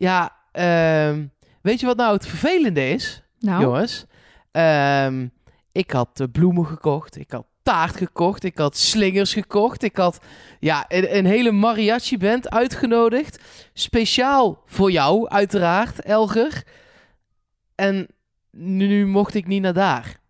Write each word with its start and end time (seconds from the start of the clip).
Ja, 0.00 0.36
ehm, 0.52 1.26
weet 1.62 1.80
je 1.80 1.86
wat 1.86 1.96
nou 1.96 2.12
het 2.14 2.26
vervelende 2.26 2.88
is, 2.88 3.22
Nou, 3.38 3.62
jongens? 3.62 4.04
Ehm, 4.50 5.28
ik 5.72 5.90
had 5.90 6.20
eh, 6.20 6.26
bloemen 6.32 6.66
gekocht, 6.66 7.16
ik 7.16 7.30
had 7.30 7.46
taart 7.62 7.96
gekocht, 7.96 8.44
ik 8.44 8.58
had 8.58 8.76
slingers 8.76 9.32
gekocht, 9.32 9.82
ik 9.82 9.96
had 9.96 10.18
ja, 10.60 10.84
een, 10.88 11.16
een 11.16 11.26
hele 11.26 11.50
mariachi-band 11.52 12.50
uitgenodigd. 12.50 13.40
Speciaal 13.72 14.62
voor 14.66 14.90
jou, 14.90 15.28
uiteraard, 15.28 16.00
Elger. 16.00 16.62
En 17.74 18.06
nu, 18.50 18.86
nu 18.86 19.06
mocht 19.06 19.34
ik 19.34 19.46
niet 19.46 19.62
naar 19.62 19.72
daar. 19.74 20.20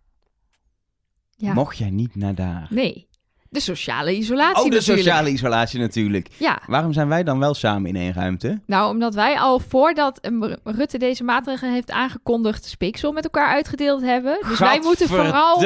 ja. 1.37 1.53
Mocht 1.53 1.79
jij 1.79 1.91
niet 1.91 2.15
naar 2.15 2.35
daar? 2.35 2.67
nee. 2.71 3.09
De 3.53 3.61
sociale 3.61 4.17
isolatie 4.17 4.57
Oh, 4.65 4.71
de 4.71 4.77
natuurlijk. 4.77 4.99
sociale 5.03 5.31
isolatie 5.31 5.81
natuurlijk. 5.81 6.29
Ja, 6.37 6.59
Waarom 6.67 6.93
zijn 6.93 7.09
wij 7.09 7.23
dan 7.23 7.39
wel 7.39 7.55
samen 7.55 7.89
in 7.89 7.97
één 7.97 8.13
ruimte? 8.13 8.61
nou 8.67 8.93
omdat 8.95 9.15
wij 9.15 9.39
al 9.39 9.59
voordat 9.59 10.21
Rutte 10.65 10.99
deze 10.99 11.25
maatregelen 11.25 11.73
heeft 11.73 11.91
aangekondigd... 11.91 12.65
speeksel 12.65 13.13
met 13.13 13.25
elkaar 13.25 13.49
uitgedeeld 13.49 14.03
hebben. 14.03 14.39
Dus 14.49 14.59
wij 14.59 14.81
moeten 14.83 15.09
vooral 15.09 15.59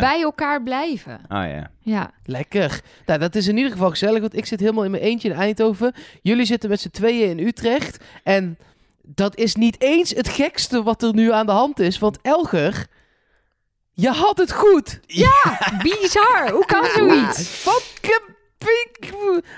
bij 0.00 0.20
elkaar 0.22 0.62
blijven. 0.62 1.20
Oh 1.28 1.44
ja. 1.44 1.70
Ja, 1.80 2.10
Lekker. 2.24 2.80
Nou, 3.06 3.18
dat 3.18 3.34
is 3.34 3.46
in 3.48 3.56
ieder 3.56 3.72
geval 3.72 3.90
gezellig, 3.90 4.20
want 4.20 4.36
ik 4.36 4.46
zit 4.46 4.60
helemaal 4.60 4.84
in 4.84 4.90
mijn 4.90 5.02
eentje 5.02 5.28
in 5.28 5.34
Eindhoven. 5.36 5.92
Jullie 6.22 6.44
zitten 6.44 6.68
met 6.70 6.80
z'n 6.80 6.90
tweeën 6.90 7.38
in 7.38 7.46
Utrecht. 7.46 8.04
En 8.24 8.58
dat 9.02 9.36
is 9.36 9.54
niet 9.54 9.80
eens 9.80 10.10
het 10.10 10.28
gekste 10.28 10.82
wat 10.82 11.02
er 11.02 11.14
nu 11.14 11.32
aan 11.32 11.46
de 11.46 11.52
hand 11.52 11.78
is. 11.80 11.98
Want 11.98 12.18
Elger, 12.22 12.86
je 13.92 14.08
had 14.08 14.38
het 14.38 14.52
goed. 14.52 15.00
bizar. 15.82 16.50
Hoe 16.52 16.64
kan 16.66 16.84
zoiets? 16.94 17.64
Wat 17.64 17.92
gebeurt? 18.02 18.28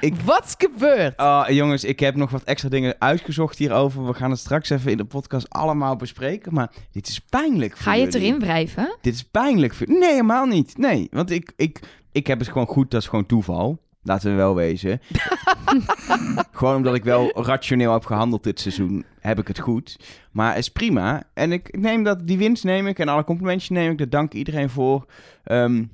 Ik- 0.00 0.14
Wat 0.24 0.44
is 0.44 0.54
gebeurd? 0.58 1.18
Oh, 1.20 1.44
jongens, 1.48 1.84
ik 1.84 2.00
heb 2.00 2.14
nog 2.16 2.30
wat 2.30 2.42
extra 2.42 2.68
dingen 2.68 2.96
uitgezocht 2.98 3.58
hierover. 3.58 4.06
We 4.06 4.14
gaan 4.14 4.30
het 4.30 4.38
straks 4.38 4.70
even 4.70 4.90
in 4.90 4.96
de 4.96 5.04
podcast 5.04 5.50
allemaal 5.50 5.96
bespreken. 5.96 6.54
Maar 6.54 6.70
dit 6.92 7.08
is 7.08 7.18
pijnlijk 7.18 7.72
voor 7.72 7.82
Ga 7.82 7.94
je 7.94 8.04
het 8.04 8.12
jullie. 8.12 8.28
erin 8.28 8.40
wrijven? 8.40 8.96
Dit 9.00 9.14
is 9.14 9.22
pijnlijk 9.24 9.74
voor... 9.74 9.86
Nee, 9.88 10.10
helemaal 10.10 10.46
niet. 10.46 10.78
Nee, 10.78 11.08
want 11.10 11.30
ik, 11.30 11.52
ik, 11.56 11.80
ik 12.12 12.26
heb 12.26 12.38
het 12.38 12.48
gewoon 12.48 12.66
goed. 12.66 12.90
Dat 12.90 13.00
is 13.02 13.08
gewoon 13.08 13.26
toeval. 13.26 13.78
Laten 14.02 14.30
we 14.30 14.36
wel 14.36 14.54
wezen. 14.54 15.00
gewoon 16.52 16.76
omdat 16.76 16.94
ik 16.94 17.04
wel 17.04 17.42
rationeel 17.42 17.92
heb 17.92 18.04
gehandeld 18.04 18.44
dit 18.44 18.60
seizoen, 18.60 19.04
heb 19.20 19.38
ik 19.38 19.48
het 19.48 19.58
goed. 19.58 19.96
Maar 20.32 20.58
is 20.58 20.68
prima. 20.68 21.22
En 21.34 21.52
ik 21.52 21.76
neem 21.78 22.02
dat, 22.04 22.26
die 22.26 22.38
winst 22.38 22.64
neem 22.64 22.86
ik 22.86 22.98
en 22.98 23.08
alle 23.08 23.24
complimentjes 23.24 23.68
neem 23.70 23.90
ik. 23.90 23.98
Daar 23.98 24.08
dank 24.08 24.32
iedereen 24.32 24.70
voor. 24.70 25.06
Ehm, 25.44 25.84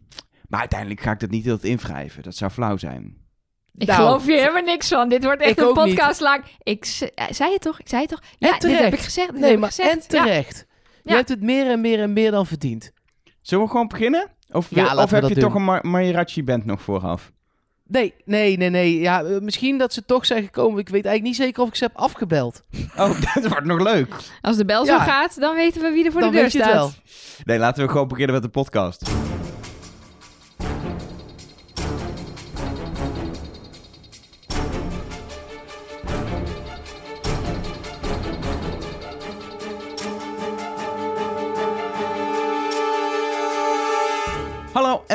maar 0.48 0.60
uiteindelijk 0.60 1.00
ga 1.00 1.10
ik 1.10 1.20
dat 1.20 1.30
niet 1.30 1.44
heel 1.44 1.58
invrijven. 1.60 2.22
Dat 2.22 2.34
zou 2.34 2.50
flauw 2.50 2.76
zijn. 2.76 3.16
Ik 3.74 3.86
Nou, 3.86 3.98
geloof 4.02 4.24
hier 4.26 4.36
helemaal 4.38 4.62
niks 4.62 4.88
van. 4.88 5.08
Dit 5.08 5.24
wordt 5.24 5.42
echt 5.42 5.58
een 5.58 5.64
ook 5.64 5.76
niet. 5.84 5.94
podcast 5.94 6.20
lang. 6.20 6.44
Ik 6.62 6.84
eh, 7.14 7.26
zei 7.30 7.52
het 7.52 7.60
toch? 7.62 7.80
Ik 7.80 7.88
zei 7.88 8.00
het 8.00 8.10
toch? 8.10 8.20
En 8.20 8.26
Ja, 8.38 8.50
dit 8.50 8.60
terecht. 8.60 8.80
heb 8.82 8.92
ik 8.92 8.98
gezegd. 9.00 9.30
Dit 9.32 9.40
Nee, 9.40 9.56
maar 9.58 9.68
gezegd. 9.68 9.90
en 9.90 10.08
terecht. 10.08 10.66
Je 11.02 11.10
Ja. 11.10 11.16
hebt 11.16 11.28
het 11.28 11.42
meer 11.42 11.70
en 11.70 11.80
meer 11.80 12.00
en 12.00 12.12
meer 12.12 12.30
dan 12.30 12.46
verdiend. 12.46 12.92
Zullen 13.40 13.64
we 13.64 13.70
gewoon 13.70 13.88
beginnen? 13.88 14.28
Of, 14.50 14.68
Ja, 14.70 14.74
wil- 14.74 14.84
laten 14.84 15.02
of 15.04 15.10
heb 15.10 15.22
je 15.28 15.34
doen. 15.34 15.42
toch 15.42 15.54
een 15.54 15.64
Mar 15.64 15.86
Mariachi-band 15.86 16.64
nog 16.64 16.82
vooraf? 16.82 17.32
Nee, 17.88 18.14
nee, 18.24 18.56
nee, 18.56 18.70
nee. 18.70 18.98
Ja, 19.00 19.22
eh, 19.22 19.38
misschien 19.40 19.78
dat 19.78 19.92
ze 19.92 20.04
toch 20.04 20.26
zijn 20.26 20.42
gekomen. 20.44 20.78
Ik 20.80 20.88
weet 20.88 21.04
eigenlijk 21.04 21.22
niet 21.24 21.46
zeker 21.46 21.62
of 21.62 21.68
ik 21.68 21.74
ze 21.74 21.84
heb 21.84 21.96
afgebeld. 21.96 22.62
Oh, 22.96 23.20
dat 23.34 23.46
wordt 23.48 23.66
nog 23.66 23.80
leuk. 23.80 24.14
Als 24.40 24.56
de 24.56 24.64
bel 24.64 24.86
zo 24.86 24.92
Ja. 24.92 25.04
gaat, 25.04 25.40
dan 25.40 25.54
weten 25.56 25.82
we 25.82 25.90
wie 25.90 26.04
er 26.04 26.12
voor 26.12 26.20
Dan 26.20 26.30
de 26.30 26.34
deur 26.36 26.44
weet 26.44 26.52
je 26.52 26.58
het 26.58 26.68
staat. 26.68 26.80
wel. 26.80 26.92
Nee, 27.44 27.58
laten 27.58 27.84
we 27.86 27.90
gewoon 27.90 28.08
beginnen 28.08 28.34
met 28.34 28.42
de 28.44 28.48
podcast. 28.50 29.10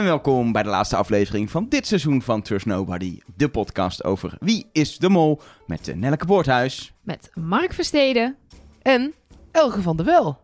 En 0.04 0.10
welkom 0.10 0.52
bij 0.52 0.64
de 0.64 0.70
laatste 0.70 0.96
aflevering 0.96 1.52
van 1.52 1.66
dit 1.70 1.88
seizoen 1.88 2.22
van 2.22 2.42
Trust 2.42 2.66
Nobody. 2.66 3.20
De 3.36 3.50
podcast 3.50 4.04
over 4.04 4.38
Wie 4.40 4.70
is 4.72 4.98
de 4.98 5.10
Mol 5.10 5.42
met 5.68 5.92
Nelleke 5.96 6.26
Boorthuis. 6.26 6.94
Met 7.02 7.32
Mark 7.34 7.74
Versteden. 7.74 8.36
En 8.82 9.14
Elge 9.52 9.82
van 9.82 9.98
der 9.98 10.06
Wel. 10.06 10.40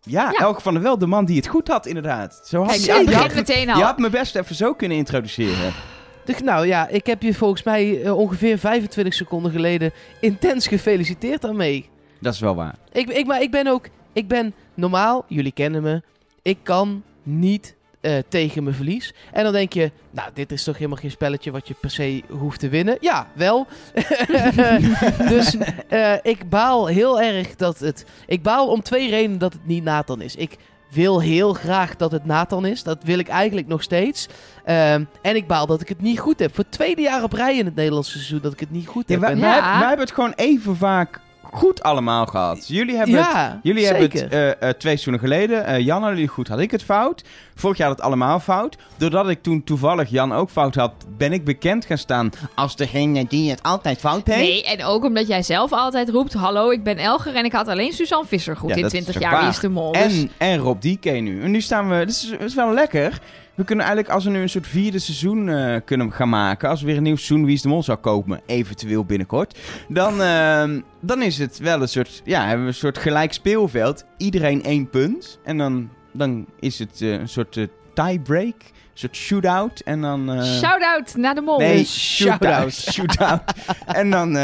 Ja, 0.00 0.30
Ja. 0.30 0.38
Elke 0.38 0.60
van 0.60 0.74
der 0.74 0.82
Wel, 0.82 0.98
de 0.98 1.06
man 1.06 1.24
die 1.24 1.36
het 1.36 1.46
goed 1.46 1.68
had 1.68 1.86
inderdaad. 1.86 2.42
Zo 2.44 2.62
had 2.62 2.70
Kijk, 2.84 3.08
je, 3.08 3.14
had, 3.14 3.34
meteen 3.34 3.70
al. 3.70 3.78
je 3.78 3.84
had 3.84 3.98
me 3.98 4.10
best 4.10 4.36
even 4.36 4.54
zo 4.54 4.74
kunnen 4.74 4.96
introduceren. 4.96 5.72
Dus, 6.24 6.40
nou 6.40 6.66
ja, 6.66 6.88
ik 6.88 7.06
heb 7.06 7.22
je 7.22 7.34
volgens 7.34 7.62
mij 7.62 8.02
eh, 8.02 8.18
ongeveer 8.18 8.58
25 8.58 9.14
seconden 9.14 9.52
geleden 9.52 9.92
intens 10.20 10.66
gefeliciteerd 10.66 11.40
daarmee. 11.40 11.88
Dat 12.20 12.34
is 12.34 12.40
wel 12.40 12.54
waar. 12.54 12.74
Ik, 12.92 13.08
ik, 13.08 13.26
maar 13.26 13.42
ik 13.42 13.50
ben 13.50 13.66
ook, 13.66 13.88
ik 14.12 14.28
ben 14.28 14.54
normaal, 14.74 15.24
jullie 15.28 15.52
kennen 15.52 15.82
me, 15.82 16.02
ik 16.42 16.58
kan 16.62 17.02
niet 17.22 17.76
eh, 18.02 18.12
tegen 18.28 18.62
mijn 18.62 18.76
verlies. 18.76 19.14
En 19.32 19.44
dan 19.44 19.52
denk 19.52 19.72
je, 19.72 19.90
nou, 20.10 20.30
dit 20.34 20.52
is 20.52 20.64
toch 20.64 20.76
helemaal 20.76 20.98
geen 20.98 21.10
spelletje 21.10 21.50
wat 21.50 21.68
je 21.68 21.74
per 21.80 21.90
se 21.90 22.22
hoeft 22.28 22.60
te 22.60 22.68
winnen. 22.68 22.96
Ja, 23.00 23.26
wel. 23.34 23.66
dus 25.28 25.56
eh, 25.88 26.14
ik 26.22 26.48
baal 26.48 26.86
heel 26.86 27.20
erg 27.20 27.56
dat 27.56 27.78
het, 27.78 28.04
ik 28.26 28.42
baal 28.42 28.68
om 28.68 28.82
twee 28.82 29.10
redenen 29.10 29.38
dat 29.38 29.52
het 29.52 29.66
niet 29.66 29.84
Nathan 29.84 30.20
is. 30.20 30.36
Ik 30.36 30.56
wil 30.90 31.20
heel 31.20 31.52
graag 31.52 31.96
dat 31.96 32.12
het 32.12 32.24
Nathan 32.24 32.66
is. 32.66 32.82
Dat 32.82 33.02
wil 33.04 33.18
ik 33.18 33.28
eigenlijk 33.28 33.66
nog 33.66 33.82
steeds. 33.82 34.28
Ehm, 34.64 35.04
en 35.22 35.36
ik 35.36 35.46
baal 35.46 35.66
dat 35.66 35.80
ik 35.80 35.88
het 35.88 36.00
niet 36.00 36.18
goed 36.18 36.38
heb. 36.38 36.54
Voor 36.54 36.64
het 36.64 36.72
tweede 36.72 37.02
jaar 37.02 37.22
op 37.22 37.32
rij 37.32 37.58
in 37.58 37.64
het 37.64 37.74
Nederlandse 37.74 38.12
seizoen 38.12 38.40
dat 38.42 38.52
ik 38.52 38.60
het 38.60 38.70
niet 38.70 38.86
goed 38.86 39.04
Ja, 39.08 39.12
heb. 39.12 39.20
wij, 39.20 39.30
En- 39.32 39.40
wij, 39.40 39.56
Ja. 39.56 39.78
wij 39.78 39.88
hebben 39.88 40.06
het 40.06 40.14
gewoon 40.14 40.32
even 40.36 40.76
vaak 40.76 41.20
goed 41.52 41.82
allemaal 41.82 42.26
gehad. 42.26 42.68
Jullie 42.68 42.96
hebben 42.96 43.16
het, 43.24 43.56
jullie 43.62 43.84
hebben 43.86 44.02
het 44.02 44.28
eh, 44.28 44.50
eh, 44.50 44.56
twee 44.58 44.76
seizoenen 44.80 45.20
geleden. 45.20 45.64
eh 45.66 45.78
Jan 45.78 46.02
had 46.02 46.10
jullie 46.10 46.28
goed, 46.28 46.48
had 46.48 46.58
ik 46.58 46.70
het 46.70 46.82
fout. 46.82 47.24
Vorig 47.54 47.76
jaar 47.76 47.88
had 47.88 47.96
het 47.96 48.06
allemaal 48.06 48.40
fout. 48.40 48.76
Doordat 48.96 49.28
ik 49.28 49.42
toen 49.42 49.64
toevallig 49.64 50.10
Jan 50.10 50.32
ook 50.32 50.50
fout 50.50 50.74
had, 50.74 50.92
ben 51.16 51.32
ik 51.32 51.44
bekend 51.44 51.84
gaan 51.84 51.98
staan 51.98 52.30
als 52.54 52.76
degene 52.76 53.26
die 53.28 53.50
het 53.50 53.62
altijd 53.62 53.98
fout 53.98 54.26
heeft. 54.26 54.38
Nee, 54.38 54.64
en 54.64 54.84
ook 54.84 55.04
omdat 55.04 55.26
jij 55.26 55.42
zelf 55.42 55.72
altijd 55.72 56.08
roept... 56.10 56.32
Hallo, 56.32 56.70
ik 56.70 56.82
ben 56.84 56.98
Elger 56.98 57.34
en 57.34 57.44
ik 57.44 57.52
had 57.52 57.68
alleen 57.68 57.92
Suzanne 57.92 58.26
Visser 58.26 58.56
goed 58.56 58.68
Ja, 58.70 58.76
in 58.76 58.82
dat 58.82 58.90
20 58.90 59.14
is 59.14 59.20
jaar. 59.20 59.30
waar. 59.32 59.40
Wie 59.40 59.50
is 59.50 59.58
de 59.58 59.68
mol? 59.68 59.92
Dus- 59.92 60.02
En, 60.02 60.30
en 60.38 60.58
Rob 60.58 60.80
DK 60.80 61.04
nu. 61.04 61.42
En 61.42 61.50
nu 61.50 61.60
staan 61.60 61.88
we... 61.88 62.04
Is, 62.06 62.20
dit 62.20 62.40
is 62.40 62.54
wel 62.54 62.72
lekker. 62.72 63.20
We 63.54 63.64
kunnen 63.64 63.84
eigenlijk, 63.84 64.14
als 64.14 64.24
we 64.24 64.30
nu 64.30 64.40
een 64.40 64.48
soort 64.48 64.66
vierde 64.66 64.98
seizoen 64.98 65.48
eh, 65.48 65.80
kunnen 65.84 66.12
gaan 66.12 66.28
maken... 66.28 66.68
als 66.68 66.80
we 66.80 66.86
weer 66.86 66.96
een 66.96 67.02
nieuw 67.02 67.16
seizoen 67.16 67.44
Wie 67.44 67.54
is 67.54 67.62
de 67.62 67.68
Mol 67.68 67.82
zou 67.82 67.98
kopen... 67.98 68.40
eventueel 68.46 69.04
binnenkort... 69.04 69.58
dan, 69.88 70.22
ehm, 70.22 70.80
dan 71.00 71.22
is 71.22 71.38
het 71.38 71.58
wel 71.58 71.80
een 71.82 71.88
soort... 71.88 72.22
ja, 72.24 72.40
hebben 72.46 72.62
we 72.62 72.66
een 72.66 72.74
soort 72.74 72.98
gelijk 72.98 73.32
speelveld. 73.32 74.04
Iedereen 74.16 74.62
één 74.62 74.90
punt. 74.90 75.38
En 75.44 75.58
dan, 75.58 75.90
dan 76.12 76.46
is 76.60 76.78
het 76.78 77.00
eh, 77.00 77.12
een 77.12 77.28
soort 77.28 77.56
eh, 77.56 77.66
tiebreak. 77.94 78.54
Een 78.54 78.98
soort 78.98 79.16
shootout. 79.16 79.80
En 79.80 80.00
dan... 80.00 80.44
Shout-out 80.44 81.14
naar 81.16 81.34
de 81.34 81.40
mol. 81.40 81.58
Nee, 81.58 81.84
shootout. 81.84 82.72
shootout. 82.72 83.42
en 83.86 84.10
dan, 84.10 84.36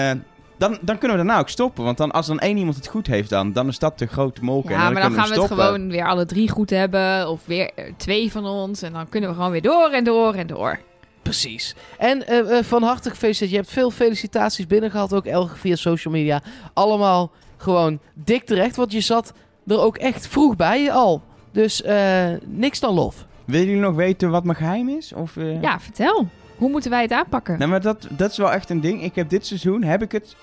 dan, 0.59 0.79
dan 0.81 0.99
kunnen 0.99 1.17
we 1.17 1.25
daarna 1.25 1.41
ook 1.41 1.49
stoppen. 1.49 1.85
Want 1.85 1.97
dan, 1.97 2.11
als 2.11 2.27
dan 2.27 2.39
één 2.39 2.57
iemand 2.57 2.77
het 2.77 2.87
goed 2.87 3.07
heeft, 3.07 3.31
dan, 3.31 3.53
dan 3.53 3.69
is 3.69 3.79
dat 3.79 3.99
de 3.99 4.07
grote 4.07 4.45
molken. 4.45 4.71
Ja, 4.71 4.77
en 4.77 4.93
maar 4.93 5.03
dan 5.03 5.11
kunnen 5.11 5.21
gaan 5.21 5.35
we 5.35 5.41
het 5.41 5.53
gewoon 5.53 5.91
weer 5.91 6.07
alle 6.07 6.27
drie 6.27 6.51
goed 6.51 6.71
hebben. 6.71 7.29
Of 7.29 7.41
weer 7.45 7.71
eh, 7.75 7.93
twee 7.97 8.33
van 8.33 8.47
ons. 8.47 8.83
En 8.83 8.93
dan 8.93 9.09
kunnen 9.09 9.31
we 9.31 9.37
gewoon 9.37 9.51
weer 9.51 9.63
door 9.63 9.91
en 9.91 10.05
door 10.05 10.35
en 10.35 10.47
door. 10.47 10.79
Precies. 11.23 11.75
En 11.99 12.27
eh, 12.27 12.59
eh, 12.59 12.65
van 12.65 12.83
harte 12.83 13.11
gefeliciteerd. 13.11 13.51
Je 13.51 13.57
hebt 13.57 13.71
veel 13.71 13.91
felicitaties 13.91 14.67
binnengehad, 14.67 15.15
ook 15.15 15.27
Elge 15.27 15.57
via 15.57 15.77
social 15.77 16.15
media. 16.15 16.43
Allemaal 16.73 17.31
gewoon 17.57 17.99
dik 18.15 18.45
terecht, 18.45 18.77
want 18.77 18.93
je 18.93 19.01
zat 19.01 19.33
er 19.67 19.81
ook 19.81 19.97
echt 19.97 20.29
vroeg 20.29 20.57
bij 20.57 20.93
al. 20.93 21.23
Dus 21.53 21.83
eh, 21.83 22.27
niks 22.45 22.81
dan 22.81 22.95
lof. 22.95 23.27
Willen 23.45 23.67
jullie 23.67 23.83
nog 23.83 23.95
weten 23.95 24.31
wat 24.31 24.45
mijn 24.45 24.57
geheim 24.57 24.89
is? 24.89 25.13
Of, 25.13 25.37
eh? 25.37 25.63
Ja, 25.63 25.81
vertel. 25.81 26.29
Hoe 26.57 26.71
moeten 26.71 26.91
wij 26.91 27.03
het 27.03 27.13
aanpakken? 27.13 27.59
Nou, 27.59 27.71
maar 27.71 27.81
dat, 27.81 28.07
dat 28.11 28.31
is 28.31 28.37
wel 28.37 28.53
echt 28.53 28.71
een 28.71 28.81
ding. 28.81 29.03
Ik 29.03 29.15
heb 29.15 29.29
dit 29.29 29.47
seizoen, 29.47 29.83
heb 29.83 30.03
ik 30.03 30.13
het 30.13 30.37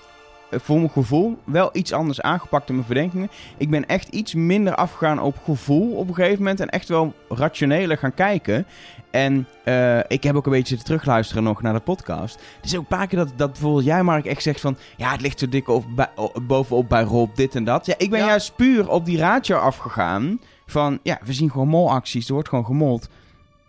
voor 0.50 0.76
mijn 0.76 0.90
gevoel 0.90 1.38
wel 1.44 1.70
iets 1.72 1.92
anders 1.92 2.20
aangepakt 2.20 2.68
in 2.68 2.74
mijn 2.74 2.86
verdenkingen. 2.86 3.30
Ik 3.56 3.70
ben 3.70 3.86
echt 3.86 4.08
iets 4.08 4.34
minder 4.34 4.74
afgegaan 4.74 5.20
op 5.20 5.36
gevoel 5.44 5.92
op 5.96 6.08
een 6.08 6.14
gegeven 6.14 6.38
moment. 6.38 6.60
En 6.60 6.68
echt 6.68 6.88
wel 6.88 7.14
rationeler 7.28 7.98
gaan 7.98 8.14
kijken. 8.14 8.66
En 9.10 9.46
eh, 9.64 9.98
ik 9.98 10.22
heb 10.22 10.34
ook 10.36 10.46
een 10.46 10.52
beetje 10.52 10.68
zitten 10.68 10.86
terugluisteren 10.86 11.42
nog 11.42 11.62
naar 11.62 11.72
de 11.72 11.80
podcast. 11.80 12.34
Er 12.34 12.40
is 12.62 12.74
ook 12.74 12.80
een 12.80 12.86
paar 12.96 13.06
keer 13.06 13.18
dat, 13.18 13.32
dat 13.36 13.52
bijvoorbeeld 13.52 13.84
jij, 13.84 14.02
Mark, 14.02 14.24
echt 14.26 14.42
zegt 14.42 14.60
van... 14.60 14.76
Ja, 14.96 15.10
het 15.10 15.20
ligt 15.20 15.38
zo 15.38 15.48
dik 15.48 15.68
op, 15.68 15.84
bij, 15.94 16.08
bovenop 16.42 16.88
bij 16.88 17.02
Rob, 17.02 17.36
dit 17.36 17.54
en 17.54 17.64
dat. 17.64 17.86
Ja, 17.86 17.94
ik 17.98 18.10
ben 18.10 18.20
Ja. 18.20 18.26
juist 18.26 18.56
puur 18.56 18.88
op 18.90 19.04
die 19.04 19.18
ratio 19.18 19.56
afgegaan. 19.56 20.40
Van, 20.66 20.98
ja, 21.02 21.18
we 21.24 21.32
zien 21.32 21.50
gewoon 21.50 21.68
molacties. 21.68 22.26
Er 22.26 22.32
wordt 22.32 22.48
gewoon 22.48 22.64
gemold. 22.64 23.08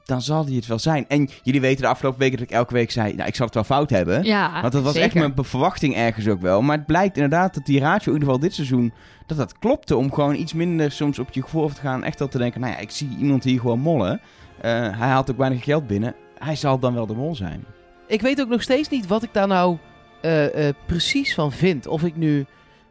Dan 0.08 0.22
zal 0.22 0.46
die 0.46 0.56
het 0.56 0.68
wel 0.68 0.80
zijn. 0.80 1.06
En 1.08 1.30
jullie 1.44 1.62
weten 1.62 1.82
de 1.82 1.88
afgelopen 1.88 2.20
weken 2.20 2.38
dat 2.38 2.48
ik 2.48 2.54
elke 2.54 2.74
week 2.74 2.92
zei... 2.92 3.14
Nou, 3.14 3.28
ik 3.28 3.36
zal 3.36 3.46
het 3.46 3.56
wel 3.56 3.64
fout 3.64 3.90
hebben. 3.90 4.24
Ja, 4.24 4.62
Want 4.62 4.74
dat 4.74 4.84
was 4.84 4.96
echt 4.96 5.14
mijn 5.14 5.34
verwachting 5.36 5.96
ergens 5.96 6.28
ook 6.28 6.42
wel. 6.42 6.62
Maar 6.62 6.78
het 6.78 6.86
blijkt 6.86 7.16
inderdaad 7.16 7.54
dat 7.54 7.66
die 7.66 7.80
ratio, 7.80 8.12
in 8.12 8.20
ieder 8.20 8.28
geval 8.34 8.40
dit 8.40 8.54
seizoen, 8.54 8.94
dat 9.26 9.38
dat 9.38 9.58
klopte. 9.60 9.96
Om 9.96 10.14
gewoon 10.14 10.36
iets 10.36 10.54
minder 10.54 10.92
soms 10.92 11.20
op 11.20 11.32
je 11.32 11.42
gevoel 11.42 11.68
te 11.68 11.82
gaan. 11.82 12.04
Echt 12.04 12.20
wel 12.20 12.28
te 12.28 12.38
denken, 12.38 12.62
nou 12.62 12.74
ja, 12.74 12.80
ik 12.80 12.92
zie 12.92 13.18
iemand 13.20 13.44
hier 13.44 13.60
gewoon 13.60 13.80
mollen. 13.80 14.22
Eh, 14.62 14.72
hij 14.72 15.08
haalt 15.08 15.32
ook 15.32 15.38
weinig 15.38 15.64
geld 15.64 15.88
binnen. 15.88 16.16
Hij 16.38 16.56
zal 16.56 16.80
dan 16.80 16.94
wel 16.94 17.06
de 17.06 17.16
mol 17.16 17.36
zijn. 17.36 17.66
Ik 18.08 18.22
weet 18.22 18.42
ook 18.42 18.50
nog 18.50 18.62
steeds 18.62 18.90
niet 18.90 19.08
wat 19.08 19.24
ik 19.24 19.34
daar 19.34 19.48
nou 19.48 19.78
eh, 20.22 20.68
eh, 20.68 20.76
precies 20.86 21.34
van 21.34 21.52
vind. 21.52 21.88
Of 21.88 22.04
ik 22.04 22.16
nu 22.16 22.46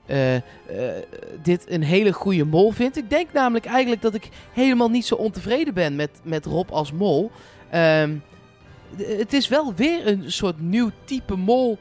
eh, 0.07 0.35
eh, 0.37 0.43
dit 1.43 1.71
een 1.71 1.83
hele 1.83 2.13
goede 2.13 2.45
mol 2.45 2.71
vind. 2.71 2.97
Ik 2.97 3.11
denk 3.11 3.33
namelijk 3.33 3.65
eigenlijk 3.65 4.03
dat 4.03 4.15
ik 4.15 4.29
helemaal 4.53 4.91
niet 4.91 5.07
zo 5.07 5.15
ontevreden 5.15 5.75
ben 5.75 5.97
met, 5.97 6.11
met 6.23 6.47
Rob 6.47 6.71
als 6.71 6.93
mol. 6.93 7.31
Ehm, 7.71 8.15
het 8.97 9.33
is 9.33 9.49
wel 9.49 9.75
weer 9.75 10.07
een 10.07 10.33
soort 10.33 10.61
nieuw 10.61 10.91
type 11.05 11.37
mol. 11.37 11.79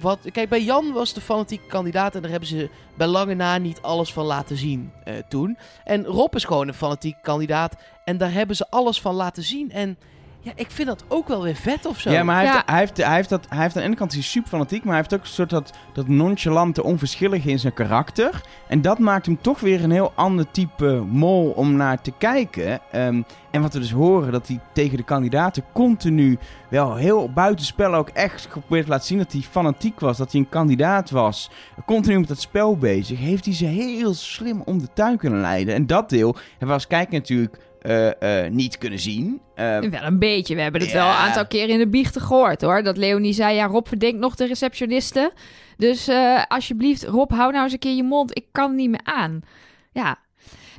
Wat, 0.00 0.18
kijk, 0.32 0.48
bij 0.48 0.62
Jan 0.62 0.92
was 0.92 1.12
de 1.12 1.20
fanatieke 1.20 1.66
kandidaat 1.66 2.14
en 2.14 2.22
daar 2.22 2.30
hebben 2.30 2.48
ze 2.48 2.70
bij 2.96 3.06
lange 3.06 3.34
na 3.34 3.58
niet 3.58 3.82
alles 3.82 4.12
van 4.12 4.24
laten 4.24 4.56
zien 4.56 4.92
eh, 5.04 5.14
toen. 5.28 5.58
En 5.84 6.04
Rob 6.04 6.34
is 6.34 6.44
gewoon 6.44 6.68
een 6.68 6.74
fanatieke 6.74 7.20
kandidaat 7.22 7.76
en 8.04 8.18
daar 8.18 8.32
hebben 8.32 8.56
ze 8.56 8.70
alles 8.70 9.00
van 9.00 9.14
laten 9.14 9.42
zien. 9.42 9.72
En 9.72 9.98
ja, 10.46 10.52
ik 10.54 10.70
vind 10.70 10.88
dat 10.88 11.04
ook 11.08 11.28
wel 11.28 11.42
weer 11.42 11.54
vet 11.54 11.86
of 11.86 12.00
zo. 12.00 12.10
Ja, 12.10 12.22
maar 12.22 12.36
hij, 12.36 12.44
Ja. 12.44 12.52
Heeft, 12.52 12.66
hij, 12.66 12.78
heeft, 12.78 12.96
hij, 12.96 13.14
heeft 13.14 13.28
dat, 13.28 13.46
hij 13.48 13.62
heeft 13.62 13.74
aan 13.76 13.80
de 13.82 13.88
ene 13.88 13.96
kant 13.96 14.10
is 14.10 14.16
hij 14.16 14.26
super 14.26 14.48
fanatiek, 14.48 14.84
maar 14.84 14.92
hij 14.92 15.02
heeft 15.02 15.14
ook 15.14 15.20
een 15.20 15.26
soort 15.26 15.50
dat, 15.50 15.72
dat 15.92 16.08
nonchalante, 16.08 16.82
onverschillige 16.82 17.50
in 17.50 17.58
zijn 17.58 17.72
karakter. 17.72 18.40
En 18.68 18.82
dat 18.82 18.98
maakt 18.98 19.26
hem 19.26 19.40
toch 19.40 19.60
weer 19.60 19.84
een 19.84 19.90
heel 19.90 20.12
ander 20.14 20.50
type 20.50 21.04
mol 21.08 21.50
om 21.50 21.76
naar 21.76 22.00
te 22.00 22.12
kijken. 22.18 22.80
Ehm, 22.92 23.22
en 23.50 23.62
wat 23.62 23.72
we 23.72 23.78
dus 23.78 23.90
horen, 23.90 24.32
dat 24.32 24.48
hij 24.48 24.60
tegen 24.72 24.96
de 24.96 25.02
kandidaten 25.02 25.64
continu 25.72 26.38
wel 26.68 26.94
heel 26.94 27.32
buitenspel 27.32 27.94
ook 27.94 28.08
echt 28.08 28.46
geprobeerd 28.50 28.84
te 28.84 28.90
laten 28.90 29.06
zien 29.06 29.18
dat 29.18 29.32
hij 29.32 29.40
fanatiek 29.40 30.00
was, 30.00 30.16
dat 30.16 30.32
hij 30.32 30.40
een 30.40 30.48
kandidaat 30.48 31.10
was. 31.10 31.50
Continu 31.86 32.18
met 32.18 32.28
dat 32.28 32.40
spel 32.40 32.76
bezig, 32.76 33.18
heeft 33.18 33.44
hij 33.44 33.54
ze 33.54 33.64
heel 33.64 34.14
slim 34.14 34.62
om 34.64 34.78
de 34.78 34.88
tuin 34.92 35.16
kunnen 35.16 35.40
leiden. 35.40 35.74
En 35.74 35.86
dat 35.86 36.08
deel 36.08 36.36
hebben 36.50 36.68
we 36.68 36.74
als 36.74 36.86
kijker 36.86 37.14
natuurlijk 37.14 37.58
eh, 37.86 38.44
eh, 38.44 38.52
niet 38.52 38.78
kunnen 38.78 38.98
zien. 38.98 39.40
Ehm, 39.54 39.90
Wel 39.90 40.02
een 40.02 40.18
beetje. 40.18 40.54
We 40.54 40.60
hebben 40.60 40.80
het 40.80 40.90
Ja. 40.90 40.96
wel 40.96 41.06
een 41.06 41.18
aantal 41.18 41.46
keren 41.46 41.68
in 41.68 41.78
de 41.78 41.88
biechten 41.88 42.20
gehoord 42.20 42.60
hoor. 42.60 42.82
Dat 42.82 42.96
Leonie 42.96 43.32
zei, 43.32 43.54
ja 43.54 43.66
Rob 43.66 43.86
verdenkt 43.86 44.18
nog 44.18 44.34
de 44.34 44.46
receptioniste. 44.46 45.32
Dus 45.76 46.08
eh, 46.08 46.42
alsjeblieft, 46.48 47.04
Rob, 47.04 47.30
hou 47.30 47.52
nou 47.52 47.64
eens 47.64 47.72
een 47.72 47.78
keer 47.78 47.94
je 47.96 48.02
mond. 48.02 48.36
Ik 48.36 48.44
kan 48.52 48.74
niet 48.74 48.90
meer 48.90 49.04
aan. 49.04 49.40
Ja. 49.92 50.18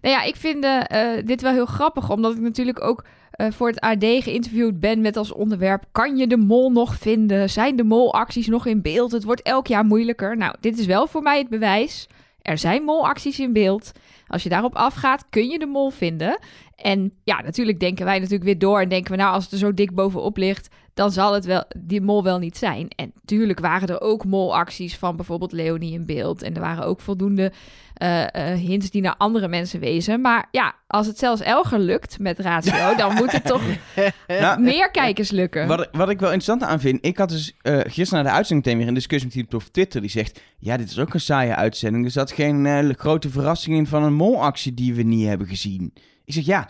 Nou 0.01 0.15
ja, 0.15 0.23
ik 0.23 0.35
vind 0.35 0.63
eh, 0.63 1.15
eh, 1.17 1.25
dit 1.25 1.41
wel 1.41 1.51
heel 1.53 1.65
grappig. 1.65 2.09
Omdat 2.09 2.33
ik 2.33 2.39
natuurlijk 2.41 2.81
ook 2.83 3.03
eh, 3.31 3.47
voor 3.51 3.67
het 3.67 3.79
AD 3.79 4.03
geïnterviewd 4.03 4.79
ben 4.79 5.01
met 5.01 5.17
als 5.17 5.31
onderwerp... 5.33 5.83
Kan 5.91 6.17
je 6.17 6.27
de 6.27 6.37
mol 6.37 6.71
nog 6.71 6.95
vinden? 6.95 7.49
Zijn 7.49 7.75
de 7.75 7.83
molacties 7.83 8.47
nog 8.47 8.65
in 8.65 8.81
beeld? 8.81 9.11
Het 9.11 9.23
wordt 9.23 9.41
elk 9.41 9.67
jaar 9.67 9.85
moeilijker. 9.85 10.37
Nou, 10.37 10.55
dit 10.59 10.79
is 10.79 10.85
wel 10.85 11.07
voor 11.07 11.21
mij 11.21 11.37
het 11.37 11.49
bewijs. 11.49 12.07
Er 12.41 12.57
zijn 12.57 12.83
molacties 12.83 13.39
in 13.39 13.53
beeld. 13.53 13.91
Als 14.27 14.43
je 14.43 14.49
daarop 14.49 14.75
afgaat, 14.75 15.25
kun 15.29 15.47
je 15.49 15.59
de 15.59 15.65
mol 15.65 15.89
vinden. 15.89 16.39
En 16.77 17.11
ja, 17.23 17.41
natuurlijk 17.41 17.79
denken 17.79 18.05
wij 18.05 18.15
natuurlijk 18.15 18.43
weer 18.43 18.59
door 18.59 18.79
en 18.81 18.89
denken 18.89 19.11
we 19.11 19.17
nou, 19.17 19.33
als 19.33 19.43
het 19.43 19.53
er 19.53 19.57
zo 19.57 19.73
dik 19.73 19.95
bovenop 19.95 20.37
ligt, 20.37 20.69
dan 20.93 21.11
zal 21.11 21.33
het 21.33 21.45
wel 21.45 21.63
die 21.77 22.01
mol 22.01 22.23
wel 22.23 22.39
niet 22.39 22.57
zijn. 22.57 22.87
En 22.95 23.11
natuurlijk 23.21 23.59
waren 23.59 23.87
er 23.87 24.01
ook 24.01 24.25
molacties 24.25 24.97
van 24.97 25.15
bijvoorbeeld 25.15 25.51
Leonie 25.51 25.93
in 25.93 26.05
beeld. 26.05 26.41
En 26.41 26.53
er 26.53 26.61
waren 26.61 26.85
ook 26.85 27.01
voldoende 27.01 27.51
eh, 27.93 28.51
eh, 28.51 28.59
hints 28.59 28.89
die 28.89 29.01
naar 29.01 29.15
andere 29.17 29.47
mensen 29.47 29.79
wezen. 29.79 30.21
Maar 30.21 30.47
ja, 30.51 30.75
als 30.87 31.07
het 31.07 31.17
zelfs 31.17 31.41
Elger 31.41 31.79
lukt 31.79 32.19
met 32.19 32.39
ratio, 32.39 32.95
dan 32.95 33.13
moet 33.13 33.31
het 33.31 33.45
toch 33.45 33.61
nou, 34.27 34.61
meer 34.61 34.91
kijkers 34.91 35.31
lukken. 35.31 35.67
Wat, 35.67 35.89
wat 35.91 36.09
ik 36.09 36.19
wel 36.19 36.31
interessant 36.31 36.63
aan 36.63 36.79
vind, 36.79 37.05
ik 37.05 37.17
had 37.17 37.29
dus 37.29 37.55
eh, 37.61 37.79
gisteren 37.83 38.23
na 38.23 38.29
de 38.29 38.35
uitzending 38.35 38.65
meteen 38.65 38.77
weer 38.77 38.87
een 38.87 38.93
discussie 38.93 39.27
met 39.27 39.37
iemand 39.37 39.53
op 39.53 39.73
Twitter 39.73 40.01
die 40.01 40.09
zegt, 40.09 40.41
ja, 40.59 40.77
dit 40.77 40.89
is 40.89 40.99
ook 40.99 41.13
een 41.13 41.19
saaie 41.19 41.55
uitzending. 41.55 42.05
Er 42.05 42.11
zat 42.11 42.31
geen 42.31 42.95
grote 42.97 43.29
verrassing 43.29 43.75
in 43.75 43.87
van 43.87 44.03
een 44.03 44.13
molactie 44.13 44.73
die 44.73 44.93
we 44.93 45.03
niet 45.03 45.27
hebben 45.27 45.47
gezien. 45.47 45.93
Ik 46.27 46.33
zeg, 46.33 46.45
ja, 46.45 46.69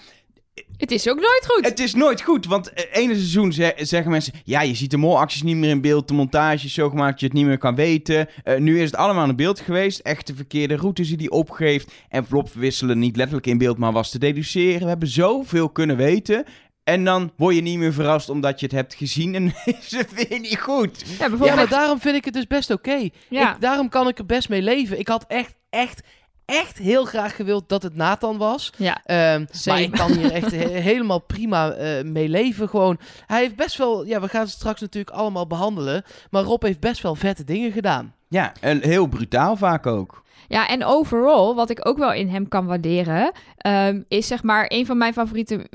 Het 0.78 0.92
is 0.92 1.10
ook 1.10 1.16
nooit 1.16 1.46
goed. 1.48 1.66
het 1.66 1.80
is 1.80 1.94
nooit 1.94 2.22
goed, 2.22 2.46
want 2.46 2.74
eh, 2.74 2.84
ene 3.02 3.14
seizoen 3.14 3.54
ze- 3.54 3.74
zeggen 3.78 4.12
mensen, 4.12 4.34
ja, 4.44 4.62
je 4.62 4.74
ziet 4.76 4.92
de 4.92 4.98
molacties 4.98 5.42
niet 5.44 5.56
meer 5.56 5.70
in 5.70 5.82
beeld, 5.82 6.08
de 6.08 6.14
montage 6.14 6.66
is 6.66 6.74
zo 6.74 6.90
gemaakt 6.90 7.12
dat 7.12 7.20
je 7.20 7.26
het 7.26 7.36
niet 7.36 7.46
meer 7.46 7.58
kan 7.58 7.76
weten. 7.76 8.28
Eh, 8.44 8.58
nu 8.58 8.80
is 8.80 8.86
het 8.92 8.96
allemaal 8.96 9.30
in 9.30 9.36
beeld 9.36 9.60
geweest, 9.60 10.00
echt 10.00 10.28
de 10.28 10.36
verkeerde 10.36 10.76
routes 10.76 11.08
die 11.08 11.18
hij 11.18 11.30
opgeeft. 11.30 11.92
Envelop 12.10 12.54
wisselen 12.54 13.00
niet 13.00 13.16
letterlijk 13.16 13.48
in 13.48 13.58
beeld, 13.58 13.78
maar 13.78 13.92
was 13.92 14.12
te 14.12 14.20
deduceren. 14.20 14.82
We 14.82 14.88
hebben 14.88 15.08
zoveel 15.10 15.70
kunnen 15.70 15.98
weten. 15.98 16.44
En 16.84 17.04
dan 17.04 17.32
word 17.38 17.56
je 17.56 17.62
niet 17.62 17.78
meer 17.78 17.94
verrast 17.94 18.30
omdat 18.30 18.60
je 18.60 18.66
het 18.66 18.76
hebt 18.76 18.94
gezien 18.94 19.36
en 19.36 19.46
is 19.82 19.92
het 19.98 20.28
weer 20.28 20.40
niet 20.40 20.60
goed. 20.60 21.00
Ja, 21.00 21.06
Ja, 21.12 21.18
bijvoorbeeld. 21.18 21.56
maar 21.56 21.70
daarom 21.70 22.00
vind 22.00 22.16
ik 22.16 22.26
het 22.26 22.34
dus 22.34 22.48
best 22.48 22.70
oké. 22.72 23.10
Ja. 23.30 23.54
Ik- 23.56 23.62
Daarom 23.62 23.90
kan 23.90 24.08
ik 24.08 24.18
er 24.18 24.26
best 24.26 24.50
mee 24.50 24.62
leven. 24.62 25.00
Ik 25.00 25.08
had 25.08 25.26
echt, 25.28 25.56
echt, 25.70 26.02
echt 26.48 26.78
heel 26.78 27.06
graag 27.06 27.36
gewild 27.36 27.70
dat 27.70 27.84
het 27.84 27.96
Nathan 27.96 28.38
was. 28.38 28.74
ja. 28.78 29.02
Ehm, 29.04 29.46
maar 29.66 29.82
ik 29.82 29.92
kan 29.92 30.12
hier 30.12 30.32
echt 30.32 30.52
he- 30.62 30.68
helemaal 30.80 31.20
prima 31.20 31.72
eh, 31.72 32.04
mee 32.04 32.30
leven. 32.30 32.70
Gewoon, 32.70 33.00
hij 33.26 33.42
heeft 33.42 33.56
best 33.56 33.78
wel, 33.78 34.06
ja, 34.06 34.22
we 34.22 34.28
gaan 34.28 34.42
het 34.42 34.50
straks 34.50 34.82
natuurlijk 34.82 35.16
allemaal 35.16 35.48
behandelen. 35.48 36.04
Maar 36.30 36.44
Rob 36.44 36.64
heeft 36.64 36.80
best 36.80 37.02
wel 37.02 37.16
vette 37.16 37.44
dingen 37.44 37.72
gedaan. 37.72 38.14
Ja, 38.30 38.54
en 38.62 38.82
heel 38.84 39.06
brutaal 39.08 39.56
vaak 39.56 39.86
ook. 39.86 40.24
Ja, 40.48 40.68
en 40.68 40.86
overal, 40.86 41.56
wat 41.56 41.70
ik 41.70 41.88
ook 41.88 41.98
wel 41.98 42.14
in 42.14 42.30
hem 42.30 42.48
kan 42.48 42.66
waarderen, 42.66 43.32
ehm, 43.58 44.02
is 44.08 44.28
zeg 44.28 44.44
maar, 44.44 44.66
een 44.68 44.86
van 44.86 44.98
mijn 44.98 45.14
favoriete 45.14 45.68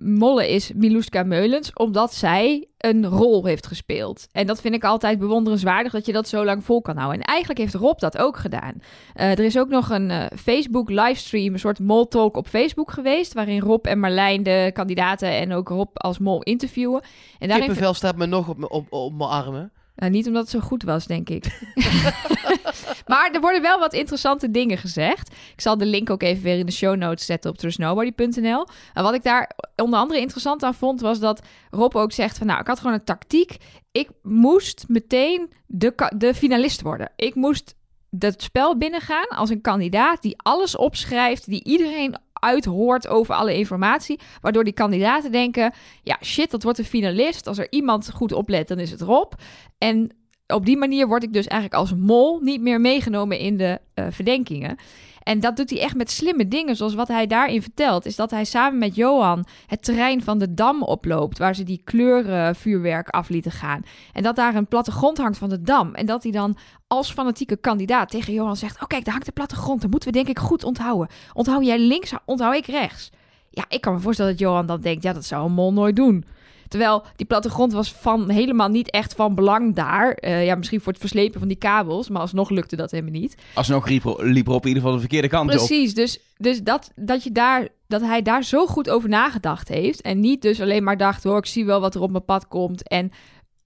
mollen 0.00 0.48
is 0.48 0.72
Miluska 0.74 1.22
Meulens, 1.22 1.72
omdat 1.72 2.14
zij 2.14 2.68
een 2.78 3.06
rol 3.06 3.44
heeft 3.44 3.66
gespeeld. 3.66 4.26
En 4.32 4.46
dat 4.46 4.60
vind 4.60 4.74
ik 4.74 4.84
altijd 4.84 5.18
bewonderenswaardig, 5.18 5.92
dat 5.92 6.06
je 6.06 6.12
dat 6.12 6.28
zo 6.28 6.44
lang 6.44 6.64
vol 6.64 6.80
kan 6.82 6.96
houden. 6.96 7.20
En 7.20 7.26
eigenlijk 7.26 7.58
heeft 7.58 7.74
Rob 7.74 7.98
dat 7.98 8.18
ook 8.18 8.36
gedaan. 8.36 8.74
Eh, 9.14 9.30
er 9.30 9.44
is 9.44 9.58
ook 9.58 9.68
nog 9.68 9.90
een 9.90 10.10
eh, 10.10 10.24
Facebook 10.38 10.90
livestream, 10.90 11.52
een 11.52 11.58
soort 11.58 11.78
mol 11.78 12.08
talk 12.08 12.36
op 12.36 12.48
Facebook 12.48 12.90
geweest, 12.90 13.32
waarin 13.32 13.60
Rob 13.60 13.86
en 13.86 13.98
Marlijn 13.98 14.42
de 14.42 14.70
kandidaten 14.72 15.28
en 15.28 15.52
ook 15.52 15.68
Rob 15.68 15.88
als 15.92 16.18
mol 16.18 16.42
interviewen. 16.42 17.00
En 17.38 17.48
daarin 17.48 17.66
Kippenvel 17.66 17.94
staat 17.94 18.16
me 18.16 18.26
nog 18.26 18.48
op, 18.48 18.86
op 18.92 19.12
mijn 19.12 19.30
armen. 19.30 19.72
Nou, 19.96 20.12
niet 20.12 20.26
omdat 20.26 20.42
het 20.42 20.50
zo 20.50 20.60
goed 20.60 20.82
was, 20.82 21.06
denk 21.06 21.28
ik. 21.28 21.44
maar 23.06 23.30
er 23.32 23.40
worden 23.40 23.62
wel 23.62 23.78
wat 23.78 23.92
interessante 23.92 24.50
dingen 24.50 24.78
gezegd. 24.78 25.28
Ik 25.28 25.60
zal 25.60 25.78
de 25.78 25.86
link 25.86 26.10
ook 26.10 26.22
even 26.22 26.42
weer 26.42 26.58
in 26.58 26.66
de 26.66 26.72
show 26.72 26.96
notes 26.96 27.26
zetten 27.26 27.50
op 27.50 27.58
trustnobody.nl. 27.58 28.66
En 28.92 29.02
wat 29.02 29.14
ik 29.14 29.22
daar 29.22 29.50
onder 29.76 29.98
andere 29.98 30.20
interessant 30.20 30.62
aan 30.62 30.74
vond, 30.74 31.00
was 31.00 31.20
dat 31.20 31.42
Rob 31.70 31.96
ook 31.96 32.12
zegt 32.12 32.38
van... 32.38 32.46
nou, 32.46 32.60
ik 32.60 32.66
had 32.66 32.78
gewoon 32.78 32.94
een 32.94 33.04
tactiek. 33.04 33.56
Ik 33.92 34.08
moest 34.22 34.84
meteen 34.88 35.52
de, 35.66 36.10
de 36.16 36.34
finalist 36.34 36.82
worden. 36.82 37.12
Ik 37.16 37.34
moest 37.34 37.74
dat 38.10 38.42
spel 38.42 38.76
binnengaan 38.76 39.28
als 39.28 39.50
een 39.50 39.60
kandidaat 39.60 40.22
die 40.22 40.36
alles 40.42 40.76
opschrijft... 40.76 41.46
die 41.46 41.64
iedereen 41.64 42.16
uithoort 42.40 43.08
over 43.08 43.34
alle 43.34 43.54
informatie... 43.54 44.20
waardoor 44.40 44.64
die 44.64 44.72
kandidaten 44.72 45.32
denken... 45.32 45.72
ja, 46.02 46.18
shit, 46.22 46.50
dat 46.50 46.62
wordt 46.62 46.78
een 46.78 46.84
finalist. 46.84 47.46
Als 47.46 47.58
er 47.58 47.66
iemand 47.70 48.10
goed 48.14 48.32
oplet, 48.32 48.68
dan 48.68 48.78
is 48.78 48.90
het 48.90 49.00
Rob. 49.00 49.32
En 49.78 50.10
op 50.46 50.66
die 50.66 50.76
manier 50.76 51.06
word 51.06 51.22
ik 51.22 51.32
dus 51.32 51.46
eigenlijk 51.46 51.80
als 51.80 51.94
mol 51.94 52.40
niet 52.40 52.60
meer 52.60 52.80
meegenomen 52.80 53.38
in 53.38 53.56
de 53.56 53.80
eh, 53.94 54.06
verdenkingen. 54.10 54.76
En 55.26 55.40
dat 55.40 55.56
doet 55.56 55.70
hij 55.70 55.80
echt 55.80 55.96
met 55.96 56.10
slimme 56.10 56.48
dingen, 56.48 56.76
zoals 56.76 56.94
wat 56.94 57.08
hij 57.08 57.26
daarin 57.26 57.62
vertelt. 57.62 58.06
Is 58.06 58.16
dat 58.16 58.30
hij 58.30 58.44
samen 58.44 58.78
met 58.78 58.94
Johan 58.94 59.44
het 59.66 59.84
terrein 59.84 60.22
van 60.22 60.38
de 60.38 60.54
dam 60.54 60.82
oploopt, 60.82 61.38
waar 61.38 61.54
ze 61.54 61.62
die 61.62 61.80
kleurenvuurwerk 61.84 63.08
af 63.08 63.28
lieten 63.28 63.50
gaan. 63.52 63.82
En 64.12 64.22
dat 64.22 64.36
daar 64.36 64.54
een 64.54 64.66
plattegrond 64.66 65.18
hangt 65.18 65.38
van 65.38 65.48
de 65.48 65.62
dam. 65.62 65.94
En 65.94 66.06
dat 66.06 66.22
hij 66.22 66.32
dan 66.32 66.56
als 66.86 67.12
fanatieke 67.12 67.56
kandidaat 67.56 68.10
tegen 68.10 68.32
Johan 68.32 68.56
zegt: 68.56 68.82
Oh, 68.82 68.86
kijk, 68.86 69.04
daar 69.04 69.12
hangt 69.12 69.26
de 69.26 69.32
plattegrond. 69.32 69.80
Dat 69.80 69.90
moeten 69.90 70.08
we 70.08 70.14
denk 70.14 70.28
ik 70.28 70.38
goed 70.38 70.64
onthouden. 70.64 71.08
Onthoud 71.32 71.64
jij 71.64 71.78
links, 71.78 72.12
onthoud 72.24 72.54
ik 72.54 72.66
rechts. 72.66 73.10
Ja, 73.50 73.64
ik 73.68 73.80
kan 73.80 73.92
me 73.92 74.00
voorstellen 74.00 74.30
dat 74.30 74.40
Johan 74.40 74.66
dan 74.66 74.80
denkt: 74.80 75.02
Ja, 75.02 75.12
dat 75.12 75.24
zou 75.24 75.44
een 75.44 75.52
mol 75.52 75.72
nooit 75.72 75.96
doen. 75.96 76.24
Terwijl 76.68 77.04
die 77.16 77.26
plattegrond 77.26 77.72
was 77.72 77.92
van 77.92 78.30
helemaal 78.30 78.68
niet 78.68 78.90
echt 78.90 79.14
van 79.14 79.34
belang 79.34 79.74
daar. 79.74 80.12
Eh, 80.12 80.44
ja, 80.44 80.54
misschien 80.54 80.80
voor 80.80 80.92
het 80.92 81.00
verslepen 81.00 81.38
van 81.38 81.48
die 81.48 81.56
kabels, 81.56 82.08
maar 82.08 82.20
alsnog 82.20 82.50
lukte 82.50 82.76
dat 82.76 82.90
helemaal 82.90 83.20
niet. 83.20 83.34
Alsnog 83.54 83.88
liep, 83.88 84.14
liep 84.18 84.46
Rob 84.46 84.62
in 84.62 84.68
ieder 84.68 84.82
geval 84.82 84.92
de 84.92 85.00
verkeerde 85.00 85.28
kant 85.28 85.50
op. 85.50 85.56
Precies, 85.56 85.94
dus, 85.94 86.20
dus 86.36 86.62
dat, 86.62 86.90
dat, 86.94 87.24
je 87.24 87.32
daar, 87.32 87.68
dat 87.86 88.00
hij 88.00 88.22
daar 88.22 88.44
zo 88.44 88.66
goed 88.66 88.90
over 88.90 89.08
nagedacht 89.08 89.68
heeft. 89.68 90.00
En 90.00 90.20
niet 90.20 90.42
dus 90.42 90.60
alleen 90.60 90.84
maar 90.84 90.96
dacht, 90.96 91.24
hoor, 91.24 91.38
ik 91.38 91.46
zie 91.46 91.64
wel 91.64 91.80
wat 91.80 91.94
er 91.94 92.00
op 92.00 92.10
mijn 92.10 92.24
pad 92.24 92.48
komt. 92.48 92.88
En 92.88 93.10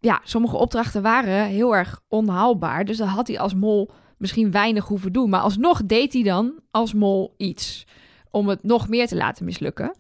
ja, 0.01 0.21
sommige 0.25 0.57
opdrachten 0.57 1.03
waren 1.03 1.47
heel 1.47 1.77
erg 1.77 2.01
onhaalbaar. 2.09 2.85
Dus 2.85 2.97
dan 2.97 3.09
had 3.09 3.27
hij 3.29 3.39
als 3.39 3.55
mol 3.55 3.91
misschien 4.19 4.51
weinig 4.51 4.87
hoeven 4.87 5.13
doen. 5.13 5.31
Maar 5.31 5.41
alsnog 5.41 5.85
deed 5.85 6.13
hij 6.13 6.23
dan 6.23 6.53
als 6.71 6.95
mol 6.95 7.35
iets 7.37 7.87
om 8.31 8.49
het 8.49 8.63
nog 8.63 8.89
meer 8.89 9.07
te 9.07 9.17
laten 9.17 9.45
mislukken. 9.45 9.97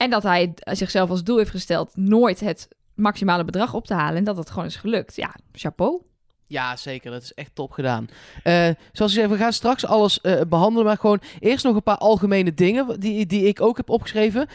En 0.00 0.10
dat 0.10 0.22
hij 0.22 0.54
zichzelf 0.64 1.10
als 1.10 1.24
doel 1.24 1.36
heeft 1.36 1.50
gesteld 1.50 1.96
nooit 1.96 2.40
het 2.40 2.68
maximale 2.94 3.44
bedrag 3.44 3.74
op 3.74 3.86
te 3.86 3.94
halen. 3.94 4.16
En 4.16 4.24
dat 4.24 4.36
het 4.36 4.50
gewoon 4.50 4.64
is 4.64 4.76
gelukt. 4.76 5.16
Ja, 5.16 5.34
chapeau. 5.52 6.02
Ja, 6.46 6.76
zeker. 6.76 7.10
Dat 7.10 7.22
is 7.22 7.34
echt 7.34 7.54
top 7.54 7.70
gedaan. 7.70 8.08
Eh, 8.42 8.68
zoals 8.92 9.12
ik 9.12 9.18
zei, 9.18 9.26
we 9.26 9.36
gaan 9.36 9.52
straks 9.52 9.86
alles 9.86 10.20
eh, 10.20 10.40
behandelen. 10.48 10.86
Maar 10.86 10.96
gewoon 10.96 11.20
eerst 11.40 11.64
nog 11.64 11.74
een 11.74 11.82
paar 11.82 11.96
algemene 11.96 12.54
dingen 12.54 13.00
die, 13.00 13.26
die 13.26 13.46
ik 13.46 13.60
ook 13.60 13.76
heb 13.76 13.90
opgeschreven. 13.90 14.48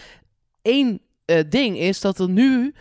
Eén 0.61 1.01
eh, 1.25 1.43
ding 1.49 1.77
is 1.77 2.01
dat 2.01 2.19
er 2.19 2.29
nu 2.29 2.73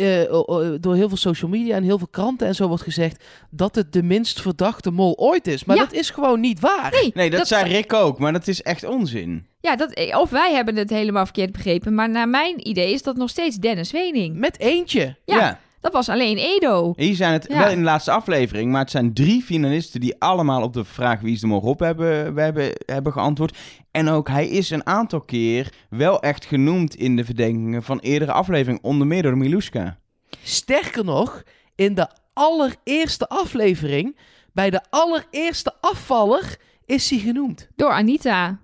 eh, 0.00 0.74
door 0.80 0.94
heel 0.94 1.08
veel 1.08 1.16
social 1.16 1.50
media 1.50 1.76
en 1.76 1.82
heel 1.82 1.98
veel 1.98 2.08
kranten 2.10 2.46
en 2.46 2.54
zo 2.54 2.68
wordt 2.68 2.82
gezegd 2.82 3.24
dat 3.50 3.74
het 3.74 3.92
de 3.92 4.02
minst 4.02 4.40
verdachte 4.40 4.90
mol 4.90 5.18
ooit 5.18 5.46
is. 5.46 5.64
Maar 5.64 5.76
Ja. 5.76 5.82
dat 5.82 5.92
is 5.92 6.10
gewoon 6.10 6.40
niet 6.40 6.60
waar. 6.60 6.90
Nee, 7.00 7.10
Nee, 7.14 7.30
dat, 7.30 7.48
zei 7.48 7.72
Rick 7.72 7.92
ook, 7.92 8.18
maar 8.18 8.32
dat 8.32 8.48
is 8.48 8.62
echt 8.62 8.84
onzin. 8.84 9.46
Ja, 9.60 9.76
dat, 9.76 10.14
of 10.16 10.30
wij 10.30 10.52
hebben 10.52 10.76
het 10.76 10.90
helemaal 10.90 11.24
verkeerd 11.24 11.52
begrepen. 11.52 11.94
Maar 11.94 12.10
naar 12.10 12.28
mijn 12.28 12.68
idee 12.68 12.92
is 12.92 13.02
dat 13.02 13.16
nog 13.16 13.30
steeds 13.30 13.56
Dennis 13.56 13.90
Wening. 13.90 14.36
Met 14.36 14.58
eentje. 14.58 15.16
Ja, 15.24 15.60
Dat 15.80 15.92
was 15.92 16.08
alleen 16.08 16.36
Edo. 16.38 16.92
Hier 16.96 17.14
zijn 17.14 17.32
het 17.32 17.46
Ja. 17.48 17.58
wel 17.58 17.70
in 17.70 17.78
de 17.78 17.84
laatste 17.84 18.10
aflevering, 18.10 18.70
maar 18.70 18.80
het 18.80 18.90
zijn 18.90 19.14
drie 19.14 19.42
finalisten 19.42 20.00
die 20.00 20.14
allemaal 20.18 20.62
op 20.62 20.72
de 20.72 20.84
vraag 20.84 21.20
wie 21.20 21.32
is 21.34 21.40
de 21.40 21.46
mol 21.46 21.60
Rob 21.60 21.80
hebben, 21.80 22.34
we 22.34 22.40
hebben, 22.40 22.70
hebben 22.86 23.12
geantwoord. 23.12 23.58
En 23.90 24.08
ook 24.08 24.28
hij 24.28 24.48
is 24.48 24.70
een 24.70 24.86
aantal 24.86 25.20
keer 25.20 25.72
wel 25.90 26.20
echt 26.22 26.44
genoemd 26.44 26.94
in 26.94 27.16
de 27.16 27.24
verdenkingen 27.24 27.82
van 27.82 27.98
eerdere 27.98 28.32
afleveringen, 28.32 28.82
onder 28.84 29.06
meer 29.06 29.22
door 29.22 29.36
Miluska. 29.36 29.98
Sterker 30.42 31.04
nog, 31.04 31.42
in 31.74 31.94
de 31.94 32.08
allereerste 32.32 33.28
aflevering, 33.28 34.16
bij 34.52 34.70
de 34.70 34.80
allereerste 34.90 35.74
afvaller, 35.80 36.56
is 36.86 37.10
hij 37.10 37.18
genoemd. 37.18 37.68
Door 37.76 37.90
Anita. 37.90 38.58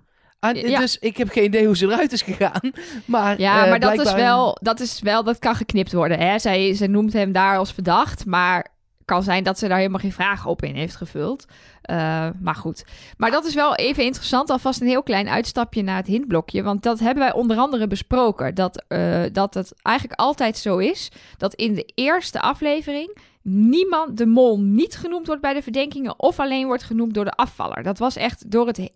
Aan- 0.47 0.55
Ja. 0.69 0.79
Dus 0.79 0.97
ik 0.99 1.17
heb 1.17 1.29
geen 1.29 1.43
idee 1.43 1.65
hoe 1.65 1.77
ze 1.77 1.85
eruit 1.85 2.11
is 2.11 2.21
gegaan. 2.21 2.71
Maar, 3.05 3.39
Ja, 3.39 3.63
eh, 3.63 3.69
maar 3.69 3.79
dat 3.79 3.99
is, 3.99 4.13
wel, 4.13 4.57
dat 4.61 4.79
is 4.79 4.99
wel, 5.01 5.23
dat 5.23 5.39
kan 5.39 5.55
geknipt 5.55 5.93
worden. 5.93 6.19
Hè? 6.19 6.39
Zij, 6.39 6.73
zij 6.73 6.87
noemt 6.87 7.13
hem 7.13 7.31
daar 7.31 7.57
als 7.57 7.73
verdacht, 7.73 8.25
maar 8.25 8.75
kan 9.05 9.23
zijn 9.23 9.43
dat 9.43 9.59
ze 9.59 9.67
daar 9.67 9.77
helemaal 9.77 9.99
geen 9.99 10.11
vragen 10.11 10.49
op 10.49 10.63
in 10.63 10.75
heeft 10.75 10.95
gevuld. 10.95 11.45
Eh, 11.81 12.27
maar 12.41 12.55
goed. 12.55 12.85
Maar 13.17 13.31
dat 13.31 13.45
is 13.45 13.53
wel 13.53 13.75
even 13.75 14.03
interessant. 14.03 14.49
Alvast 14.49 14.81
een 14.81 14.87
heel 14.87 15.03
klein 15.03 15.29
uitstapje 15.29 15.81
naar 15.83 15.95
het 15.97 16.07
hintblokje. 16.07 16.63
Want 16.63 16.83
dat 16.83 16.99
hebben 16.99 17.23
wij 17.23 17.33
onder 17.33 17.57
andere 17.57 17.87
besproken. 17.87 18.55
Dat, 18.55 18.83
eh, 18.87 19.23
dat 19.31 19.53
het 19.53 19.73
eigenlijk 19.81 20.19
altijd 20.19 20.57
zo 20.57 20.77
is 20.77 21.11
dat 21.37 21.53
in 21.53 21.73
de 21.73 21.91
eerste 21.95 22.41
aflevering 22.41 23.17
niemand 23.41 24.17
de 24.17 24.25
mol 24.25 24.59
niet 24.59 24.95
genoemd 24.95 25.27
wordt 25.27 25.41
bij 25.41 25.53
de 25.53 25.61
verdenkingen. 25.61 26.19
Of 26.19 26.39
alleen 26.39 26.65
wordt 26.65 26.83
genoemd 26.83 27.13
door 27.13 27.25
de 27.25 27.31
afvaller. 27.35 27.83
Dat 27.83 27.97
was 27.97 28.15
echt 28.15 28.51
door 28.51 28.67
het 28.67 28.89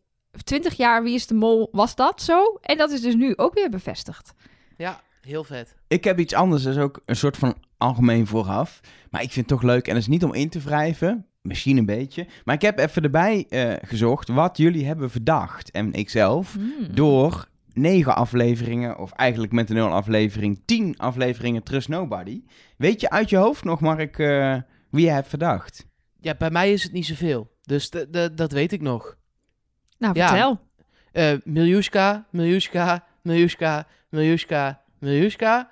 20 0.43 0.73
jaar 0.73 1.03
Wie 1.03 1.13
is 1.15 1.27
de 1.27 1.33
Mol 1.33 1.69
was 1.71 1.95
dat 1.95 2.21
zo. 2.21 2.57
En 2.61 2.77
dat 2.77 2.91
is 2.91 3.01
dus 3.01 3.15
nu 3.15 3.33
ook 3.35 3.53
weer 3.53 3.69
bevestigd. 3.69 4.33
Ja, 4.77 5.01
heel 5.21 5.43
vet. 5.43 5.75
Ik 5.87 6.03
heb 6.03 6.19
iets 6.19 6.33
anders, 6.33 6.63
dat 6.63 6.75
is 6.75 6.81
ook 6.81 7.01
een 7.05 7.15
soort 7.15 7.37
van 7.37 7.55
algemeen 7.77 8.27
vooraf. 8.27 8.79
Maar 9.09 9.21
ik 9.21 9.31
vind 9.31 9.49
het 9.49 9.59
toch 9.59 9.69
leuk, 9.69 9.87
en 9.87 9.93
dat 9.93 10.01
is 10.01 10.07
niet 10.07 10.23
om 10.23 10.33
in 10.33 10.49
te 10.49 10.59
wrijven, 10.59 11.25
misschien 11.41 11.77
een 11.77 11.85
beetje. 11.85 12.27
Maar 12.45 12.55
ik 12.55 12.61
heb 12.61 12.79
even 12.79 13.03
erbij 13.03 13.45
eh, 13.49 13.73
gezocht 13.81 14.27
wat 14.27 14.57
jullie 14.57 14.85
hebben 14.85 15.09
verdacht, 15.11 15.71
en 15.71 15.93
ikzelf, 15.93 16.53
Hmm. 16.53 16.95
door 16.95 17.49
negen 17.73 18.15
afleveringen, 18.15 18.97
of 18.99 19.11
eigenlijk 19.11 19.51
met 19.51 19.67
de 19.67 19.73
nul 19.73 19.87
aflevering, 19.89 20.61
tien 20.65 20.97
afleveringen 20.97 21.63
Trust 21.63 21.87
Nobody. 21.89 22.43
Weet 22.77 23.01
je 23.01 23.09
uit 23.09 23.29
je 23.29 23.37
hoofd 23.37 23.63
nog, 23.63 23.79
Mark, 23.79 24.19
eh, 24.19 24.57
wie 24.89 25.05
je 25.05 25.11
hebt 25.11 25.27
verdacht? 25.27 25.85
Ja, 26.19 26.35
bij 26.37 26.49
mij 26.49 26.71
is 26.73 26.83
het 26.83 26.91
niet 26.91 27.05
zoveel. 27.05 27.51
Dus 27.61 27.89
de, 27.89 28.07
de- 28.09 28.33
dat 28.33 28.51
weet 28.51 28.71
ik 28.71 28.81
nog. 28.81 29.15
Nou, 30.01 30.13
Ja. 30.19 30.27
vertel. 30.27 30.59
Eh 31.11 31.33
Miljuska, 31.43 32.25
Miljuska, 32.29 33.03
Miljuska, 33.21 33.87
Miljuska, 34.09 34.81
Miljuska. 34.99 35.69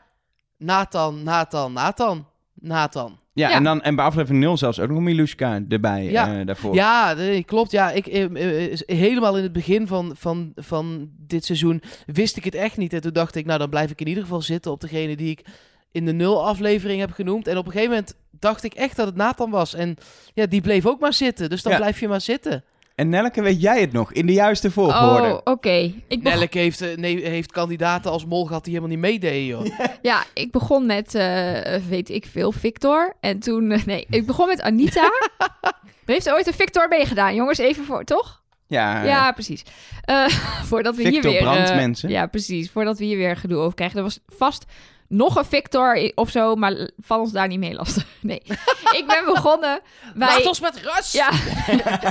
Nathan, 0.57 1.23
Nathan, 1.23 1.73
Nathan, 1.73 2.27
Nathan. 2.53 3.19
Ja, 3.33 3.49
Ja. 3.49 3.55
En, 3.55 3.63
dan, 3.63 3.81
en 3.81 3.95
bij 3.95 4.05
aflevering 4.05 4.43
0 4.43 4.57
zelfs 4.57 4.79
ook 4.79 4.89
nog 4.89 4.99
Miluska 4.99 5.61
erbij 5.69 6.03
Ja. 6.03 6.39
eh, 6.39 6.45
daarvoor. 6.45 6.75
Ja, 6.75 7.13
nee, 7.13 7.43
klopt. 7.43 7.71
Ja, 7.71 7.91
ik, 7.91 8.07
eh, 8.07 8.67
is- 8.71 8.83
helemaal 8.85 9.37
in 9.37 9.43
het 9.43 9.51
begin 9.53 9.87
van, 9.87 10.15
van, 10.17 10.51
van 10.55 11.09
dit 11.17 11.45
seizoen 11.45 11.81
wist 12.05 12.37
ik 12.37 12.43
het 12.43 12.55
echt 12.55 12.77
niet. 12.77 12.93
En 12.93 13.01
toen 13.01 13.13
dacht 13.13 13.35
ik, 13.35 13.45
nou 13.45 13.59
dan 13.59 13.69
blijf 13.69 13.91
ik 13.91 14.01
in 14.01 14.07
ieder 14.07 14.23
geval 14.23 14.41
zitten 14.41 14.71
op 14.71 14.81
degene 14.81 15.15
die 15.15 15.29
ik 15.31 15.45
in 15.91 16.05
de 16.05 16.11
nul 16.13 16.45
aflevering 16.47 16.99
heb 16.99 17.11
genoemd. 17.11 17.47
En 17.47 17.57
op 17.57 17.65
een 17.65 17.71
gegeven 17.71 17.93
moment 17.93 18.15
dacht 18.31 18.63
ik 18.63 18.73
echt 18.73 18.95
dat 18.95 19.05
het 19.07 19.15
Nathan 19.15 19.49
was. 19.49 19.73
En 19.73 19.95
ja, 20.33 20.45
die 20.45 20.61
bleef 20.61 20.85
ook 20.85 20.99
maar 20.99 21.13
zitten. 21.13 21.49
Dus 21.49 21.61
dan 21.63 21.71
Ja. 21.71 21.77
blijf 21.77 21.99
je 21.99 22.07
maar 22.07 22.21
zitten. 22.21 22.63
En 22.99 23.09
Nelke, 23.09 23.41
weet 23.41 23.61
jij 23.61 23.81
het 23.81 23.91
nog? 23.91 24.13
In 24.13 24.25
de 24.25 24.33
juiste 24.33 24.71
volgorde. 24.71 25.27
Oh, 25.27 25.39
oké. 25.43 25.93
Ik, 26.07 26.23
beg- 26.23 26.35
Nelk 26.35 26.53
heeft, 26.53 26.81
eh, 26.81 26.97
nee, 26.97 27.25
heeft 27.27 27.51
kandidaten 27.51 28.11
als 28.11 28.25
mol 28.25 28.45
gehad 28.45 28.63
die 28.63 28.73
helemaal 28.73 28.95
niet 28.95 29.05
meededen, 29.05 29.45
joh. 29.45 29.65
ja, 30.01 30.23
ik 30.33 30.51
begon 30.51 30.85
met, 30.85 31.15
eh, 31.15 31.75
weet 31.89 32.09
ik 32.09 32.25
veel, 32.25 32.51
Victor. 32.51 33.15
En 33.19 33.39
toen, 33.39 33.71
eh, 33.71 33.83
nee, 33.85 34.05
ik 34.09 34.25
begon 34.25 34.47
met 34.47 34.61
Anita. 34.61 35.03
er 35.65 35.73
heeft 36.13 36.31
ooit 36.31 36.47
een 36.47 36.53
Victor 36.53 36.87
meegedaan, 36.87 37.35
jongens, 37.35 37.57
even 37.57 37.85
voor, 37.85 38.03
toch? 38.03 38.41
Ja, 38.67 39.03
Ja, 39.03 39.31
precies. 39.31 39.63
Eh, 40.01 40.25
voordat 40.69 40.95
we 40.95 41.01
Victor 41.03 41.21
hier 41.21 41.31
weer... 41.31 41.41
Brandt, 41.41 41.69
eh, 41.69 41.75
mensen. 41.75 42.09
Ja, 42.09 42.25
precies. 42.27 42.71
Voordat 42.71 42.97
we 42.97 43.05
hier 43.05 43.17
weer 43.17 43.35
gedoe 43.37 43.57
over 43.57 43.75
krijgen. 43.75 43.97
Er 43.97 44.03
was 44.03 44.19
vast 44.27 44.65
nog 45.09 45.35
een 45.35 45.45
Victor 45.45 46.11
of 46.15 46.29
zo, 46.29 46.55
maar 46.55 46.89
val 46.97 47.19
ons 47.19 47.31
daar 47.31 47.47
niet 47.47 47.59
mee 47.59 47.73
lastig. 47.73 48.07
Nee. 48.21 48.41
ik 48.91 49.03
ben 49.07 49.25
begonnen 49.25 49.81
bij... 50.15 50.27
Laat 50.27 50.45
ons 50.45 50.59
met 50.59 50.81
rust! 50.81 51.13
Ja. 51.13 51.31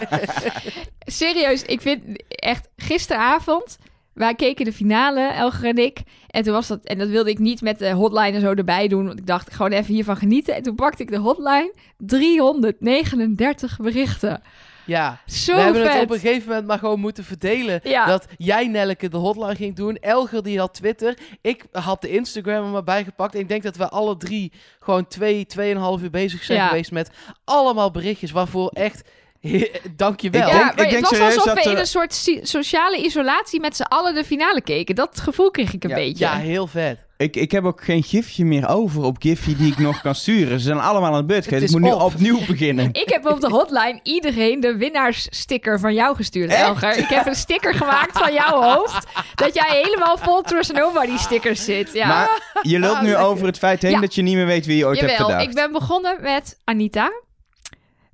Serieus, 1.20 1.62
ik 1.62 1.80
vind 1.80 2.22
echt 2.28 2.68
gisteravond. 2.76 3.78
Wij 4.12 4.34
keken 4.34 4.64
de 4.64 4.72
finale, 4.72 5.20
Elger 5.20 5.68
en 5.68 5.76
ik. 5.76 5.98
En 6.26 6.42
toen 6.42 6.52
was 6.52 6.66
dat, 6.66 6.84
en 6.84 6.98
dat 6.98 7.08
wilde 7.08 7.30
ik 7.30 7.38
niet 7.38 7.60
met 7.60 7.78
de 7.78 7.90
hotline 7.90 8.32
en 8.32 8.40
zo 8.40 8.52
erbij 8.52 8.88
doen. 8.88 9.06
Want 9.06 9.18
ik 9.18 9.26
dacht 9.26 9.54
gewoon 9.54 9.72
even 9.72 9.94
hiervan 9.94 10.16
genieten. 10.16 10.54
En 10.54 10.62
toen 10.62 10.74
pakte 10.74 11.02
ik 11.02 11.10
de 11.10 11.16
hotline. 11.16 11.74
339 11.96 13.76
berichten. 13.76 14.42
Ja. 14.88 15.20
Zo 15.26 15.54
we 15.54 15.60
hebben 15.60 15.82
vet. 15.82 15.92
het 15.92 16.02
op 16.02 16.10
een 16.10 16.18
gegeven 16.18 16.48
moment 16.48 16.66
maar 16.66 16.78
gewoon 16.78 17.00
moeten 17.00 17.24
verdelen. 17.24 17.80
Ja. 17.82 18.06
Dat 18.06 18.26
jij, 18.36 18.66
Nelleke, 18.66 19.08
de 19.08 19.16
hotline 19.16 19.54
ging 19.54 19.76
doen. 19.76 19.96
Elger, 19.96 20.42
die 20.42 20.58
had 20.58 20.74
Twitter. 20.74 21.18
Ik 21.40 21.64
had 21.72 22.00
de 22.00 22.08
Instagram 22.10 22.64
er 22.64 22.70
maar 22.70 22.84
bijgepakt. 22.84 23.34
En 23.34 23.40
ik 23.40 23.48
denk 23.48 23.62
dat 23.62 23.76
we 23.76 23.88
alle 23.88 24.16
drie 24.16 24.52
gewoon 24.80 25.06
twee, 25.08 25.46
tweeënhalf 25.46 26.02
uur 26.02 26.10
bezig 26.10 26.42
zijn 26.44 26.58
Ja. 26.58 26.66
geweest 26.68 26.90
met 26.92 27.10
allemaal 27.44 27.90
berichtjes. 27.90 28.30
Waarvoor 28.30 28.68
echt, 28.68 29.08
dank 29.96 30.20
je 30.20 30.30
wel. 30.30 30.40
Ja, 30.40 30.46
denk- 30.52 30.62
maar 30.64 30.72
ik 30.72 30.78
het 30.80 30.90
denk 30.90 31.08
was 31.08 31.20
alsof 31.20 31.44
dat 31.44 31.54
we 31.54 31.62
in 31.62 31.70
er- 31.70 31.78
een 31.80 31.86
soort 31.86 32.14
si- 32.14 32.40
sociale 32.42 32.96
isolatie 33.04 33.60
met 33.60 33.76
z'n 33.76 33.82
allen 33.82 34.14
de 34.14 34.24
finale 34.24 34.60
keken. 34.62 34.94
Dat 34.94 35.20
gevoel 35.20 35.50
kreeg 35.50 35.72
ik 35.72 35.84
een 35.84 35.90
Ja. 35.90 35.96
beetje. 35.96 36.24
Ja, 36.24 36.32
heel 36.34 36.66
vet. 36.66 37.06
Ik, 37.16 37.36
ik 37.36 37.50
heb 37.50 37.64
ook 37.64 37.84
geen 37.84 38.02
gifje 38.02 38.44
meer 38.44 38.68
over 38.68 39.02
op 39.02 39.16
Giphy 39.18 39.56
die 39.56 39.72
ik 39.72 39.78
nog 39.88 40.00
kan 40.00 40.14
sturen. 40.14 40.58
Ze 40.60 40.66
zijn 40.66 40.78
allemaal 40.80 41.10
aan 41.10 41.16
het 41.16 41.26
beurt. 41.26 41.50
Het 41.50 41.62
Ik 41.62 41.70
moet 41.70 41.80
nu 41.80 41.90
op. 41.90 42.00
opnieuw 42.02 42.38
beginnen. 42.46 42.88
Ik 42.92 43.08
heb 43.08 43.26
op 43.26 43.40
de 43.40 43.48
hotline 43.48 44.00
iedereen 44.02 44.60
de 44.60 44.76
winnaarssticker 44.76 45.80
van 45.80 45.94
jou 45.94 46.16
gestuurd, 46.16 46.50
Echt? 46.50 46.60
Elger. 46.62 46.96
Ik 46.96 47.08
heb 47.08 47.26
een 47.26 47.34
sticker 47.34 47.74
gemaakt 47.74 48.18
van 48.18 48.32
jouw 48.32 48.62
hoofd. 48.62 49.06
Dat 49.34 49.54
jij 49.54 49.80
helemaal 49.82 50.18
vol 50.18 50.42
Trust 50.42 50.72
Nobody 50.72 51.16
stickers 51.16 51.64
zit. 51.64 51.92
Ja. 51.92 52.06
Maar 52.08 52.58
je 52.62 52.78
lult 52.78 52.94
Ah, 52.94 53.00
nu 53.02 53.08
lekker. 53.08 53.24
over 53.26 53.46
het 53.46 53.58
feit 53.58 53.82
heen 53.82 53.90
Ja. 53.90 54.00
dat 54.00 54.14
je 54.14 54.22
niet 54.22 54.34
meer 54.34 54.46
weet 54.46 54.66
wie 54.66 54.76
je 54.76 54.86
ooit 54.86 55.00
hebt 55.00 55.12
verdacht. 55.12 55.42
ik 55.42 55.54
ben 55.54 55.72
begonnen 55.72 56.16
met 56.22 56.58
Anita. 56.64 57.10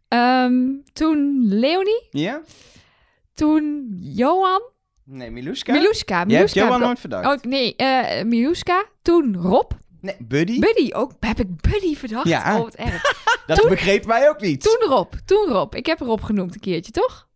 Ehm, 0.09 0.63
toen 0.93 1.39
Leonie. 1.49 2.07
Ja? 2.11 2.41
Toen 3.35 3.89
Johan. 4.01 4.63
Nee, 5.05 5.31
Miluska? 5.31 5.73
Miluska. 5.73 6.25
Miluska 6.25 6.61
Johan 6.65 6.81
nooit 6.81 6.99
verdacht. 7.01 7.27
Oh, 7.27 7.51
nee, 7.51 7.77
eh 7.77 8.25
Miluska. 8.25 8.85
Toen 9.03 9.37
Rob. 9.37 9.71
Nee, 10.01 10.17
Buddy? 10.19 10.59
Buddy 10.59 10.91
ook. 10.93 11.13
Heb 11.21 11.39
ik 11.39 11.61
Buddy 11.61 11.95
verdacht? 11.97 12.29
Ja. 12.29 12.57
Oh, 12.57 12.63
wat 12.63 12.75
erg. 12.75 13.03
dat 13.47 13.57
toen- 13.61 13.69
begrepen 13.71 14.09
wij 14.09 14.29
ook 14.29 14.41
niet. 14.41 14.63
Toen 14.63 14.89
Rob. 14.89 15.13
Toen 15.25 15.47
Rob. 15.49 15.75
Ik 15.75 15.87
heb 15.87 15.99
Rob 16.01 16.23
genoemd 16.23 16.55
een 16.55 16.61
keertje, 16.61 16.93
toch? 16.93 17.29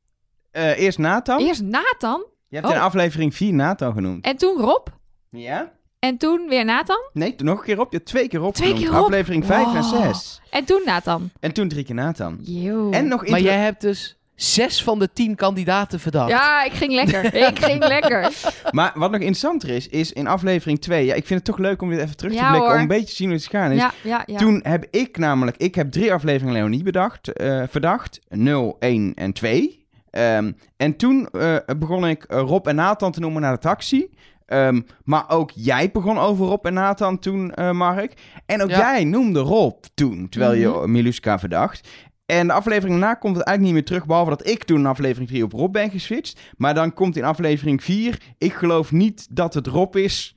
Eh, 0.51 0.79
eerst 0.79 0.99
Nathan. 0.99 1.39
Eerst 1.41 1.63
Nathan. 1.63 2.25
Je 2.49 2.57
hebt 2.57 2.69
Oh. 2.69 2.75
in 2.75 2.81
aflevering 2.81 3.35
4 3.35 3.55
Nathan 3.55 3.93
genoemd. 3.93 4.25
En 4.25 4.37
toen 4.37 4.61
Rob. 4.61 4.87
Ja? 5.31 5.73
En 5.99 6.17
toen 6.17 6.47
weer 6.49 6.65
Nathan. 6.65 7.11
Nee, 7.13 7.35
toen 7.35 7.47
nog 7.47 7.59
een 7.59 7.65
keer 7.65 7.81
op. 7.81 7.91
Je 7.91 7.97
hebt 7.97 8.09
twee 8.09 8.29
keer 8.29 8.43
op 8.43 8.55
Twee 8.55 8.75
keer 8.75 8.89
op? 8.97 9.05
Aflevering 9.05 9.47
5 9.47 9.67
en 9.75 9.83
Wow. 9.83 10.15
6. 10.15 10.41
En 10.51 10.65
toen 10.65 10.83
Nathan. 10.85 11.31
En 11.41 11.53
toen 11.53 11.69
drie 11.69 11.85
keer 11.85 11.95
Nathan. 11.95 12.39
Yo. 12.41 12.91
En 12.91 13.09
nog 13.09 13.29
Maar 13.29 13.41
jij 13.41 13.59
hebt 13.59 13.81
dus 13.81 14.17
zes 14.35 14.83
van 14.83 14.99
de 14.99 15.13
tien 15.13 15.35
kandidaten 15.35 16.01
verdacht. 16.01 16.31
Ja, 16.31 16.65
ik 16.65 16.73
ging 16.73 16.93
lekker. 16.93 17.35
ik 17.49 17.59
ging 17.65 17.87
lekker. 17.87 18.33
Maar 18.71 18.93
wat 18.95 19.11
nog 19.11 19.21
interessanter 19.21 19.69
is, 19.69 19.89
is 19.89 20.13
in 20.13 20.27
aflevering 20.27 20.81
2... 20.81 21.05
Ja, 21.05 21.15
ik 21.15 21.27
vind 21.27 21.41
het 21.41 21.49
toch 21.49 21.59
leuk 21.59 21.83
om 21.83 21.91
dit 21.91 21.99
even 21.99 22.17
terug 22.17 22.33
te 22.33 22.39
Ja, 22.39 22.49
blikken... 22.49 22.69
hoor. 22.69 22.77
om 22.77 22.83
een 22.83 22.89
beetje 22.89 23.07
te 23.07 23.15
zien 23.15 23.27
hoe 23.29 23.37
het 23.37 23.47
gegaan 23.47 23.71
is. 23.71 23.81
Ja, 23.81 23.93
ja, 24.03 24.23
ja. 24.27 24.39
Toen 24.39 24.61
heb 24.63 24.87
ik 24.91 25.17
namelijk... 25.17 25.57
Ik 25.57 25.75
heb 25.75 25.91
drie 25.91 26.13
afleveringen 26.13 26.55
Leonie 26.55 26.83
bedacht, 26.83 27.33
eh, 27.33 27.63
verdacht. 27.69 28.21
0, 28.29 28.77
1 28.79 29.13
en 29.15 29.33
2. 29.33 29.87
Ehm, 30.11 30.53
en 30.77 30.97
toen 30.97 31.29
eh, 31.31 31.57
begon 31.79 32.07
ik 32.09 32.25
eh, 32.25 32.39
Rob 32.39 32.67
en 32.67 32.75
Nathan 32.75 33.13
te 33.13 33.21
noemen 33.21 33.43
naar 33.43 33.53
de 33.53 33.59
taxi. 33.59 34.09
Ehm, 34.49 34.81
maar 35.05 35.31
ook 35.31 35.51
jij 35.55 35.91
begon 35.91 36.19
over 36.19 36.47
Rob 36.47 36.67
en 36.67 36.75
Nathan 36.75 37.19
toen, 37.19 37.55
eh, 37.55 37.71
Mark. 37.71 38.13
En 38.47 38.63
ook 38.63 38.71
Ja. 38.71 38.79
jij 38.79 39.05
noemde 39.05 39.41
Rob 39.41 39.85
toen, 39.95 40.29
terwijl 40.29 40.53
je 40.53 40.69
Mhm. 40.69 40.91
Miluska 40.91 41.39
verdacht. 41.39 41.89
En 42.27 42.47
de 42.47 42.53
aflevering 42.53 42.99
daarna 42.99 43.15
komt 43.15 43.37
het 43.37 43.47
eigenlijk 43.47 43.63
niet 43.63 43.73
meer 43.73 43.85
terug, 43.93 44.07
behalve 44.07 44.31
dat 44.31 44.47
ik 44.49 44.65
toen 44.65 44.79
in 44.79 44.87
aflevering 44.87 45.29
3 45.29 45.45
op 45.45 45.53
Rob 45.53 45.73
ben 45.73 45.91
geswitcht. 45.91 46.41
Maar 46.57 46.75
dan 46.75 46.95
komt 46.95 47.17
in 47.17 47.25
aflevering 47.25 47.83
4, 47.85 48.21
ik 48.39 48.53
geloof 48.53 48.93
niet 48.93 49.27
dat 49.31 49.55
het 49.55 49.67
Rob 49.67 49.97
is. 49.97 50.37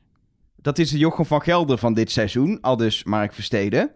Dat 0.56 0.78
is 0.78 0.90
de 0.92 0.98
Jochem 0.98 1.26
van 1.26 1.42
Gelder 1.42 1.78
van 1.78 1.94
dit 1.94 2.12
seizoen, 2.12 2.58
al 2.62 2.78
dus 2.78 3.04
Mark 3.04 3.34
Versteden. 3.34 3.92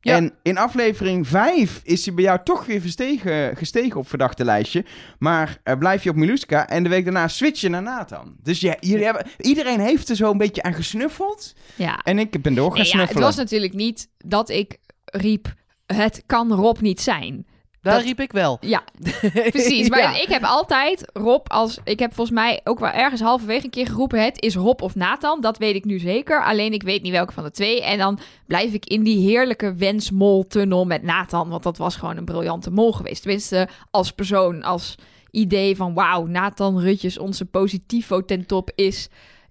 Ja. 0.00 0.16
En 0.16 0.32
in 0.42 0.58
aflevering 0.58 1.28
5 1.28 1.80
is 1.84 2.04
hij 2.04 2.14
bij 2.14 2.24
jou 2.24 2.38
toch 2.44 2.66
weer 2.66 2.80
gestegen, 2.80 3.56
gestegen 3.56 4.00
op 4.00 4.08
verdachte 4.08 4.44
lijstje. 4.44 4.84
Maar 5.18 5.60
eh, 5.62 5.78
blijf 5.78 6.02
je 6.04 6.10
op 6.10 6.16
Miluska 6.16 6.68
en 6.68 6.82
de 6.82 6.88
week 6.88 7.04
daarna 7.04 7.28
switch 7.28 7.60
je 7.60 7.68
naar 7.68 7.82
Nathan. 7.82 8.36
Dus 8.42 8.60
ja, 8.60 8.76
jullie 8.80 9.04
hebben, 9.04 9.26
iedereen 9.38 9.80
heeft 9.80 10.08
er 10.08 10.16
zo 10.16 10.30
een 10.30 10.38
beetje 10.38 10.62
aan 10.62 10.74
gesnuffeld. 10.74 11.54
ja. 11.74 12.00
En 12.02 12.18
ik 12.18 12.42
ben 12.42 12.54
door 12.54 12.70
gaan 12.70 12.80
Nee, 12.80 12.92
ja, 12.92 12.98
het 12.98 13.18
was 13.18 13.36
natuurlijk 13.36 13.74
niet 13.74 14.08
dat 14.18 14.48
ik 14.48 14.78
riep... 15.04 15.54
Het 15.86 16.22
kan 16.26 16.52
Rob 16.52 16.80
niet 16.80 17.00
zijn. 17.00 17.46
Daar 17.82 17.94
Dat- 17.94 18.02
riep 18.02 18.20
ik 18.20 18.32
wel. 18.32 18.56
Ja, 18.60 18.82
precies. 19.50 19.88
Maar 19.88 19.98
Ja. 19.98 20.20
ik 20.20 20.28
heb 20.28 20.42
altijd 20.42 21.10
Rob 21.12 21.46
als... 21.46 21.78
Ik 21.84 21.98
heb 21.98 22.14
volgens 22.14 22.36
mij 22.36 22.60
ook 22.64 22.78
wel 22.78 22.90
ergens 22.90 23.20
halverwege 23.20 23.64
een 23.64 23.70
keer 23.70 23.86
geroepen... 23.86 24.24
Het 24.24 24.42
is 24.42 24.54
Rob 24.56 24.82
of 24.82 24.94
Nathan. 24.94 25.40
Dat 25.40 25.58
weet 25.58 25.74
ik 25.74 25.84
nu 25.84 25.98
zeker. 25.98 26.44
Alleen 26.44 26.72
ik 26.72 26.82
weet 26.82 27.02
niet 27.02 27.12
welke 27.12 27.32
van 27.32 27.44
de 27.44 27.50
twee. 27.50 27.82
En 27.84 27.98
dan 27.98 28.18
blijf 28.46 28.72
ik 28.72 28.84
in 28.86 29.02
die 29.02 29.28
heerlijke 29.30 29.74
wensmol-tunnel 29.74 30.84
met 30.84 31.02
Nathan. 31.02 31.48
Want 31.48 31.62
dat 31.62 31.78
was 31.78 31.96
gewoon 31.96 32.16
een 32.16 32.24
briljante 32.24 32.70
mol 32.70 32.92
geweest. 32.92 33.22
Tenminste, 33.22 33.68
als 33.90 34.12
persoon, 34.12 34.62
als 34.62 34.94
idee 35.30 35.76
van... 35.76 35.94
Wauw, 35.94 36.26
Nathan 36.26 36.80
Rutjes, 36.80 37.18
onze 37.18 37.44
positivo 37.44 38.24
ten 38.24 38.46
top 38.46 38.70
is, 38.74 39.08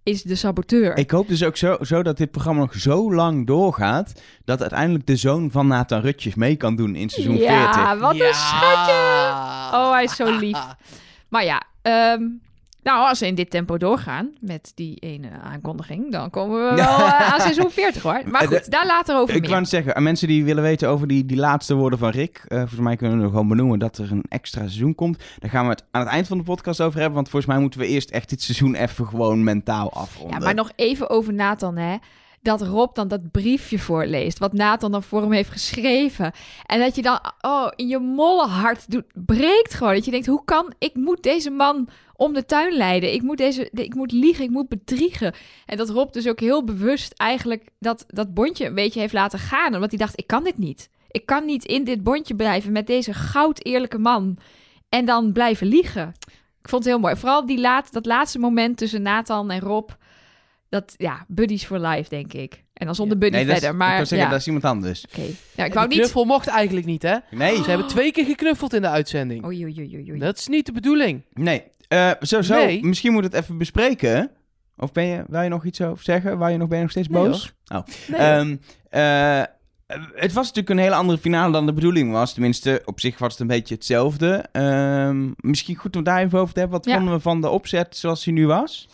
is 0.10 0.24
de 0.24 0.36
saboteur. 0.36 0.98
Ik 0.98 1.12
hoop 1.12 1.28
dus 1.28 1.44
ook 1.44 1.58
zo, 1.58 1.78
zo 1.82 2.04
dat 2.04 2.18
dit 2.18 2.32
programma 2.32 2.60
nog 2.62 2.74
zo 2.74 3.14
lang 3.14 3.48
doorgaat... 3.48 4.22
dat 4.46 4.62
uiteindelijk 4.62 5.06
de 5.08 5.16
zoon 5.16 5.52
van 5.52 5.68
Nathan 5.68 6.02
Rutjes 6.02 6.36
mee 6.36 6.56
kan 6.56 6.76
doen 6.76 6.96
in 6.96 7.10
seizoen 7.10 7.38
ja, 7.38 7.74
40. 7.74 8.00
wat 8.00 8.12
een 8.12 8.18
Ja. 8.18 8.34
schatje! 8.34 9.78
Oh, 9.78 9.92
hij 9.92 10.04
is 10.04 10.16
zo 10.16 10.38
lief. 10.38 10.58
Maar 11.30 11.44
ja, 11.46 11.62
ehm, 11.82 12.22
nou, 12.92 13.08
als 13.08 13.20
we 13.20 13.28
in 13.28 13.36
dit 13.36 13.50
tempo 13.50 13.78
doorgaan 13.78 14.32
met 14.40 14.72
die 14.76 14.96
ene 14.96 15.30
aankondiging, 15.44 16.12
dan 16.12 16.30
komen 16.30 16.70
we 16.70 16.76
wel 16.82 16.86
eh, 16.98 17.34
aan 17.34 17.40
seizoen 17.42 17.70
40 17.72 18.02
hoor. 18.02 18.22
Maar 18.26 18.42
Eh, 18.42 18.48
goed, 18.48 18.64
de- 18.64 18.70
daar 18.70 18.86
later 18.86 19.16
over 19.18 19.36
Ik 19.36 19.40
meer. 19.42 19.50
wou 19.50 19.62
net 19.62 19.70
zeggen, 19.70 19.96
aan 19.96 20.04
mensen 20.04 20.28
die 20.28 20.44
willen 20.46 20.64
weten 20.64 20.90
over 20.90 21.08
die, 21.08 21.26
die 21.26 21.38
laatste 21.38 21.76
woorden 21.76 22.00
van 22.00 22.10
Rick... 22.10 22.44
eh, 22.48 22.58
volgens 22.58 22.80
mij 22.80 22.96
kunnen 22.96 23.22
we 23.22 23.26
gewoon 23.30 23.48
benoemen 23.48 23.80
dat 23.80 23.98
er 23.98 24.12
een 24.12 24.24
extra 24.30 24.60
seizoen 24.62 24.96
komt. 24.96 25.24
Daar 25.40 25.50
gaan 25.50 25.64
we 25.64 25.70
het 25.70 25.84
aan 25.92 26.02
het 26.02 26.10
eind 26.10 26.28
van 26.28 26.38
de 26.38 26.44
podcast 26.44 26.82
over 26.82 26.96
hebben... 26.98 27.16
want 27.16 27.30
volgens 27.30 27.52
mij 27.52 27.62
moeten 27.62 27.80
we 27.80 27.88
eerst 27.88 28.10
echt 28.10 28.30
dit 28.30 28.42
seizoen 28.42 28.76
even 28.76 29.08
gewoon 29.08 29.44
mentaal 29.44 29.94
afronden. 29.94 30.38
Ja, 30.40 30.46
maar 30.46 30.54
nog 30.56 30.72
even 30.76 31.10
over 31.10 31.34
Nathan, 31.34 31.78
hè. 31.78 31.98
Dat 32.42 32.62
Rob 32.62 32.96
dan 32.96 33.08
dat 33.08 33.32
briefje 33.32 33.80
voorleest, 33.80 34.40
wat 34.40 34.54
Nathan 34.54 34.92
dan 34.92 35.04
voor 35.04 35.22
hem 35.22 35.32
heeft 35.32 35.50
geschreven. 35.50 36.32
En 36.66 36.80
dat 36.80 36.96
je 36.96 37.02
dan, 37.02 37.20
oh, 37.42 37.68
in 37.76 37.88
je 37.88 38.00
molle 38.00 38.48
hart 38.48 38.92
doet, 38.92 39.06
breekt 39.14 39.74
gewoon. 39.74 39.94
Dat 39.94 40.06
je 40.06 40.12
denkt, 40.12 40.26
hoe 40.28 40.42
kan, 40.46 40.74
ik 40.78 40.96
moet 40.96 41.24
deze 41.24 41.50
man 41.50 41.90
om 42.20 42.34
de 42.34 42.46
tuin 42.46 42.74
leiden. 42.78 43.14
Ik 43.14 43.22
moet, 43.22 43.38
deze, 43.38 43.70
ik 43.74 43.96
moet 43.96 44.12
liegen, 44.12 44.44
ik 44.44 44.50
moet 44.50 44.70
bedriegen. 44.70 45.34
En 45.66 45.78
dat 45.78 45.90
Rob 45.90 46.12
dus 46.14 46.28
ook 46.28 46.40
heel 46.40 46.64
bewust 46.64 47.14
eigenlijk 47.14 47.64
dat, 47.80 48.06
dat 48.08 48.34
bondje 48.34 48.66
een 48.66 48.76
beetje 48.76 49.00
heeft 49.00 49.14
laten 49.14 49.40
gaan. 49.40 49.74
Omdat 49.74 49.90
hij 49.90 50.00
dacht, 50.00 50.20
ik 50.20 50.28
kan 50.28 50.44
dit 50.44 50.58
niet. 50.58 50.90
Ik 51.12 51.26
kan 51.26 51.46
niet 51.46 51.66
in 51.66 51.84
dit 51.84 52.04
bondje 52.04 52.36
blijven 52.36 52.72
met 52.72 52.88
deze 52.88 53.14
goud 53.14 53.66
eerlijke 53.66 53.98
man. 53.98 54.38
En 54.90 55.06
dan 55.06 55.32
blijven 55.32 55.68
liegen. 55.68 56.14
Ik 56.62 56.70
vond 56.70 56.84
het 56.84 56.94
heel 56.94 57.02
mooi. 57.02 57.16
Vooral 57.16 57.46
die 57.46 57.60
laat, 57.60 57.94
dat 57.94 58.06
laatste 58.06 58.40
moment 58.40 58.78
tussen 58.78 59.02
Nathan 59.02 59.52
en 59.52 59.60
Rob. 59.60 59.90
Dat, 60.70 60.94
ja, 60.98 61.26
buddies 61.28 61.64
for 61.66 61.80
life, 61.80 62.10
denk 62.10 62.34
ik. 62.34 62.64
En 62.74 62.86
dan 62.86 62.96
zonder 62.96 63.18
buddy 63.18 63.36
Nee, 63.36 63.46
dat 63.46 63.56
is- 63.56 63.60
verder. 63.62 63.80
ik 63.80 63.86
Maar 63.86 63.98
kan 63.98 64.06
zeggen, 64.06 64.28
ja, 64.28 64.32
dat 64.34 64.40
is 64.40 64.46
iemand 64.46 64.66
anders. 64.66 65.06
oké. 65.10 65.22
Ja, 65.56 65.64
ik 65.64 65.70
De 65.72 65.76
wou 65.78 65.88
niet... 65.88 65.98
knuffel 65.98 66.26
mocht 66.26 66.48
eigenlijk 66.48 66.86
niet, 66.86 67.02
hè? 67.02 67.16
Nee, 67.32 67.56
Ze 67.56 67.70
hebben 67.70 67.88
twee 67.88 68.12
keer 68.12 68.26
geknuffeld 68.26 68.74
in 68.74 68.82
de 68.82 68.88
uitzending. 68.90 69.46
Oei, 69.46 69.64
oei, 69.64 69.76
oei, 69.80 70.10
oei. 70.12 70.20
Dat 70.20 70.38
is 70.38 70.48
niet 70.48 70.66
de 70.66 70.72
bedoeling. 70.72 71.22
nee. 71.34 71.64
Eh, 71.90 72.12
zo, 72.22 72.42
zo. 72.42 72.54
Nee. 72.56 72.86
Misschien 72.86 73.12
moet 73.14 73.24
het 73.24 73.34
even 73.34 73.58
bespreken. 73.58 74.32
Of 74.78 74.92
ben 74.92 75.04
je, 75.06 75.24
wil 75.28 75.42
je 75.42 75.50
nog 75.50 75.66
iets 75.66 75.82
over 75.82 76.04
zeggen? 76.04 76.38
Waar 76.38 76.52
je 76.52 76.58
nog, 76.58 76.68
ben 76.68 76.78
je 76.78 76.84
nog 76.84 76.92
steeds 76.92 77.08
Nee, 77.08 77.24
boos? 77.24 77.54
Oh. 77.74 77.80
Nee, 78.08 78.20
Ehm, 78.20 78.56
eh, 78.90 79.44
het 80.16 80.34
was 80.34 80.46
natuurlijk 80.48 80.70
een 80.70 80.78
hele 80.78 80.96
andere 80.96 81.18
finale 81.18 81.52
dan 81.52 81.66
de 81.66 81.74
bedoeling 81.74 82.12
was. 82.12 82.34
Tenminste, 82.34 82.82
op 82.86 83.00
zich 83.00 83.18
was 83.18 83.32
het 83.32 83.42
een 83.42 83.48
beetje 83.48 83.76
hetzelfde. 83.76 84.46
Ehm, 84.52 85.30
misschien 85.36 85.76
goed 85.76 85.96
om 85.96 86.04
daar 86.04 86.22
even 86.24 86.40
over 86.40 86.54
te 86.54 86.60
hebben. 86.60 86.78
Wat 86.78 86.88
Ja. 86.88 86.96
vonden 86.96 87.14
we 87.14 87.20
van 87.20 87.42
de 87.42 87.50
opzet 87.50 87.98
zoals 87.98 88.24
die 88.24 88.34
nu 88.34 88.48
was? 88.48 88.88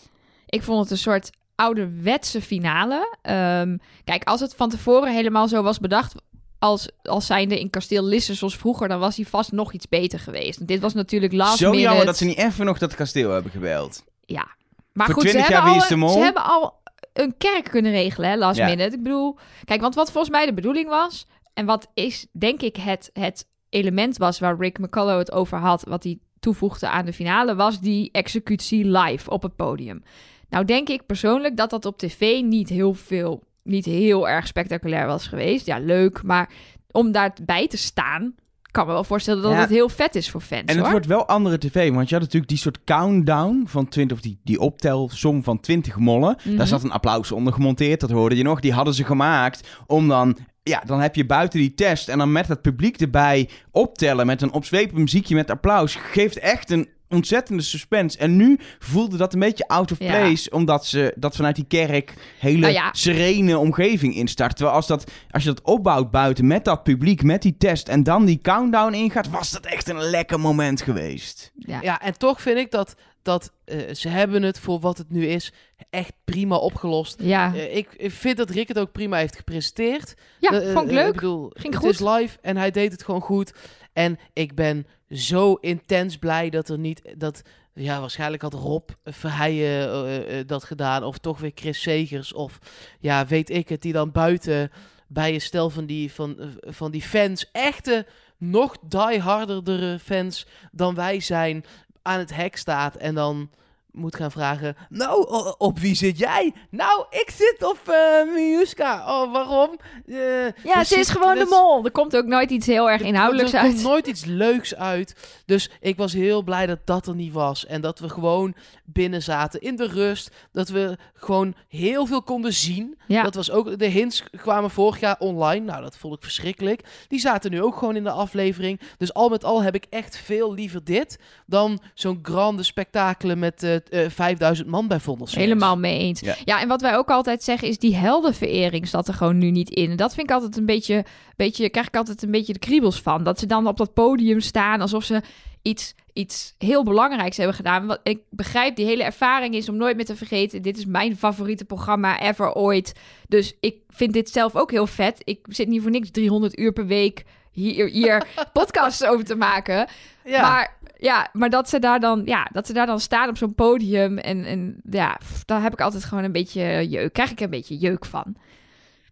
Ik 0.45 0.63
vond 0.63 0.79
het 0.81 0.91
een 0.91 0.97
soort 0.97 1.29
ouderwetse 1.55 2.41
finale. 2.41 3.17
Ehm, 3.21 3.77
kijk, 4.03 4.23
als 4.23 4.39
het 4.39 4.55
van 4.55 4.69
tevoren 4.69 5.13
helemaal 5.13 5.47
zo 5.47 5.63
was 5.63 5.79
bedacht... 5.79 6.15
Als, 6.59 6.89
als 7.03 7.25
zijnde 7.25 7.59
in 7.59 7.69
kasteel 7.69 8.03
Lisse 8.03 8.33
zoals 8.33 8.57
vroeger... 8.57 8.87
dan 8.87 8.99
was 8.99 9.15
hij 9.15 9.25
vast 9.25 9.51
nog 9.51 9.73
iets 9.73 9.89
beter 9.89 10.19
geweest. 10.19 10.67
Dit 10.67 10.79
was 10.79 10.93
natuurlijk 10.93 11.33
last 11.33 11.57
Zo 11.57 11.69
minute. 11.69 11.87
jammer 11.87 12.05
dat 12.05 12.17
ze 12.17 12.25
niet 12.25 12.37
even 12.37 12.65
nog 12.65 12.77
dat 12.77 12.95
kasteel 12.95 13.31
hebben 13.31 13.51
gebeld. 13.51 14.03
Ja. 14.25 14.47
Maar 14.93 15.05
Voor 15.05 15.15
goed, 15.15 15.23
ze 15.23 15.29
20 15.29 15.53
hebben, 15.53 16.01
al, 16.01 16.09
ze 16.09 16.19
hebben 16.19 16.43
al 16.43 16.81
een 17.13 17.37
kerk 17.37 17.63
kunnen 17.63 17.91
regelen, 17.91 18.29
hè, 18.29 18.35
last 18.37 18.57
Ja. 18.57 18.65
minute. 18.65 18.95
Ik 18.95 19.03
bedoel, 19.03 19.37
kijk, 19.65 19.81
want 19.81 19.95
wat 19.95 20.11
volgens 20.11 20.33
mij 20.33 20.45
de 20.45 20.53
bedoeling 20.53 20.89
was... 20.89 21.27
en 21.53 21.65
wat 21.65 21.87
is, 21.93 22.27
denk 22.31 22.61
ik, 22.61 22.75
het, 22.75 23.09
het 23.13 23.47
element 23.69 24.17
was 24.17 24.39
waar 24.39 24.57
Rick 24.57 24.79
McCullough 24.79 25.17
het 25.19 25.31
over 25.31 25.57
had... 25.57 25.83
wat 25.87 26.03
hij 26.03 26.19
toevoegde 26.39 26.89
aan 26.89 27.05
de 27.05 27.13
finale... 27.13 27.55
was 27.55 27.79
die 27.79 28.09
executie 28.11 28.85
live 28.85 29.29
op 29.29 29.41
het 29.41 29.55
podium. 29.55 30.03
Nou 30.49 30.65
denk 30.65 30.89
ik 30.89 31.05
persoonlijk 31.05 31.57
dat 31.57 31.69
dat 31.69 31.85
op 31.85 31.97
tv 31.97 32.41
niet 32.41 32.69
heel 32.69 32.93
veel... 32.93 33.43
niet 33.65 33.85
heel 33.85 34.29
erg 34.29 34.47
spectaculair 34.47 35.07
was 35.07 35.27
geweest. 35.27 35.65
Ja, 35.65 35.77
leuk, 35.77 36.23
maar 36.23 36.49
om 36.91 37.11
daarbij 37.11 37.67
te 37.67 37.77
staan... 37.77 38.35
kan 38.71 38.85
me 38.87 38.91
wel 38.93 39.03
voorstellen 39.03 39.41
dat 39.43 39.51
Ja. 39.51 39.59
het 39.59 39.69
heel 39.69 39.89
vet 39.89 40.15
is 40.15 40.29
voor 40.29 40.41
fans, 40.41 40.61
En 40.61 40.67
het 40.67 40.77
hoor. 40.79 40.91
wordt 40.91 41.05
wel 41.05 41.27
andere 41.27 41.57
tv, 41.57 41.93
want 41.93 42.07
je 42.09 42.13
had 42.15 42.23
natuurlijk 42.23 42.51
die 42.51 42.57
soort 42.61 42.83
countdown 42.83 43.63
van 43.67 43.87
20, 43.87 44.17
of 44.17 44.23
die, 44.23 44.39
die 44.43 44.59
optelsom 44.59 45.43
van 45.43 45.59
20 45.59 45.97
mollen. 45.97 46.35
Mhm. 46.43 46.55
Daar 46.55 46.67
zat 46.67 46.83
een 46.83 46.91
applaus 46.91 47.31
onder 47.31 47.53
gemonteerd, 47.53 47.99
dat 47.99 48.09
hoorde 48.11 48.35
je 48.37 48.43
nog. 48.43 48.59
Die 48.59 48.73
hadden 48.73 48.93
ze 48.93 49.03
gemaakt 49.03 49.67
om 49.87 50.07
dan, 50.07 50.37
ja, 50.63 50.83
dan 50.85 50.99
heb 50.99 51.15
je 51.15 51.25
buiten 51.25 51.59
die 51.59 51.73
test 51.73 52.09
en 52.09 52.17
dan 52.17 52.31
met 52.31 52.47
het 52.47 52.61
publiek 52.61 53.01
erbij 53.01 53.49
optellen 53.71 54.25
met 54.25 54.41
een 54.41 54.51
opzwepend 54.53 54.97
muziekje 54.99 55.35
met 55.35 55.49
applaus. 55.51 55.95
Geeft 55.95 56.37
echt 56.37 56.71
een 56.71 56.89
ontzettende 57.09 57.63
suspense. 57.63 58.17
En 58.17 58.35
nu 58.35 58.59
voelde 58.79 59.17
dat 59.17 59.33
een 59.33 59.39
beetje 59.39 59.67
out 59.67 59.91
of 59.91 59.99
Ja. 59.99 60.05
place, 60.19 60.49
omdat 60.49 60.85
ze 60.85 61.13
dat 61.15 61.35
vanuit 61.35 61.55
die 61.55 61.65
kerk 61.67 62.13
hele 62.39 62.59
Nou 62.59 62.73
ja. 62.73 62.89
serene 62.91 63.57
omgeving 63.57 64.15
instart. 64.15 64.55
Terwijl 64.55 64.75
als, 64.75 64.87
dat, 64.87 65.11
als 65.31 65.43
je 65.43 65.49
dat 65.49 65.61
opbouwt 65.61 66.11
buiten 66.11 66.47
met 66.47 66.65
dat 66.65 66.83
publiek, 66.83 67.23
met 67.23 67.41
die 67.41 67.55
test 67.57 67.87
en 67.87 68.03
dan 68.03 68.25
die 68.25 68.39
countdown 68.41 68.93
ingaat, 68.93 69.29
was 69.29 69.51
dat 69.51 69.65
echt 69.65 69.89
een 69.89 70.01
lekker 70.01 70.39
moment 70.39 70.81
geweest. 70.81 71.51
Ja. 71.55 71.79
Ja, 71.81 72.01
en 72.01 72.17
toch 72.17 72.41
vind 72.41 72.57
ik 72.57 72.71
dat, 72.71 72.95
dat 73.25 73.51
eh, 73.65 73.93
ze 73.93 74.09
hebben 74.09 74.43
het 74.43 74.59
voor 74.59 74.79
wat 74.79 74.97
het 74.97 75.09
nu 75.09 75.25
is 75.27 75.53
echt 75.89 76.13
prima 76.25 76.55
opgelost. 76.55 77.21
Ja, 77.21 77.53
Eh, 77.55 77.75
ik, 77.75 77.93
ik 77.97 78.11
vind 78.11 78.37
dat 78.37 78.49
Rick 78.49 78.67
het 78.67 78.79
ook 78.79 78.91
prima 78.91 79.17
heeft 79.17 79.35
gepresenteerd. 79.35 80.13
ja 80.39 80.51
Eh, 80.51 80.73
vond 80.73 80.85
ik 80.87 80.93
leuk. 80.93 81.07
Ik 81.07 81.13
bedoel, 81.13 81.49
Ging 81.53 81.73
het 81.73 81.83
goed. 81.83 81.91
is 81.91 81.99
live 81.99 82.37
en 82.41 82.57
hij 82.57 82.71
deed 82.71 82.91
het 82.91 83.03
gewoon 83.03 83.21
goed. 83.21 83.53
En 83.93 84.19
ik 84.33 84.55
ben 84.55 84.87
zo 85.09 85.53
intens 85.53 86.17
blij 86.17 86.49
dat 86.49 86.69
er 86.69 86.77
niet... 86.79 87.01
Dat, 87.17 87.41
ja, 87.73 87.99
waarschijnlijk 87.99 88.41
had 88.41 88.53
Rob 88.53 88.89
Verheijen 89.03 90.47
dat 90.47 90.63
gedaan. 90.63 91.03
Of 91.03 91.17
toch 91.17 91.39
weer 91.39 91.51
Chris 91.55 91.81
Segers. 91.81 92.33
Of 92.33 92.59
ja, 92.99 93.25
weet 93.25 93.49
ik 93.49 93.69
het. 93.69 93.81
Die 93.81 93.93
dan 93.93 94.11
buiten 94.11 94.71
bij 95.07 95.33
een 95.33 95.41
stel 95.41 95.69
van 95.69 95.85
die, 95.85 96.11
van, 96.13 96.37
van 96.59 96.91
die 96.91 97.01
fans... 97.01 97.49
Echte, 97.51 98.05
nog 98.37 98.77
dieharderdere 98.87 99.99
fans 99.99 100.45
dan 100.71 100.95
wij 100.95 101.19
zijn... 101.19 101.65
aan 102.05 102.19
het 102.19 102.35
hek 102.35 102.57
staat 102.57 102.95
en 102.95 103.15
dan 103.15 103.49
moet 103.95 104.15
gaan 104.15 104.31
vragen... 104.31 104.75
Nou, 104.89 105.27
op 105.57 105.79
wie 105.79 105.95
zit 105.95 106.17
jij? 106.17 106.53
Nou, 106.69 107.05
ik 107.09 107.29
zit 107.35 107.63
op 107.63 107.79
eh 107.89 108.33
Miuska. 108.33 109.21
Oh, 109.21 109.31
waarom? 109.33 109.79
Eh, 110.07 110.15
Ja, 110.63 110.77
het 110.79 110.91
is 110.91 111.09
gewoon 111.09 111.35
de 111.37 111.45
mol. 111.49 111.85
Er 111.85 111.91
komt 111.91 112.15
ook 112.17 112.25
nooit 112.25 112.51
iets 112.51 112.67
heel 112.67 112.89
erg 112.89 113.01
er- 113.01 113.07
inhoudelijks 113.07 113.53
er 113.53 113.59
uit. 113.59 113.71
komt 113.71 113.83
nooit 113.83 114.07
iets 114.07 114.25
leuks 114.25 114.75
uit. 114.75 115.15
Dus 115.45 115.69
ik 115.79 115.97
was 115.97 116.13
heel 116.13 116.41
blij 116.43 116.65
dat 116.65 116.79
dat 116.85 117.07
er 117.07 117.15
niet 117.15 117.33
was. 117.33 117.65
En 117.65 117.81
dat 117.81 117.99
we 117.99 118.09
gewoon 118.09 118.53
binnen 118.85 119.21
zaten 119.23 119.61
in 119.61 119.75
de 119.75 119.87
rust. 119.87 120.29
Dat 120.51 120.69
we 120.69 120.97
gewoon 121.13 121.55
heel 121.67 122.05
veel 122.05 122.21
konden 122.21 122.53
zien. 122.53 122.97
Ja. 123.07 123.23
Dat 123.23 123.35
was 123.35 123.51
ook, 123.51 123.79
de 123.79 123.85
hints 123.87 124.23
kwamen 124.37 124.69
vorig 124.69 124.99
jaar 124.99 125.15
online. 125.19 125.65
Nou, 125.65 125.81
dat 125.81 125.97
vond 125.97 126.15
ik 126.15 126.23
verschrikkelijk. 126.23 126.81
Die 127.07 127.19
zaten 127.19 127.51
nu 127.51 127.61
ook 127.61 127.77
gewoon 127.77 127.95
in 127.95 128.03
de 128.03 128.11
aflevering. 128.11 128.79
Dus 128.97 129.13
al 129.13 129.29
met 129.29 129.43
al 129.43 129.63
heb 129.63 129.75
ik 129.75 129.85
echt 129.89 130.17
veel 130.17 130.53
liever 130.53 130.83
dit 130.83 131.19
dan 131.45 131.79
zo'n 131.93 132.19
grande 132.21 132.63
spektakel 132.63 133.35
met 133.35 133.63
eh 133.89 134.05
eh, 134.05 134.11
5000 134.11 134.67
man 134.67 134.87
bij 134.87 134.99
Vondels. 134.99 135.35
Helemaal 135.35 135.77
mee 135.77 135.99
eens. 135.99 136.19
Ja. 136.19 136.35
Ja. 136.45 136.61
en 136.61 136.67
wat 136.67 136.81
wij 136.81 136.97
ook 136.97 137.09
altijd 137.09 137.43
zeggen 137.43 137.67
is 137.67 137.77
die 137.77 137.95
heldenverering 137.95 138.87
zat 138.87 139.07
er 139.07 139.13
gewoon 139.13 139.37
nu 139.37 139.51
niet 139.51 139.69
in. 139.69 139.89
En 139.89 139.97
dat 139.97 140.13
vind 140.13 140.29
ik 140.29 140.35
altijd 140.35 140.57
een 140.57 140.65
beetje, 140.65 141.05
beetje 141.35 141.69
krijg 141.69 141.87
ik 141.87 141.95
altijd 141.95 142.23
een 142.23 142.31
beetje 142.31 142.53
de 142.53 142.59
kriebels 142.59 143.01
van. 143.01 143.23
Dat 143.23 143.39
ze 143.39 143.45
dan 143.45 143.67
op 143.67 143.77
dat 143.77 143.93
podium 143.93 144.39
staan 144.39 144.81
alsof 144.81 145.03
ze 145.03 145.21
iets, 145.61 145.95
iets 146.13 146.55
heel 146.57 146.83
belangrijks 146.83 147.37
hebben 147.37 147.55
gedaan. 147.55 147.85
Wat 147.85 147.99
ik 148.03 148.19
begrijp, 148.29 148.75
die 148.75 148.85
hele 148.85 149.03
ervaring 149.03 149.55
is 149.55 149.69
om 149.69 149.77
nooit 149.77 149.95
meer 149.95 150.05
te 150.05 150.15
vergeten. 150.15 150.61
Dit 150.61 150.77
is 150.77 150.85
mijn 150.85 151.17
favoriete 151.17 151.65
programma 151.65 152.21
ever 152.21 152.53
ooit. 152.53 152.93
Dus 153.27 153.55
ik 153.59 153.75
vind 153.89 154.13
dit 154.13 154.29
zelf 154.29 154.55
ook 154.55 154.71
heel 154.71 154.87
vet. 154.87 155.21
Ik 155.23 155.45
zit 155.49 155.67
niet 155.67 155.81
voor 155.81 155.91
niks 155.91 156.11
300 156.11 156.59
uur 156.59 156.73
per 156.73 156.85
week 156.85 157.23
hier, 157.55 157.87
hier 157.87 158.27
podcasts 158.53 159.05
over 159.05 159.25
te 159.25 159.35
maken. 159.35 159.87
Ja. 160.23 160.41
Maar 160.41 160.77
ja, 160.97 161.29
maar 161.33 161.49
dat 161.49 161.69
ze 161.69 161.79
daar 161.79 161.99
dan, 161.99 162.21
ja, 162.25 162.47
dat 162.51 162.67
ze 162.67 162.73
daar 162.73 162.85
dan 162.85 162.99
staan 162.99 163.29
op 163.29 163.37
zo'n 163.37 163.55
podium 163.55 164.17
en, 164.17 164.45
en 164.45 164.81
ja, 164.89 165.19
daar 165.45 165.61
heb 165.61 165.73
ik 165.73 165.81
altijd 165.81 166.03
gewoon 166.03 166.23
een 166.23 166.31
beetje 166.31 166.89
jeuk, 166.89 167.13
krijg 167.13 167.31
ik 167.31 167.39
een 167.39 167.49
beetje 167.49 167.77
jeuk 167.77 168.05
van. 168.05 168.35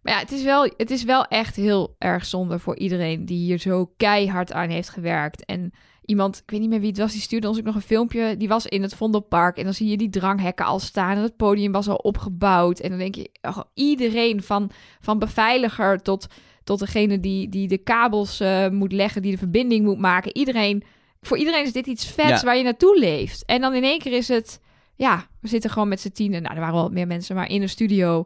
Maar 0.02 0.12
ja, 0.12 0.18
het 0.18 0.32
is 0.32 0.42
wel, 0.42 0.70
het 0.76 0.90
is 0.90 1.04
wel 1.04 1.24
echt 1.24 1.56
heel 1.56 1.96
erg 1.98 2.24
zonde 2.24 2.58
voor 2.58 2.76
iedereen 2.76 3.26
die 3.26 3.38
hier 3.38 3.58
zo 3.58 3.92
keihard 3.96 4.52
aan 4.52 4.68
heeft 4.68 4.88
gewerkt. 4.88 5.44
En 5.44 5.72
iemand, 6.04 6.36
ik 6.36 6.50
weet 6.50 6.60
niet 6.60 6.68
meer 6.68 6.80
wie 6.80 6.88
het 6.88 6.98
was, 6.98 7.12
die 7.12 7.20
stuurde 7.20 7.48
ons 7.48 7.58
ook 7.58 7.64
nog 7.64 7.74
een 7.74 7.80
filmpje. 7.80 8.36
Die 8.36 8.48
was 8.48 8.66
in 8.66 8.82
het 8.82 8.94
Vondelpark 8.94 9.56
en 9.56 9.64
dan 9.64 9.74
zie 9.74 9.88
je 9.88 9.96
die 9.96 10.10
dranghekken 10.10 10.66
al 10.66 10.78
staan 10.78 11.16
en 11.16 11.22
het 11.22 11.36
podium 11.36 11.72
was 11.72 11.88
al 11.88 11.96
opgebouwd. 11.96 12.78
En 12.78 12.90
dan 12.90 12.98
denk 12.98 13.14
je, 13.14 13.30
oh, 13.42 13.60
iedereen 13.74 14.42
van, 14.42 14.70
van 15.00 15.18
beveiliger 15.18 16.02
tot 16.02 16.26
tot 16.64 16.78
degene 16.78 17.20
die, 17.20 17.48
die 17.48 17.68
de 17.68 17.78
kabels 17.78 18.40
eh, 18.40 18.68
moet 18.68 18.92
leggen, 18.92 19.22
die 19.22 19.32
de 19.32 19.38
verbinding 19.38 19.84
moet 19.84 19.98
maken. 19.98 20.36
Iedereen, 20.36 20.82
voor 21.20 21.38
iedereen 21.38 21.64
is 21.64 21.72
dit 21.72 21.86
iets 21.86 22.06
vets 22.06 22.28
Ja. 22.28 22.42
waar 22.42 22.56
je 22.56 22.62
naartoe 22.62 22.98
leeft. 22.98 23.44
En 23.44 23.60
dan 23.60 23.74
in 23.74 23.84
één 23.84 23.98
keer 23.98 24.12
is 24.12 24.28
het, 24.28 24.60
ja, 24.96 25.26
we 25.40 25.48
zitten 25.48 25.70
gewoon 25.70 25.88
met 25.88 26.00
z'n 26.00 26.10
tienen. 26.12 26.42
Nou, 26.42 26.54
er 26.54 26.60
waren 26.60 26.74
wel 26.74 26.82
wat 26.84 26.92
meer 26.92 27.06
mensen, 27.06 27.34
maar 27.36 27.50
in 27.50 27.62
een 27.62 27.68
studio. 27.68 28.24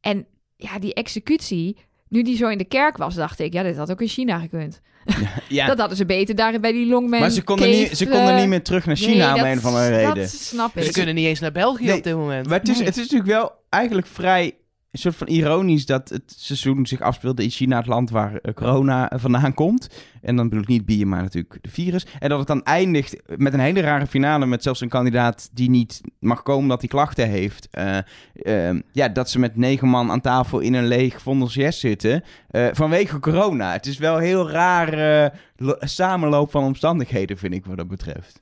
En 0.00 0.26
ja, 0.56 0.78
die 0.78 0.94
executie, 0.94 1.76
nu 2.08 2.22
die 2.22 2.36
zo 2.36 2.48
in 2.48 2.58
de 2.58 2.64
kerk 2.64 2.96
was, 2.96 3.14
dacht 3.14 3.38
ik, 3.40 3.52
ja, 3.52 3.62
dit 3.62 3.76
had 3.76 3.90
ook 3.90 4.00
in 4.00 4.08
China 4.08 4.38
gekund. 4.38 4.80
Ja, 5.48 5.66
Dat 5.66 5.78
hadden 5.78 5.96
ze 5.96 6.06
beter 6.06 6.34
daar 6.34 6.60
bij 6.60 6.72
die 6.72 6.86
Longman 6.86 7.20
maar 7.20 7.30
ze 7.30 7.42
konden, 7.42 7.66
Cave, 7.70 7.78
niet, 7.80 7.96
ze 7.96 8.04
konden 8.04 8.28
eh, 8.34 8.38
niet 8.40 8.48
meer 8.48 8.62
terug 8.62 8.86
naar 8.86 8.98
nee, 9.00 9.08
China 9.08 9.30
om 9.32 9.36
dat- 9.40 9.46
een 9.46 9.58
of 9.58 9.64
andere 9.64 9.88
reden. 9.88 10.14
Dat 10.14 10.28
snap 10.30 10.76
ik. 10.76 10.84
Ze 10.84 10.92
kunnen 10.92 11.14
niet 11.14 11.26
eens 11.26 11.40
naar 11.40 11.52
België 11.52 11.84
Nee, 11.84 11.96
op 11.96 12.02
dit 12.02 12.14
moment. 12.14 12.48
Maar 12.48 12.58
het 12.58 12.68
is, 12.68 12.76
Nee. 12.76 12.86
het 12.86 12.96
is 12.96 13.02
natuurlijk 13.02 13.30
wel 13.30 13.52
eigenlijk 13.68 14.06
vrij 14.06 14.54
een 14.90 14.98
soort 14.98 15.16
van 15.16 15.26
ironisch 15.26 15.86
dat 15.86 16.08
het 16.08 16.34
seizoen 16.36 16.86
zich 16.86 17.00
afspeelde 17.00 17.42
in 17.42 17.50
China, 17.50 17.76
het 17.76 17.86
land 17.86 18.10
waar 18.10 18.36
eh, 18.36 18.54
corona 18.54 19.10
vandaan 19.14 19.54
komt. 19.54 19.88
En 20.22 20.36
dan 20.36 20.48
bedoel 20.48 20.62
ik 20.62 20.68
niet 20.68 20.84
bier, 20.86 21.06
maar 21.08 21.22
natuurlijk 21.22 21.58
de 21.60 21.70
virus. 21.70 22.06
En 22.18 22.28
dat 22.28 22.38
het 22.38 22.48
dan 22.48 22.62
eindigt 22.62 23.16
met 23.36 23.52
een 23.52 23.60
hele 23.60 23.80
rare 23.80 24.06
finale 24.06 24.46
met 24.46 24.62
zelfs 24.62 24.80
een 24.80 24.88
kandidaat 24.88 25.50
die 25.52 25.70
niet 25.70 26.00
mag 26.18 26.42
komen 26.42 26.62
omdat 26.62 26.80
hij 26.80 26.88
klachten 26.88 27.28
heeft. 27.28 27.68
Eh, 27.70 27.98
ehm, 28.32 28.80
ja, 28.92 29.08
dat 29.08 29.30
ze 29.30 29.38
met 29.38 29.56
negen 29.56 29.88
man 29.88 30.10
aan 30.10 30.20
tafel 30.20 30.58
in 30.60 30.74
een 30.74 30.86
leeg 30.86 31.22
Vondels 31.22 31.52
zitten 31.80 32.22
eh, 32.48 32.68
vanwege 32.72 33.18
corona. 33.20 33.72
Het 33.72 33.86
is 33.86 33.98
wel 33.98 34.16
een 34.16 34.22
heel 34.22 34.50
raar 34.50 34.92
eh, 35.24 35.38
lo- 35.56 35.76
samenloop 35.80 36.50
van 36.50 36.64
omstandigheden, 36.64 37.38
vind 37.38 37.54
ik, 37.54 37.64
wat 37.64 37.76
dat 37.76 37.88
betreft. 37.88 38.38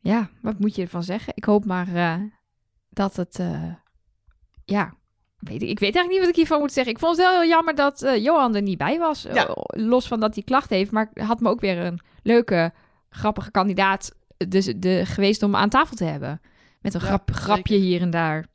Ja, 0.00 0.28
wat 0.42 0.58
moet 0.58 0.74
je 0.74 0.82
ervan 0.82 1.02
zeggen? 1.02 1.32
Ik 1.36 1.44
hoop 1.44 1.64
maar 1.64 1.94
eh, 1.94 2.14
dat 2.90 3.16
het. 3.16 3.38
eh, 3.38 3.62
ja, 4.64 4.94
weet 5.46 5.62
ik, 5.62 5.68
ik 5.68 5.78
weet 5.78 5.94
eigenlijk 5.94 6.08
niet 6.10 6.18
wat 6.20 6.28
ik 6.28 6.36
hiervan 6.36 6.58
moet 6.60 6.72
zeggen. 6.72 6.92
Ik 6.92 6.98
vond 6.98 7.16
het 7.16 7.26
wel 7.26 7.40
heel 7.40 7.48
jammer 7.48 7.74
dat 7.74 8.02
eh, 8.02 8.22
Johan 8.24 8.54
er 8.54 8.62
niet 8.62 8.78
bij 8.78 8.98
was. 8.98 9.22
Ja. 9.22 9.46
Eh, 9.46 9.54
los 9.66 10.06
van 10.06 10.20
dat 10.20 10.34
hij 10.34 10.44
klachten 10.44 10.76
heeft. 10.76 10.90
Maar 10.90 11.10
had 11.14 11.40
me 11.40 11.48
ook 11.48 11.60
weer 11.60 11.78
een 11.78 12.00
leuke, 12.22 12.72
grappige 13.10 13.50
kandidaat 13.50 14.14
dus, 14.48 14.64
de, 14.76 15.02
geweest 15.06 15.42
om 15.42 15.56
aan 15.56 15.68
tafel 15.68 15.96
te 15.96 16.04
hebben. 16.04 16.40
Met 16.80 16.94
een 16.94 17.00
Ja, 17.00 17.06
grap, 17.06 17.30
grapje 17.32 17.74
zeker. 17.74 17.86
hier 17.88 18.00
en 18.00 18.10
daar. 18.10 18.46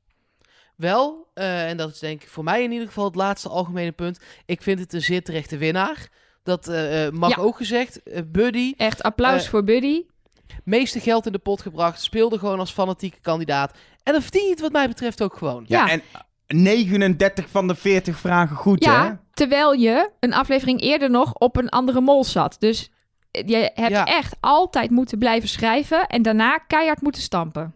Wel, 0.75 1.27
eh, 1.33 1.69
en 1.69 1.77
dat 1.77 1.91
is 1.91 1.99
denk 1.99 2.21
ik 2.23 2.29
voor 2.29 2.43
mij 2.43 2.63
in 2.63 2.71
ieder 2.71 2.87
geval 2.87 3.05
het 3.05 3.15
laatste 3.15 3.49
algemene 3.49 3.91
punt. 3.91 4.19
Ik 4.45 4.61
vind 4.61 4.79
het 4.79 4.93
een 4.93 5.01
zeer 5.01 5.23
terechte 5.23 5.57
winnaar. 5.57 6.07
Dat 6.43 6.67
eh, 6.67 7.05
eh, 7.05 7.13
mag 7.13 7.35
Ja. 7.35 7.41
ook 7.41 7.57
gezegd. 7.57 8.03
Eh, 8.03 8.21
Buddy, 8.27 8.73
Echt 8.77 9.03
applaus 9.03 9.43
Eh, 9.43 9.49
voor 9.49 9.63
Buddy. 9.63 10.03
meeste 10.63 10.99
geld 10.99 11.25
in 11.25 11.31
de 11.31 11.37
pot 11.39 11.61
gebracht. 11.61 12.01
Speelde 12.01 12.39
gewoon 12.39 12.59
als 12.59 12.71
fanatieke 12.71 13.19
kandidaat. 13.21 13.77
En 14.03 14.13
dan 14.13 14.21
verdient 14.21 14.49
het 14.49 14.59
wat 14.59 14.71
mij 14.71 14.87
betreft 14.87 15.21
ook 15.23 15.35
gewoon. 15.37 15.65
Ja. 15.67 15.89
En 15.89 16.01
39 16.53 17.49
van 17.49 17.67
de 17.67 17.75
40 17.75 18.19
vragen 18.19 18.55
goed, 18.55 18.85
hè? 18.85 18.91
Ja, 18.91 19.21
terwijl 19.33 19.73
je 19.73 20.09
een 20.19 20.33
aflevering 20.33 20.81
eerder 20.81 21.09
nog 21.09 21.33
op 21.33 21.57
een 21.57 21.69
andere 21.69 22.01
mol 22.01 22.23
zat. 22.23 22.55
Dus 22.59 22.91
je 23.31 23.71
hebt 23.73 23.89
Ja. 23.91 24.05
echt 24.05 24.35
altijd 24.39 24.89
moeten 24.89 25.17
blijven 25.19 25.49
schrijven 25.49 26.07
en 26.07 26.21
daarna 26.21 26.57
keihard 26.57 27.01
moeten 27.01 27.21
stampen. 27.21 27.73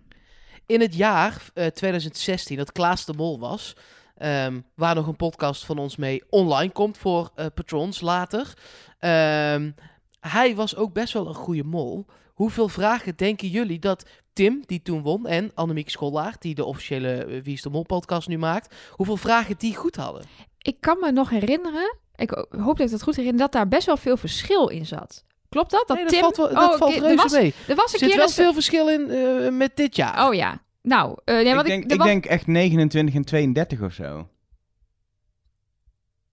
In 0.65 0.81
het 0.81 0.95
jaar 0.95 1.41
eh, 1.53 1.65
2016, 1.67 2.57
dat 2.57 2.71
Klaas 2.71 3.05
de 3.05 3.13
Mol 3.13 3.39
was... 3.39 3.75
ehm, 4.17 4.59
waar 4.75 4.95
nog 4.95 5.07
een 5.07 5.15
podcast 5.15 5.65
van 5.65 5.77
ons 5.77 5.95
mee 5.95 6.23
online 6.29 6.71
komt 6.71 6.97
voor 6.97 7.31
eh, 7.35 7.45
patrons 7.53 8.01
later. 8.01 8.53
Ehm, 8.99 9.71
hij 10.19 10.55
was 10.55 10.75
ook 10.75 10.93
best 10.93 11.13
wel 11.13 11.27
een 11.27 11.33
goede 11.33 11.63
mol. 11.63 12.05
Hoeveel 12.36 12.67
vragen 12.69 13.15
denken 13.15 13.48
jullie 13.48 13.80
dat 13.80 14.10
Tim, 14.34 14.63
die 14.65 14.82
toen 14.82 15.02
won, 15.02 15.28
en 15.28 15.52
Annemiek 15.54 15.89
Schollaert, 15.89 16.41
die 16.41 16.56
de 16.56 16.65
officiële 16.65 17.10
eh, 17.26 17.41
Wie 17.41 17.54
is 17.54 17.62
de 17.62 17.69
Mol 17.69 17.84
podcast 17.86 18.28
nu 18.28 18.38
maakt, 18.38 18.76
hoeveel 18.91 19.17
vragen 19.17 19.56
die 19.58 19.76
goed 19.76 19.95
hadden? 19.95 20.26
Ik 20.62 20.76
kan 20.80 21.00
me 21.00 21.12
nog 21.12 21.30
herinneren, 21.30 21.98
ik 22.15 22.30
hoop 22.50 22.78
dat 22.78 22.86
ik 22.88 22.91
het 22.93 23.04
goed 23.04 23.15
herinner, 23.15 23.39
dat 23.41 23.52
daar 23.52 23.67
best 23.67 23.86
wel 23.86 23.98
veel 23.98 24.17
verschil 24.17 24.67
in 24.67 24.86
zat. 24.86 25.24
Klopt 25.50 25.71
dat? 25.71 25.88
Dat 25.88 25.98
nee, 25.98 26.06
Tim... 26.06 26.21
dat 26.21 26.36
valt, 26.36 26.52
wel, 26.52 26.62
dat 26.62 26.71
oh, 26.74 26.78
valt 26.78 26.93
reuze 26.93 27.08
er 27.08 27.15
was, 27.15 27.32
mee. 27.32 27.54
Er 27.67 27.76
was 27.76 27.93
een 27.93 28.00
zit 28.00 28.08
keer 28.08 28.17
wel 28.17 28.28
een- 28.28 28.34
veel 28.34 28.54
verschil 28.54 28.89
in 28.89 29.10
eh, 29.10 29.52
met 29.52 29.76
dit 29.76 29.95
jaar. 29.95 30.28
Oh 30.28 30.34
ja. 30.34 30.62
Nou, 30.82 31.17
eh, 31.26 31.36
nee, 31.36 31.45
ik 31.45 31.56
wat 31.56 31.65
denk, 31.65 31.84
ik, 31.84 31.91
ik 31.91 31.98
was- 31.98 32.08
denk 32.08 32.26
echt 32.26 32.48
29 32.48 33.15
en 33.15 33.26
32 33.26 33.82
of 33.82 33.93
zo. 33.93 34.28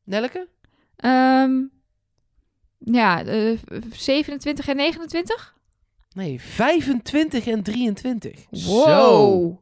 Nelleke? 0.05 0.49
ehm, 0.97 1.53
ja, 2.79 3.25
eh, 3.25 3.59
27 3.93 4.69
en 4.69 4.77
29? 4.77 5.55
Nee, 6.15 6.41
25 6.41 7.47
en 7.47 7.63
23. 7.63 8.47
Zo. 8.51 9.57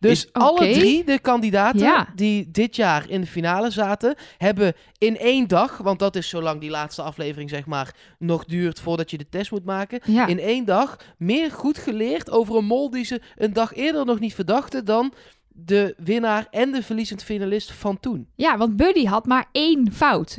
Dus 0.00 0.24
Is- 0.24 0.32
alle 0.32 0.72
drie 0.72 1.04
de 1.04 1.18
kandidaten 1.18 1.80
Ja. 1.80 2.08
die 2.14 2.50
dit 2.50 2.76
jaar 2.76 3.08
in 3.10 3.20
de 3.20 3.26
finale 3.26 3.70
zaten, 3.70 4.14
hebben 4.36 4.72
in 4.98 5.18
één 5.18 5.48
dag, 5.48 5.76
want 5.78 5.98
dat 5.98 6.16
is 6.16 6.28
zolang 6.28 6.60
die 6.60 6.70
laatste 6.70 7.02
aflevering 7.02 7.50
zeg 7.50 7.66
maar 7.66 7.94
nog 8.18 8.44
duurt 8.44 8.80
voordat 8.80 9.10
je 9.10 9.18
de 9.18 9.28
test 9.28 9.50
moet 9.50 9.64
maken, 9.64 10.00
Ja. 10.04 10.26
in 10.26 10.38
één 10.38 10.64
dag 10.64 10.96
meer 11.16 11.50
goed 11.50 11.78
geleerd 11.78 12.30
over 12.30 12.56
een 12.56 12.64
mol 12.64 12.90
die 12.90 13.04
ze 13.04 13.20
een 13.36 13.52
dag 13.52 13.74
eerder 13.74 14.04
nog 14.06 14.18
niet 14.20 14.34
verdachten 14.34 14.84
dan 14.84 15.12
de 15.48 15.94
winnaar 15.96 16.46
en 16.50 16.72
de 16.72 16.82
verliezend 16.82 17.22
finalist 17.24 17.72
van 17.72 18.00
toen. 18.00 18.28
ja, 18.34 18.56
want 18.56 18.76
Buddy 18.76 19.04
had 19.04 19.26
maar 19.26 19.46
één 19.52 19.92
fout. 19.92 20.38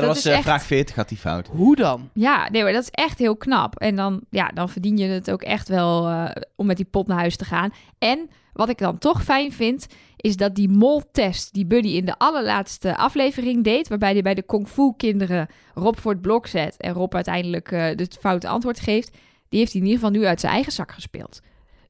Dat, 0.00 0.06
Dat 0.14 0.14
was 0.16 0.24
eh, 0.24 0.32
echt- 0.34 0.42
vraag 0.42 0.62
40, 0.62 0.94
had 0.96 1.08
die 1.08 1.18
fout. 1.18 1.46
Hoe 1.46 1.76
dan? 1.76 2.10
Ja, 2.12 2.48
nee, 2.50 2.62
maar 2.62 2.72
dat 2.72 2.82
is 2.82 2.90
echt 2.90 3.18
heel 3.18 3.36
knap. 3.36 3.76
En 3.78 3.96
dan, 3.96 4.20
ja, 4.30 4.48
dan 4.48 4.68
verdien 4.68 4.96
je 4.96 5.06
het 5.08 5.30
ook 5.30 5.42
echt 5.42 5.68
wel 5.68 6.08
eh, 6.08 6.30
om 6.56 6.66
met 6.66 6.76
die 6.76 6.86
pot 6.86 7.06
naar 7.06 7.18
huis 7.18 7.36
te 7.36 7.44
gaan. 7.44 7.70
En 7.98 8.30
wat 8.52 8.68
ik 8.68 8.78
dan 8.78 8.98
toch 8.98 9.22
fijn 9.24 9.52
vind, 9.52 9.86
is 10.16 10.36
dat 10.36 10.54
die 10.54 10.68
mol-test 10.68 11.52
die 11.54 11.66
Buddy 11.66 11.88
in 11.88 12.04
de 12.04 12.18
allerlaatste 12.18 12.96
aflevering 12.96 13.64
deed, 13.64 13.88
waarbij 13.88 14.12
hij 14.12 14.22
bij 14.22 14.34
de 14.34 14.42
kung 14.42 14.68
fu 14.68 14.92
kinderen 14.96 15.48
Rob 15.74 15.96
voor 15.96 16.12
het 16.12 16.20
blok 16.20 16.46
zet 16.46 16.76
en 16.76 16.92
Rob 16.92 17.14
uiteindelijk 17.14 17.72
eh 17.72 17.84
het 17.84 18.16
foute 18.20 18.48
antwoord 18.48 18.80
geeft, 18.80 19.16
die 19.48 19.58
heeft 19.58 19.72
hij 19.72 19.80
in 19.80 19.86
ieder 19.86 20.00
geval 20.04 20.20
nu 20.20 20.26
uit 20.26 20.40
zijn 20.40 20.52
eigen 20.52 20.72
zak 20.72 20.92
gespeeld. 20.92 21.40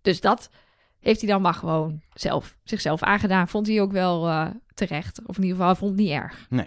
Dus 0.03 0.21
dat 0.21 0.51
heeft 1.01 1.21
hij 1.21 1.31
dan 1.31 1.42
maar 1.42 1.55
gewoon 1.55 2.01
zelf, 2.14 2.57
zichzelf 2.64 3.03
aangedaan. 3.03 3.49
Vond 3.49 3.66
hij 3.66 3.81
ook 3.81 3.92
wel 3.92 4.27
eh, 4.29 4.47
terecht. 4.75 5.21
Of 5.27 5.37
in 5.37 5.42
ieder 5.42 5.57
geval, 5.57 5.66
hij 5.66 5.77
vond 5.81 5.90
het 5.90 6.01
niet 6.01 6.11
erg. 6.11 6.47
Nee, 6.51 6.66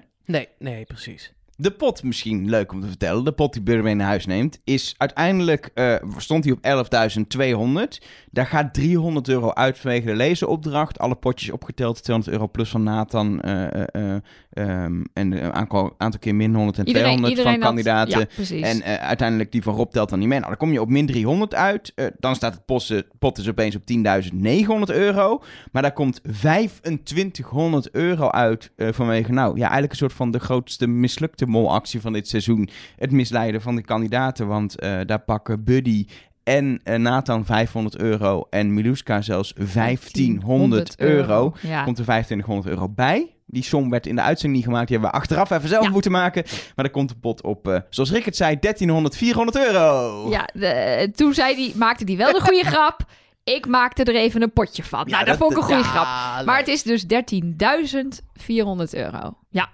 nee, 0.60 0.86
precies. 0.86 1.32
De 1.62 1.72
pot, 1.72 2.04
misschien 2.04 2.50
leuk 2.50 2.72
om 2.72 2.82
te 2.82 2.88
vertellen, 2.88 3.24
de 3.24 3.32
pot 3.32 3.54
die 3.54 3.62
Burger 3.62 3.96
naar 3.96 4.08
huis 4.08 4.26
neemt, 4.26 4.60
is 4.64 4.96
uiteindelijk, 4.98 5.72
eh, 5.74 5.96
stond 6.18 6.44
hij 6.44 6.54
op 6.54 6.60
11.200. 6.62 8.02
Daar 8.32 8.46
gaat 8.46 8.74
300 8.74 9.28
euro 9.28 9.52
uit 9.54 9.80
vanwege 9.80 10.06
de 10.06 10.16
lezeropdracht. 10.16 11.00
Alle 11.00 11.16
potjes 11.16 11.52
opgeteld, 11.52 12.04
200 12.04 12.34
euro 12.36 12.48
plus 12.48 12.70
van 12.70 12.84
Nathan 12.84 13.42
eh, 13.42 13.64
eh, 13.74 13.84
eh, 13.92 14.22
ehm, 14.54 15.04
en 15.14 15.44
een 15.44 15.54
aantal, 15.54 15.94
aantal 15.98 16.20
keer 16.20 16.36
min 16.36 16.56
100 16.56 16.78
en 16.78 16.86
200 16.86 17.42
van 17.42 17.52
had- 17.52 17.60
kandidaten. 17.60 18.28
ja. 18.38 18.66
En 18.66 18.84
uiteindelijk 18.84 19.52
die 19.52 19.64
van 19.64 19.76
Rob 19.76 19.92
telt 19.92 20.10
dan 20.10 20.20
niet 20.20 20.28
mee. 20.28 20.38
Nou, 20.38 20.50
dan 20.50 20.60
kom 20.60 20.72
je 20.72 20.82
op 20.82 20.90
min 20.90 21.06
300 21.06 21.56
uit. 21.56 21.94
Dan 22.20 22.36
staat 22.36 22.54
het 22.54 22.66
pot, 22.66 23.04
pot 23.20 23.36
dus 23.36 23.50
opeens 23.50 23.76
op 23.76 23.86
10.900 23.86 24.96
euro. 24.96 25.42
Maar 25.72 25.82
daar 25.82 25.94
komt 25.94 26.22
2500 26.24 27.92
euro 27.92 28.30
uit 28.30 28.72
vanwege, 28.78 29.32
nou 29.32 29.56
ja, 29.56 29.62
eigenlijk 29.62 29.92
een 29.92 29.98
soort 29.98 30.14
van 30.14 30.32
de 30.32 30.40
grootste 30.40 30.88
mislukte 30.88 31.46
molactie 31.52 32.02
van 32.02 32.14
dit 32.14 32.28
seizoen. 32.28 32.70
Het 32.96 33.12
misleiden 33.12 33.62
van 33.62 33.76
de 33.76 33.82
kandidaten. 33.82 34.48
Want 34.48 34.80
eh, 34.80 35.00
daar 35.06 35.20
pakken 35.20 35.64
Buddy 35.64 36.06
en 36.44 36.80
eh, 36.84 36.96
Nathan 37.00 37.46
500 37.46 37.98
euro 37.98 38.48
en 38.50 38.74
Miluska 38.74 39.22
zelfs 39.22 39.54
1500 39.74 41.00
euro. 41.00 41.54
Ja. 41.62 41.84
Komt 41.84 41.98
er 41.98 42.04
2500 42.04 42.68
euro 42.70 42.90
bij. 42.90 43.36
Die 43.46 43.64
som 43.64 43.90
werd 43.90 44.08
in 44.08 44.16
de 44.16 44.22
uitzending 44.22 44.56
niet 44.62 44.70
gemaakt. 44.72 44.88
Die 44.88 44.98
hebben 44.98 45.14
we 45.16 45.22
achteraf 45.22 45.50
even 45.52 45.70
zelf 45.70 45.84
Ja. 45.86 45.90
moeten 45.92 46.12
maken. 46.12 46.44
Maar 46.46 46.86
dan 46.86 46.94
komt 46.94 47.10
de 47.10 47.16
pot 47.16 47.44
op, 47.44 47.68
eh, 47.68 47.80
zoals 47.90 48.12
Rick 48.12 48.26
het 48.26 48.36
zei, 48.36 48.60
1300, 48.60 49.16
400 49.18 49.58
euro. 49.58 50.30
Ja, 50.30 50.48
de- 50.54 51.12
toen 51.16 51.34
zei 51.34 51.56
die, 51.56 51.76
maakte 51.76 52.04
hij 52.04 52.18
wel 52.18 52.32
de 52.34 52.42
goede 52.42 52.64
grap. 52.74 53.06
Ik 53.44 53.68
maakte 53.68 54.04
er 54.04 54.16
even 54.16 54.42
een 54.42 54.54
potje 54.54 54.84
van. 54.84 55.04
Ja, 55.06 55.12
nou, 55.12 55.18
dat, 55.26 55.28
dat- 55.28 55.38
vond 55.38 55.52
ik 55.52 55.58
een 55.58 55.64
goede 55.64 55.82
Ja, 55.82 55.88
grap. 55.90 56.46
Maar 56.46 56.58
het 56.58 56.68
is 56.68 56.84
dus 56.84 57.06
13.400 57.08 58.94
euro. 58.94 59.38
Ja, 59.50 59.70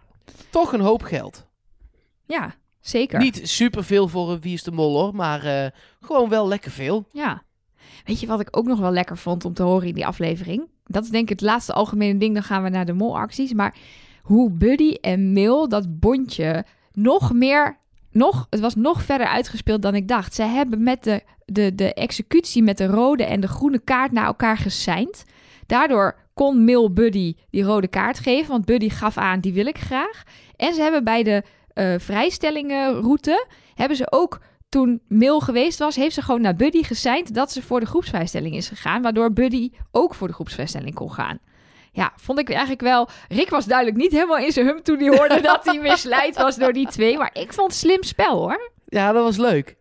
Toch 0.49 0.73
een 0.73 0.79
hoop 0.79 1.03
geld. 1.03 1.46
Ja, 2.27 2.55
zeker. 2.79 3.19
Niet 3.19 3.39
superveel 3.43 4.07
voor 4.07 4.31
een 4.31 4.41
Wie 4.41 4.53
is 4.53 4.63
de 4.63 4.71
Mol 4.71 4.99
hoor, 4.99 5.15
maar 5.15 5.43
eh, 5.43 5.71
gewoon 6.01 6.29
wel 6.29 6.47
lekker 6.47 6.71
veel. 6.71 7.07
Ja. 7.11 7.43
Weet 8.05 8.19
je 8.19 8.27
wat 8.27 8.39
ik 8.39 8.57
ook 8.57 8.65
nog 8.65 8.79
wel 8.79 8.91
lekker 8.91 9.17
vond 9.17 9.45
om 9.45 9.53
te 9.53 9.63
horen 9.63 9.87
in 9.87 9.93
die 9.93 10.05
aflevering? 10.05 10.67
Dat 10.83 11.03
is 11.03 11.09
denk 11.09 11.23
ik 11.23 11.39
het 11.39 11.41
laatste 11.41 11.73
algemene 11.73 12.19
ding. 12.19 12.33
Dan 12.33 12.43
gaan 12.43 12.63
we 12.63 12.69
naar 12.69 12.85
de 12.85 12.93
molacties. 12.93 13.53
Maar 13.53 13.75
hoe 14.21 14.51
Buddy 14.51 14.91
en 15.01 15.33
Mil 15.33 15.69
dat 15.69 15.99
bondje 15.99 16.65
nog 16.93 17.33
meer... 17.33 17.77
Nog, 18.11 18.47
het 18.49 18.59
was 18.59 18.75
nog 18.75 19.01
verder 19.01 19.27
uitgespeeld 19.27 19.81
dan 19.81 19.95
ik 19.95 20.07
dacht. 20.07 20.33
Ze 20.33 20.43
hebben 20.43 20.83
met 20.83 21.03
de, 21.03 21.23
de, 21.45 21.75
de 21.75 21.93
executie 21.93 22.63
met 22.63 22.77
de 22.77 22.85
rode 22.85 23.23
en 23.23 23.39
de 23.39 23.47
groene 23.47 23.79
kaart 23.79 24.11
naar 24.11 24.25
elkaar 24.25 24.57
geseind. 24.57 25.23
Daardoor 25.65 26.15
kon 26.33 26.63
Mil 26.63 26.93
Buddy 26.93 27.35
die 27.49 27.63
rode 27.63 27.87
kaart 27.87 28.19
geven. 28.19 28.51
Want 28.51 28.65
Buddy 28.65 28.89
gaf 28.89 29.17
aan, 29.17 29.39
die 29.39 29.53
wil 29.53 29.65
ik 29.65 29.77
graag. 29.77 30.23
En 30.55 30.73
ze 30.73 30.81
hebben 30.81 31.03
bij 31.03 31.23
de 31.23 31.43
eh 31.77 31.99
vrijstellingenroute... 31.99 33.45
hebben 33.73 33.97
ze 33.97 34.07
ook 34.11 34.39
toen 34.69 35.01
Mil 35.07 35.39
geweest 35.39 35.79
was, 35.79 35.95
heeft 35.95 36.13
ze 36.13 36.21
gewoon 36.21 36.41
naar 36.41 36.55
Buddy 36.55 36.83
geseind 36.83 37.33
dat 37.33 37.51
ze 37.51 37.61
voor 37.61 37.79
de 37.79 37.85
groepsvrijstelling 37.85 38.55
is 38.55 38.67
gegaan, 38.67 39.01
waardoor 39.01 39.33
Buddy 39.33 39.71
ook 39.91 40.13
voor 40.15 40.27
de 40.27 40.33
groepsvrijstelling 40.33 40.95
kon 40.95 41.11
gaan. 41.11 41.39
ja, 41.91 42.13
vond 42.15 42.39
ik 42.39 42.49
eigenlijk 42.49 42.81
wel... 42.81 43.07
Rick 43.27 43.49
was 43.49 43.65
duidelijk 43.65 43.97
niet 43.97 44.11
helemaal 44.11 44.37
in 44.37 44.51
zijn 44.51 44.65
hum 44.65 44.81
toen 44.83 44.97
hij 44.99 45.17
hoorde 45.17 45.41
dat 45.41 45.65
hij 45.65 45.79
misleid 45.89 46.35
was 46.37 46.55
door 46.55 46.73
die 46.73 46.87
twee. 46.87 47.17
Maar 47.17 47.29
ik 47.33 47.53
vond 47.53 47.71
het 47.71 47.79
slim 47.79 48.03
spel, 48.03 48.37
hoor. 48.39 48.71
Ja, 48.85 49.11
dat 49.11 49.23
was 49.23 49.37
leuk. 49.37 49.75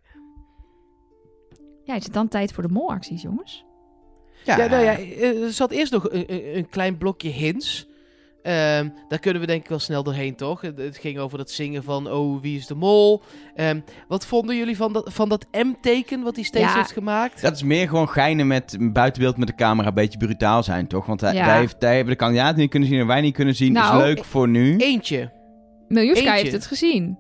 Ja, 1.84 1.94
is 1.94 2.04
het 2.04 2.12
dan 2.12 2.28
tijd 2.28 2.52
voor 2.52 2.62
de 2.62 2.72
molacties, 2.72 3.22
jongens? 3.22 3.64
Ja, 4.44 4.56
nou 4.56 4.82
ja, 4.84 4.92
eh, 4.98 5.42
er 5.42 5.52
zat 5.52 5.70
eerst 5.70 5.92
nog 5.92 6.10
een, 6.10 6.24
een- 6.32 6.56
een 6.56 6.68
klein 6.68 6.98
blokje 6.98 7.28
hints. 7.28 7.86
Ehm, 8.46 8.88
daar 9.08 9.18
kunnen 9.18 9.40
we 9.40 9.46
denk 9.46 9.62
ik 9.62 9.68
wel 9.68 9.78
snel 9.78 10.02
doorheen, 10.02 10.36
toch? 10.36 10.60
Het, 10.60 10.98
ging 11.00 11.18
over 11.18 11.38
dat 11.38 11.50
zingen 11.50 11.82
van, 11.82 12.10
oh, 12.10 12.40
wie 12.40 12.58
is 12.58 12.66
de 12.66 12.74
mol? 12.74 13.22
Ehm, 13.54 13.80
wat 14.08 14.26
vonden 14.26 14.56
jullie 14.56 14.76
van 14.76 14.92
dat, 14.92 15.12
van 15.12 15.28
dat 15.28 15.46
M-teken 15.52 16.22
wat 16.22 16.34
hij 16.34 16.44
steeds 16.44 16.64
Ja. 16.72 16.74
heeft 16.74 16.92
gemaakt? 16.92 17.42
Dat 17.42 17.54
is 17.54 17.62
meer 17.62 17.88
gewoon 17.88 18.08
geinen 18.08 18.46
met 18.46 18.76
buitenbeeld 18.80 19.36
met 19.36 19.48
de 19.48 19.54
camera 19.54 19.88
een 19.88 19.94
beetje 19.94 20.18
brutaal 20.18 20.62
zijn, 20.62 20.86
toch? 20.86 21.06
Want 21.06 21.20
hij, 21.20 21.34
Ja. 21.34 21.44
hij 21.44 21.58
heeft, 21.58 21.76
hij 21.78 21.94
heeft 21.94 22.08
de 22.08 22.16
kandidaat 22.16 22.56
niet 22.56 22.70
kunnen 22.70 22.88
zien 22.88 23.00
en 23.00 23.06
wij 23.06 23.20
niet 23.20 23.34
kunnen 23.34 23.54
zien. 23.54 23.72
Nou, 23.72 23.98
is 23.98 24.04
leuk 24.04 24.24
voor 24.24 24.48
nu. 24.48 24.76
Eentje. 24.76 25.32
Miljuska 25.88 26.32
heeft 26.32 26.52
het 26.52 26.66
gezien. 26.66 27.18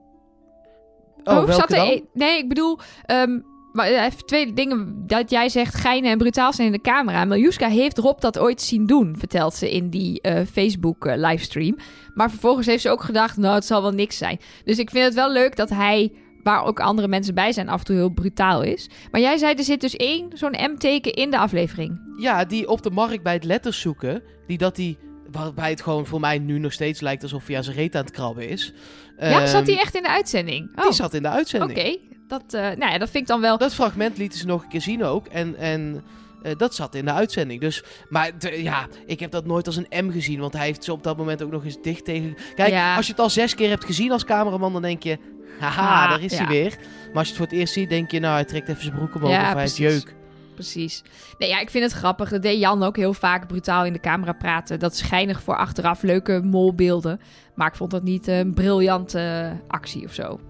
Oh, 1.24 1.34
welke 1.34 1.52
zat 1.52 1.70
er 1.70 1.76
dan? 1.76 2.00
Nee, 2.12 2.38
ik 2.38 2.48
bedoel... 2.48 2.78
ehm, 3.04 3.38
maar 3.76 3.86
even 3.86 4.26
twee 4.26 4.52
dingen 4.52 5.06
dat 5.06 5.30
jij 5.30 5.48
zegt 5.48 5.74
geinen 5.74 6.10
en 6.10 6.18
brutaal 6.18 6.52
zijn 6.52 6.66
in 6.66 6.72
de 6.72 6.80
camera. 6.80 7.24
Miljuska 7.24 7.68
heeft 7.68 7.98
Rob 7.98 8.20
dat 8.20 8.38
ooit 8.38 8.62
zien 8.62 8.86
doen, 8.86 9.14
vertelt 9.18 9.54
ze 9.54 9.72
in 9.72 9.90
die 9.90 10.20
eh, 10.20 10.40
Facebook 10.52 11.06
eh, 11.06 11.16
livestream. 11.16 11.76
Maar 12.14 12.30
vervolgens 12.30 12.66
heeft 12.66 12.82
ze 12.82 12.90
ook 12.90 13.02
gedacht, 13.02 13.36
nou, 13.36 13.54
het 13.54 13.64
zal 13.64 13.82
wel 13.82 13.90
niks 13.92 14.16
zijn. 14.18 14.38
Dus 14.64 14.78
ik 14.78 14.90
vind 14.90 15.04
het 15.04 15.14
wel 15.14 15.32
leuk 15.32 15.56
dat 15.56 15.68
hij, 15.70 16.12
waar 16.42 16.64
ook 16.64 16.80
andere 16.80 17.08
mensen 17.08 17.34
bij 17.34 17.52
zijn, 17.52 17.68
af 17.68 17.78
en 17.78 17.84
toe 17.84 17.96
heel 17.96 18.08
brutaal 18.10 18.62
is. 18.62 18.88
Maar 19.10 19.20
jij 19.20 19.36
zei, 19.36 19.54
er 19.54 19.64
zit 19.64 19.80
dus 19.80 19.96
één 19.96 20.30
zo'n 20.34 20.56
M-teken 20.72 21.12
in 21.12 21.30
de 21.30 21.38
aflevering. 21.38 22.00
Ja, 22.18 22.44
die 22.44 22.68
op 22.68 22.82
de 22.82 22.90
markt 22.90 23.22
bij 23.22 23.32
het 23.32 23.44
letters 23.44 23.80
zoeken. 23.80 24.22
Die 24.46 24.58
dat 24.58 24.76
die... 24.76 24.98
Waarbij 25.30 25.70
het 25.70 25.82
gewoon 25.82 26.06
voor 26.06 26.20
mij 26.20 26.38
nu 26.38 26.58
nog 26.58 26.72
steeds 26.72 27.00
lijkt 27.00 27.22
alsof 27.22 27.46
hij 27.46 27.56
aan 27.56 27.64
zijn 27.64 27.76
reet 27.76 27.94
aan 27.96 28.02
het 28.04 28.10
krabben 28.10 28.48
is. 28.48 28.72
ja, 29.18 29.46
zat 29.46 29.60
Ehm, 29.62 29.70
hij 29.70 29.80
echt 29.80 29.94
in 29.94 30.02
de 30.02 30.08
uitzending? 30.08 30.70
Oh, 30.78 30.84
Die 30.84 30.92
zat 30.92 31.14
in 31.14 31.22
de 31.22 31.28
oké. 31.28 31.36
uitzending. 31.36 32.15
Dat, 32.28 32.42
eh, 32.54 32.60
nou 32.60 32.92
ja, 32.92 32.98
dat 32.98 33.10
vind 33.10 33.22
ik 33.22 33.26
dan 33.26 33.40
wel... 33.40 33.58
Dat 33.58 33.74
fragment 33.74 34.18
lieten 34.18 34.38
ze 34.38 34.46
nog 34.46 34.62
een 34.62 34.68
keer 34.68 34.80
zien 34.80 35.04
ook. 35.04 35.26
En, 35.26 35.56
en 35.56 36.04
eh, 36.42 36.56
dat 36.56 36.74
zat 36.74 36.94
in 36.94 37.04
de 37.04 37.12
uitzending. 37.12 37.60
Dus, 37.60 37.82
maar 38.08 38.30
ja, 38.40 38.86
ik 39.06 39.20
heb 39.20 39.30
dat 39.30 39.46
nooit 39.46 39.66
als 39.66 39.76
een 39.76 40.06
M 40.06 40.10
gezien. 40.10 40.40
Want 40.40 40.52
hij 40.52 40.66
heeft 40.66 40.84
ze 40.84 40.92
op 40.92 41.02
dat 41.02 41.16
moment 41.16 41.42
ook 41.42 41.50
nog 41.50 41.64
eens 41.64 41.82
dicht 41.82 42.04
tegen... 42.04 42.36
Kijk, 42.54 42.70
Ja. 42.70 42.96
als 42.96 43.06
je 43.06 43.12
het 43.12 43.20
al 43.20 43.30
zes 43.30 43.54
keer 43.54 43.68
hebt 43.68 43.84
gezien 43.84 44.12
als 44.12 44.24
cameraman, 44.24 44.72
dan 44.72 44.82
denk 44.82 45.02
je... 45.02 45.18
Haha, 45.60 46.02
Ah, 46.04 46.10
daar 46.10 46.22
is 46.22 46.32
ja. 46.32 46.38
hij 46.38 46.46
weer. 46.46 46.76
Maar 47.06 47.16
als 47.16 47.28
je 47.28 47.32
het 47.32 47.36
voor 47.36 47.46
het 47.46 47.54
eerst 47.54 47.72
ziet, 47.72 47.88
denk 47.88 48.10
je... 48.10 48.20
Nou, 48.20 48.34
hij 48.34 48.44
trekt 48.44 48.68
even 48.68 48.82
zijn 48.82 48.94
broek 48.94 49.14
omhoog 49.14 49.30
Ja, 49.30 49.46
of 49.46 49.52
hij 49.52 49.62
heeft 49.62 49.76
jeuk. 49.76 50.14
Precies. 50.54 51.02
Nee, 51.38 51.48
ja, 51.48 51.60
ik 51.60 51.70
vind 51.70 51.84
het 51.84 51.92
grappig. 51.92 52.28
Dat 52.28 52.42
deed 52.42 52.60
Jan 52.60 52.82
ook 52.82 52.96
heel 52.96 53.12
vaak 53.14 53.46
brutaal 53.46 53.84
in 53.84 53.92
de 53.92 54.00
camera 54.00 54.32
praten. 54.32 54.78
Dat 54.78 54.92
is 54.92 54.98
schijnig 54.98 55.42
voor 55.42 55.56
achteraf 55.56 56.02
leuke 56.02 56.40
molbeelden. 56.44 57.20
Maar 57.54 57.66
ik 57.68 57.74
vond 57.74 57.90
dat 57.90 58.02
niet 58.02 58.26
een 58.26 58.54
briljante 58.54 59.52
actie 59.66 60.04
of 60.04 60.12
zo. 60.12 60.40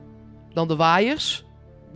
Dan 0.52 0.68
de 0.68 0.76
waaiers. 0.76 1.44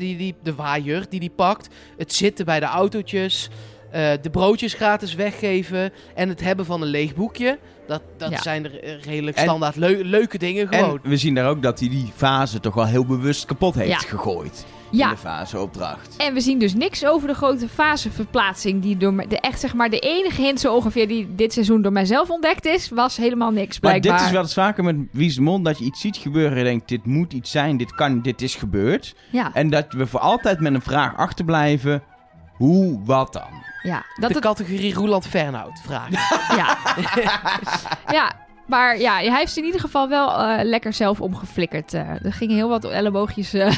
Die, 0.01 0.17
die, 0.17 0.35
de 0.43 0.55
waaier 0.55 1.05
die 1.09 1.21
die 1.21 1.31
pakt. 1.37 1.69
Het 1.97 2.13
zitten 2.13 2.45
bij 2.45 2.61
de 2.61 2.67
autootjes. 2.67 3.49
eh, 3.91 4.11
de 4.23 4.31
broodjes 4.31 4.75
gratis 4.75 5.15
weggeven. 5.15 5.93
En 6.15 6.29
het 6.29 6.41
hebben 6.41 6.65
van 6.67 6.83
een 6.83 6.89
leeg 6.89 7.15
boekje. 7.15 7.59
Dat, 7.87 8.03
dat 8.17 8.31
Ja. 8.31 8.43
zijn 8.43 8.65
er 8.65 8.83
eh, 8.83 9.03
redelijk 9.03 9.37
En- 9.37 9.43
standaard 9.43 9.77
leu- 9.77 10.03
leuke 10.05 10.39
dingen 10.39 10.69
gewoon. 10.69 11.01
En 11.03 11.11
we 11.11 11.17
zien 11.17 11.35
daar 11.35 11.49
ook 11.49 11.63
dat 11.63 11.81
hij 11.81 11.89
die 11.89 12.13
fase 12.17 12.61
toch 12.61 12.75
wel 12.75 12.87
heel 12.87 13.05
bewust 13.07 13.45
kapot 13.45 13.75
heeft 13.75 13.91
Ja. 13.91 13.99
gegooid. 14.09 14.67
In 14.91 14.99
Ja, 14.99 15.11
de 15.11 15.17
faseopdracht. 15.17 16.17
en 16.17 16.35
we 16.35 16.41
zien 16.41 16.59
dus 16.59 16.75
niks 16.75 17.07
over 17.07 17.29
de 17.29 17.35
grote 17.35 17.69
faseverplaatsing. 17.69 18.83
Die 18.83 18.97
door 18.97 19.25
de, 19.29 19.41
echt 19.41 19.61
zeg 19.61 19.75
maar 19.75 19.91
de 19.91 19.99
enige 19.99 20.43
hint 20.43 20.61
zo 20.61 20.75
ongeveer 20.75 21.09
die 21.09 21.35
dit 21.35 21.53
seizoen 21.53 21.83
door 21.83 21.93
mijzelf 21.93 22.31
ontdekt 22.31 22.67
is. 22.67 22.89
Was 22.89 23.17
helemaal 23.17 23.51
niks 23.51 23.81
Maar 23.81 23.91
blijkbaar. 23.91 24.17
dit 24.17 24.27
is 24.27 24.33
wel 24.33 24.43
eens 24.43 24.55
vaker 24.55 24.85
met 24.85 24.97
Wie 25.13 25.27
is 25.29 25.35
de 25.35 25.41
Mol, 25.41 25.63
dat 25.63 25.79
je 25.79 25.85
iets 25.85 26.01
ziet 26.01 26.17
gebeuren 26.17 26.59
en 26.59 26.65
denkt, 26.65 26.89
dit 26.89 27.07
moet 27.07 27.33
iets 27.33 27.51
zijn, 27.51 27.77
dit 27.77 27.95
kan, 27.95 28.21
dit 28.23 28.43
is 28.43 28.55
gebeurd. 28.55 29.15
Ja, 29.31 29.51
En 29.55 29.71
dat 29.71 29.87
we 29.93 30.07
voor 30.07 30.21
altijd 30.21 30.61
met 30.61 30.75
een 30.75 30.83
vraag 30.83 31.17
achterblijven, 31.17 32.03
hoe, 32.57 33.01
wat 33.05 33.33
dan? 33.33 33.63
ja, 33.83 34.03
dat 34.15 34.29
de 34.29 34.35
het, 34.35 34.45
categorie 34.45 34.95
Roeland 34.95 35.27
Fernhout 35.27 35.81
vragen. 35.85 36.13
ja. 36.57 36.77
ja, 38.17 38.33
maar 38.71 38.99
ja, 38.99 39.17
hij 39.17 39.39
heeft 39.39 39.57
in 39.57 39.65
ieder 39.65 39.81
geval 39.81 40.09
wel 40.09 40.33
eh, 40.33 40.65
lekker 40.65 40.93
zelf 40.93 41.21
omgeflikkerd. 41.21 41.95
eh. 41.95 42.25
er 42.25 42.33
gingen 42.33 42.57
heel 42.57 42.69
wat 42.69 42.85
elleboogjes 42.85 43.53
eh, 43.53 43.77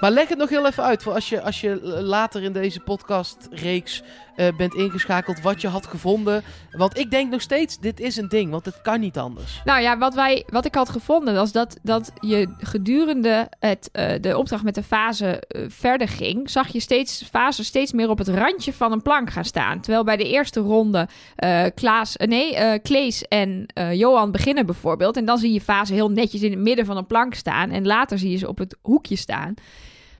maar 0.00 0.10
leg 0.10 0.28
het 0.28 0.38
nog 0.38 0.48
heel 0.48 0.66
even 0.66 0.82
uit. 0.82 1.02
Voor 1.02 1.12
als 1.12 1.28
je, 1.28 1.42
als 1.42 1.60
je 1.60 1.80
later 2.02 2.42
in 2.42 2.52
deze 2.52 2.80
podcastreeks 2.80 4.02
eh 4.36 4.56
bent 4.56 4.74
ingeschakeld. 4.74 5.40
Wat 5.40 5.60
je 5.60 5.68
had 5.68 5.86
gevonden. 5.86 6.42
Want 6.70 6.98
ik 6.98 7.10
denk 7.10 7.30
nog 7.30 7.40
steeds, 7.40 7.78
dit 7.78 8.00
is 8.00 8.16
een 8.16 8.28
ding. 8.28 8.50
Want 8.50 8.64
het 8.64 8.82
kan 8.82 9.00
niet 9.00 9.18
anders. 9.18 9.60
Nou 9.64 9.80
ja, 9.80 9.98
wat, 9.98 10.14
wij, 10.14 10.44
wat 10.46 10.64
ik 10.64 10.74
had 10.74 10.88
gevonden 10.88 11.34
was 11.34 11.52
dat, 11.52 11.78
dat 11.82 12.12
je 12.20 12.54
gedurende 12.58 13.48
het, 13.58 13.88
eh, 13.92 14.20
de 14.20 14.38
opdracht 14.38 14.62
met 14.62 14.74
de 14.74 14.82
fase 14.82 15.40
eh, 15.40 15.64
verder 15.68 16.08
ging, 16.08 16.50
zag 16.50 16.68
je 16.68 16.80
steeds 16.80 17.24
fase 17.30 17.64
steeds 17.64 17.92
meer 17.92 18.10
op 18.10 18.18
het 18.18 18.28
randje 18.28 18.72
van 18.72 18.92
een 18.92 19.02
plank 19.02 19.30
gaan 19.30 19.44
staan. 19.44 19.80
Terwijl 19.80 20.04
bij 20.04 20.16
de 20.16 20.28
eerste 20.28 20.60
ronde 20.60 21.08
Klaas, 21.74 22.16
nee, 22.16 22.78
Klees 22.80 23.22
en 23.28 23.66
Johan 23.92 24.30
beginnen 24.30 24.66
bijvoorbeeld. 24.66 25.16
En 25.16 25.24
dan 25.24 25.38
zie 25.38 25.52
je 25.52 25.60
fase 25.60 25.94
heel 25.94 26.10
netjes 26.10 26.42
in 26.42 26.50
het 26.50 26.60
midden 26.60 26.86
van 26.86 26.96
een 26.96 27.06
plank 27.06 27.34
staan. 27.34 27.70
En 27.70 27.86
later 27.86 28.18
zie 28.18 28.30
je 28.30 28.36
ze 28.36 28.48
op 28.48 28.58
het 28.58 28.76
hoekje 28.82 29.16
staan. 29.16 29.54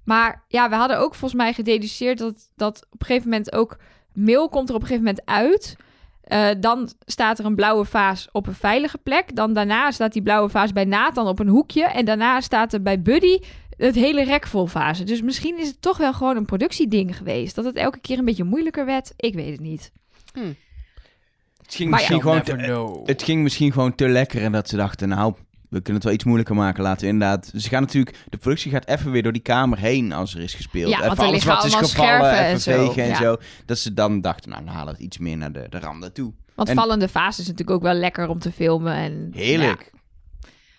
Maar 0.05 0.45
ja, 0.49 0.69
we 0.69 0.75
hadden 0.75 0.99
ook 0.99 1.15
volgens 1.15 1.41
mij 1.41 1.53
gededuceerd 1.53 2.19
dat, 2.19 2.51
dat 2.57 2.87
op 2.91 3.01
een 3.01 3.07
gegeven 3.07 3.29
moment 3.29 3.53
ook 3.53 3.77
mail 4.15 4.49
komt 4.49 4.69
er 4.69 4.75
op 4.75 4.81
een 4.81 4.87
gegeven 4.87 5.07
moment 5.07 5.27
uit. 5.29 5.77
Eh, 6.25 6.49
dan 6.61 6.91
staat 7.07 7.39
er 7.39 7.45
een 7.45 7.55
blauwe 7.55 7.85
vaas 7.85 8.29
op 8.33 8.47
een 8.47 8.55
veilige 8.55 8.99
plek. 8.99 9.37
Dan 9.37 9.53
daarna 9.53 9.91
staat 9.91 10.13
die 10.13 10.23
blauwe 10.23 10.49
vaas 10.49 10.73
bij 10.73 10.85
Nathan 10.85 11.27
op 11.27 11.39
een 11.39 11.49
hoekje. 11.49 11.85
En 11.85 12.05
daarna 12.05 12.41
staat 12.41 12.73
er 12.73 12.83
bij 12.83 13.03
Buddy 13.03 13.39
het 13.77 13.95
hele 13.95 14.25
rek 14.25 14.47
vol 14.47 14.67
vazen. 14.67 15.07
Dus 15.07 15.23
misschien 15.23 15.59
is 15.59 15.69
het 15.69 15.83
toch 15.83 15.97
wel 15.97 16.13
gewoon 16.13 16.37
een 16.37 16.45
productieding 16.45 17.17
geweest. 17.17 17.55
Dat 17.55 17.65
het 17.65 17.77
elke 17.77 17.99
keer 17.99 18.19
een 18.19 18.25
beetje 18.25 18.45
moeilijker 18.45 18.87
werd. 18.87 19.13
Ik 19.17 19.35
weet 19.35 19.51
het 19.51 19.61
niet. 19.61 19.93
Het 21.63 21.75
ging, 21.75 21.91
Maar 21.91 22.01
ja. 22.01 22.07
misschien 22.09 22.21
gewoon 22.21 22.43
te, 22.43 23.03
het 23.05 23.23
ging 23.23 23.43
misschien 23.43 23.73
gewoon 23.73 23.95
te 23.95 24.09
lekker 24.09 24.43
en 24.43 24.53
dat 24.53 24.69
ze 24.69 24.77
dachten, 24.77 25.09
nou, 25.09 25.35
we 25.75 25.81
kunnen 25.81 25.95
het 25.95 26.05
wel 26.05 26.13
iets 26.13 26.25
moeilijker 26.25 26.55
maken. 26.55 26.83
Laten 26.83 27.01
we 27.01 27.13
inderdaad... 27.13 27.53
Ze 27.57 27.69
gaan 27.69 27.83
natuurlijk... 27.83 28.17
De 28.29 28.37
productie 28.37 28.71
gaat 28.71 28.87
even 28.87 29.11
weer 29.11 29.23
door 29.23 29.33
die 29.33 29.43
kamer 29.43 29.79
heen 29.79 30.13
als 30.13 30.35
er 30.35 30.41
is 30.41 30.55
gespeeld. 30.55 30.91
Ja, 30.91 30.97
even 30.97 31.09
want 31.09 31.19
alles 31.19 31.45
wat 31.45 31.65
is 31.65 31.75
gevallen, 31.75 32.33
even 32.33 32.45
en 32.45 32.61
zo, 32.61 32.85
vegen 32.85 33.03
en 33.03 33.09
ja. 33.09 33.17
zo. 33.17 33.37
Dat 33.67 33.79
ze 33.79 33.95
dan 33.95 34.21
dachten, 34.21 34.51
nou, 34.51 34.65
dan 34.65 34.75
halen 34.75 34.87
we 34.87 34.93
het 34.93 35.07
iets 35.07 35.19
meer 35.19 35.37
naar 35.37 35.53
de, 35.53 35.67
de 35.69 35.79
randen 35.79 36.13
toe. 36.13 36.33
Want 36.55 36.69
En- 36.69 36.75
vallende 36.75 37.09
vaas 37.09 37.39
is 37.39 37.47
natuurlijk 37.47 37.77
ook 37.77 37.83
wel 37.83 37.95
lekker 37.95 38.29
om 38.29 38.39
te 38.39 38.53
filmen. 38.53 38.95
En, 38.95 39.31
Heerlijk. 39.35 39.91
ja. 39.93 39.99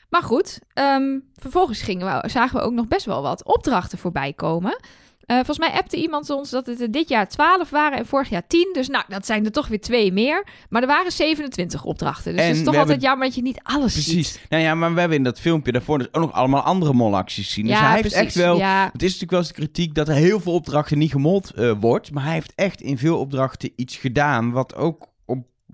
Maar 0.09 0.23
goed, 0.23 0.59
ehm, 0.73 1.19
vervolgens 1.33 1.81
gingen 1.81 2.21
we, 2.21 2.29
zagen 2.29 2.57
we 2.57 2.63
ook 2.63 2.73
nog 2.73 2.87
best 2.87 3.05
wel 3.05 3.21
wat 3.21 3.45
opdrachten 3.45 3.97
voorbij 3.97 4.33
komen. 4.33 4.79
Eh, 5.25 5.35
volgens 5.35 5.57
mij 5.59 5.71
appte 5.71 5.97
iemand 5.97 6.29
ons 6.29 6.49
dat 6.49 6.65
het 6.65 6.93
dit 6.93 7.09
jaar 7.09 7.27
12 7.27 7.69
waren 7.69 7.97
en 7.97 8.05
vorig 8.05 8.29
jaar 8.29 8.47
10. 8.47 8.69
Dus 8.73 8.87
nou, 8.87 9.03
dat 9.07 9.25
zijn 9.25 9.45
er 9.45 9.51
toch 9.51 9.67
weer 9.67 9.81
twee 9.81 10.11
meer. 10.11 10.47
Maar 10.69 10.81
er 10.81 10.87
waren 10.87 11.11
27 11.11 11.83
opdrachten. 11.83 12.31
Dus 12.31 12.41
En 12.41 12.47
het 12.47 12.55
is 12.57 12.63
toch 12.63 12.73
altijd 12.73 12.87
hebben- 12.87 13.07
jammer 13.07 13.25
dat 13.27 13.35
je 13.35 13.41
niet 13.41 13.59
alles 13.63 13.93
ziet. 13.93 14.03
Precies. 14.13 14.39
Nou 14.49 14.63
ja, 14.63 14.75
maar 14.75 14.93
we 14.93 14.99
hebben 14.99 15.17
in 15.17 15.23
dat 15.23 15.39
filmpje 15.39 15.71
daarvoor 15.71 15.97
dus 15.97 16.07
ook 16.11 16.21
nog 16.21 16.31
allemaal 16.33 16.61
andere 16.61 16.93
molacties 16.93 17.45
gezien. 17.47 17.65
dus 17.65 17.73
Ja, 17.73 17.87
hij 17.89 18.01
heeft 18.01 18.13
echt 18.13 18.35
wel... 18.35 18.57
Ja, 18.57 18.83
Het 18.91 19.01
is 19.03 19.19
natuurlijk 19.19 19.31
wel 19.31 19.39
eens 19.39 19.49
de 19.49 19.53
kritiek 19.55 19.95
dat 19.95 20.07
er 20.07 20.15
heel 20.15 20.39
veel 20.39 20.53
opdrachten 20.53 20.97
niet 20.97 21.11
gemold 21.11 21.51
eh, 21.53 21.71
wordt. 21.79 22.11
Maar 22.11 22.23
hij 22.23 22.33
heeft 22.33 22.53
echt 22.55 22.81
in 22.81 22.97
veel 22.97 23.19
opdrachten 23.19 23.71
iets 23.75 23.95
gedaan 23.95 24.51
wat 24.51 24.75
ook 24.75 25.07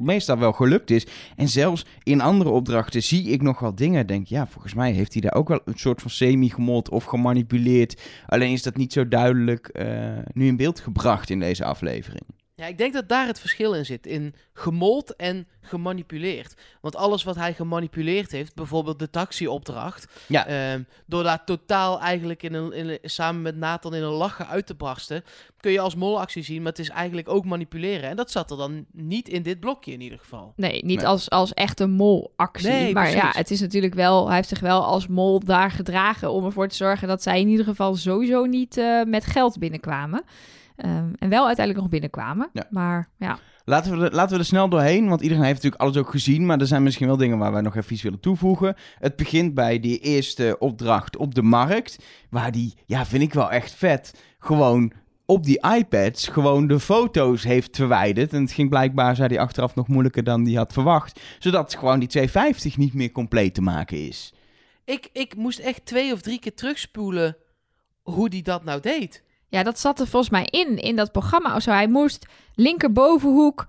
meestal 0.02 0.38
wel 0.38 0.52
gelukt 0.52 0.90
is. 0.90 1.08
En 1.36 1.48
zelfs 1.48 1.86
in 2.04 2.22
andere 2.22 2.50
opdrachten 2.50 3.04
zie 3.04 3.30
ik 3.30 3.42
nog 3.42 3.60
wel 3.60 3.76
dingen. 3.76 4.08
Denk, 4.08 4.28
ja, 4.28 4.48
volgens 4.48 4.74
mij 4.74 4.92
heeft 4.92 5.14
hij 5.14 5.22
daar 5.22 5.34
ook 5.34 5.48
wel 5.48 5.62
een 5.66 5.78
soort 5.78 6.02
van 6.02 6.12
semi-gemold 6.12 6.90
of 6.90 7.04
gemanipuleerd. 7.04 8.02
Alleen 8.28 8.52
is 8.52 8.64
dat 8.64 8.78
niet 8.78 8.94
zo 8.94 9.08
duidelijk 9.08 9.68
eh, 9.68 9.88
nu 10.34 10.48
in 10.48 10.58
beeld 10.58 10.80
gebracht 10.80 11.30
in 11.30 11.40
deze 11.40 11.66
aflevering. 11.66 12.26
Ja, 12.62 12.68
ik 12.68 12.78
denk 12.78 12.94
dat 12.94 13.10
daar 13.10 13.28
het 13.28 13.40
verschil 13.40 13.74
in 13.74 13.86
zit. 13.86 14.06
In 14.06 14.36
gemold 14.54 15.16
en 15.16 15.48
gemanipuleerd. 15.62 16.54
Want 16.82 16.96
alles 16.96 17.24
wat 17.24 17.36
hij 17.36 17.54
gemanipuleerd 17.54 18.32
heeft, 18.32 18.56
bijvoorbeeld 18.56 19.00
de 19.00 19.10
taxiopdracht. 19.10 20.08
Ja. 20.28 20.46
ehm, 20.48 20.82
door 21.06 21.24
daar 21.24 21.44
totaal 21.46 22.00
eigenlijk 22.00 22.44
in 22.44 22.54
een, 22.54 22.72
in 22.72 22.90
een- 22.90 23.00
samen 23.02 23.42
met 23.42 23.56
Nathan 23.58 23.96
in 23.96 24.04
een 24.04 24.10
lachen 24.12 24.48
uit 24.48 24.66
te 24.66 24.74
barsten. 24.74 25.24
Kun 25.60 25.72
je 25.72 25.80
als 25.80 25.96
molactie 25.96 26.44
zien, 26.44 26.62
maar 26.62 26.72
het 26.72 26.80
is 26.80 26.90
eigenlijk 26.90 27.30
ook 27.30 27.46
manipuleren. 27.46 28.10
En 28.10 28.16
dat 28.16 28.32
zat 28.32 28.52
er 28.52 28.58
dan 28.58 28.86
niet 28.92 29.30
in 29.30 29.42
dit 29.42 29.60
blokje 29.60 29.92
in 29.92 30.02
ieder 30.02 30.20
geval. 30.20 30.54
nee, 30.56 30.86
niet 30.86 30.98
Nee. 30.98 31.08
als, 31.08 31.30
als 31.30 31.54
echte 31.54 31.86
molactie. 31.88 32.70
Nee, 32.70 32.94
maar 32.94 33.12
ja, 33.12 33.30
het 33.34 33.52
is 33.52 33.60
natuurlijk 33.62 33.94
wel, 33.94 34.26
hij 34.28 34.36
heeft 34.36 34.50
zich 34.50 34.60
wel 34.60 34.86
als 34.86 35.08
mol 35.08 35.40
daar 35.40 35.72
gedragen 35.72 36.32
om 36.32 36.46
ervoor 36.46 36.68
te 36.68 36.76
zorgen 36.76 37.08
dat 37.08 37.24
zij 37.24 37.40
in 37.40 37.48
ieder 37.48 37.66
geval 37.66 37.96
sowieso 37.96 38.46
niet 38.46 38.78
eh, 38.78 39.04
met 39.04 39.26
geld 39.26 39.60
binnenkwamen. 39.60 40.24
Ehm, 40.82 41.14
en 41.20 41.30
wel 41.30 41.46
uiteindelijk 41.46 41.80
nog 41.80 41.90
binnenkwamen. 41.90 42.50
Ja. 42.54 42.68
Maar 42.70 43.10
ja, 43.18 43.40
Laten 43.66 43.98
we, 43.98 44.06
er, 44.06 44.16
laten 44.16 44.34
we 44.34 44.40
er 44.40 44.46
snel 44.46 44.70
doorheen, 44.70 45.08
want 45.10 45.22
iedereen 45.22 45.44
heeft 45.44 45.56
natuurlijk 45.56 45.82
alles 45.82 45.98
ook 45.98 46.10
gezien. 46.10 46.46
Maar 46.46 46.60
er 46.60 46.68
zijn 46.68 46.84
misschien 46.84 47.08
wel 47.08 47.18
dingen 47.18 47.38
waar 47.38 47.52
wij 47.52 47.62
nog 47.62 47.76
even 47.76 47.94
iets 47.94 48.02
willen 48.02 48.20
toevoegen. 48.20 48.76
Het 49.00 49.16
begint 49.16 49.54
bij 49.54 49.80
die 49.80 50.00
eerste 50.00 50.56
opdracht 50.60 51.18
op 51.18 51.36
de 51.36 51.42
markt. 51.42 51.98
Waar 52.30 52.52
die, 52.52 52.74
ja, 52.86 53.06
vind 53.06 53.24
ik 53.24 53.34
wel 53.34 53.52
echt 53.52 53.72
vet, 53.72 54.24
gewoon 54.40 54.94
op 55.26 55.44
die 55.44 55.66
iPads 55.78 56.28
gewoon 56.28 56.68
de 56.68 56.80
foto's 56.80 57.44
heeft 57.44 57.76
verwijderd. 57.76 58.34
En 58.34 58.42
het 58.42 58.52
ging 58.52 58.70
blijkbaar, 58.70 59.16
zei 59.16 59.28
hij 59.28 59.40
achteraf, 59.44 59.76
nog 59.76 59.88
moeilijker 59.88 60.24
dan 60.24 60.46
hij 60.46 60.54
had 60.54 60.74
verwacht. 60.74 61.20
Zodat 61.40 61.76
gewoon 61.76 62.00
die 62.00 62.10
250 62.10 62.78
niet 62.78 62.94
meer 62.94 63.12
compleet 63.12 63.54
te 63.54 63.62
maken 63.62 64.08
is. 64.08 64.34
Ik, 64.86 65.10
ik 65.14 65.36
moest 65.36 65.60
echt 65.60 65.86
twee 65.86 66.14
of 66.14 66.22
drie 66.22 66.40
keer 66.40 66.54
terugspoelen 66.54 67.38
hoe 68.02 68.30
die 68.30 68.44
dat 68.44 68.64
nou 68.64 68.80
deed. 68.80 69.24
Ja, 69.52 69.64
dat 69.64 69.80
zat 69.80 70.00
er 70.00 70.08
volgens 70.08 70.32
mij 70.32 70.46
in, 70.50 70.78
in 70.78 70.96
dat 70.96 71.12
programma. 71.12 71.56
Of 71.56 71.62
zo. 71.62 71.72
Hij 71.72 71.88
moest 71.88 72.26
linkerbovenhoek, 72.56 73.68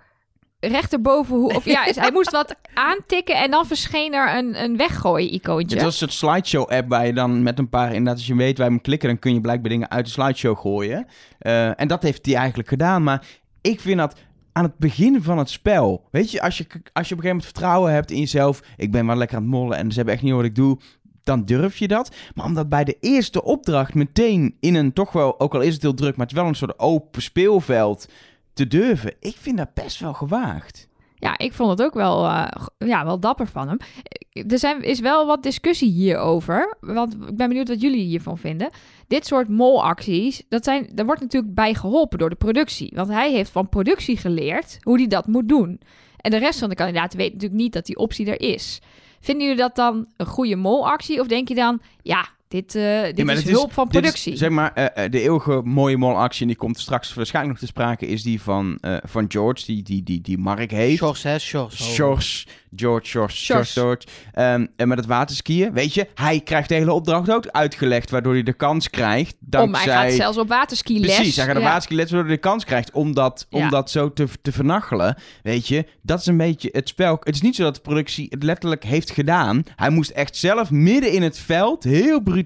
rechterbovenhoek... 0.60 1.54
Of 1.54 1.64
ja, 1.64 1.82
hij 1.84 2.10
moest 2.18 2.30
wat 2.30 2.54
aantikken 2.74 3.36
en 3.36 3.50
dan 3.50 3.66
verscheen 3.66 4.14
er 4.14 4.36
een, 4.36 4.62
een 4.62 4.76
weggooien-icoontje. 4.76 5.76
Het 5.76 5.84
was 5.84 6.00
een 6.00 6.08
soort 6.08 6.12
slideshow-app 6.12 6.88
waar 6.88 7.06
je 7.06 7.12
dan 7.12 7.42
met 7.42 7.58
een 7.58 7.68
paar... 7.68 7.88
Inderdaad, 7.88 8.14
als 8.14 8.26
je 8.26 8.34
weet 8.34 8.58
waar 8.58 8.66
je 8.66 8.72
moet 8.72 8.82
klikken, 8.82 9.08
dan 9.08 9.18
kun 9.18 9.34
je 9.34 9.40
blijkbaar 9.40 9.70
dingen 9.70 9.90
uit 9.90 10.04
de 10.04 10.10
slideshow 10.10 10.58
gooien. 10.58 11.06
Eh, 11.38 11.80
en 11.80 11.88
dat 11.88 12.02
heeft 12.02 12.26
hij 12.26 12.34
eigenlijk 12.34 12.68
gedaan. 12.68 13.02
Maar 13.02 13.26
ik 13.60 13.80
vind 13.80 13.98
dat 13.98 14.14
aan 14.52 14.64
het 14.64 14.78
begin 14.78 15.22
van 15.22 15.38
het 15.38 15.50
spel. 15.50 16.08
Weet 16.10 16.30
je, 16.30 16.42
als 16.42 16.58
je, 16.58 16.66
als 16.68 16.74
je 16.74 16.80
op 16.82 16.92
een 16.92 17.04
gegeven 17.04 17.26
moment 17.26 17.44
vertrouwen 17.44 17.92
hebt 17.92 18.10
in 18.10 18.18
jezelf. 18.18 18.62
Ik 18.76 18.90
ben 18.90 19.06
wel 19.06 19.16
lekker 19.16 19.36
aan 19.36 19.42
het 19.42 19.52
mollen 19.52 19.78
en 19.78 19.90
ze 19.90 19.96
hebben 19.96 20.14
echt 20.14 20.22
niet 20.22 20.32
wat 20.32 20.44
ik 20.44 20.54
doe. 20.54 20.78
Dan 21.22 21.44
durf 21.44 21.78
je 21.78 21.88
dat. 21.88 22.14
Maar 22.34 22.46
omdat 22.46 22.68
bij 22.68 22.84
de 22.84 22.96
eerste 23.00 23.42
opdracht 23.42 23.94
meteen 23.94 24.56
in 24.60 24.74
een 24.74 24.92
toch 24.92 25.12
wel, 25.12 25.40
ook 25.40 25.54
al 25.54 25.60
is 25.60 25.74
het 25.74 25.82
heel 25.82 25.94
druk, 25.94 26.16
maar 26.16 26.26
het 26.26 26.34
wel 26.34 26.46
een 26.46 26.54
soort 26.54 26.78
open 26.78 27.22
speelveld 27.22 28.08
te 28.52 28.66
durven. 28.66 29.14
Ik 29.20 29.36
vind 29.38 29.56
dat 29.56 29.74
best 29.74 30.00
wel 30.00 30.14
gewaagd. 30.14 30.90
Ja, 31.22 31.38
ik 31.38 31.52
vond 31.52 31.70
het 31.70 31.82
ook 31.82 31.94
wel, 31.94 32.26
eh, 32.26 32.46
ja, 32.78 33.04
wel 33.04 33.20
dapper 33.20 33.46
van 33.46 33.68
hem. 33.68 33.78
Er 34.48 34.58
zijn, 34.58 34.82
is 34.82 35.00
wel 35.00 35.26
wat 35.26 35.42
discussie 35.42 35.90
hierover. 35.90 36.76
Want 36.80 37.12
ik 37.12 37.36
ben 37.36 37.48
benieuwd 37.48 37.68
wat 37.68 37.80
jullie 37.80 38.04
hiervan 38.04 38.38
vinden. 38.38 38.70
Dit 39.06 39.26
soort 39.26 39.48
molacties, 39.48 40.42
dat 40.48 40.64
zijn, 40.64 40.88
daar 40.94 41.06
wordt 41.06 41.20
natuurlijk 41.20 41.54
bij 41.54 41.74
geholpen 41.74 42.18
door 42.18 42.30
de 42.30 42.36
productie. 42.36 42.92
Want 42.94 43.08
hij 43.08 43.32
heeft 43.32 43.50
van 43.50 43.68
productie 43.68 44.16
geleerd 44.16 44.78
hoe 44.80 44.96
hij 44.96 45.06
dat 45.06 45.26
moet 45.26 45.48
doen. 45.48 45.80
En 46.16 46.30
de 46.30 46.36
rest 46.36 46.58
van 46.58 46.68
de 46.68 46.74
kandidaten 46.74 47.18
weet 47.18 47.32
natuurlijk 47.32 47.60
niet 47.60 47.72
dat 47.72 47.86
die 47.86 47.96
optie 47.96 48.26
er 48.26 48.40
is. 48.40 48.80
Vinden 49.22 49.46
jullie 49.46 49.62
dat 49.62 49.76
dan 49.76 50.06
een 50.16 50.26
goede 50.26 50.56
molactie? 50.56 51.20
Of 51.20 51.26
denk 51.26 51.48
je 51.48 51.54
dan, 51.54 51.80
ja, 52.02 52.28
dit, 52.52 52.74
eh, 52.74 53.02
dit 53.02 53.26
Ja, 53.26 53.32
is 53.32 53.44
hulp 53.44 53.72
van 53.72 53.84
dit 53.88 53.94
is, 53.94 54.00
productie? 54.00 54.36
zeg 54.36 54.50
maar, 54.50 54.72
eh, 54.74 55.04
eh, 55.04 55.10
de 55.10 55.20
eeuwige 55.20 55.60
mooie 55.64 55.96
molactie, 55.96 56.40
en 56.42 56.46
die 56.46 56.56
komt 56.56 56.78
straks 56.80 57.14
waarschijnlijk 57.14 57.54
nog 57.60 57.68
te 57.68 57.72
sprake, 57.74 58.06
is 58.06 58.22
die 58.22 58.40
van, 58.42 58.78
eh, 58.80 58.96
van 59.02 59.24
George, 59.28 59.64
die, 59.66 59.82
die, 59.82 60.02
die, 60.02 60.20
die 60.20 60.38
Mark 60.38 60.70
heeft. 60.70 60.96
Sjors, 60.98 61.22
hè, 61.22 61.38
Sjors. 61.38 61.94
George, 61.94 61.96
George, 61.96 62.46
George, 62.76 63.10
George, 63.10 63.34
Sjors. 63.36 63.72
George. 63.72 64.06
Ehm, 64.32 64.66
en 64.76 64.88
met 64.88 64.98
het 64.98 65.06
waterskiën, 65.06 65.72
weet 65.72 65.94
je, 65.94 66.06
hij 66.14 66.40
krijgt 66.40 66.68
de 66.68 66.74
hele 66.74 66.92
opdracht 66.92 67.30
ook 67.30 67.46
uitgelegd, 67.46 68.10
waardoor 68.10 68.32
hij 68.32 68.42
de 68.42 68.52
kans 68.52 68.90
krijgt, 68.90 69.36
Om, 69.50 69.74
hij 69.74 69.84
gaat 69.86 70.12
zelfs 70.12 70.38
op 70.38 70.48
waterski 70.48 71.00
les. 71.00 71.14
Precies, 71.16 71.36
hij 71.36 71.44
gaat 71.44 71.54
de 71.54 71.60
Ja. 71.60 71.66
waterski 71.66 71.94
les, 71.94 72.10
waardoor 72.10 72.28
hij 72.28 72.36
de 72.36 72.40
kans 72.48 72.64
krijgt 72.64 72.90
om 72.90 73.14
dat, 73.14 73.46
om 73.50 73.60
Ja. 73.60 73.68
dat 73.68 73.90
zo 73.90 74.12
te, 74.12 74.26
te 74.42 74.52
vernachelen. 74.52 75.16
Weet 75.42 75.68
je, 75.68 75.86
dat 76.02 76.20
is 76.20 76.26
een 76.26 76.36
beetje 76.36 76.68
het 76.72 76.88
spel. 76.88 77.16
Het 77.22 77.34
is 77.34 77.40
niet 77.40 77.56
zo 77.56 77.62
dat 77.62 77.74
de 77.74 77.80
productie 77.80 78.26
het 78.30 78.42
letterlijk 78.42 78.84
heeft 78.84 79.10
gedaan. 79.10 79.62
Hij 79.76 79.90
moest 79.90 80.10
echt 80.10 80.36
zelf 80.36 80.70
midden 80.70 81.12
in 81.12 81.22
het 81.22 81.38
veld, 81.38 81.84
heel 81.84 82.20
brutaal 82.20 82.40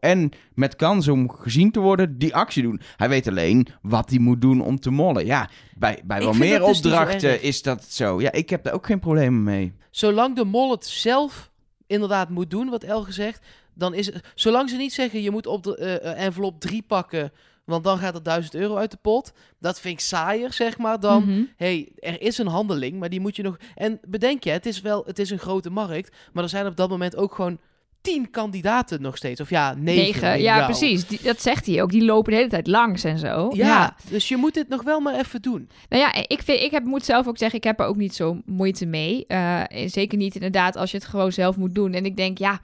en 0.00 0.30
met 0.54 0.76
kans 0.76 1.08
om 1.08 1.30
gezien 1.30 1.70
te 1.70 1.80
worden, 1.80 2.18
die 2.18 2.34
actie 2.34 2.62
doen. 2.62 2.80
Hij 2.96 3.08
weet 3.08 3.28
alleen 3.28 3.66
wat 3.82 4.10
hij 4.10 4.18
moet 4.18 4.40
doen 4.40 4.60
om 4.60 4.80
te 4.80 4.90
mollen. 4.90 5.26
Ja, 5.26 5.48
bij, 5.76 6.02
bij 6.04 6.18
wel 6.18 6.32
meer 6.32 6.58
dus 6.58 6.76
opdrachten 6.76 7.42
is 7.42 7.62
dat 7.62 7.84
zo. 7.84 8.20
Ja, 8.20 8.32
ik 8.32 8.50
heb 8.50 8.64
daar 8.64 8.74
ook 8.74 8.86
geen 8.86 8.98
problemen 9.00 9.42
mee. 9.42 9.72
Zolang 9.90 10.36
de 10.36 10.44
mol 10.44 10.70
het 10.70 10.86
zelf 10.86 11.50
inderdaad 11.86 12.28
moet 12.28 12.50
doen, 12.50 12.68
wat 12.68 12.84
Elge 12.84 13.12
zegt, 13.12 13.46
dan 13.74 13.94
is 13.94 14.06
het... 14.06 14.20
Zolang 14.34 14.70
ze 14.70 14.76
niet 14.76 14.92
zeggen, 14.92 15.22
je 15.22 15.30
moet 15.30 15.46
op 15.46 15.62
de 15.62 15.76
eh, 15.76 15.94
eh, 15.94 16.24
envelop 16.24 16.60
3 16.60 16.82
pakken, 16.82 17.32
want 17.64 17.84
dan 17.84 17.98
gaat 17.98 18.14
er 18.14 18.22
1000 18.22 18.54
euro 18.54 18.76
uit 18.76 18.90
de 18.90 18.98
pot. 19.02 19.32
Dat 19.58 19.80
vind 19.80 19.94
ik 19.94 20.00
saaier, 20.00 20.52
zeg 20.52 20.78
maar, 20.78 21.00
dan... 21.00 21.24
Mhm. 21.24 21.42
hey, 21.56 21.92
er 21.98 22.20
is 22.20 22.38
een 22.38 22.46
handeling, 22.46 22.98
maar 22.98 23.08
die 23.08 23.20
moet 23.20 23.36
je 23.36 23.42
nog... 23.42 23.58
En 23.74 24.00
bedenk 24.08 24.44
je, 24.44 24.50
het 24.50 24.66
is 24.66 24.80
wel, 24.80 25.02
het 25.06 25.18
is 25.18 25.30
een 25.30 25.38
grote 25.38 25.70
markt, 25.70 26.16
maar 26.32 26.42
er 26.42 26.48
zijn 26.48 26.66
op 26.66 26.76
dat 26.76 26.88
moment 26.88 27.16
ook 27.16 27.34
gewoon 27.34 27.58
tien 28.00 28.30
kandidaten 28.30 29.02
nog 29.02 29.16
steeds. 29.16 29.40
Of 29.40 29.50
ja, 29.50 29.74
negen. 29.78 30.28
Ja, 30.28 30.56
jou. 30.56 30.64
precies. 30.64 31.06
Die- 31.06 31.22
dat 31.22 31.42
zegt 31.42 31.66
hij 31.66 31.82
ook. 31.82 31.90
Die 31.90 32.04
lopen 32.04 32.30
de 32.30 32.36
hele 32.36 32.50
tijd 32.50 32.66
langs 32.66 33.04
en 33.04 33.18
zo. 33.18 33.50
Ja, 33.54 33.96
dus 34.10 34.28
je 34.28 34.36
moet 34.36 34.54
dit 34.54 34.68
nog 34.68 34.82
wel 34.82 35.00
maar 35.00 35.14
even 35.14 35.42
doen. 35.42 35.68
Nou 35.88 36.02
ja, 36.02 36.14
ik, 36.26 36.42
vind, 36.42 36.60
ik 36.60 36.70
heb, 36.70 36.84
moet 36.84 37.04
zelf 37.04 37.26
ook 37.26 37.38
zeggen, 37.38 37.58
ik 37.58 37.64
heb 37.64 37.80
er 37.80 37.86
ook 37.86 37.96
niet 37.96 38.14
zo 38.14 38.38
moeite 38.46 38.86
mee. 38.86 39.26
Eh, 39.26 39.62
zeker 39.86 40.18
niet 40.18 40.34
inderdaad 40.34 40.76
als 40.76 40.90
je 40.90 40.96
het 40.96 41.06
gewoon 41.06 41.32
zelf 41.32 41.56
moet 41.56 41.74
doen. 41.74 41.92
En 41.92 42.04
ik 42.04 42.16
denk, 42.16 42.38
ja, 42.38 42.60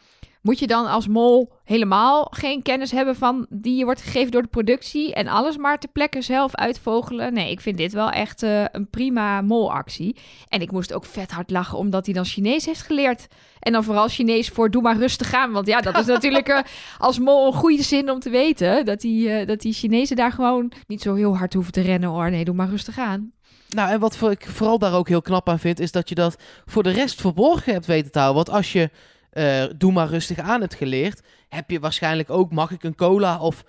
moet 0.46 0.58
je 0.58 0.66
dan 0.66 0.86
als 0.86 1.08
mol 1.08 1.52
helemaal 1.64 2.26
geen 2.30 2.62
kennis 2.62 2.90
hebben 2.90 3.16
van 3.16 3.46
die 3.50 3.76
je 3.76 3.84
wordt 3.84 4.02
gegeven 4.02 4.30
door 4.30 4.42
de 4.42 4.48
productie 4.48 5.14
en 5.14 5.28
alles 5.28 5.56
maar 5.56 5.78
ter 5.78 5.88
plekke 5.88 6.22
zelf 6.22 6.54
uitvogelen? 6.54 7.32
Nee, 7.32 7.50
ik 7.50 7.60
vind 7.60 7.76
dit 7.76 7.92
wel 7.92 8.10
echt 8.10 8.42
eh, 8.42 8.64
een 8.72 8.90
prima 8.90 9.40
molactie. 9.40 10.16
En 10.48 10.60
ik 10.60 10.72
moest 10.72 10.92
ook 10.92 11.04
vet 11.04 11.30
hard 11.30 11.50
lachen 11.50 11.78
omdat 11.78 12.04
hij 12.04 12.14
dan 12.14 12.24
Chinees 12.24 12.66
heeft 12.66 12.82
geleerd. 12.82 13.26
En 13.58 13.72
dan 13.72 13.84
vooral 13.84 14.08
Chinees 14.08 14.48
voor 14.48 14.70
doe 14.70 14.82
maar 14.82 14.96
rustig 14.96 15.34
aan. 15.34 15.52
Want 15.52 15.66
ja, 15.66 15.80
dat 15.80 15.98
is 15.98 16.06
natuurlijk 16.06 16.48
eh, 16.48 16.60
als 16.98 17.18
mol 17.18 17.46
een 17.46 17.52
goede 17.52 17.82
zin 17.82 18.10
om 18.10 18.20
te 18.20 18.30
weten. 18.30 18.84
Dat 18.84 19.00
die, 19.00 19.30
eh, 19.30 19.46
dat 19.46 19.60
die 19.60 19.72
Chinezen 19.72 20.16
daar 20.16 20.32
gewoon 20.32 20.72
niet 20.86 21.02
zo 21.02 21.14
heel 21.14 21.36
hard 21.36 21.54
hoeven 21.54 21.72
te 21.72 21.80
rennen 21.80 22.08
hoor. 22.08 22.30
Nee, 22.30 22.44
doe 22.44 22.54
maar 22.54 22.68
rustig 22.68 22.98
aan. 22.98 23.32
Nou, 23.68 23.90
en 23.90 24.00
wat 24.00 24.22
ik 24.30 24.46
vooral 24.46 24.78
daar 24.78 24.94
ook 24.94 25.08
heel 25.08 25.22
knap 25.22 25.48
aan 25.48 25.58
vind, 25.58 25.80
is 25.80 25.92
dat 25.92 26.08
je 26.08 26.14
dat 26.14 26.36
voor 26.66 26.82
de 26.82 26.90
rest 26.90 27.20
verborgen 27.20 27.72
hebt 27.72 27.86
weten 27.86 28.12
te 28.12 28.18
houden. 28.18 28.44
Want 28.44 28.56
als 28.56 28.72
je 28.72 28.90
eh, 29.36 29.64
doe 29.76 29.92
maar 29.92 30.08
rustig 30.08 30.38
aan 30.38 30.60
hebt 30.60 30.74
geleerd, 30.74 31.22
heb 31.48 31.70
je 31.70 31.80
waarschijnlijk 31.80 32.30
ook 32.30 32.52
mag 32.52 32.70
ik 32.70 32.82
een 32.82 32.94
cola 32.94 33.40
of 33.40 33.64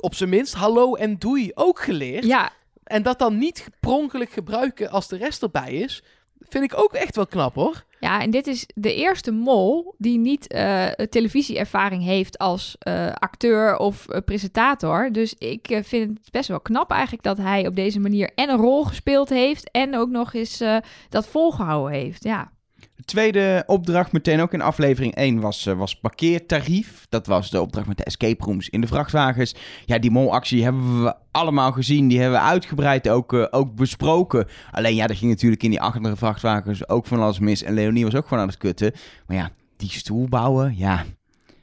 op 0.00 0.14
zijn 0.14 0.30
minst 0.30 0.54
hallo 0.54 0.94
en 0.94 1.18
doei 1.18 1.50
ook 1.54 1.80
geleerd. 1.80 2.24
Ja, 2.24 2.52
En 2.84 3.02
dat 3.02 3.18
dan 3.18 3.38
niet 3.38 3.68
pronkelijk 3.80 4.30
gebruiken 4.30 4.90
als 4.90 5.08
de 5.08 5.16
rest 5.16 5.42
erbij 5.42 5.72
is, 5.72 6.02
vind 6.38 6.64
ik 6.64 6.78
ook 6.78 6.92
echt 6.92 7.16
wel 7.16 7.26
knap 7.26 7.54
hoor. 7.54 7.84
ja, 8.00 8.20
en 8.20 8.30
dit 8.30 8.46
is 8.46 8.66
de 8.74 8.94
eerste 8.94 9.32
mol 9.32 9.94
die 9.98 10.18
niet 10.18 10.46
eh, 10.46 10.86
televisieervaring 10.86 12.02
heeft 12.02 12.38
als 12.38 12.76
eh, 12.78 13.12
acteur 13.12 13.76
of 13.76 14.06
presentator. 14.24 15.12
Dus 15.12 15.34
ik 15.34 15.80
vind 15.82 16.18
het 16.18 16.30
best 16.30 16.48
wel 16.48 16.60
knap 16.60 16.90
eigenlijk 16.90 17.22
dat 17.22 17.36
hij 17.36 17.66
op 17.66 17.76
deze 17.76 18.00
manier 18.00 18.30
en 18.34 18.48
een 18.48 18.56
rol 18.56 18.84
gespeeld 18.84 19.28
heeft 19.28 19.70
en 19.70 19.96
ook 19.96 20.08
nog 20.08 20.34
eens 20.34 20.62
dat 21.08 21.26
volgehouden 21.26 21.98
heeft. 21.98 22.24
Ja. 22.24 22.52
De 22.96 23.04
tweede 23.04 23.62
opdracht, 23.66 24.12
meteen 24.12 24.40
ook 24.40 24.52
in 24.52 24.60
aflevering 24.60 25.14
1, 25.14 25.40
was, 25.40 25.66
eh, 25.66 25.74
was 25.74 25.96
parkeertarief. 25.96 27.06
Dat 27.08 27.26
was 27.26 27.50
de 27.50 27.60
opdracht 27.60 27.86
met 27.86 27.96
de 27.96 28.04
escape 28.04 28.44
rooms 28.44 28.68
in 28.68 28.80
de 28.80 28.86
vrachtwagens. 28.86 29.54
Ja, 29.84 29.98
die 29.98 30.10
molactie 30.10 30.62
hebben 30.62 31.02
we 31.02 31.14
allemaal 31.30 31.72
gezien. 31.72 32.08
Die 32.08 32.20
hebben 32.20 32.38
we 32.38 32.44
uitgebreid 32.46 33.08
ook, 33.08 33.32
eh, 33.32 33.46
ook 33.50 33.74
besproken. 33.74 34.46
Alleen 34.70 34.94
ja, 34.94 35.06
er 35.06 35.16
ging 35.16 35.30
natuurlijk 35.30 35.62
in 35.62 35.70
die 35.70 35.80
andere 35.80 36.16
vrachtwagens 36.16 36.88
ook 36.88 37.06
van 37.06 37.20
alles 37.20 37.38
mis. 37.38 37.62
En 37.62 37.74
Leonie 37.74 38.04
was 38.04 38.14
ook 38.14 38.26
gewoon 38.26 38.42
aan 38.42 38.48
het 38.48 38.58
kutten. 38.58 38.92
Maar 39.26 39.36
ja, 39.36 39.50
die 39.76 39.90
stoel 39.90 40.28
bouwen, 40.28 40.74
ja, 40.76 41.04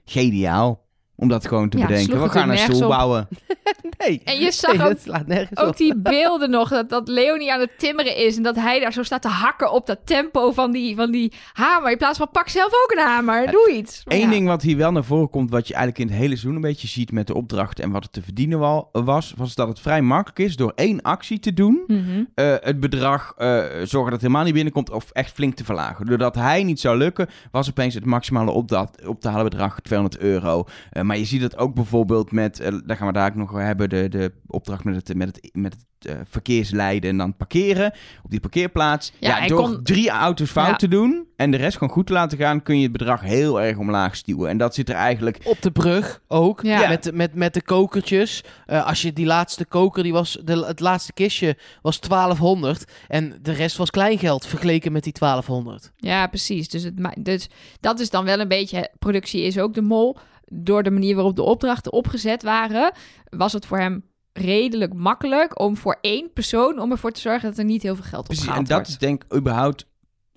geniaal. 0.06 0.90
Om 1.22 1.28
dat 1.28 1.48
gewoon 1.48 1.70
te 1.70 1.78
Ja, 1.78 1.86
bedenken. 1.88 2.22
We 2.22 2.30
gaan 2.30 2.50
een 2.50 2.58
stoel 2.58 2.82
op. 2.84 2.90
bouwen. 2.90 3.28
Nee. 3.98 4.22
En 4.24 4.40
je 4.40 4.52
zag 4.52 4.78
nee, 4.78 4.88
ook 4.88 5.28
dat 5.50 5.64
Ook 5.64 5.68
op. 5.70 5.78
die 5.78 5.96
beelden 6.12 6.50
nog, 6.50 6.70
dat, 6.70 6.90
dat 6.90 7.08
Leonie 7.08 7.54
aan 7.54 7.60
het 7.60 7.80
timmeren 7.80 8.16
is 8.18 8.38
en 8.38 8.44
dat 8.44 8.56
hij 8.56 8.80
daar 8.80 8.94
zo 8.94 9.04
staat 9.04 9.22
te 9.22 9.28
hakken 9.28 9.72
op 9.72 9.86
dat 9.88 10.00
tempo 10.06 10.52
van 10.52 10.72
die, 10.72 10.96
van 10.96 11.12
die 11.12 11.34
hamer. 11.54 11.92
In 11.92 11.98
plaats 11.98 12.18
van 12.18 12.30
pak 12.32 12.48
zelf 12.50 12.72
ook 12.84 12.92
een 12.92 13.04
hamer, 13.04 13.52
doe 13.52 13.72
iets. 13.72 14.02
Eén 14.06 14.20
ja. 14.20 14.30
ding 14.30 14.48
wat 14.48 14.62
hier 14.62 14.78
wel 14.78 14.92
naar 14.92 15.04
voren 15.04 15.30
komt, 15.30 15.50
wat 15.50 15.68
je 15.68 15.74
eigenlijk 15.74 16.04
in 16.04 16.10
het 16.12 16.22
hele 16.24 16.36
seizoen 16.36 16.56
een 16.56 16.62
beetje 16.70 16.88
ziet 16.88 17.12
met 17.12 17.28
de 17.28 17.34
opdrachten 17.36 17.84
en 17.84 17.92
wat 17.92 18.04
het 18.04 18.14
te 18.14 18.22
verdienen 18.22 18.60
wa- 18.60 18.86
was, 18.92 19.34
was 19.38 19.56
dat 19.56 19.68
het 19.68 19.80
vrij 19.80 20.02
makkelijk 20.02 20.40
is 20.40 20.56
door 20.56 20.72
één 20.76 21.02
actie 21.02 21.40
te 21.40 21.54
doen, 21.54 21.84
Mhm. 21.88 22.24
eh, 22.36 22.54
het 22.60 22.80
bedrag 22.80 23.34
eh, 23.38 23.48
zorgen 23.84 23.92
dat 24.04 24.12
het 24.12 24.22
helemaal 24.22 24.44
niet 24.44 24.54
binnenkomt 24.54 24.90
of 24.90 25.10
echt 25.12 25.32
flink 25.34 25.56
te 25.56 25.64
verlagen. 25.64 26.06
Doordat 26.06 26.36
hij 26.36 26.64
niet 26.64 26.80
zou 26.80 26.98
lukken, 26.98 27.30
was 27.52 27.70
opeens 27.70 27.94
het 27.94 28.06
maximale 28.06 28.52
opdracht, 28.52 29.08
op 29.08 29.22
te 29.22 29.28
halen 29.30 29.44
bedrag 29.50 29.80
200 29.80 30.22
euro. 30.22 30.64
Eh, 30.90 31.02
maar 31.12 31.20
je 31.20 31.26
ziet 31.26 31.42
het 31.42 31.58
ook 31.58 31.74
bijvoorbeeld 31.76 32.32
met, 32.32 32.60
eh, 32.60 32.74
daar 32.86 32.98
gaan 32.98 33.08
we 33.08 33.14
daar 33.14 33.30
ook 33.30 33.36
nog 33.36 33.52
hebben, 33.52 33.90
de, 33.90 34.10
de 34.10 34.32
opdracht 34.48 34.84
met 34.84 34.96
het, 34.96 35.16
met 35.18 35.28
het, 35.36 35.50
met 35.54 35.74
het 35.74 36.12
eh, 36.12 36.16
verkeersleiden 36.30 37.10
en 37.10 37.18
dan 37.18 37.36
parkeren 37.36 37.94
op 38.24 38.30
die 38.32 38.40
parkeerplaats. 38.40 39.12
Ja, 39.20 39.48
door 39.48 39.62
kon- 39.62 39.84
drie 39.84 40.10
auto's 40.10 40.50
fout 40.52 40.68
Ja. 40.68 40.76
te 40.76 40.88
doen 40.88 41.28
en 41.36 41.52
de 41.52 41.58
rest 41.58 41.78
gewoon 41.78 41.94
goed 41.94 42.08
te 42.08 42.14
laten 42.14 42.38
gaan, 42.38 42.64
kun 42.64 42.76
je 42.78 42.84
het 42.84 42.92
bedrag 42.92 43.22
heel 43.22 43.62
erg 43.62 43.78
omlaag 43.78 44.16
stuwen. 44.16 44.50
En 44.50 44.58
dat 44.58 44.76
zit 44.76 44.90
er 44.90 44.96
eigenlijk 44.96 45.40
Op 45.44 45.62
de 45.62 45.72
brug 45.72 46.22
ook. 46.28 46.62
Ja. 46.62 46.88
Met, 46.90 47.04
de- 47.04 47.14
met, 47.14 47.36
met 47.36 47.54
de 47.54 47.62
kokertjes. 47.62 48.44
Eh, 48.66 48.86
als 48.88 49.02
je 49.02 49.14
die 49.14 49.26
laatste 49.26 49.66
koker, 49.66 50.04
die 50.04 50.14
was, 50.14 50.38
de, 50.44 50.66
het 50.66 50.80
laatste 50.80 51.14
kistje 51.14 51.58
was 51.82 52.00
1200. 52.00 52.92
En 53.08 53.40
de 53.42 53.52
rest 53.52 53.78
was 53.78 53.90
kleingeld 53.90 54.46
vergeleken 54.46 54.92
met 54.92 55.04
die 55.04 55.14
1200. 55.20 55.92
Ja, 55.98 56.28
precies. 56.28 56.70
Dus, 56.70 56.84
het, 56.84 57.00
ma- 57.00 57.16
dus 57.20 57.50
dat 57.80 58.00
is 58.00 58.10
dan 58.10 58.26
wel 58.26 58.40
een 58.40 58.48
beetje, 58.48 58.90
productie 59.00 59.42
is 59.42 59.60
ook 59.60 59.74
de 59.74 59.82
mol. 59.82 60.18
Door 60.54 60.84
de 60.84 60.92
manier 60.92 61.16
waarop 61.16 61.36
de 61.36 61.44
opdrachten 61.44 61.94
opgezet 61.94 62.44
waren, 62.44 62.94
was 63.30 63.54
het 63.54 63.66
voor 63.66 63.80
hem 63.80 64.04
redelijk 64.34 64.94
makkelijk 64.94 65.60
om 65.60 65.78
voor 65.78 65.98
één 66.02 66.34
persoon 66.34 66.80
om 66.80 66.92
ervoor 66.92 67.12
te 67.12 67.22
zorgen 67.22 67.50
dat 67.50 67.58
er 67.58 67.66
niet 67.66 67.82
heel 67.82 67.96
veel 67.96 68.04
geld 68.04 68.28
Precies, 68.28 68.48
en 68.48 68.56
dat 68.56 68.68
wordt. 68.68 68.88
is 68.88 68.98
denk 68.98 69.24
ik 69.24 69.36
überhaupt 69.36 69.90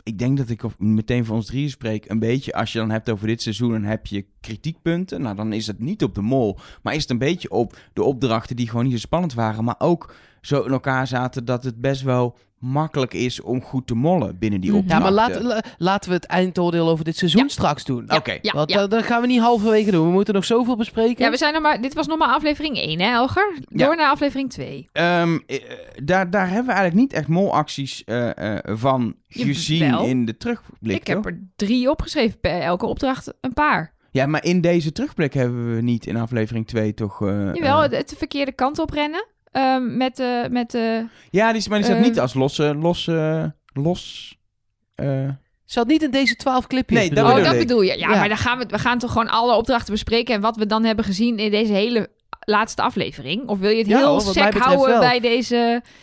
ik 0.05 0.19
denk 0.19 0.37
dat 0.37 0.49
ik 0.49 0.79
meteen 0.79 1.25
voor 1.25 1.37
ons 1.37 1.47
drieën 1.47 1.71
spreek. 1.71 2.11
Een 2.11 2.19
beetje, 2.19 2.53
als 2.53 2.73
je 2.73 2.79
dan 2.79 2.91
hebt 2.91 3.11
over 3.11 3.27
dit 3.27 3.43
seizoen, 3.43 3.71
dan 3.71 3.83
heb 3.83 4.07
je 4.07 4.27
kritiekpunten. 4.41 5.23
Nou, 5.23 5.37
dan 5.37 5.53
is 5.53 5.67
het 5.67 5.79
niet 5.79 6.03
op 6.03 6.15
de 6.15 6.21
mol, 6.21 6.59
maar 6.83 6.95
is 6.95 7.03
het 7.03 7.11
een 7.11 7.19
beetje 7.19 7.51
op 7.51 7.77
de 7.93 8.03
opdrachten 8.03 8.57
die 8.57 8.69
gewoon 8.69 8.85
niet 8.85 8.93
zo 8.93 8.99
spannend 8.99 9.35
waren. 9.35 9.65
Maar 9.65 9.75
ook 9.79 10.15
zo 10.41 10.63
in 10.63 10.73
elkaar 10.73 11.07
zaten 11.07 11.45
dat 11.45 11.65
het 11.65 11.81
best 11.81 12.03
wel 12.03 12.39
makkelijk 12.65 13.15
is 13.15 13.41
om 13.41 13.63
goed 13.63 13.87
te 13.87 13.95
mollen 13.95 14.39
binnen 14.39 14.61
die 14.61 14.71
Mhm. 14.71 14.79
Ja, 14.79 14.85
opdrachten. 14.85 15.15
maar 15.15 15.29
laat, 15.29 15.43
la- 15.43 15.63
laten 15.79 16.09
we 16.11 16.15
het 16.17 16.25
eindoordeel 16.27 16.89
over 16.89 17.05
dit 17.05 17.17
seizoen 17.17 17.43
Ja. 17.43 17.49
straks 17.49 17.85
doen. 17.85 18.11
Oké. 18.15 18.39
Ja, 18.43 18.53
Want 18.53 18.71
ja. 18.71 18.87
dat, 18.87 19.03
gaan 19.03 19.21
we 19.21 19.27
niet 19.27 19.41
halverwege 19.41 19.91
doen. 19.91 20.07
We 20.07 20.13
moeten 20.13 20.35
nog 20.35 20.45
zoveel 20.45 20.77
bespreken. 20.77 21.25
Ja, 21.25 21.31
we 21.31 21.37
zijn 21.37 21.53
nog 21.53 21.63
maar, 21.63 21.81
dit 21.81 21.95
was 21.95 22.07
nog 22.07 22.19
maar 22.19 22.29
aflevering 22.29 22.77
1, 22.77 23.01
hè, 23.01 23.11
Elger? 23.13 23.55
Door 23.69 23.89
Ja. 23.89 23.95
naar 23.95 24.11
aflevering 24.11 24.51
2. 24.51 24.89
Ehm, 24.93 25.39
eh, 25.47 25.59
daar, 26.05 26.31
daar 26.31 26.47
hebben 26.47 26.67
we 26.67 26.73
eigenlijk 26.73 27.01
niet 27.01 27.13
echt 27.13 27.29
molacties 27.29 28.05
eh, 28.05 28.55
eh, 28.55 28.59
van 28.79 29.15
gezien 29.29 29.99
in 30.01 30.25
de 30.25 30.37
terugblik. 30.37 30.97
Ik 30.97 31.07
heb 31.07 31.27
er 31.27 31.41
drie 31.57 31.91
opgeschreven, 31.91 32.41
per 32.41 32.61
elke 32.61 32.87
opdracht 32.87 33.33
een 33.41 33.53
paar. 33.53 33.93
Ja, 34.11 34.27
maar 34.27 34.45
in 34.45 34.61
deze 34.61 34.93
terugblik 34.93 35.35
hebben 35.35 35.75
we 35.75 35.81
niet 35.83 36.07
in 36.07 36.17
aflevering 36.17 36.67
2 36.67 36.95
toch... 36.95 37.23
eh, 37.23 37.55
Jawel, 37.55 37.77
eh, 37.77 37.83
het, 37.83 37.97
het 37.97 38.09
de 38.09 38.17
verkeerde 38.17 38.53
kant 38.53 38.79
op 38.79 38.91
rennen. 38.91 39.27
Ehm, 39.55 39.97
met 39.97 40.17
de... 40.17 40.47
Met 40.51 40.71
de 40.71 41.07
ja, 41.31 41.49
die, 41.49 41.57
is- 41.61 41.69
maar 41.69 41.79
die 41.79 41.87
staat 41.87 41.99
eh, 41.99 42.05
niet 42.05 42.21
als 42.21 42.35
losse... 42.35 42.75
losse 42.75 43.55
los... 43.73 44.35
eh, 44.95 45.29
Zat 45.65 45.87
niet 45.87 46.03
in 46.03 46.11
deze 46.11 46.37
twaalf 46.37 46.67
clipjes. 46.67 46.99
Nee, 46.99 47.11
dat 47.11 47.15
bedoel 47.25 47.31
oh, 47.31 47.37
ik. 47.39 47.43
bedoel 47.43 47.53
dat 47.53 47.63
ik. 47.63 47.69
bedoel 47.69 47.83
je. 47.83 47.99
Ja, 47.99 48.09
Ja. 48.11 48.19
maar 48.19 48.29
dan 48.29 48.37
gaan 48.37 48.59
we, 48.59 48.67
we 48.69 48.79
gaan 48.79 48.99
toch 48.99 49.13
gewoon 49.13 49.29
alle 49.29 49.57
opdrachten 49.57 49.93
bespreken... 49.93 50.35
en 50.35 50.41
wat 50.41 50.57
we 50.57 50.67
dan 50.67 50.85
hebben 50.85 51.05
gezien 51.05 51.39
in 51.39 51.51
deze 51.51 51.73
hele 51.73 52.09
laatste 52.41 52.83
aflevering? 52.83 53.49
Of 53.49 53.59
wil 53.59 53.71
je 53.71 53.79
het 53.79 53.87
Ja, 53.87 53.97
heel 53.97 54.07
hoor, 54.07 54.15
wat 54.25 54.25
mij 54.25 54.33
sec 54.35 54.45
betreft 54.45 54.67
houden 54.67 54.89
wel. 54.89 55.01
bij 55.01 55.21
deze... 55.21 55.55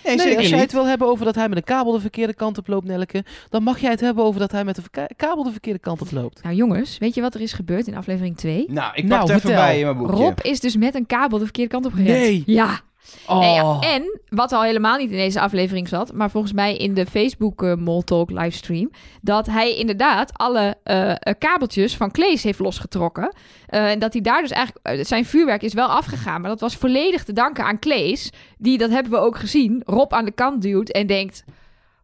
nee, 0.03 0.15
Nee, 0.15 0.19
zeker 0.25 0.37
als 0.37 0.49
jij 0.49 0.59
het 0.59 0.71
wil 0.71 0.85
hebben 0.85 1.07
over 1.07 1.25
dat 1.25 1.35
hij 1.35 1.47
met 1.49 1.57
een 1.57 1.63
kabel 1.63 1.91
de 1.91 1.99
verkeerde 1.99 2.33
kant 2.33 2.57
op 2.57 2.67
loopt, 2.67 2.85
Nelke, 2.87 3.23
dan 3.49 3.63
mag 3.63 3.79
jij 3.79 3.91
het 3.91 3.99
hebben 3.99 4.23
over 4.23 4.39
dat 4.39 4.51
hij 4.51 4.63
met 4.63 4.77
een 4.77 5.07
kabel 5.15 5.43
de 5.43 5.51
verkeerde 5.51 5.79
kant 5.79 6.01
op 6.01 6.11
loopt. 6.11 6.43
Nou 6.43 6.55
jongens, 6.55 6.97
weet 6.97 7.15
je 7.15 7.21
wat 7.21 7.33
er 7.33 7.41
is 7.41 7.53
gebeurd 7.53 7.87
in 7.87 7.95
aflevering 7.95 8.37
2? 8.37 8.65
Nou, 8.67 8.91
ik 8.93 9.01
pak 9.01 9.03
Nou, 9.09 9.19
het 9.21 9.29
even 9.29 9.41
vertel. 9.41 9.61
bij 9.61 9.79
in 9.79 9.85
mijn 9.85 9.97
boekje. 9.97 10.15
Rob 10.15 10.39
is 10.41 10.59
dus 10.59 10.75
met 10.77 10.95
een 10.95 11.05
kabel 11.05 11.37
de 11.37 11.43
verkeerde 11.43 11.69
kant 11.71 11.85
op 11.85 11.91
gerend. 11.93 12.07
Nee. 12.09 12.43
Ja. 12.45 12.79
Oh. 13.27 13.77
En 13.81 14.19
wat 14.29 14.51
al 14.51 14.63
helemaal 14.63 14.97
niet 14.97 15.11
in 15.11 15.17
deze 15.17 15.41
aflevering 15.41 15.87
zat, 15.87 16.13
maar 16.13 16.29
volgens 16.29 16.53
mij 16.53 16.77
in 16.77 16.93
de 16.93 17.05
Facebook 17.05 17.63
eh 17.63 17.75
Mall 17.75 18.01
Talk 18.01 18.29
livestream, 18.29 18.91
dat 19.21 19.45
hij 19.45 19.75
inderdaad 19.77 20.31
alle 20.33 20.75
eh, 20.83 21.11
eh, 21.11 21.15
kabeltjes 21.37 21.95
van 21.95 22.11
Klees 22.11 22.43
heeft 22.43 22.59
losgetrokken. 22.59 23.35
Eh, 23.65 23.89
en 23.89 23.99
dat 23.99 24.13
hij 24.13 24.21
daar 24.21 24.41
dus 24.41 24.51
eigenlijk, 24.51 24.85
eh, 24.85 25.05
zijn 25.05 25.25
vuurwerk 25.25 25.61
is 25.61 25.73
wel 25.73 25.87
afgegaan, 25.87 26.41
maar 26.41 26.49
dat 26.49 26.59
was 26.59 26.75
volledig 26.75 27.23
te 27.23 27.33
danken 27.33 27.65
aan 27.65 27.79
Klees, 27.79 28.31
die, 28.57 28.77
dat 28.77 28.89
hebben 28.89 29.11
we 29.11 29.17
ook 29.17 29.37
gezien, 29.37 29.81
Rob 29.85 30.13
aan 30.13 30.25
de 30.25 30.31
kant 30.31 30.61
duwt 30.61 30.89
en 30.89 31.07
denkt, 31.07 31.43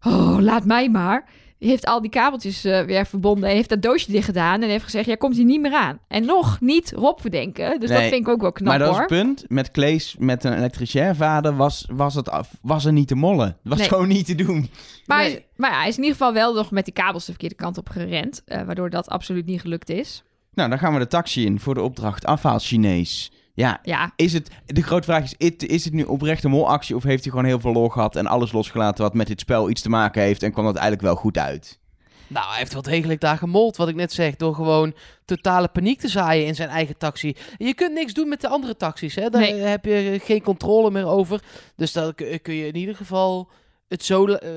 oh, 0.02 0.38
laat 0.39 0.66
mij 0.66 0.89
maar. 0.89 1.26
Heeft 1.60 1.86
al 1.86 2.01
die 2.01 2.10
kabeltjes 2.10 2.64
eh, 2.64 2.82
weer 2.82 3.05
verbonden 3.05 3.49
en 3.49 3.55
heeft 3.55 3.70
dat 3.70 3.82
doosje 3.82 4.12
dicht 4.12 4.26
gedaan 4.26 4.62
en 4.62 4.70
heeft 4.70 4.84
gezegd, 4.84 5.05
jij 5.05 5.18
komt 5.18 5.36
hier 5.36 5.45
niet 5.45 5.62
meer 5.62 5.74
aan. 5.74 5.99
En 6.08 6.26
nog 6.26 6.62
niet 6.62 6.91
Rob 6.95 7.20
verdenken, 7.20 7.80
dus 7.80 7.89
dat 7.89 7.99
vind 8.01 8.14
ik 8.14 8.28
ook 8.28 8.41
wel 8.41 8.51
knap 8.51 8.68
maar 8.68 8.80
dat 8.80 8.91
is 8.91 8.97
het 8.97 9.08
punt. 9.08 9.45
Met 9.47 9.72
Klees, 9.72 10.16
met 10.20 10.43
een 10.43 10.53
elektricien 10.58 11.16
vader, 11.16 11.55
was, 11.55 11.88
was, 11.91 12.16
het 12.16 12.30
af, 12.30 12.49
was 12.62 12.86
er 12.86 12.91
niet 12.91 13.08
te 13.08 13.16
mollen. 13.16 13.58
Was 13.64 13.78
Nee. 13.78 13.88
gewoon 13.88 14.08
niet 14.08 14.26
te 14.26 14.36
doen. 14.36 14.70
Maar, 15.05 15.18
Nee. 15.18 15.28
hij 15.28 15.38
is- 15.38 15.43
maar 15.55 15.72
ja, 15.72 15.78
hij 15.80 15.88
is 15.88 15.97
in 15.97 16.03
ieder 16.03 16.18
geval 16.18 16.34
wel 16.34 16.53
nog 16.53 16.72
met 16.72 16.86
die 16.86 16.93
kabels 16.93 17.26
de 17.26 17.32
verkeerde 17.32 17.55
kant 17.55 17.78
op 17.78 17.89
gerend. 17.89 18.41
eh, 18.45 18.62
waardoor 18.62 18.89
dat 18.89 19.10
absoluut 19.10 19.45
niet 19.45 19.62
gelukt 19.62 19.89
is. 19.89 20.24
Nou, 20.53 20.70
dan 20.70 20.80
gaan 20.80 20.93
we 20.93 20.99
de 20.99 21.08
taxi 21.08 21.45
in 21.45 21.60
voor 21.60 21.74
de 21.74 21.82
opdracht 21.82 22.26
afhaal 22.26 22.60
Chinees. 22.60 23.32
Ja, 23.58 23.80
Ja, 23.84 24.12
is 24.16 24.34
het, 24.34 24.49
de 24.66 24.84
grote 24.84 25.03
vraag 25.03 25.24
is, 25.38 25.55
is 25.58 25.86
het 25.86 25.93
nu 25.93 26.03
oprecht 26.03 26.43
een 26.43 26.51
molactie 26.51 26.95
of 26.95 27.03
heeft 27.03 27.24
hij 27.24 27.32
gewoon 27.32 27.47
heel 27.47 27.60
veel 27.60 27.72
lol 27.72 27.89
gehad 27.89 28.16
en 28.16 28.28
alles 28.28 28.51
losgelaten 28.51 29.03
wat 29.03 29.14
met 29.14 29.28
dit 29.28 29.39
spel 29.39 29.70
iets 29.70 29.82
te 29.82 29.89
maken 29.89 30.22
heeft 30.22 30.43
en 30.43 30.51
kwam 30.51 30.66
dat 30.66 30.76
eigenlijk 30.76 31.05
wel 31.05 31.16
goed 31.16 31.38
uit? 31.38 31.80
Nou, 32.28 32.47
hij 32.49 32.58
heeft 32.58 32.74
wel 32.74 32.82
degelijk 32.82 33.22
daar 33.22 33.38
gemold, 33.38 33.78
wat 33.78 33.88
ik 33.88 33.95
net 33.95 34.14
zeg, 34.14 34.36
door 34.36 34.55
gewoon 34.55 34.93
totale 35.26 35.68
paniek 35.68 35.99
te 35.99 36.08
zaaien 36.08 36.45
in 36.45 36.55
zijn 36.55 36.70
eigen 36.70 36.97
taxi. 36.97 37.36
Je 37.58 37.74
kunt 37.74 37.93
niks 37.93 38.14
doen 38.14 38.30
met 38.30 38.41
de 38.41 38.47
andere 38.47 38.76
taxis, 38.76 39.16
hè? 39.16 39.30
daar 39.30 39.41
Nee. 39.41 39.53
heb 39.53 39.86
je 39.86 40.20
geen 40.24 40.41
controle 40.41 40.91
meer 40.91 41.08
over. 41.08 41.41
Dus 41.76 41.91
dan 41.91 42.16
kun 42.16 42.53
je 42.53 42.68
in 42.68 42.76
ieder 42.76 42.95
geval 42.95 43.49
het 43.88 44.03
zo 44.03 44.26
eh, 44.26 44.49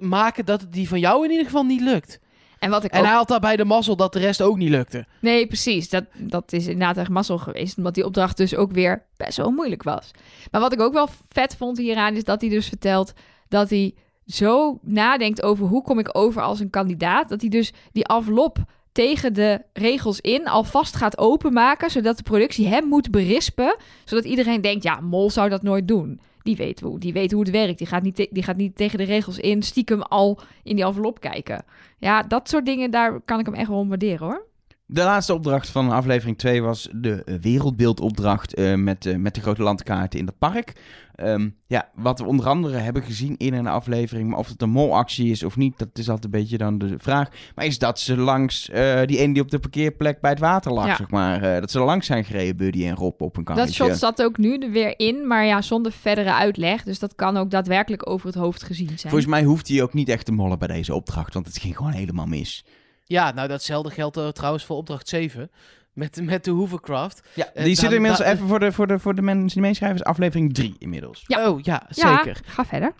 maken 0.00 0.44
dat 0.44 0.60
het 0.60 0.72
die 0.72 0.88
van 0.88 1.00
jou 1.00 1.24
in 1.24 1.30
ieder 1.30 1.46
geval 1.46 1.64
niet 1.64 1.80
lukt. 1.80 2.20
En 2.66 2.72
wat 2.72 2.84
ik 2.84 2.90
En 2.90 3.00
ook... 3.00 3.06
hij 3.06 3.14
had 3.14 3.28
daarbij 3.28 3.56
de 3.56 3.64
mazzel 3.64 3.96
dat 3.96 4.12
de 4.12 4.18
rest 4.18 4.42
ook 4.42 4.56
niet 4.56 4.68
lukte. 4.68 5.06
Nee, 5.20 5.46
precies. 5.46 5.88
Dat, 5.88 6.04
dat 6.16 6.52
is 6.52 6.66
inderdaad 6.66 6.96
echt 6.96 7.08
mazzel 7.08 7.38
geweest. 7.38 7.76
Omdat 7.76 7.94
die 7.94 8.04
opdracht 8.04 8.36
dus 8.36 8.56
ook 8.56 8.72
weer 8.72 9.02
best 9.16 9.36
wel 9.36 9.50
moeilijk 9.50 9.82
was. 9.82 10.10
Maar 10.50 10.60
wat 10.60 10.72
ik 10.72 10.80
ook 10.80 10.92
wel 10.92 11.08
vet 11.28 11.56
vond 11.56 11.78
hieraan... 11.78 12.14
is 12.14 12.24
dat 12.24 12.40
hij 12.40 12.50
dus 12.50 12.68
vertelt 12.68 13.12
dat 13.48 13.70
hij 13.70 13.94
zo 14.26 14.78
nadenkt 14.82 15.42
over... 15.42 15.66
hoe 15.66 15.82
kom 15.82 15.98
ik 15.98 16.08
over 16.12 16.42
als 16.42 16.60
een 16.60 16.70
kandidaat. 16.70 17.28
Dat 17.28 17.40
hij 17.40 17.50
dus 17.50 17.72
die 17.92 18.06
envelop 18.06 18.58
tegen 18.92 19.34
de 19.34 19.62
regels 19.72 20.20
in 20.20 20.48
alvast 20.48 20.96
gaat 20.96 21.18
openmaken... 21.18 21.90
zodat 21.90 22.16
de 22.16 22.22
productie 22.22 22.66
hem 22.66 22.84
moet 22.84 23.10
berispen. 23.10 23.76
Zodat 24.04 24.24
iedereen 24.24 24.60
denkt, 24.60 24.82
ja, 24.82 25.00
Mol 25.00 25.30
zou 25.30 25.48
dat 25.48 25.62
nooit 25.62 25.88
doen. 25.88 26.20
Die 26.46 26.56
weet 26.56 26.80
hoe, 26.80 26.98
die 26.98 27.12
weet 27.12 27.32
hoe 27.32 27.40
het 27.40 27.50
werkt. 27.50 27.78
Die 27.78 27.86
gaat, 27.86 28.02
niet 28.02 28.28
die 28.30 28.42
gaat 28.42 28.56
niet 28.56 28.76
tegen 28.76 28.98
de 28.98 29.04
regels 29.04 29.38
in, 29.38 29.62
stiekem 29.62 30.02
al 30.02 30.38
in 30.62 30.76
die 30.76 30.84
envelop 30.84 31.20
kijken. 31.20 31.64
Ja, 31.98 32.22
dat 32.22 32.48
soort 32.48 32.66
dingen, 32.66 32.90
daar 32.90 33.20
kan 33.20 33.38
ik 33.38 33.46
hem 33.46 33.54
echt 33.54 33.68
wel 33.68 33.88
waarderen, 33.88 34.26
hoor. 34.26 34.46
De 34.88 35.02
laatste 35.02 35.34
opdracht 35.34 35.68
van 35.70 35.90
aflevering 35.90 36.38
2 36.38 36.62
was 36.62 36.88
de 36.92 37.38
wereldbeeldopdracht 37.40 38.54
eh, 38.54 38.74
met, 38.74 39.06
eh, 39.06 39.16
met 39.16 39.34
de 39.34 39.40
grote 39.40 39.62
landkaarten 39.62 40.18
in 40.18 40.26
het 40.26 40.38
park. 40.38 40.72
Ehm, 41.14 41.48
ja, 41.66 41.88
wat 41.94 42.18
we 42.18 42.24
onder 42.24 42.46
andere 42.46 42.76
hebben 42.78 43.02
gezien 43.02 43.36
in 43.36 43.54
een 43.54 43.66
aflevering, 43.66 44.28
maar 44.28 44.38
of 44.38 44.48
het 44.48 44.62
een 44.62 44.70
molactie 44.70 45.30
is 45.30 45.42
of 45.42 45.56
niet, 45.56 45.78
dat 45.78 45.88
is 45.92 46.08
altijd 46.08 46.24
een 46.34 46.40
beetje 46.40 46.58
dan 46.58 46.78
de 46.78 46.94
vraag. 46.98 47.28
Maar 47.54 47.64
is 47.64 47.78
dat 47.78 48.00
ze 48.00 48.16
langs 48.16 48.68
eh, 48.70 49.00
die 49.04 49.18
ene 49.18 49.32
die 49.32 49.42
op 49.42 49.50
de 49.50 49.58
parkeerplek 49.58 50.20
bij 50.20 50.30
het 50.30 50.38
water 50.40 50.72
lag, 50.72 50.86
Ja. 50.86 50.96
zeg 50.96 51.10
maar, 51.10 51.60
dat 51.60 51.70
ze 51.70 51.80
langs 51.80 52.06
zijn 52.06 52.24
gereden, 52.24 52.56
Buddy 52.56 52.86
en 52.86 52.94
Rob 52.94 53.22
op 53.22 53.36
een 53.36 53.44
Dat 53.44 53.54
karretje. 53.56 53.84
shot 53.84 53.96
zat 53.98 54.22
ook 54.22 54.38
nu 54.38 54.58
er 54.58 54.70
weer 54.70 54.98
in, 54.98 55.26
maar 55.26 55.44
ja, 55.46 55.62
zonder 55.62 55.92
verdere 55.92 56.32
uitleg. 56.34 56.82
Dus 56.82 56.98
dat 56.98 57.14
kan 57.14 57.36
ook 57.36 57.50
daadwerkelijk 57.50 58.10
over 58.10 58.26
het 58.26 58.36
hoofd 58.36 58.62
gezien 58.62 58.86
zijn. 58.86 59.00
Volgens 59.12 59.26
mij 59.26 59.42
hoeft 59.44 59.68
hij 59.68 59.82
ook 59.82 59.94
niet 59.94 60.08
echt 60.08 60.24
te 60.24 60.32
mollen 60.32 60.58
bij 60.58 60.68
deze 60.68 60.94
opdracht, 60.94 61.34
want 61.34 61.46
het 61.46 61.58
ging 61.58 61.76
gewoon 61.76 61.92
helemaal 61.92 62.26
mis. 62.26 62.64
Ja, 63.08 63.32
nou 63.32 63.48
datzelfde 63.48 63.90
geldt 63.90 64.16
eh, 64.16 64.28
trouwens 64.28 64.64
voor 64.64 64.76
opdracht 64.76 65.08
7. 65.08 65.50
Met, 65.92 66.20
met 66.22 66.44
de 66.44 66.50
Hovercraft. 66.50 67.28
Ja, 67.34 67.50
Eh, 67.54 67.64
die 67.64 67.74
zit 67.74 67.84
dan- 67.84 67.94
inmiddels 67.94 68.22
even 68.22 68.48
voor 68.48 68.60
de, 68.60 68.72
voor, 68.72 68.86
de, 68.86 68.98
voor 68.98 69.14
de 69.14 69.22
mensen 69.22 69.48
die 69.48 69.60
meeschrijven, 69.68 69.98
is 69.98 70.04
aflevering 70.04 70.54
3 70.54 70.74
inmiddels. 70.78 71.24
Ja. 71.26 71.50
Oh 71.50 71.60
ja, 71.60 71.82
ja, 71.88 72.16
zeker. 72.16 72.40
ga 72.46 72.64
verder. 72.64 72.92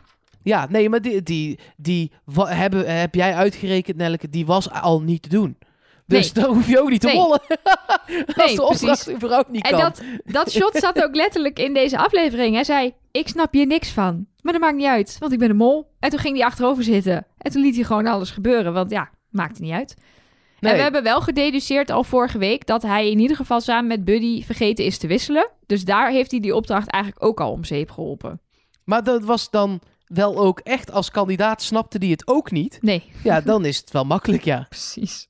Ja, 0.43 0.67
nee, 0.71 0.89
maar 0.89 1.01
die, 1.03 1.23
die, 1.23 1.59
die 1.77 2.13
hebben, 2.35 2.99
heb 3.01 3.15
jij 3.15 3.35
uitgerekend, 3.35 3.97
Nelke, 3.97 4.29
die 4.29 4.47
was 4.47 4.71
al 4.71 5.01
niet 5.03 5.23
te 5.23 5.29
doen. 5.29 5.57
Dus 6.07 6.33
Nee. 6.33 6.45
dan 6.45 6.55
hoef 6.55 6.69
je 6.69 6.81
ook 6.81 6.91
niet 6.91 7.01
te 7.01 7.07
Nee. 7.07 7.17
mollen. 7.17 7.41
Als 8.27 8.37
Nee, 8.37 8.55
de 8.57 8.63
opdracht 8.63 8.79
precies. 8.81 9.09
überhaupt 9.15 9.51
niet 9.51 9.65
En 9.65 9.71
kan. 9.71 9.81
dat, 9.81 10.03
dat 10.25 10.51
shot 10.53 10.77
zat 10.85 11.03
ook 11.03 11.15
letterlijk 11.15 11.59
in 11.59 11.75
deze 11.75 11.99
aflevering. 11.99 12.55
Hij 12.55 12.65
zei, 12.65 12.95
ik 13.11 13.29
snap 13.29 13.53
hier 13.53 13.67
niks 13.67 13.91
van. 13.91 14.27
Maar 14.41 14.53
dat 14.53 14.63
maakt 14.63 14.77
niet 14.77 14.87
uit, 14.87 15.17
want 15.19 15.33
ik 15.33 15.39
ben 15.39 15.51
een 15.51 15.57
mol. 15.57 15.91
En 15.99 16.11
toen 16.11 16.19
ging 16.19 16.37
hij 16.37 16.47
achterover 16.47 16.83
zitten. 16.85 17.27
En 17.39 17.51
toen 17.53 17.63
liet 17.63 17.75
hij 17.75 17.85
gewoon 17.85 18.07
alles 18.07 18.31
gebeuren, 18.31 18.73
want 18.73 18.91
ja, 18.91 19.11
maakte 19.31 19.63
niet 19.63 19.73
uit. 19.73 19.95
Nee. 20.61 20.71
En 20.71 20.77
we 20.77 20.83
hebben 20.83 21.03
wel 21.03 21.21
gededuceerd 21.21 21.91
al 21.91 22.05
vorige 22.05 22.39
week 22.39 22.67
dat 22.67 22.83
hij 22.83 23.11
in 23.11 23.19
ieder 23.19 23.37
geval 23.37 23.61
samen 23.61 23.87
met 23.87 24.05
Buddy 24.05 24.45
vergeten 24.45 24.85
is 24.85 24.99
te 24.99 25.07
wisselen. 25.07 25.51
Dus 25.67 25.85
daar 25.85 26.11
heeft 26.11 26.31
hij 26.31 26.41
die 26.41 26.55
opdracht 26.55 26.89
eigenlijk 26.89 27.25
ook 27.25 27.41
al 27.41 27.53
om 27.53 27.65
zeep 27.65 27.91
geholpen. 27.91 28.41
Maar 28.85 29.05
dat 29.05 29.25
was 29.25 29.51
dan 29.51 29.81
wel 30.07 30.39
ook 30.39 30.59
echt, 30.59 30.91
als 30.91 31.11
kandidaat 31.11 31.63
snapte 31.63 31.99
die 31.99 32.11
het 32.11 32.27
ook 32.27 32.51
niet. 32.51 32.79
Nee, 32.81 33.03
Ja, 33.23 33.41
dan 33.41 33.65
is 33.65 33.77
het 33.77 33.91
wel 33.91 34.05
makkelijk, 34.05 34.45
ja. 34.45 34.67
precies. 34.69 35.29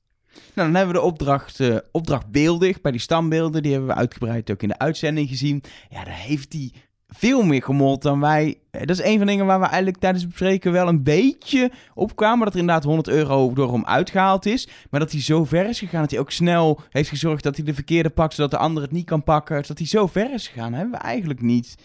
Nou, 0.53 0.67
dan 0.67 0.75
hebben 0.75 0.95
we 0.95 1.01
de 1.01 1.05
opdracht, 1.07 1.59
eh, 1.59 1.77
opdracht 1.91 2.31
beeldig 2.31 2.81
bij 2.81 2.91
die 2.91 2.99
stambeelden. 2.99 3.61
Die 3.61 3.71
hebben 3.71 3.89
we 3.89 3.95
uitgebreid 3.95 4.51
ook 4.51 4.61
in 4.61 4.67
de 4.67 4.77
uitzending 4.77 5.29
gezien. 5.29 5.63
Ja, 5.89 6.03
daar 6.03 6.17
heeft 6.17 6.53
hij 6.53 6.71
veel 7.07 7.43
meer 7.43 7.63
gemold 7.63 8.01
dan 8.01 8.19
wij. 8.19 8.57
Eh, 8.71 8.79
Dat 8.79 8.89
is 8.99 9.03
een 9.03 9.17
van 9.17 9.25
de 9.25 9.31
dingen 9.31 9.45
waar 9.45 9.59
we 9.59 9.65
eigenlijk 9.65 9.97
tijdens 9.97 10.23
het 10.23 10.31
bespreken 10.31 10.71
wel 10.71 10.87
een 10.87 11.03
beetje 11.03 11.71
op 11.93 12.15
kwamen. 12.15 12.45
Dat 12.45 12.53
er 12.53 12.59
inderdaad 12.59 12.83
100 12.83 13.07
euro 13.07 13.53
door 13.53 13.73
hem 13.73 13.85
uitgehaald 13.85 14.45
is. 14.45 14.67
Maar 14.89 14.99
dat 14.99 15.11
hij 15.11 15.21
zo 15.21 15.43
ver 15.45 15.69
is 15.69 15.79
gegaan. 15.79 16.01
Dat 16.01 16.11
hij 16.11 16.19
ook 16.19 16.31
snel 16.31 16.79
heeft 16.89 17.09
gezorgd 17.09 17.43
dat 17.43 17.55
hij 17.55 17.65
de 17.65 17.73
verkeerde 17.73 18.09
pakt. 18.09 18.33
Zodat 18.33 18.51
de 18.51 18.57
ander 18.57 18.83
het 18.83 18.91
niet 18.91 19.05
kan 19.05 19.23
pakken. 19.23 19.63
Dat 19.67 19.77
hij 19.77 19.87
zo 19.87 20.07
ver 20.07 20.33
is 20.33 20.47
gegaan. 20.47 20.73
hebben 20.73 20.91
we 20.99 21.05
eigenlijk 21.05 21.41
niet 21.41 21.75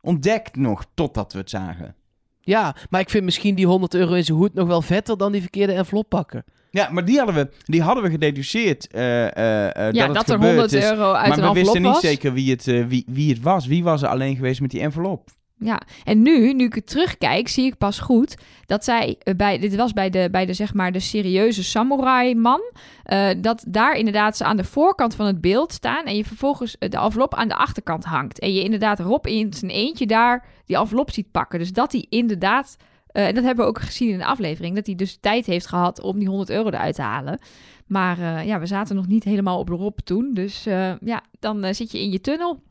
ontdekt 0.00 0.56
nog 0.56 0.84
totdat 0.94 1.32
we 1.32 1.38
het 1.38 1.50
zagen. 1.50 1.94
Ja, 2.40 2.76
maar 2.90 3.00
ik 3.00 3.10
vind 3.10 3.24
misschien 3.24 3.54
die 3.54 3.66
100 3.66 3.94
euro 3.94 4.14
in 4.14 4.24
zijn 4.24 4.38
hoed 4.38 4.54
nog 4.54 4.66
wel 4.66 4.82
vetter 4.82 5.16
dan 5.16 5.32
die 5.32 5.40
verkeerde 5.40 5.72
envelop 5.72 6.08
pakken. 6.08 6.44
Ja, 6.70 6.88
maar 6.90 7.04
die 7.04 7.16
hadden 7.16 7.34
we, 7.34 7.50
die 7.64 7.82
hadden 7.82 8.04
we 8.04 8.10
gededuceerd. 8.10 8.86
eh, 8.86 9.26
eh, 9.26 9.66
eh, 9.66 9.92
Ja, 9.92 10.06
dat, 10.06 10.14
dat, 10.14 10.16
het 10.16 10.28
er 10.28 10.34
gebeurd 10.34 10.56
100 10.56 10.72
is. 10.72 10.84
euro 10.84 11.12
uit 11.12 11.28
maar 11.28 11.38
een 11.38 11.52
we 11.52 11.60
wisten 11.60 11.82
niet 11.82 11.90
was. 11.92 12.00
zeker 12.00 12.32
wie 12.32 12.50
het, 12.50 12.64
wie, 12.64 13.04
wie 13.06 13.30
het 13.32 13.42
was. 13.42 13.66
Wie 13.66 13.84
was 13.84 14.02
er 14.02 14.08
alleen 14.08 14.36
geweest 14.36 14.60
met 14.60 14.70
die 14.70 14.80
envelop? 14.80 15.28
Ja, 15.62 15.80
en 16.04 16.22
nu, 16.22 16.52
nu 16.52 16.64
ik 16.64 16.74
het 16.74 16.86
terugkijk, 16.86 17.48
zie 17.48 17.66
ik 17.66 17.78
pas 17.78 17.98
goed 17.98 18.34
dat 18.66 18.84
zij 18.84 19.18
bij, 19.36 19.58
dit 19.58 19.76
was 19.76 19.92
bij 19.92 20.10
de, 20.10 20.28
bij 20.30 20.46
de 20.46 20.52
zeg 20.52 20.74
maar 20.74 20.92
de 20.92 21.00
serieuze 21.00 21.64
samurai 21.64 22.34
man, 22.34 22.60
eh, 23.04 23.28
dat 23.38 23.64
daar 23.68 23.94
inderdaad 23.94 24.36
ze 24.36 24.44
aan 24.44 24.56
de 24.56 24.64
voorkant 24.64 25.14
van 25.14 25.26
het 25.26 25.40
beeld 25.40 25.72
staan 25.72 26.04
en 26.04 26.16
je 26.16 26.24
vervolgens 26.24 26.76
de 26.78 26.98
envelop 26.98 27.34
aan 27.34 27.48
de 27.48 27.54
achterkant 27.56 28.04
hangt. 28.04 28.38
En 28.38 28.54
je 28.54 28.62
inderdaad 28.62 29.00
Rob 29.00 29.26
in 29.26 29.52
zijn 29.52 29.70
eentje 29.70 30.06
daar 30.06 30.46
die 30.66 30.76
envelop 30.76 31.10
ziet 31.10 31.30
pakken. 31.30 31.58
Dus 31.58 31.72
dat 31.72 31.92
hij 31.92 32.06
inderdaad 32.08 32.76
Eh, 33.12 33.26
en 33.26 33.34
dat 33.34 33.44
hebben 33.44 33.64
we 33.64 33.70
ook 33.70 33.80
gezien 33.80 34.08
in 34.10 34.18
de 34.18 34.24
aflevering. 34.24 34.74
Dat 34.74 34.86
hij 34.86 34.94
dus 34.94 35.18
tijd 35.20 35.46
heeft 35.46 35.66
gehad 35.66 36.00
om 36.00 36.18
die 36.18 36.28
100 36.28 36.50
euro 36.50 36.68
eruit 36.68 36.94
te 36.94 37.02
halen. 37.02 37.38
Maar 37.86 38.18
eh, 38.18 38.46
ja, 38.46 38.58
we 38.60 38.66
zaten 38.66 38.96
nog 38.96 39.06
niet 39.06 39.24
helemaal 39.24 39.58
op 39.58 39.68
Rob 39.68 39.98
toen. 40.04 40.30
Dus 40.34 40.66
eh, 40.66 40.92
ja, 41.00 41.22
dan 41.38 41.74
zit 41.74 41.92
je 41.92 42.00
in 42.00 42.10
je 42.10 42.20
tunnel. 42.20 42.62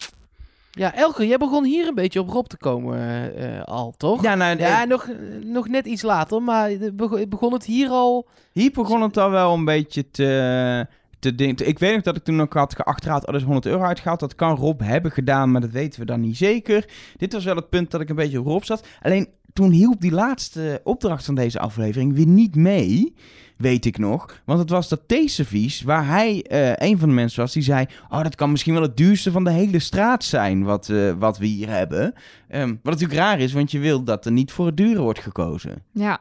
Ja, 0.72 0.96
Elke, 0.96 1.28
jij 1.28 1.38
begon 1.38 1.64
hier 1.64 1.88
een 1.88 1.96
beetje 1.96 2.20
op 2.20 2.30
Rob 2.30 2.46
te 2.46 2.58
komen 2.58 2.98
eh, 3.00 3.58
eh, 3.58 3.64
al, 3.64 3.94
toch? 3.98 4.22
Ja, 4.24 4.36
nou, 4.36 4.58
Ja, 4.58 4.86
nog, 4.86 5.08
nog 5.44 5.68
net 5.68 5.86
iets 5.86 6.02
later, 6.02 6.42
maar 6.42 6.70
de- 6.78 6.94
bego- 6.94 7.28
begon 7.28 7.54
het 7.54 7.66
hier 7.66 7.90
al... 7.90 8.28
hier 8.52 8.72
begon 8.72 9.02
het 9.02 9.18
al 9.18 9.30
wel 9.30 9.54
een 9.54 9.66
beetje 9.66 10.12
te... 10.12 10.88
te 11.20 11.36
ik 11.66 11.80
weet 11.80 11.94
nog 11.94 12.02
dat 12.02 12.16
ik 12.16 12.24
toen 12.24 12.42
ook 12.42 12.54
had 12.54 12.76
geachterhaald, 12.76 13.22
oh, 13.24 13.30
er 13.30 13.36
is 13.36 13.44
100 13.44 13.66
euro 13.66 13.84
uitgehaald. 13.84 14.20
Dat 14.20 14.36
kan 14.36 14.56
Rob 14.56 14.82
hebben 14.82 15.12
gedaan, 15.12 15.52
maar 15.52 15.62
dat 15.62 15.72
weten 15.72 16.00
we 16.00 16.06
dan 16.06 16.22
niet 16.22 16.38
zeker. 16.38 16.86
Dit 17.18 17.34
was 17.34 17.44
wel 17.46 17.56
het 17.56 17.70
punt 17.70 17.92
dat 17.92 18.02
ik 18.02 18.10
een 18.10 18.16
beetje 18.16 18.40
op 18.40 18.46
Rob 18.46 18.64
zat. 18.64 18.88
Alleen 19.02 19.28
toen 19.60 19.72
hielp 19.72 20.02
die 20.02 20.12
laatste 20.12 20.82
opdracht 20.84 21.26
van 21.26 21.36
deze 21.36 21.60
aflevering 21.60 22.14
weer 22.14 22.28
niet 22.28 22.56
mee. 22.56 23.16
Weet 23.58 23.86
ik 23.86 23.98
nog. 23.98 24.42
Want 24.46 24.60
het 24.60 24.70
was 24.70 24.90
dat 24.90 25.02
theeservies 25.08 25.82
waar 25.82 26.08
hij 26.08 26.44
eh, 26.44 26.90
een 26.90 26.98
van 26.98 27.10
de 27.10 27.16
mensen 27.16 27.42
was 27.42 27.54
die 27.54 27.64
zei... 27.64 27.86
Oh, 28.10 28.24
dat 28.24 28.36
kan 28.36 28.52
misschien 28.52 28.74
wel 28.74 28.82
het 28.82 28.98
duurste 28.98 29.32
van 29.32 29.44
de 29.44 29.52
hele 29.52 29.80
straat 29.80 30.24
zijn 30.24 30.64
wat, 30.64 30.90
eh, 30.90 31.12
wat 31.18 31.38
we 31.38 31.46
hier 31.46 31.70
hebben. 31.70 32.14
Ehm, 32.48 32.68
wat 32.68 32.94
natuurlijk 32.94 33.20
raar 33.20 33.40
is, 33.40 33.54
want 33.54 33.72
je 33.72 33.80
wil 33.80 34.04
dat 34.04 34.26
er 34.26 34.32
niet 34.32 34.52
voor 34.52 34.66
het 34.66 34.78
dure 34.78 35.02
wordt 35.02 35.20
gekozen. 35.20 35.84
Ja. 35.92 36.20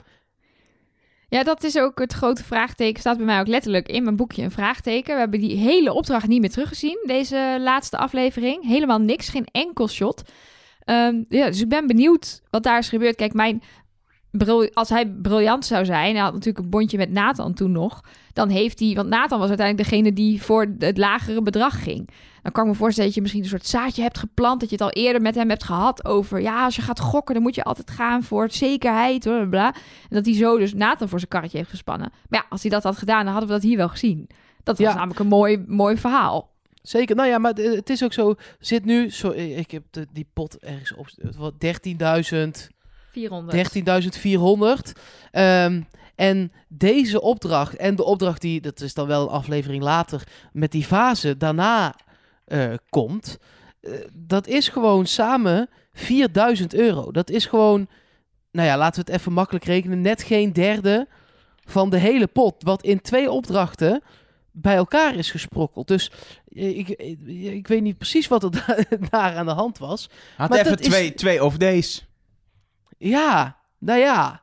Ja, 1.29 1.43
dat 1.43 1.65
is 1.65 1.79
ook 1.79 1.99
het 1.99 2.13
grote 2.13 2.45
vraagteken. 2.45 3.01
Staat 3.01 3.17
bij 3.17 3.27
mij 3.27 3.41
ook 3.41 3.47
letterlijk 3.47 3.89
in 3.89 4.03
mijn 4.03 4.17
boekje 4.17 4.43
een 4.43 4.51
vraagteken. 4.51 5.15
We 5.15 5.21
hebben 5.21 5.41
die 5.41 5.57
hele 5.57 5.93
opdracht 5.93 6.29
niet 6.29 6.41
meer 6.41 6.51
teruggezien, 6.51 7.03
deze 7.07 7.59
laatste 7.61 7.99
aflevering. 7.99 8.67
Helemaal 8.67 9.01
niks, 9.01 9.29
geen 9.29 9.47
enkel 9.53 9.89
shot. 9.89 10.23
Ehm, 10.89 11.23
ja, 11.29 11.47
dus 11.47 11.61
ik 11.61 11.69
ben 11.69 11.87
benieuwd 11.87 12.43
wat 12.51 12.63
daar 12.63 12.79
is 12.79 12.89
gebeurd. 12.89 13.17
Kijk, 13.17 13.33
mijn 13.33 13.63
als 14.73 14.89
hij 14.89 15.07
briljant 15.23 15.65
zou 15.65 15.85
zijn, 15.85 16.15
hij 16.15 16.25
had 16.25 16.33
natuurlijk 16.33 16.65
een 16.65 16.71
bondje 16.71 16.97
met 16.97 17.11
Nathan 17.11 17.55
toen 17.55 17.73
nog, 17.73 18.01
dan 18.33 18.49
heeft 18.49 18.79
hij, 18.81 18.95
want 18.95 19.09
Nathan 19.09 19.39
was 19.39 19.49
uiteindelijk 19.49 19.89
degene 19.89 20.13
die 20.13 20.43
voor 20.43 20.67
het 20.79 20.99
lagere 20.99 21.43
bedrag 21.43 21.83
ging. 21.83 22.09
Dan 22.43 22.53
kan 22.53 22.65
ik 22.65 22.71
me 22.71 22.77
voorstellen 22.77 23.07
dat 23.07 23.15
je 23.15 23.21
misschien 23.23 23.43
een 23.43 23.49
soort 23.49 23.67
zaadje 23.67 24.03
hebt 24.03 24.19
geplant, 24.19 24.61
dat 24.61 24.69
je 24.71 24.75
het 24.75 24.85
al 24.85 25.03
eerder 25.03 25.23
met 25.23 25.35
hem 25.35 25.49
hebt 25.49 25.65
gehad 25.65 26.05
over, 26.05 26.41
ja, 26.41 26.65
als 26.65 26.77
je 26.77 26.83
gaat 26.83 27.01
gokken, 27.01 27.35
dan 27.35 27.43
moet 27.43 27.55
je 27.55 27.65
altijd 27.65 27.91
gaan 27.91 28.23
voor 28.23 28.51
zekerheid, 28.51 29.23
bla, 29.23 29.37
bla, 29.37 29.47
bla. 29.49 29.67
En 30.09 30.17
dat 30.17 30.25
hij 30.25 30.35
zo 30.35 30.59
dus 30.59 30.75
Nathan 30.75 31.09
voor 31.09 31.19
zijn 31.19 31.31
karretje 31.31 31.59
heeft 31.59 31.71
gespannen. 31.71 32.11
Maar 32.29 32.41
ja, 32.41 32.47
als 32.49 32.63
hij 32.63 32.71
dat 32.71 32.83
had 32.83 32.99
gedaan, 32.99 33.25
dan 33.25 33.33
hadden 33.33 33.49
we 33.49 33.55
dat 33.55 33.65
hier 33.65 33.77
wel 33.77 33.89
gezien. 33.89 34.29
Dat 34.63 34.79
was 34.79 34.87
Ja. 34.87 34.95
namelijk 34.95 35.21
een 35.21 35.27
mooi, 35.27 35.65
mooi 35.67 35.97
verhaal. 35.97 36.57
Zeker, 36.89 37.17
nou 37.17 37.29
ja, 37.29 37.39
maar 37.39 37.53
het- 37.55 37.91
is 37.91 38.05
ook 38.05 38.13
zo... 38.13 38.35
Zit 38.59 38.85
nu, 38.85 39.11
zo, 39.11 39.31
ik 39.31 39.71
heb 39.71 39.83
de, 39.91 40.07
die 40.13 40.29
pot 40.33 40.59
ergens 40.59 40.95
op... 40.95 41.09
wat 41.37 41.55
13.000... 41.55 42.77
400. 43.13 44.89
13.400. 44.89 45.01
Ehm, 45.31 45.83
en 46.15 46.53
deze 46.69 47.21
opdracht 47.21 47.77
en 47.77 47.97
de 47.97 48.05
opdracht 48.05 48.41
die, 48.41 48.61
dat 48.61 48.81
is 48.81 48.95
dan 48.95 49.07
wel 49.07 49.23
een 49.23 49.29
aflevering 49.29 49.83
later, 49.83 50.23
met 50.53 50.73
die 50.73 50.85
fase 50.85 51.37
daarna 51.37 51.95
eh, 52.45 52.75
komt, 52.89 53.39
eh, 53.81 53.93
dat 54.13 54.47
is 54.47 54.69
gewoon 54.69 55.07
samen 55.07 55.69
4000 55.93 56.75
euro. 56.75 57.11
Dat 57.13 57.31
is 57.31 57.47
gewoon, 57.47 57.89
nou 58.51 58.69
ja, 58.69 58.77
laten 58.77 59.05
we 59.05 59.11
het 59.11 59.21
even 59.21 59.33
makkelijk 59.33 59.65
rekenen, 59.65 60.01
net 60.01 60.23
geen 60.23 60.53
derde 60.53 61.09
van 61.65 61.91
de 61.91 61.99
hele 61.99 62.27
pot, 62.27 62.55
wat 62.59 62.83
in 62.83 63.01
twee 63.01 63.31
opdrachten 63.31 64.03
bij 64.61 64.77
elkaar 64.77 65.15
is 65.15 65.31
gesprokkeld. 65.31 65.89
Dus 65.89 66.11
ik, 66.59 66.89
ik, 66.89 67.19
ik 67.55 67.69
weet 67.69 67.83
niet 67.83 67.99
precies 67.99 68.29
wat 68.29 68.43
er 68.43 68.51
da- 68.67 68.77
daar 69.11 69.37
aan 69.37 69.47
de 69.47 69.53
hand 69.53 69.79
was. 69.79 70.11
Had 70.37 70.49
Maar 70.49 70.59
even 70.59 70.79
is- 70.79 70.87
twee, 70.87 71.15
twee 71.15 71.45
of 71.45 71.57
deze. 71.57 72.01
Ja, 72.99 73.57
nou 73.79 73.99
ja. 73.99 74.41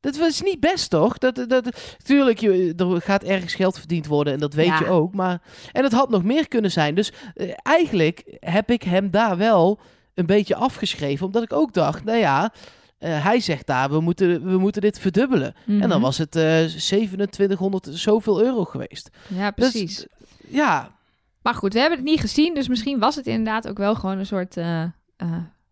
Dat 0.00 0.16
was 0.16 0.42
niet 0.42 0.60
best, 0.60 0.90
toch? 0.90 1.18
Dat, 1.18 1.44
dat, 1.48 1.94
tuurlijk, 2.04 2.38
je, 2.38 2.74
er 2.76 3.00
gaat 3.02 3.22
ergens 3.22 3.54
geld 3.54 3.78
verdiend 3.78 4.06
worden 4.06 4.32
en 4.32 4.38
dat 4.38 4.54
weet 4.54 4.66
Ja. 4.66 4.78
je 4.78 4.86
ook. 4.86 5.14
Maar, 5.14 5.42
en 5.72 5.82
het 5.84 5.92
had 5.92 6.10
nog 6.10 6.22
meer 6.24 6.48
kunnen 6.48 6.70
zijn. 6.70 6.94
Dus 6.94 7.12
eh, 7.34 7.50
eigenlijk 7.62 8.36
heb 8.40 8.70
ik 8.70 8.82
hem 8.82 9.10
daar 9.10 9.36
wel 9.36 9.80
een 10.14 10.26
beetje 10.26 10.54
afgeschreven. 10.54 11.26
Omdat 11.26 11.42
ik 11.42 11.52
ook 11.52 11.72
dacht, 11.72 12.04
nou 12.04 12.18
ja, 12.18 12.52
eh, 12.98 13.24
hij 13.24 13.40
zegt 13.40 13.66
daar, 13.66 13.90
we 13.90 14.00
moeten, 14.00 14.44
we 14.50 14.58
moeten 14.58 14.82
dit 14.82 14.98
verdubbelen. 14.98 15.54
En 15.66 15.78
dan 15.78 15.88
Mhm. 15.88 16.00
was 16.00 16.18
het 16.18 16.36
eh 16.36 16.64
2700 16.64 17.88
zoveel 17.90 18.42
euro 18.42 18.64
geweest. 18.64 19.10
Ja, 19.28 19.50
Dus, 19.50 19.70
precies. 19.70 20.06
ja, 20.48 20.96
Maar 21.42 21.54
goed, 21.54 21.72
we 21.72 21.78
hebben 21.80 21.98
het 21.98 22.08
niet 22.08 22.20
gezien, 22.20 22.54
dus 22.54 22.68
misschien 22.68 22.98
was 22.98 23.14
het 23.14 23.26
inderdaad 23.26 23.68
ook 23.68 23.78
wel 23.78 23.94
gewoon 23.94 24.18
een 24.18 24.26
soort 24.26 24.56
eh, 24.56 24.82
eh, 24.82 24.90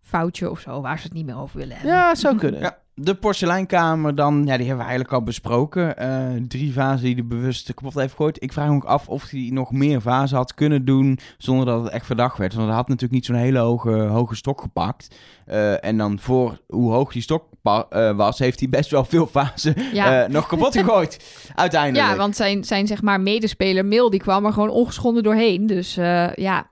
foutje 0.00 0.50
of 0.50 0.60
zo, 0.60 0.80
waar 0.80 0.98
ze 0.98 1.04
het 1.04 1.12
niet 1.12 1.26
meer 1.26 1.38
over 1.38 1.58
willen 1.58 1.76
hebben. 1.76 1.94
ja, 1.94 2.14
zou 2.14 2.36
kunnen. 2.36 2.60
Ja, 2.60 2.78
de 2.98 3.14
porseleinkamer 3.14 4.14
dan, 4.14 4.34
ja, 4.46 4.56
die 4.56 4.66
hebben 4.66 4.76
we 4.76 4.90
eigenlijk 4.90 5.12
al 5.12 5.22
besproken. 5.22 5.96
Eh, 5.96 6.42
drie 6.48 6.72
vazen 6.72 7.04
die 7.04 7.16
er 7.16 7.26
bewust 7.26 7.74
kapot 7.74 7.94
heeft 7.94 8.10
gegooid. 8.10 8.42
Ik 8.42 8.52
vraag 8.52 8.68
me 8.68 8.74
ook 8.74 8.84
af 8.84 9.08
of 9.08 9.30
hij 9.30 9.48
nog 9.52 9.72
meer 9.72 10.00
vazen 10.00 10.36
had 10.36 10.54
kunnen 10.54 10.84
doen 10.84 11.18
zonder 11.38 11.66
dat 11.66 11.82
het 11.82 11.92
echt 11.92 12.06
verdacht 12.06 12.38
werd. 12.38 12.54
Want 12.54 12.66
hij 12.66 12.76
had 12.76 12.88
natuurlijk 12.88 13.14
niet 13.14 13.24
zo'n 13.24 13.36
hele 13.36 13.58
hoge, 13.58 13.90
hoge 13.90 14.34
stok 14.34 14.60
gepakt. 14.60 15.14
Eh, 15.46 15.84
en 15.84 15.96
dan 15.96 16.18
voor 16.18 16.60
hoe 16.66 16.92
hoog 16.92 17.12
die 17.12 17.22
stok 17.22 17.44
eh, 17.62 18.16
was, 18.16 18.38
heeft 18.38 18.60
hij 18.60 18.68
best 18.68 18.90
wel 18.90 19.04
veel 19.04 19.26
vazen 19.26 19.74
Ja. 19.92 20.26
nog 20.26 20.46
kapot 20.46 20.76
gegooid. 20.76 21.24
Uiteindelijk. 21.54 22.10
Ja, 22.10 22.16
want 22.16 22.36
zijn, 22.36 22.64
zijn 22.64 22.86
zeg 22.86 23.02
maar 23.02 23.20
medespeler 23.20 23.84
Mil, 23.84 24.10
die 24.10 24.20
kwam 24.20 24.44
er 24.46 24.52
gewoon 24.52 24.70
ongeschonden 24.70 25.22
doorheen. 25.22 25.66
Dus 25.66 25.94
ja. 26.34 26.70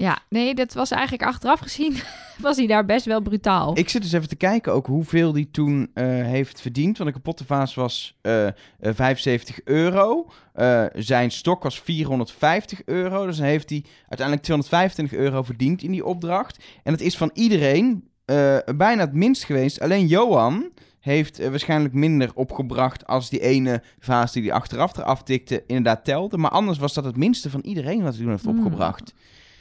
Ja, 0.00 0.18
nee, 0.28 0.54
dat 0.54 0.72
was 0.72 0.90
eigenlijk 0.90 1.22
achteraf 1.22 1.60
gezien, 1.60 1.96
was 2.38 2.56
hij 2.56 2.66
daar 2.66 2.84
best 2.84 3.04
wel 3.04 3.20
brutaal. 3.20 3.78
Ik 3.78 3.88
zit 3.88 4.02
dus 4.02 4.12
even 4.12 4.28
te 4.28 4.36
kijken 4.36 4.72
ook 4.72 4.86
hoeveel 4.86 5.32
die 5.32 5.50
toen 5.50 5.90
eh, 5.94 6.04
heeft 6.06 6.60
verdiend. 6.60 6.98
Want 6.98 7.10
de 7.10 7.16
kapotte 7.16 7.44
vaas 7.44 7.74
was 7.74 8.18
eh, 8.20 8.46
eh, 8.46 8.52
75 8.80 9.60
euro. 9.64 10.30
Eh, 10.52 10.84
zijn 10.94 11.30
stok 11.30 11.62
was 11.62 11.80
450 11.80 12.82
euro. 12.84 13.26
Dus 13.26 13.36
dan 13.36 13.46
heeft 13.46 13.70
hij 13.70 13.84
uiteindelijk 14.08 14.42
225 14.46 15.18
euro 15.18 15.42
verdiend 15.42 15.82
in 15.82 15.90
die 15.90 16.04
opdracht. 16.04 16.64
En 16.82 16.92
het 16.92 17.00
is 17.00 17.16
van 17.16 17.30
iedereen 17.34 18.08
eh, 18.24 18.56
bijna 18.76 19.00
het 19.02 19.12
minst 19.14 19.44
geweest. 19.44 19.80
Alleen 19.80 20.06
Johan 20.06 20.70
heeft 21.00 21.38
eh, 21.38 21.48
waarschijnlijk 21.48 21.94
minder 21.94 22.30
opgebracht 22.34 23.06
als 23.06 23.30
die 23.30 23.40
ene 23.40 23.82
vaas 23.98 24.32
die 24.32 24.42
hij 24.42 24.52
achteraf 24.52 24.96
eraf 24.96 25.22
tikte 25.22 25.64
inderdaad 25.66 26.04
telde. 26.04 26.38
Maar 26.38 26.50
anders 26.50 26.78
was 26.78 26.94
dat 26.94 27.04
het 27.04 27.16
minste 27.16 27.50
van 27.50 27.60
iedereen 27.60 28.02
wat 28.02 28.12
hij 28.14 28.22
toen 28.22 28.30
heeft 28.30 28.44
Hmm. 28.44 28.58
opgebracht. 28.58 29.14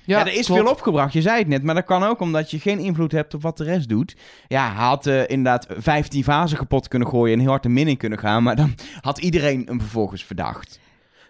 Ja, 0.09 0.19
er 0.19 0.33
is 0.33 0.45
klopt. 0.45 0.61
veel 0.61 0.71
opgebracht, 0.71 1.13
je 1.13 1.21
zei 1.21 1.39
het 1.39 1.47
net. 1.47 1.63
Maar 1.63 1.75
dat 1.75 1.85
kan 1.85 2.03
ook 2.03 2.19
omdat 2.19 2.51
je 2.51 2.59
geen 2.59 2.79
invloed 2.79 3.11
hebt 3.11 3.33
op 3.33 3.41
wat 3.41 3.57
de 3.57 3.63
rest 3.63 3.89
doet. 3.89 4.15
Ja, 4.47 4.73
hij 4.73 4.85
had 4.85 5.07
eh, 5.07 5.21
inderdaad 5.27 5.67
15 5.77 6.23
vazen 6.23 6.57
kapot 6.57 6.87
kunnen 6.87 7.07
gooien 7.07 7.33
en 7.33 7.39
heel 7.39 7.49
hard 7.49 7.63
de 7.63 7.69
min 7.69 7.87
in 7.87 7.97
kunnen 7.97 8.19
gaan. 8.19 8.43
Maar 8.43 8.55
dan 8.55 8.75
had 9.01 9.17
iedereen 9.17 9.61
hem 9.65 9.79
vervolgens 9.79 10.23
verdacht. 10.23 10.79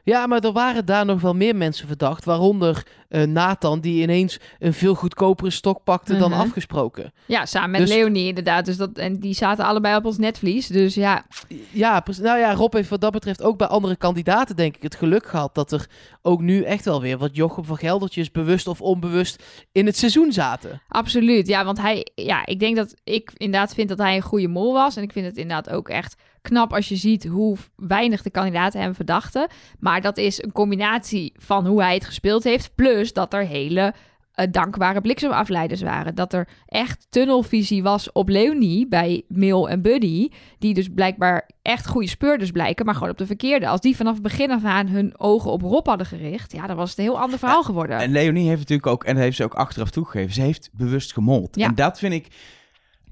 Ja, 0.09 0.27
maar 0.27 0.39
er 0.43 0.51
waren 0.51 0.85
daar 0.85 1.05
nog 1.05 1.21
wel 1.21 1.33
meer 1.35 1.55
mensen 1.55 1.87
verdacht. 1.87 2.25
Waaronder 2.25 2.85
eh, 3.09 3.23
Nathan, 3.23 3.79
die 3.79 4.01
ineens 4.01 4.39
een 4.59 4.73
veel 4.73 4.95
goedkopere 4.95 5.49
stok 5.49 5.83
pakte 5.83 6.17
dan 6.17 6.29
Mhm. 6.31 6.39
afgesproken. 6.39 7.11
Ja, 7.25 7.45
samen 7.45 7.69
met 7.71 7.79
Dus- 7.79 7.89
Leonie 7.89 8.27
inderdaad. 8.27 8.65
Dus 8.65 8.77
dat, 8.77 8.89
en 8.97 9.19
die 9.19 9.33
zaten 9.33 9.65
allebei 9.65 9.95
op 9.95 10.05
ons 10.05 10.17
netvlies. 10.17 10.67
Dus 10.67 10.95
ja, 10.95 11.25
Ja, 11.71 12.03
nou 12.21 12.39
ja, 12.39 12.53
Rob 12.53 12.73
heeft 12.73 12.89
wat 12.89 13.01
dat 13.01 13.11
betreft 13.11 13.41
ook 13.43 13.57
bij 13.57 13.67
andere 13.67 13.95
kandidaten 13.95 14.55
denk 14.55 14.75
ik 14.75 14.83
het 14.83 14.95
geluk 14.95 15.27
gehad 15.27 15.55
dat 15.55 15.71
er 15.71 15.87
ook 16.21 16.41
nu 16.41 16.63
echt 16.63 16.85
wel 16.85 17.01
weer 17.01 17.17
wat 17.17 17.35
Jochem 17.35 17.65
van 17.65 17.77
Geldertjes 17.77 18.31
bewust 18.31 18.67
of 18.67 18.81
onbewust 18.81 19.43
in 19.71 19.85
het 19.85 19.97
seizoen 19.97 20.31
zaten. 20.31 20.81
absoluut. 20.87 21.47
Ja, 21.47 21.65
want 21.65 21.81
hij, 21.81 22.07
ja, 22.15 22.45
ik 22.45 22.59
denk 22.59 22.75
dat 22.75 22.95
ik 23.03 23.31
inderdaad 23.37 23.73
vind 23.73 23.89
dat 23.89 23.97
hij 23.97 24.15
een 24.15 24.21
goede 24.21 24.47
mol 24.47 24.73
was. 24.73 24.95
En 24.95 25.03
ik 25.03 25.11
vind 25.11 25.25
het 25.25 25.37
inderdaad 25.37 25.69
ook 25.69 25.89
echt 25.89 26.15
knap 26.49 26.73
als 26.73 26.89
je 26.89 26.95
ziet 26.95 27.25
hoe 27.25 27.57
weinig 27.75 28.21
de 28.21 28.29
kandidaten 28.29 28.81
hem 28.81 28.95
verdachten. 28.95 29.47
Maar 29.79 30.01
dat 30.01 30.17
is 30.17 30.43
een 30.43 30.51
combinatie 30.51 31.33
van 31.37 31.67
hoe 31.67 31.81
hij 31.81 31.93
het 31.93 32.05
gespeeld 32.05 32.43
heeft. 32.43 32.75
Plus 32.75 33.13
dat 33.13 33.33
er 33.33 33.45
hele 33.45 33.93
eh, 34.39 34.47
dankbare 34.51 35.01
bliksemafleiders 35.01 35.81
waren. 35.81 36.15
Dat 36.15 36.33
er 36.33 36.47
echt 36.65 37.07
tunnelvisie 37.09 37.83
was 37.83 38.11
op 38.11 38.29
Leonie 38.29 38.87
bij 38.87 39.23
Mil 39.27 39.69
en 39.69 39.81
Buddy. 39.81 40.29
Die 40.59 40.73
dus 40.73 40.87
blijkbaar 40.95 41.49
echt 41.61 41.87
goede 41.87 42.07
speurders 42.07 42.51
blijken, 42.51 42.85
maar 42.85 42.93
gewoon 42.93 43.09
op 43.09 43.17
de 43.17 43.25
verkeerde. 43.25 43.67
Als 43.67 43.81
die 43.81 43.95
vanaf 43.95 44.13
het 44.13 44.23
begin 44.23 44.51
af 44.51 44.63
aan 44.63 44.87
hun 44.87 45.19
ogen 45.19 45.51
op 45.51 45.61
Rob 45.61 45.87
hadden 45.87 46.07
gericht, 46.07 46.51
ja, 46.51 46.67
dan 46.67 46.75
was 46.75 46.89
het 46.89 46.97
een 46.97 47.03
heel 47.03 47.19
ander 47.19 47.39
verhaal 47.39 47.63
geworden. 47.63 47.97
En 47.97 48.11
Leonie 48.11 48.47
heeft 48.47 48.59
natuurlijk 48.59 48.87
ook, 48.87 49.03
en 49.03 49.13
dat 49.13 49.23
heeft 49.23 49.37
ze 49.37 49.43
ook 49.43 49.53
achteraf 49.53 49.89
toegegeven, 49.89 50.33
ze 50.33 50.41
heeft 50.41 50.69
bewust 50.73 51.13
gemold. 51.13 51.55
Ja. 51.55 51.67
En 51.67 51.75
dat 51.75 51.99
vind 51.99 52.13
ik, 52.13 52.27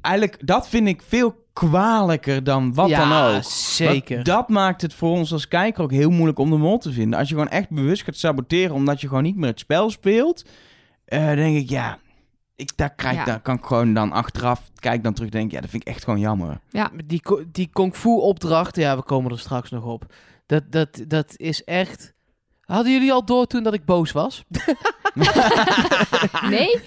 eigenlijk, 0.08 0.48
dat 0.48 0.70
vind 0.70 0.88
ik 0.88 1.02
veel 1.02 1.46
kwalijker 1.54 2.44
dan 2.44 2.74
wat 2.74 2.90
ja, 2.90 3.10
dan 3.10 3.36
ook. 3.36 3.44
zeker. 3.44 4.14
Want 4.16 4.26
dat 4.28 4.50
maakt 4.50 4.82
het 4.82 4.94
voor 4.94 5.10
ons 5.12 5.32
als 5.34 5.48
kijker 5.48 5.84
ook 5.84 5.92
heel 5.92 6.10
moeilijk 6.10 6.40
om 6.40 6.50
de 6.50 6.58
mol 6.58 6.78
te 6.78 6.92
vinden. 6.92 7.20
Als 7.20 7.28
je 7.30 7.34
gewoon 7.34 7.50
echt 7.50 7.70
bewust 7.70 8.04
gaat 8.04 8.16
saboteren 8.16 8.76
omdat 8.76 9.02
je 9.02 9.08
gewoon 9.08 9.24
niet 9.24 9.36
meer 9.36 9.50
het 9.50 9.60
spel 9.60 9.90
speelt, 9.90 10.46
eh, 11.06 11.26
dan 11.26 11.36
denk 11.36 11.58
ik, 11.58 11.70
ja, 11.70 11.98
ik, 12.56 12.72
daar, 12.76 12.94
krijg, 12.96 13.16
Ja. 13.16 13.24
daar 13.26 13.40
kan 13.42 13.56
ik 13.56 13.64
gewoon 13.66 13.94
dan 13.94 14.12
achteraf, 14.12 14.72
kijk 14.76 15.04
dan 15.04 15.14
terug, 15.14 15.30
denk 15.30 15.46
ik, 15.46 15.52
ja, 15.52 15.62
dat 15.62 15.70
vind 15.70 15.88
ik 15.88 15.94
echt 15.94 16.04
gewoon 16.04 16.20
jammer. 16.20 16.60
Die, 17.06 17.22
ko- 17.22 17.44
die 17.52 17.70
kung 17.74 17.96
fu 17.96 18.10
opdracht, 18.10 18.76
ja, 18.76 18.96
we 18.96 19.04
komen 19.04 19.32
er 19.32 19.40
straks 19.40 19.70
nog 19.70 19.84
op. 19.86 20.06
Dat, 20.46 20.64
dat, 20.70 21.04
dat 21.08 21.34
is 21.36 21.64
echt 21.64 22.14
Hadden 22.68 22.92
jullie 22.92 23.12
al 23.14 23.26
door 23.26 23.46
toen 23.46 23.64
dat 23.64 23.74
ik 23.74 23.86
boos 23.86 24.12
was? 24.12 24.44
Nee? 26.50 26.80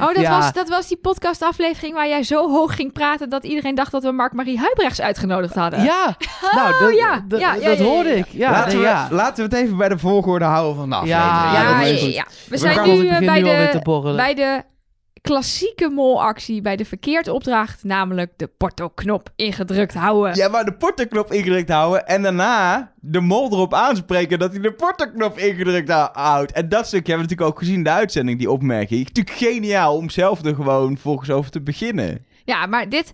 Oh, 0.00 0.06
dat, 0.06 0.16
Ja. 0.20 0.38
was, 0.38 0.52
dat 0.52 0.68
was 0.68 0.88
die 0.88 0.96
podcastaflevering 0.96 1.94
waar 1.94 2.08
jij 2.08 2.22
zo 2.22 2.50
hoog 2.50 2.74
ging 2.74 2.92
praten... 2.92 3.28
dat 3.30 3.44
iedereen 3.44 3.74
dacht 3.74 3.92
dat 3.92 4.02
we 4.02 4.12
Mark-Marie 4.12 4.58
Huibrechts 4.58 5.00
uitgenodigd 5.00 5.54
hadden. 5.54 5.82
Ja, 5.82 6.16
nou, 6.52 6.72
dat, 6.78 6.88
Oh, 6.88 6.94
ja. 6.94 7.24
dat- 7.28 7.40
Ja, 7.40 7.54
ja, 7.54 7.60
dat 7.68 7.78
ja, 7.78 7.84
ja, 7.84 7.90
hoorde 7.90 8.08
ja. 8.08 8.14
ik. 8.14 8.26
Ja, 8.30 8.50
laten, 8.50 8.78
we, 8.78 8.84
ja. 8.84 9.08
laten 9.10 9.48
we 9.48 9.56
het 9.56 9.64
even 9.64 9.76
bij 9.76 9.88
de 9.88 9.98
volgorde 9.98 10.44
houden 10.44 10.76
van 10.76 10.88
de 10.90 10.94
aflevering. 10.96 11.32
Ja, 11.52 12.08
Ja. 12.08 12.24
We 12.24 12.30
We 12.48 12.56
zijn 12.58 12.82
nu 12.88 13.06
eh, 13.08 13.18
bij 13.18 13.40
nu 13.40 13.44
de, 13.44 13.80
bij 14.16 14.34
de 14.34 14.62
klassieke 15.26 15.88
molactie, 15.88 16.60
bij 16.60 16.76
de 16.76 16.84
verkeerde 16.84 17.32
opdracht, 17.32 17.84
namelijk 17.84 18.32
de 18.36 18.46
porto-knop 18.46 19.30
ingedrukt 19.36 19.94
houden. 19.94 20.34
Ja, 20.34 20.48
maar 20.48 20.64
de 20.64 20.72
portoknop 20.72 21.32
ingedrukt 21.32 21.70
houden 21.70 22.06
en 22.06 22.22
daarna 22.22 22.92
de 23.00 23.20
mol 23.20 23.52
erop 23.52 23.74
aanspreken 23.74 24.38
dat 24.38 24.52
hij 24.52 24.60
de 24.60 24.72
portoknop 24.72 25.38
ingedrukt 25.38 25.88
hou- 25.88 26.10
houdt. 26.12 26.52
En 26.52 26.68
dat 26.68 26.86
stukje 26.86 27.12
hebben 27.12 27.28
we 27.28 27.34
natuurlijk 27.34 27.50
ook 27.50 27.58
gezien 27.58 27.74
in 27.74 27.84
de 27.84 27.90
uitzending, 27.90 28.38
die 28.38 28.50
opmerking. 28.50 29.04
Natuurlijk 29.04 29.36
geniaal 29.36 29.96
om 29.96 30.10
zelf 30.10 30.44
er 30.44 30.54
gewoon 30.54 30.98
volgens 30.98 31.30
over 31.30 31.50
te 31.50 31.60
beginnen. 31.60 32.24
Ja, 32.44 32.66
maar 32.66 32.88
dit, 32.88 33.12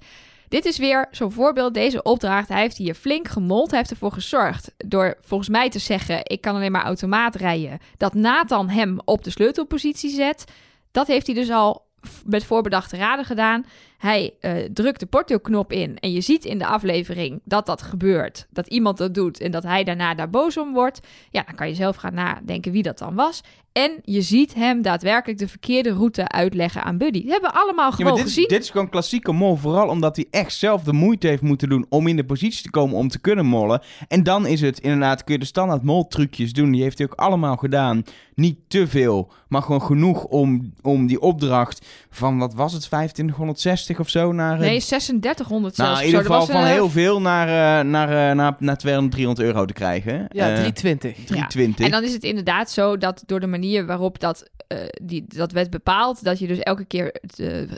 dit 0.48 0.64
is 0.64 0.78
weer 0.78 1.08
zo'n 1.10 1.32
voorbeeld, 1.32 1.74
deze 1.74 2.02
opdracht. 2.02 2.48
Hij 2.48 2.60
heeft 2.60 2.76
hier 2.76 2.94
flink 2.94 3.28
gemold. 3.28 3.70
Hij 3.70 3.78
heeft 3.78 3.90
ervoor 3.90 4.12
gezorgd 4.12 4.74
door 4.76 5.16
volgens 5.20 5.48
mij 5.48 5.70
te 5.70 5.78
zeggen... 5.78 6.20
ik 6.22 6.40
kan 6.40 6.54
alleen 6.54 6.72
maar 6.72 6.84
automaat 6.84 7.34
rijden. 7.34 7.78
Dat 7.96 8.14
Nathan 8.14 8.68
hem 8.68 9.00
op 9.04 9.24
de 9.24 9.30
sleutelpositie 9.30 10.10
zet. 10.10 10.44
Dat 10.90 11.06
heeft 11.06 11.26
hij 11.26 11.34
dus 11.34 11.50
al 11.50 11.90
met 12.24 12.44
voorbedachte 12.44 12.96
raden 12.96 13.24
gedaan. 13.24 13.66
Hij 14.02 14.34
eh, 14.40 14.52
drukt 14.72 15.00
de 15.00 15.06
porto-knop 15.06 15.72
in. 15.72 15.98
En 15.98 16.12
je 16.12 16.20
ziet 16.20 16.44
in 16.44 16.58
de 16.58 16.66
aflevering 16.66 17.40
dat 17.44 17.66
dat 17.66 17.82
gebeurt. 17.82 18.46
Dat 18.50 18.66
iemand 18.66 18.98
dat 18.98 19.14
doet 19.14 19.40
en 19.40 19.50
dat 19.50 19.62
hij 19.62 19.84
daarna 19.84 20.14
daar 20.14 20.30
boos 20.30 20.58
om 20.58 20.72
wordt. 20.72 21.00
Ja, 21.30 21.42
dan 21.42 21.54
kan 21.54 21.68
je 21.68 21.74
zelf 21.74 21.96
gaan 21.96 22.14
nadenken 22.14 22.72
wie 22.72 22.82
dat 22.82 22.98
dan 22.98 23.14
was. 23.14 23.42
En 23.72 24.00
je 24.04 24.22
ziet 24.22 24.54
hem 24.54 24.82
daadwerkelijk 24.82 25.38
de 25.38 25.48
verkeerde 25.48 25.92
route 25.92 26.28
uitleggen 26.28 26.82
aan 26.82 26.98
Buddy. 26.98 27.22
Dat 27.22 27.30
hebben 27.30 27.50
we 27.50 27.56
allemaal 27.56 27.90
Ja, 27.90 27.96
gewoon 27.96 28.12
maar 28.12 28.22
dit, 28.22 28.32
gezien. 28.32 28.48
dit 28.48 28.62
is 28.62 28.70
gewoon 28.70 28.88
klassieke 28.88 29.32
mol. 29.32 29.56
Vooral 29.56 29.88
omdat 29.88 30.16
hij 30.16 30.26
echt 30.30 30.54
zelf 30.54 30.82
de 30.82 30.92
moeite 30.92 31.26
heeft 31.26 31.42
moeten 31.42 31.68
doen 31.68 31.86
om 31.88 32.06
in 32.06 32.16
de 32.16 32.24
positie 32.24 32.62
te 32.62 32.70
komen 32.70 32.96
om 32.96 33.08
te 33.08 33.20
kunnen 33.20 33.46
mollen. 33.46 33.82
En 34.08 34.22
dan 34.22 34.46
is 34.46 34.60
het 34.60 34.78
inderdaad, 34.78 35.24
kun 35.24 35.34
je 35.34 35.40
de 35.40 35.46
standaard 35.46 35.82
moltrucjes 35.82 36.52
doen. 36.52 36.70
Die 36.70 36.82
heeft 36.82 36.98
hij 36.98 37.06
ook 37.06 37.18
allemaal 37.18 37.56
gedaan. 37.56 38.02
Niet 38.34 38.58
te 38.68 38.86
veel, 38.86 39.32
maar 39.48 39.62
gewoon 39.62 39.82
genoeg 39.82 40.24
om, 40.24 40.72
om 40.82 41.06
die 41.06 41.20
opdracht 41.20 41.86
van, 42.10 42.38
wat 42.38 42.54
was 42.54 42.72
het, 42.72 42.82
2560 42.82 43.91
of 43.98 44.08
zo 44.08 44.32
naar... 44.32 44.52
eh, 44.54 44.58
Nee, 44.60 44.80
3600 44.80 45.74
zelfs. 45.74 45.90
nou, 45.90 46.00
in 46.02 46.06
ieder 46.06 46.20
geval 46.24 46.38
was, 46.38 46.50
van 46.50 46.60
eh, 46.64 46.70
heel 46.70 46.90
veel 46.90 47.20
naar, 47.20 47.48
eh, 47.80 47.84
naar, 47.86 48.08
eh, 48.30 48.36
naar, 48.36 48.56
naar 48.58 48.76
200, 48.78 49.12
300 49.14 49.46
euro 49.46 49.64
te 49.64 49.72
krijgen. 49.72 50.26
Ja, 50.28 50.48
Eh, 50.48 50.54
320. 50.54 51.14
320. 51.24 51.84
En 51.84 51.90
dan 51.90 52.02
is 52.02 52.12
het 52.12 52.22
inderdaad 52.24 52.70
zo 52.70 52.98
dat 52.98 53.22
door 53.26 53.40
de 53.40 53.46
manier 53.46 53.86
waarop 53.86 54.20
dat, 54.20 54.50
eh, 54.68 54.78
die, 55.02 55.24
dat 55.28 55.52
werd 55.52 55.70
bepaald, 55.70 56.24
dat 56.24 56.38
je 56.38 56.46
dus 56.46 56.58
elke 56.58 56.84
keer 56.84 57.14
het 57.20 57.34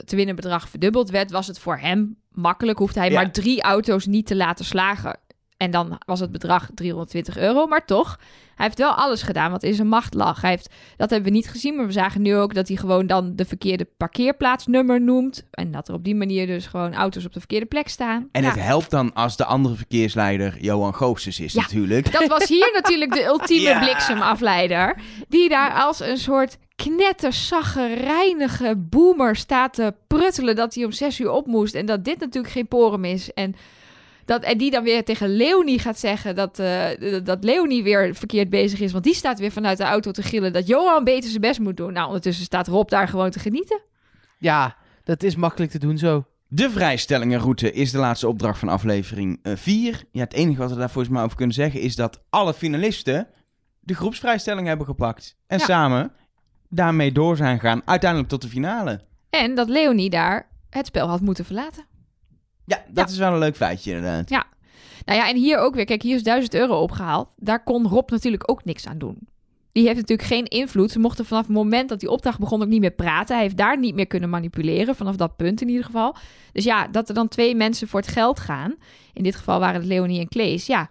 te 0.07 0.15
winnen 0.15 0.35
bedrag 0.35 0.69
verdubbeld 0.69 1.09
werd, 1.09 1.31
was 1.31 1.47
het 1.47 1.59
voor 1.59 1.77
hem 1.77 2.15
makkelijk. 2.31 2.77
Hoefde 2.77 2.99
hij 2.99 3.09
Ja. 3.09 3.15
maar 3.15 3.31
drie 3.31 3.61
auto's 3.61 4.05
niet 4.05 4.25
te 4.27 4.35
laten 4.35 4.65
slagen. 4.65 5.17
En 5.57 5.71
dan 5.71 5.97
was 6.05 6.19
het 6.19 6.31
bedrag 6.31 6.69
320 6.73 7.37
euro. 7.37 7.67
Maar 7.67 7.85
toch, 7.85 8.19
hij 8.55 8.65
heeft 8.65 8.77
wel 8.77 8.91
alles 8.91 9.21
gedaan 9.21 9.51
wat 9.51 9.63
in 9.63 9.73
zijn 9.73 9.87
macht 9.87 10.13
lag. 10.13 10.41
Hij 10.41 10.49
heeft, 10.49 10.69
dat 10.97 11.09
hebben 11.09 11.29
we 11.29 11.35
niet 11.35 11.49
gezien, 11.49 11.75
maar 11.75 11.85
we 11.85 11.91
zagen 11.91 12.21
nu 12.21 12.35
ook 12.35 12.53
dat 12.53 12.67
hij 12.67 12.77
gewoon 12.77 13.07
dan 13.07 13.35
de 13.35 13.45
verkeerde 13.45 13.87
parkeerplaatsnummer 13.97 15.01
noemt. 15.01 15.43
En 15.51 15.71
dat 15.71 15.87
er 15.87 15.93
op 15.93 16.03
die 16.03 16.15
manier 16.15 16.47
dus 16.47 16.65
gewoon 16.67 16.93
auto's 16.93 17.25
op 17.25 17.33
de 17.33 17.39
verkeerde 17.39 17.65
plek 17.65 17.87
staan. 17.87 18.29
En 18.31 18.41
Ja. 18.43 18.49
het 18.49 18.59
helpt 18.59 18.89
dan 18.91 19.13
als 19.13 19.37
de 19.37 19.45
andere 19.45 19.75
verkeersleider 19.75 20.57
Johan 20.61 20.95
Goossens 20.95 21.39
is 21.39 21.53
Ja. 21.53 21.61
natuurlijk. 21.61 22.11
Dat 22.11 22.27
was 22.27 22.47
hier 22.47 22.69
natuurlijk 22.81 23.13
de 23.13 23.23
ultieme 23.25 23.69
Ja. 23.69 23.79
bliksemafleider. 23.79 25.01
Die 25.29 25.49
daar 25.49 25.71
als 25.73 25.99
een 25.99 26.17
soort 26.17 26.57
knettersaggerijnige 26.75 28.75
boomer 28.77 29.35
staat 29.35 29.73
te 29.73 29.93
pruttelen 30.07 30.55
dat 30.55 30.75
hij 30.75 30.85
om 30.85 30.91
zes 30.91 31.19
uur 31.19 31.31
op 31.31 31.47
moest. 31.47 31.75
En 31.75 31.85
dat 31.85 32.05
dit 32.05 32.19
natuurlijk 32.19 32.53
geen 32.53 32.67
porum 32.67 33.05
is. 33.05 33.33
En, 33.33 33.55
dat, 34.25 34.43
en 34.43 34.57
die 34.57 34.71
dan 34.71 34.83
weer 34.83 35.03
tegen 35.03 35.35
Leonie 35.35 35.79
gaat 35.79 35.99
zeggen 35.99 36.35
dat, 36.35 36.59
eh, 36.59 36.87
dat 37.23 37.43
Leonie 37.43 37.83
weer 37.83 38.15
verkeerd 38.15 38.49
bezig 38.49 38.79
is. 38.79 38.91
Want 38.91 39.03
die 39.03 39.13
staat 39.15 39.39
weer 39.39 39.51
vanuit 39.51 39.77
de 39.77 39.83
auto 39.83 40.11
te 40.11 40.23
gillen 40.23 40.53
dat 40.53 40.67
Johan 40.67 41.03
beter 41.03 41.29
zijn 41.29 41.41
best 41.41 41.59
moet 41.59 41.77
doen. 41.77 41.93
Nou, 41.93 42.05
ondertussen 42.07 42.45
staat 42.45 42.67
Rob 42.67 42.89
daar 42.89 43.07
gewoon 43.07 43.29
te 43.29 43.39
genieten. 43.39 43.81
Ja, 44.39 44.75
dat 45.03 45.23
is 45.23 45.35
makkelijk 45.35 45.71
te 45.71 45.79
doen 45.79 45.97
zo. 45.97 46.25
De 46.47 46.69
vrijstellingenroute 46.69 47.71
is 47.71 47.91
de 47.91 47.97
laatste 47.97 48.27
opdracht 48.27 48.59
van 48.59 48.69
aflevering 48.69 49.39
4. 49.43 50.03
ja, 50.11 50.21
het 50.23 50.33
enige 50.33 50.59
wat 50.59 50.71
we 50.71 50.77
daar 50.77 50.89
volgens 50.89 51.13
mij 51.13 51.23
over 51.23 51.37
kunnen 51.37 51.55
zeggen 51.55 51.79
is 51.81 51.95
dat 51.95 52.21
alle 52.29 52.53
finalisten 52.53 53.27
de 53.79 53.93
groepsvrijstelling 53.95 54.67
hebben 54.67 54.85
gepakt. 54.85 55.37
En 55.47 55.57
Ja. 55.57 55.65
samen 55.65 56.11
daarmee 56.69 57.11
door 57.11 57.37
zijn 57.37 57.59
gaan, 57.59 57.81
uiteindelijk 57.85 58.29
tot 58.29 58.41
de 58.41 58.47
finale. 58.47 59.01
En 59.29 59.55
dat 59.55 59.69
Leonie 59.69 60.09
daar 60.09 60.47
het 60.69 60.85
spel 60.85 61.07
had 61.07 61.21
moeten 61.21 61.45
verlaten. 61.45 61.85
Ja, 62.65 62.83
dat 62.89 63.09
is 63.09 63.17
wel 63.17 63.33
een 63.33 63.39
leuk 63.39 63.55
feitje 63.55 63.91
inderdaad. 63.91 64.29
Nou 65.05 65.19
ja, 65.19 65.29
en 65.29 65.35
hier 65.35 65.57
ook 65.57 65.75
weer. 65.75 65.85
Kijk, 65.85 66.01
hier 66.01 66.15
is 66.15 66.23
1000 66.23 66.53
euro 66.53 66.81
opgehaald. 66.81 67.29
Daar 67.37 67.63
kon 67.63 67.87
Rob 67.87 68.09
natuurlijk 68.09 68.51
ook 68.51 68.65
niks 68.65 68.87
aan 68.87 68.97
doen. 68.97 69.17
Die 69.71 69.85
heeft 69.85 69.99
natuurlijk 69.99 70.27
geen 70.27 70.45
invloed. 70.45 70.91
Ze 70.91 70.99
mochten 70.99 71.25
vanaf 71.25 71.43
het 71.47 71.55
moment 71.55 71.89
dat 71.89 71.99
die 71.99 72.09
opdracht 72.09 72.39
begon 72.39 72.61
ook 72.61 72.67
niet 72.67 72.79
meer 72.79 72.91
praten. 72.91 73.35
Hij 73.35 73.43
heeft 73.43 73.57
daar 73.57 73.79
niet 73.79 73.95
meer 73.95 74.07
kunnen 74.07 74.29
manipuleren. 74.29 74.95
Vanaf 74.95 75.15
dat 75.15 75.35
punt 75.35 75.61
in 75.61 75.69
ieder 75.69 75.83
geval. 75.83 76.15
Dus 76.51 76.63
ja, 76.63 76.87
dat 76.87 77.09
er 77.09 77.15
dan 77.15 77.27
twee 77.27 77.55
mensen 77.55 77.87
voor 77.87 77.99
het 77.99 78.09
geld 78.09 78.39
gaan. 78.39 78.75
In 79.13 79.23
dit 79.23 79.35
geval 79.35 79.59
waren 79.59 79.75
het 79.75 79.85
Leonie 79.85 80.19
en 80.19 80.27
Klees. 80.27 80.65
Ja, 80.65 80.89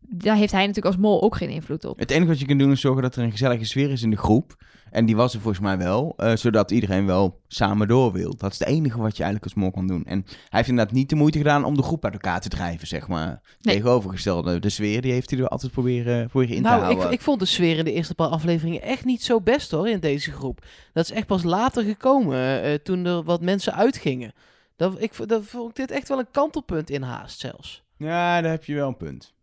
daar 0.00 0.36
heeft 0.36 0.52
hij 0.52 0.66
natuurlijk 0.66 0.94
als 0.94 1.04
mol 1.04 1.22
ook 1.22 1.36
geen 1.36 1.48
invloed 1.48 1.84
op. 1.84 1.98
Het 1.98 2.10
enige 2.10 2.26
wat 2.26 2.40
je 2.40 2.46
kunt 2.46 2.58
doen 2.58 2.70
is 2.70 2.80
zorgen 2.80 3.02
dat 3.02 3.16
er 3.16 3.22
een 3.22 3.30
gezellige 3.30 3.64
sfeer 3.64 3.90
is 3.90 4.02
in 4.02 4.10
de 4.10 4.16
groep. 4.16 4.56
En 4.94 5.04
die 5.04 5.16
was 5.16 5.34
er 5.34 5.40
volgens 5.40 5.62
mij 5.62 5.78
wel, 5.78 6.14
eh, 6.16 6.36
zodat 6.36 6.70
iedereen 6.70 7.06
wel 7.06 7.40
samen 7.48 7.88
door 7.88 8.12
wil. 8.12 8.36
Dat 8.36 8.52
is 8.52 8.58
het 8.58 8.68
enige 8.68 8.98
wat 8.98 9.16
je 9.16 9.22
eigenlijk 9.22 9.54
als 9.54 9.62
mol 9.62 9.70
kan 9.70 9.86
doen. 9.86 10.04
En 10.04 10.22
hij 10.26 10.36
heeft 10.50 10.68
inderdaad 10.68 10.94
niet 10.94 11.08
de 11.08 11.16
moeite 11.16 11.38
gedaan 11.38 11.64
om 11.64 11.76
de 11.76 11.82
groep 11.82 12.04
uit 12.04 12.12
elkaar 12.12 12.40
te 12.40 12.48
drijven, 12.48 12.86
zeg 12.86 13.08
maar. 13.08 13.40
Nee. 13.60 13.74
Tegenovergestelde, 13.74 14.58
de 14.58 14.68
sfeer 14.68 15.02
die 15.02 15.12
heeft 15.12 15.30
hij 15.30 15.38
er 15.38 15.48
altijd 15.48 15.72
proberen, 15.72 16.28
proberen 16.28 16.56
in 16.56 16.62
te 16.62 16.68
nou, 16.68 16.82
houden. 16.82 17.06
ik, 17.06 17.12
ik 17.12 17.20
vond 17.20 17.40
de 17.40 17.46
sfeer 17.46 17.78
in 17.78 17.84
de 17.84 17.92
eerste 17.92 18.14
paar 18.14 18.28
afleveringen 18.28 18.82
echt 18.82 19.04
niet 19.04 19.22
zo 19.22 19.40
best 19.40 19.70
hoor, 19.70 19.88
in 19.88 20.00
deze 20.00 20.32
groep. 20.32 20.64
Dat 20.92 21.04
is 21.04 21.10
echt 21.10 21.26
pas 21.26 21.42
later 21.42 21.84
gekomen, 21.84 22.62
eh, 22.62 22.74
toen 22.74 23.04
er 23.04 23.22
wat 23.22 23.40
mensen 23.40 23.74
uitgingen. 23.74 24.32
Dat, 24.76 25.02
ik, 25.02 25.28
dat 25.28 25.44
vond 25.44 25.70
ik 25.70 25.76
dit 25.76 25.90
echt 25.90 26.08
wel 26.08 26.18
een 26.18 26.30
kantelpunt 26.30 26.90
in 26.90 27.02
haast 27.02 27.40
zelfs. 27.40 27.82
Ja, 27.96 28.40
daar 28.40 28.50
heb 28.50 28.64
je 28.64 28.74
wel 28.74 28.88
een 28.88 28.96
punt. 28.96 29.33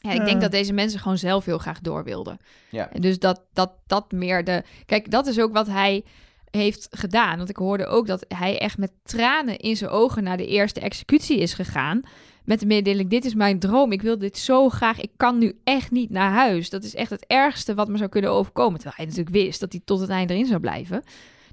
Ja, 0.00 0.10
ik 0.12 0.24
denk 0.24 0.40
dat 0.40 0.50
deze 0.50 0.72
mensen 0.72 1.00
gewoon 1.00 1.18
zelf 1.18 1.44
heel 1.44 1.58
graag 1.58 1.80
door 1.80 2.04
wilden. 2.04 2.38
Ja. 2.70 2.90
En 2.92 3.00
dus 3.00 3.18
dat, 3.18 3.40
dat, 3.52 3.72
dat 3.86 4.12
meer 4.12 4.44
de... 4.44 4.62
Kijk, 4.86 5.10
dat 5.10 5.26
is 5.26 5.40
ook 5.40 5.52
wat 5.52 5.66
hij 5.66 6.04
heeft 6.50 6.88
gedaan. 6.90 7.36
Want 7.36 7.48
ik 7.48 7.56
hoorde 7.56 7.86
ook 7.86 8.06
dat 8.06 8.24
hij 8.28 8.58
echt 8.58 8.78
met 8.78 8.92
tranen 9.02 9.58
in 9.58 9.76
zijn 9.76 9.90
ogen 9.90 10.22
naar 10.22 10.36
de 10.36 10.46
eerste 10.46 10.80
executie 10.80 11.38
is 11.38 11.54
gegaan. 11.54 12.00
Met 12.44 12.60
de 12.60 12.66
mededeling, 12.66 13.10
dit 13.10 13.24
is 13.24 13.34
mijn 13.34 13.58
droom. 13.58 13.92
Ik 13.92 14.02
wil 14.02 14.18
dit 14.18 14.38
zo 14.38 14.68
graag. 14.68 15.00
Ik 15.00 15.10
kan 15.16 15.38
nu 15.38 15.58
echt 15.64 15.90
niet 15.90 16.10
naar 16.10 16.30
huis. 16.30 16.70
Dat 16.70 16.84
is 16.84 16.94
echt 16.94 17.10
het 17.10 17.24
ergste 17.26 17.74
wat 17.74 17.88
me 17.88 17.96
zou 17.96 18.08
kunnen 18.08 18.30
overkomen. 18.30 18.74
Terwijl 18.74 18.96
hij 18.96 19.06
natuurlijk 19.06 19.36
wist 19.36 19.60
dat 19.60 19.72
hij 19.72 19.80
tot 19.84 20.00
het 20.00 20.10
einde 20.10 20.32
erin 20.34 20.46
zou 20.46 20.60
blijven. 20.60 21.02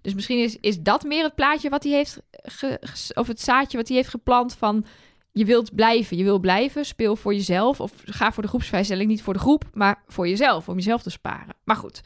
Dus 0.01 0.13
misschien 0.13 0.39
is, 0.43 0.57
is 0.61 0.81
dat 0.81 1.03
meer 1.03 1.23
het 1.23 1.35
plaatje 1.35 1.69
wat 1.69 1.83
hij 1.83 1.91
heeft... 1.93 2.19
Ge, 2.31 2.77
ge- 2.81 3.13
of 3.13 3.27
het 3.27 3.41
zaadje 3.41 3.77
wat 3.77 3.87
hij 3.87 3.97
heeft 3.97 4.09
geplant 4.09 4.53
van... 4.53 4.85
Je 5.33 5.45
wilt 5.45 5.75
blijven, 5.75 6.17
je 6.17 6.23
wil 6.23 6.39
blijven. 6.39 6.85
Speel 6.85 7.15
voor 7.15 7.33
jezelf. 7.33 7.79
Of 7.79 7.91
ga 8.05 8.31
voor 8.31 8.43
de 8.43 8.49
groepsvrijstelling. 8.49 9.09
Niet 9.09 9.21
voor 9.21 9.33
de 9.33 9.39
groep, 9.39 9.65
maar 9.73 10.03
voor 10.07 10.27
jezelf. 10.27 10.69
Om 10.69 10.75
jezelf 10.75 11.01
te 11.01 11.09
sparen. 11.09 11.55
Maar 11.63 11.75
goed. 11.75 12.01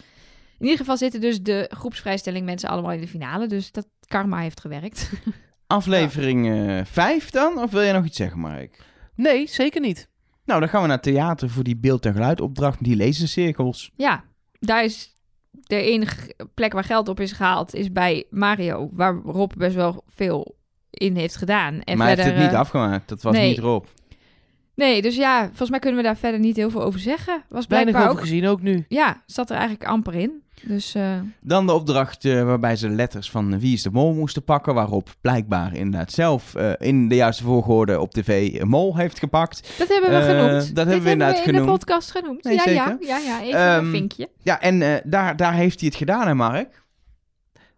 In 0.58 0.64
ieder 0.64 0.78
geval 0.78 0.98
zitten 0.98 1.22
dus 1.22 1.42
de 1.42 1.72
groepsvrijstelling 1.74 2.46
mensen 2.46 2.70
allemaal 2.70 2.92
in 2.92 3.02
de 3.02 3.08
finale. 3.08 3.48
Dus 3.48 3.72
dat 3.72 3.88
karma 4.08 4.40
heeft 4.40 4.62
gewerkt. 4.62 5.12
Aflevering 5.68 6.48
5 6.88 7.30
dan? 7.30 7.60
Of 7.60 7.72
wil 7.72 7.82
jij 7.82 7.92
nog 7.92 8.06
iets 8.06 8.18
zeggen, 8.18 8.40
Mark? 8.40 8.84
Nee, 9.16 9.48
zeker 9.48 9.82
niet. 9.82 10.10
Nou, 10.46 10.60
dan 10.60 10.70
gaan 10.70 10.82
we 10.82 10.88
naar 10.88 11.02
theater 11.02 11.50
voor 11.50 11.64
die 11.64 11.78
beeld- 11.78 12.06
en 12.06 12.14
geluidopdracht, 12.14 12.84
die 12.84 12.98
lasercirkels. 12.98 13.92
Ja, 13.96 14.24
daar 14.60 14.84
is 14.84 15.14
de 15.52 15.82
enige 15.82 16.36
plek 16.54 16.74
waar 16.74 16.84
geld 16.84 17.08
op 17.08 17.20
is 17.20 17.32
gehaald, 17.32 17.74
is 17.74 17.92
bij 17.92 18.26
Mario. 18.30 18.90
Waar 18.94 19.16
Rob 19.16 19.52
best 19.58 19.76
wel 19.76 20.04
veel 20.08 20.57
in 20.98 21.16
heeft 21.16 21.36
gedaan. 21.36 21.82
En 21.84 21.98
maar 21.98 22.08
verder, 22.08 22.26
heeft 22.26 22.36
het 22.38 22.46
niet 22.46 22.54
eh, 22.54 22.60
afgemaakt, 22.60 23.10
dat 23.10 23.22
was 23.22 23.34
nee. 23.34 23.48
niet 23.48 23.58
erop. 23.58 23.88
Nee, 24.76 25.02
dus 25.02 25.16
ja, 25.16 25.46
volgens 25.48 25.70
mij 25.70 25.80
kunnen 25.80 26.00
we 26.00 26.06
daar 26.06 26.18
verder 26.18 26.40
niet 26.40 26.56
heel 26.56 26.70
veel 26.70 26.84
over 26.84 27.00
zeggen. 27.00 27.44
Was 27.50 27.68
Weinig 27.68 27.68
blijkbaar 27.68 28.02
over 28.02 28.24
ook... 28.24 28.30
gezien 28.30 28.48
ook 28.48 28.62
nu. 28.62 28.86
Ja, 28.88 29.22
zat 29.26 29.50
er 29.50 29.56
eigenlijk 29.56 29.90
amper 29.90 30.16
in. 30.16 30.42
Dus 30.64 30.96
eh, 30.96 31.12
Dan 31.42 31.66
de 31.66 31.74
opdracht 31.74 32.26
eh, 32.26 32.44
waarbij 32.44 32.76
ze 32.76 32.90
letters 32.90 33.30
van 33.32 33.60
Wie 33.60 33.74
is 33.74 33.82
de 33.82 33.90
Mol 33.92 34.14
moesten 34.14 34.44
pakken. 34.44 34.74
Waarop 34.74 35.10
blijkbaar 35.22 35.76
inderdaad 35.76 36.12
zelf 36.12 36.56
eh, 36.56 36.72
in 36.78 37.08
de 37.08 37.16
juiste 37.16 37.44
volgorde 37.44 38.00
op 38.00 38.12
tv 38.14 38.62
Mol 38.64 38.98
heeft 38.98 39.20
gepakt. 39.20 39.74
dat 39.78 39.88
hebben 39.88 40.10
we 40.10 40.26
genoemd. 40.26 40.52
dat 40.52 40.66
Dit 40.66 40.76
hebben 40.78 41.04
we 41.04 41.10
inderdaad 41.10 41.38
in 41.38 41.44
de 41.44 41.50
genoemd. 41.50 41.68
podcast 41.80 42.12
genoemd. 42.12 42.44
Nee, 42.44 42.56
ja, 42.56 42.64
ja, 42.70 42.88
zeker. 42.88 43.08
ja, 43.08 43.18
ja, 43.18 43.42
even 43.42 43.60
Ehm, 43.60 43.86
een 43.86 43.92
vinkje. 43.92 44.30
Ja, 44.44 44.62
en 44.62 44.82
eh, 44.82 45.02
daar, 45.04 45.36
daar 45.36 45.54
heeft 45.54 45.80
hij 45.80 45.88
het 45.90 45.98
gedaan, 45.98 46.28
hè 46.28 46.34
Mark? 46.34 46.86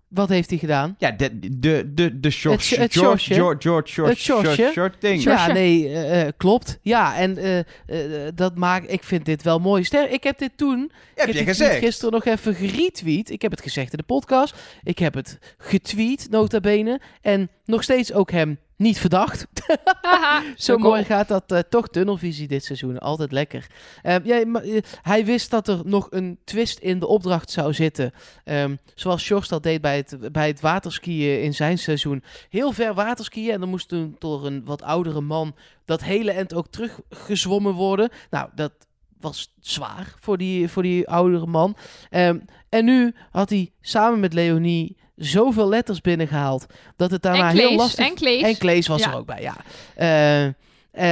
Wat 0.10 0.30
heeft 0.30 0.49
hij 0.49 0.60
gedaan? 0.60 0.95
Ja, 0.97 1.12
de, 1.12 1.39
de, 1.60 1.91
de, 1.93 2.20
de 2.20 2.30
short, 2.30 2.55
Het 2.55 2.64
sh- 2.64 2.76
het 2.76 2.93
George. 2.93 3.34
George, 3.34 3.62
George, 3.62 3.93
George, 3.93 4.12
Het 4.12 4.20
shortje. 4.20 4.53
short. 4.55 4.74
Short. 4.74 4.95
Ja, 4.99 5.18
George. 5.38 5.51
nee, 5.51 5.88
eh, 5.88 6.22
eh, 6.22 6.34
klopt. 6.38 6.80
Ja, 6.82 7.16
en 7.18 7.38
eh, 7.38 7.60
eh, 7.60 8.32
dat 8.36 8.55
maakt... 8.57 8.91
Ik 8.91 9.03
vind 9.03 9.26
dit 9.26 9.43
wel 9.43 9.60
mooi. 9.60 9.84
Ster, 9.84 10.10
ik 10.10 10.24
heb 10.24 10.38
dit 10.38 10.51
toen... 10.55 10.91
Heb 11.16 11.28
ik 11.28 11.34
heb 11.34 11.43
je 11.45 11.49
gezegd? 11.51 11.78
gisteren 11.78 12.14
nog 12.14 12.26
even 12.26 12.55
geretweet. 12.55 13.30
Ik 13.30 13.41
heb 13.41 13.51
het 13.51 13.62
gezegd 13.62 13.91
in 13.91 13.97
de 13.97 14.03
podcast. 14.03 14.55
Ik 14.84 14.99
heb 14.99 15.14
het 15.14 15.38
getweet, 15.57 16.28
nota 16.30 16.60
bene. 16.60 16.99
En 17.22 17.49
nog 17.66 17.84
steeds 17.84 18.14
ook 18.14 18.32
hem 18.32 18.60
niet 18.80 19.00
verdacht. 19.00 19.48
Zo 20.56 20.78
mooi 20.78 21.04
gaat 21.04 21.28
dat 21.28 21.52
eh, 21.52 21.60
toch 21.70 21.88
tunnelvisie 21.88 22.48
dit 22.48 22.64
seizoen. 22.64 23.00
Altijd 23.00 23.32
lekker. 23.32 23.68
Eh, 24.02 24.16
ja, 24.24 24.46
maar, 24.46 24.64
eh, 24.64 24.82
hij 25.02 25.26
wist 25.26 25.50
dat 25.50 25.68
er 25.68 25.82
nog 25.84 26.08
een 26.10 26.40
twist 26.44 26.80
in 26.80 27.00
de 27.00 27.08
opdracht 27.08 27.52
zou 27.52 27.74
zitten. 27.74 28.12
Ehm, 28.44 28.76
zoals 28.96 29.24
Sjors 29.24 29.48
dat 29.48 29.64
deed 29.64 29.82
bij 29.82 29.98
het, 29.98 30.32
bij 30.32 30.48
het 30.48 30.62
waterskiën 30.62 31.42
in 31.44 31.54
zijn 31.54 31.78
seizoen. 31.78 32.24
Heel 32.50 32.72
ver 32.72 32.94
waterskiën. 32.94 33.52
En 33.52 33.60
dan 33.60 33.70
moest 33.70 33.88
toen 33.88 34.16
door 34.20 34.46
een 34.46 34.66
wat 34.66 34.82
oudere 34.82 35.22
man 35.22 35.56
dat 35.86 36.04
hele 36.04 36.32
end 36.32 36.54
ook 36.54 36.68
teruggezwommen 36.68 37.74
worden. 37.74 38.10
Nou, 38.30 38.50
dat 38.56 38.72
was 39.20 39.54
zwaar 39.60 40.16
voor 40.20 40.38
die, 40.38 40.70
voor 40.70 40.84
die 40.84 41.08
oudere 41.10 41.46
man. 41.46 41.76
Ehm, 42.10 42.40
en 42.70 42.86
nu 42.86 43.14
had 43.32 43.50
hij 43.50 43.72
samen 43.82 44.20
met 44.20 44.34
Leonie 44.34 44.98
zoveel 45.20 45.70
letters 45.70 46.02
binnengehaald. 46.02 46.66
Dat 46.96 47.12
het 47.12 47.22
daarna 47.22 47.50
heel 47.50 47.76
lastig 47.76 48.08
en 48.08 48.16
Klees. 48.16 48.42
en 48.44 48.58
Klees 48.58 48.88
was 48.88 49.02
Ja. 49.02 49.12
er 49.12 49.18
ook 49.18 49.26
bij, 49.26 49.42
ja. 49.42 49.56
Eh, 49.96 50.46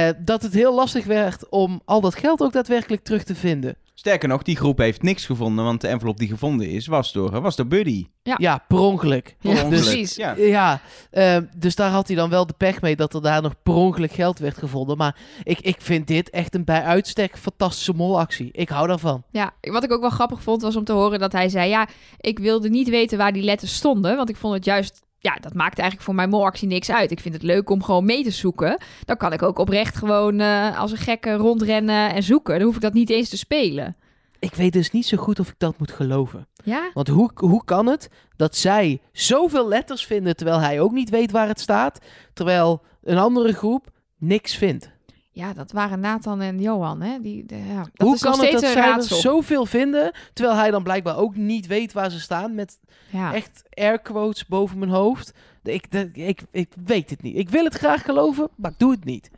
eh, 0.08 0.14
dat 0.18 0.42
het 0.42 0.52
heel 0.54 0.74
lastig 0.74 1.04
werd 1.04 1.48
om 1.48 1.80
al 1.84 2.00
dat 2.00 2.14
geld 2.14 2.40
ook 2.40 2.52
daadwerkelijk 2.52 3.02
terug 3.04 3.24
te 3.24 3.34
vinden. 3.34 3.76
Sterker 3.98 4.28
nog, 4.28 4.42
die 4.42 4.56
groep 4.56 4.78
heeft 4.78 5.02
niks 5.02 5.26
gevonden, 5.26 5.64
want 5.64 5.80
de 5.80 5.88
envelop 5.88 6.18
die 6.18 6.28
gevonden 6.28 6.68
is, 6.70 6.86
was 6.86 7.12
door, 7.12 7.40
was 7.40 7.56
door 7.56 7.66
Buddy. 7.66 8.06
Ja. 8.22 8.34
Ja, 8.38 8.64
per 8.68 8.78
ongeluk. 8.78 9.36
Ja, 9.40 9.52
Per 9.52 9.64
ongeluk. 9.64 9.82
precies. 9.82 10.16
Ja. 10.16 10.34
Ja, 10.36 10.80
eh, 11.10 11.36
dus 11.56 11.74
daar 11.74 11.90
had 11.90 12.06
hij 12.06 12.16
dan 12.16 12.30
wel 12.30 12.46
de 12.46 12.54
pech 12.56 12.80
mee 12.80 12.96
dat 12.96 13.14
er 13.14 13.22
daar 13.22 13.42
nog 13.42 13.54
per 13.62 13.74
ongeluk 13.74 14.12
geld 14.12 14.38
werd 14.38 14.58
gevonden. 14.58 14.96
Maar 14.96 15.16
ik, 15.42 15.60
ik 15.60 15.76
vind 15.80 16.06
dit 16.06 16.30
echt 16.30 16.54
een 16.54 16.64
bij 16.64 16.82
uitstek 16.82 17.38
fantastische 17.38 17.92
molactie. 17.92 18.48
Ik 18.52 18.68
hou 18.68 18.86
daarvan. 18.86 19.22
Ja, 19.30 19.50
wat 19.60 19.84
ik 19.84 19.92
ook 19.92 20.00
wel 20.00 20.10
grappig 20.10 20.42
vond 20.42 20.62
was 20.62 20.76
om 20.76 20.84
te 20.84 20.92
horen 20.92 21.18
dat 21.18 21.32
hij 21.32 21.48
zei... 21.48 21.68
ja, 21.68 21.88
ik 22.20 22.38
wilde 22.38 22.68
niet 22.68 22.88
weten 22.88 23.18
waar 23.18 23.32
die 23.32 23.42
letters 23.42 23.74
stonden... 23.74 24.16
want 24.16 24.28
ik 24.28 24.36
vond 24.36 24.54
het 24.54 24.64
juist... 24.64 25.06
Ja, 25.18 25.36
dat 25.40 25.54
maakt 25.54 25.78
eigenlijk 25.78 26.06
voor 26.06 26.14
mijn 26.14 26.28
molactie 26.28 26.68
niks 26.68 26.90
uit. 26.90 27.10
Ik 27.10 27.20
vind 27.20 27.34
het 27.34 27.42
leuk 27.42 27.70
om 27.70 27.82
gewoon 27.82 28.04
mee 28.04 28.22
te 28.22 28.30
zoeken. 28.30 28.80
Dan 29.04 29.16
kan 29.16 29.32
ik 29.32 29.42
ook 29.42 29.58
oprecht 29.58 29.96
gewoon 29.96 30.40
eh, 30.40 30.78
als 30.78 30.90
een 30.90 30.96
gekke 30.96 31.34
rondrennen 31.34 32.14
en 32.14 32.22
zoeken. 32.22 32.54
Dan 32.54 32.66
hoef 32.66 32.74
ik 32.74 32.80
dat 32.80 32.92
niet 32.92 33.10
eens 33.10 33.28
te 33.28 33.36
spelen. 33.36 33.96
Ik 34.38 34.54
weet 34.54 34.72
dus 34.72 34.90
niet 34.90 35.06
zo 35.06 35.16
goed 35.16 35.40
of 35.40 35.48
ik 35.48 35.54
dat 35.58 35.78
moet 35.78 35.92
geloven. 35.92 36.46
Ja? 36.64 36.90
Want 36.94 37.08
hoe, 37.08 37.30
hoe 37.34 37.64
kan 37.64 37.86
het 37.86 38.10
dat 38.36 38.56
zij 38.56 39.00
zoveel 39.12 39.68
letters 39.68 40.06
vinden 40.06 40.36
terwijl 40.36 40.60
hij 40.60 40.80
ook 40.80 40.92
niet 40.92 41.10
weet 41.10 41.30
waar 41.30 41.48
het 41.48 41.60
staat, 41.60 41.98
terwijl 42.34 42.82
een 43.02 43.18
andere 43.18 43.52
groep 43.52 43.90
niks 44.18 44.56
vindt? 44.56 44.90
Ja, 45.38 45.52
dat 45.52 45.72
waren 45.72 46.00
Nathan 46.00 46.40
en 46.40 46.60
Johan, 46.60 47.00
hè? 47.00 47.20
Die, 47.20 47.46
de, 47.46 47.56
ja, 47.56 47.76
dat 47.76 47.90
Hoe 47.96 48.14
is 48.14 48.20
nog 48.20 48.36
kan 48.36 48.44
het 48.44 48.52
dat 48.52 48.70
zij 48.70 48.92
er 48.92 49.02
zoveel 49.02 49.66
vinden, 49.66 50.12
terwijl 50.32 50.58
hij 50.58 50.70
dan 50.70 50.82
blijkbaar 50.82 51.16
ook 51.16 51.36
niet 51.36 51.66
weet 51.66 51.92
waar 51.92 52.10
ze 52.10 52.20
staan, 52.20 52.54
met 52.54 52.78
Ja. 53.10 53.34
echt 53.34 53.62
air 53.70 53.98
quotes 53.98 54.46
boven 54.46 54.78
mijn 54.78 54.90
hoofd? 54.90 55.34
Ik, 55.62 55.86
ik, 56.12 56.42
ik 56.50 56.72
weet 56.84 57.10
het 57.10 57.22
niet. 57.22 57.36
Ik 57.36 57.48
wil 57.48 57.64
het 57.64 57.74
graag 57.74 58.02
geloven, 58.02 58.48
maar 58.56 58.70
ik 58.70 58.78
doe 58.78 58.90
het 58.90 59.04
niet. 59.04 59.30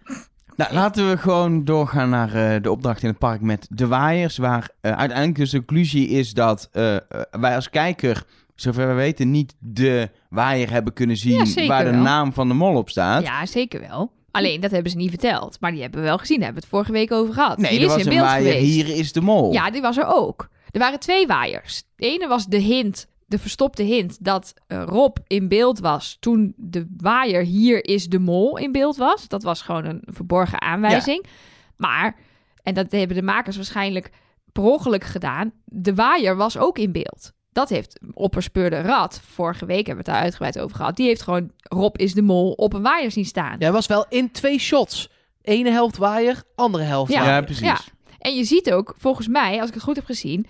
Nou, 0.56 0.72
laten 0.72 1.08
we 1.10 1.16
gewoon 1.16 1.64
doorgaan 1.64 2.10
naar 2.10 2.34
eh, 2.34 2.62
de 2.62 2.70
opdracht 2.70 3.02
in 3.02 3.08
het 3.08 3.18
park 3.18 3.40
met 3.40 3.66
de 3.70 3.86
waaiers. 3.86 4.36
Waar 4.36 4.68
eh, 4.80 4.90
uiteindelijk 4.92 5.38
dus 5.38 5.50
de 5.50 5.56
conclusie 5.64 6.08
is 6.08 6.32
dat 6.32 6.68
eh, 6.72 6.96
wij 7.30 7.54
als 7.54 7.70
kijker, 7.70 8.24
zover 8.54 8.88
we 8.88 8.94
weten, 8.94 9.30
niet 9.30 9.54
de 9.58 10.10
waaier 10.28 10.70
hebben 10.70 10.92
kunnen 10.92 11.16
zien 11.16 11.66
waar 11.66 11.84
de 11.84 11.90
wel. 11.90 12.00
naam 12.00 12.32
van 12.32 12.48
de 12.48 12.54
mol 12.54 12.76
op 12.76 12.90
staat. 12.90 13.22
ja, 13.22 13.46
zeker 13.46 13.80
wel. 13.80 14.18
Alleen, 14.30 14.60
dat 14.60 14.70
hebben 14.70 14.90
ze 14.90 14.96
niet 14.96 15.10
verteld. 15.10 15.56
Maar 15.60 15.70
die 15.72 15.80
hebben 15.80 16.00
we 16.00 16.06
wel 16.06 16.18
gezien. 16.18 16.36
Daar 16.36 16.44
hebben 16.44 16.62
we 16.62 16.68
het 16.68 16.86
vorige 16.86 17.00
week 17.00 17.12
over 17.12 17.34
gehad. 17.34 17.58
Nee, 17.58 17.70
die 17.70 17.78
er 17.78 17.84
is 17.84 17.90
was 17.90 18.00
in 18.00 18.06
een 18.06 18.14
beeld 18.14 18.26
waaier, 18.26 18.52
geweest. 18.52 18.72
hier 18.72 18.96
is 18.96 19.12
de 19.12 19.20
mol. 19.20 19.52
Ja, 19.52 19.70
die 19.70 19.80
was 19.80 19.96
er 19.96 20.06
ook. 20.06 20.48
Er 20.70 20.78
waren 20.78 21.00
twee 21.00 21.26
waaiers. 21.26 21.82
De 21.96 22.06
ene 22.06 22.28
was 22.28 22.46
de 22.46 22.58
hint, 22.58 23.06
de 23.26 23.38
verstopte 23.38 23.82
hint, 23.82 24.24
dat 24.24 24.54
eh, 24.66 24.82
Rob 24.86 25.16
in 25.26 25.48
beeld 25.48 25.78
was 25.78 26.16
toen 26.20 26.54
de 26.56 26.86
waaier 26.96 27.42
hier 27.42 27.84
is 27.84 28.08
de 28.08 28.18
mol 28.18 28.58
in 28.58 28.72
beeld 28.72 28.96
was. 28.96 29.28
Dat 29.28 29.42
was 29.42 29.62
gewoon 29.62 29.84
een 29.84 30.02
verborgen 30.04 30.60
aanwijzing. 30.60 31.26
Maar, 31.76 32.16
en 32.62 32.74
dat 32.74 32.92
hebben 32.92 33.16
de 33.16 33.22
makers 33.22 33.56
waarschijnlijk 33.56 34.10
per 34.52 34.62
ongeluk 34.62 35.04
gedaan, 35.04 35.52
de 35.64 35.94
waaier 35.94 36.36
was 36.36 36.58
ook 36.58 36.78
in 36.78 36.92
beeld. 36.92 37.32
Dat 37.52 37.68
heeft 37.68 38.00
opperspeurde 38.12 38.80
Rad, 38.80 39.20
vorige 39.24 39.66
week 39.66 39.86
hebben 39.86 40.04
we 40.04 40.10
het 40.10 40.18
daar 40.18 40.22
uitgebreid 40.24 40.58
over 40.58 40.76
gehad, 40.76 40.96
die 40.96 41.06
heeft 41.06 41.22
gewoon 41.22 41.50
Rob 41.58 41.96
is 42.00 42.14
de 42.14 42.22
mol 42.22 42.52
op 42.52 42.72
een 42.72 42.82
waaier 42.82 43.10
zien 43.10 43.24
staan. 43.24 43.56
Jij 43.58 43.72
was 43.72 43.86
wel 43.86 44.06
in 44.08 44.30
twee 44.30 44.58
shots. 44.58 45.10
Ene 45.42 45.70
helft 45.70 45.96
waaier, 45.96 46.42
andere 46.54 46.84
helft 46.84 47.12
Ja. 47.12 47.24
Ja, 47.24 47.40
precies. 47.40 47.62
Ja. 47.66 47.78
En 48.18 48.34
je 48.36 48.44
ziet 48.44 48.72
ook, 48.72 48.94
volgens 48.98 49.28
mij, 49.28 49.60
als 49.60 49.68
ik 49.68 49.74
het 49.74 49.82
goed 49.82 49.96
heb 49.96 50.04
gezien, 50.04 50.46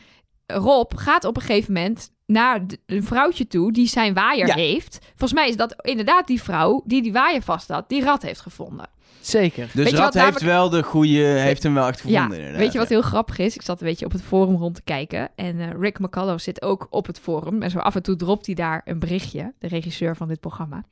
Rob 0.47 0.93
gaat 0.97 1.25
op 1.25 1.37
een 1.37 1.43
gegeven 1.43 1.73
moment 1.73 2.11
naar 2.27 2.61
een 2.87 3.05
vrouwtje 3.05 3.47
toe 3.47 3.73
die 3.73 3.87
zijn 3.89 4.15
waaier 4.15 4.47
Ja. 4.47 4.55
heeft. 4.55 4.99
Volgens 5.09 5.33
mij 5.33 5.49
is 5.49 5.57
dat 5.57 5.75
inderdaad 5.83 6.27
die 6.27 6.43
vrouw 6.43 6.83
die 6.87 7.03
die 7.03 7.13
waaier 7.13 7.43
vast 7.43 7.69
had, 7.69 7.89
die 7.89 8.03
rat 8.05 8.23
heeft 8.23 8.41
gevonden. 8.41 8.89
Zeker. 9.21 9.69
Dus 9.75 9.85
Weet 9.85 9.93
Rad 9.95 10.15
heeft 10.15 10.25
namelijk- 10.25 10.45
wel 10.45 10.69
de 10.71 10.83
goede, 10.83 11.19
heeft 11.23 11.63
hem 11.63 11.75
wel 11.75 11.87
echt 11.87 12.01
gevonden 12.01 12.29
ja, 12.29 12.35
inderdaad. 12.35 12.59
weet 12.61 12.73
je 12.73 12.79
wat 12.79 12.89
ja. 12.89 12.95
heel 12.95 13.03
grappig 13.05 13.39
is? 13.39 13.55
Ik 13.55 13.63
zat 13.63 13.81
een 13.81 13.87
beetje 13.87 14.05
op 14.07 14.13
het 14.13 14.23
forum 14.23 14.57
rond 14.57 14.75
te 14.75 14.83
kijken. 14.83 15.29
En 15.35 15.61
eh, 15.61 15.69
Rick 15.81 15.99
McCullough 15.99 16.43
zit 16.43 16.63
ook 16.63 16.87
op 16.91 17.07
het 17.07 17.19
forum. 17.21 17.63
En 17.63 17.71
zo 17.71 17.79
af 17.79 17.95
en 17.95 18.03
toe 18.03 18.17
dropt 18.17 18.47
hij 18.47 18.55
daar 18.55 18.81
een 18.85 18.99
berichtje, 18.99 19.53
de 19.59 19.69
regisseur 19.69 20.17
van 20.17 20.29
dit 20.29 20.41
programma. 20.41 20.85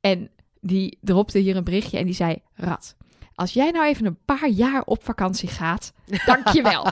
En 0.00 0.30
die 0.60 0.98
dropte 1.00 1.38
hier 1.38 1.56
een 1.56 1.64
berichtje 1.64 1.98
en 1.98 2.04
die 2.04 2.14
zei... 2.14 2.36
Rat, 2.54 2.94
als 3.34 3.52
jij 3.52 3.70
nou 3.70 3.86
even 3.86 4.06
een 4.06 4.18
paar 4.24 4.48
jaar 4.48 4.82
op 4.84 5.04
vakantie 5.04 5.48
gaat, 5.48 5.92
dankjewel. 6.26 6.86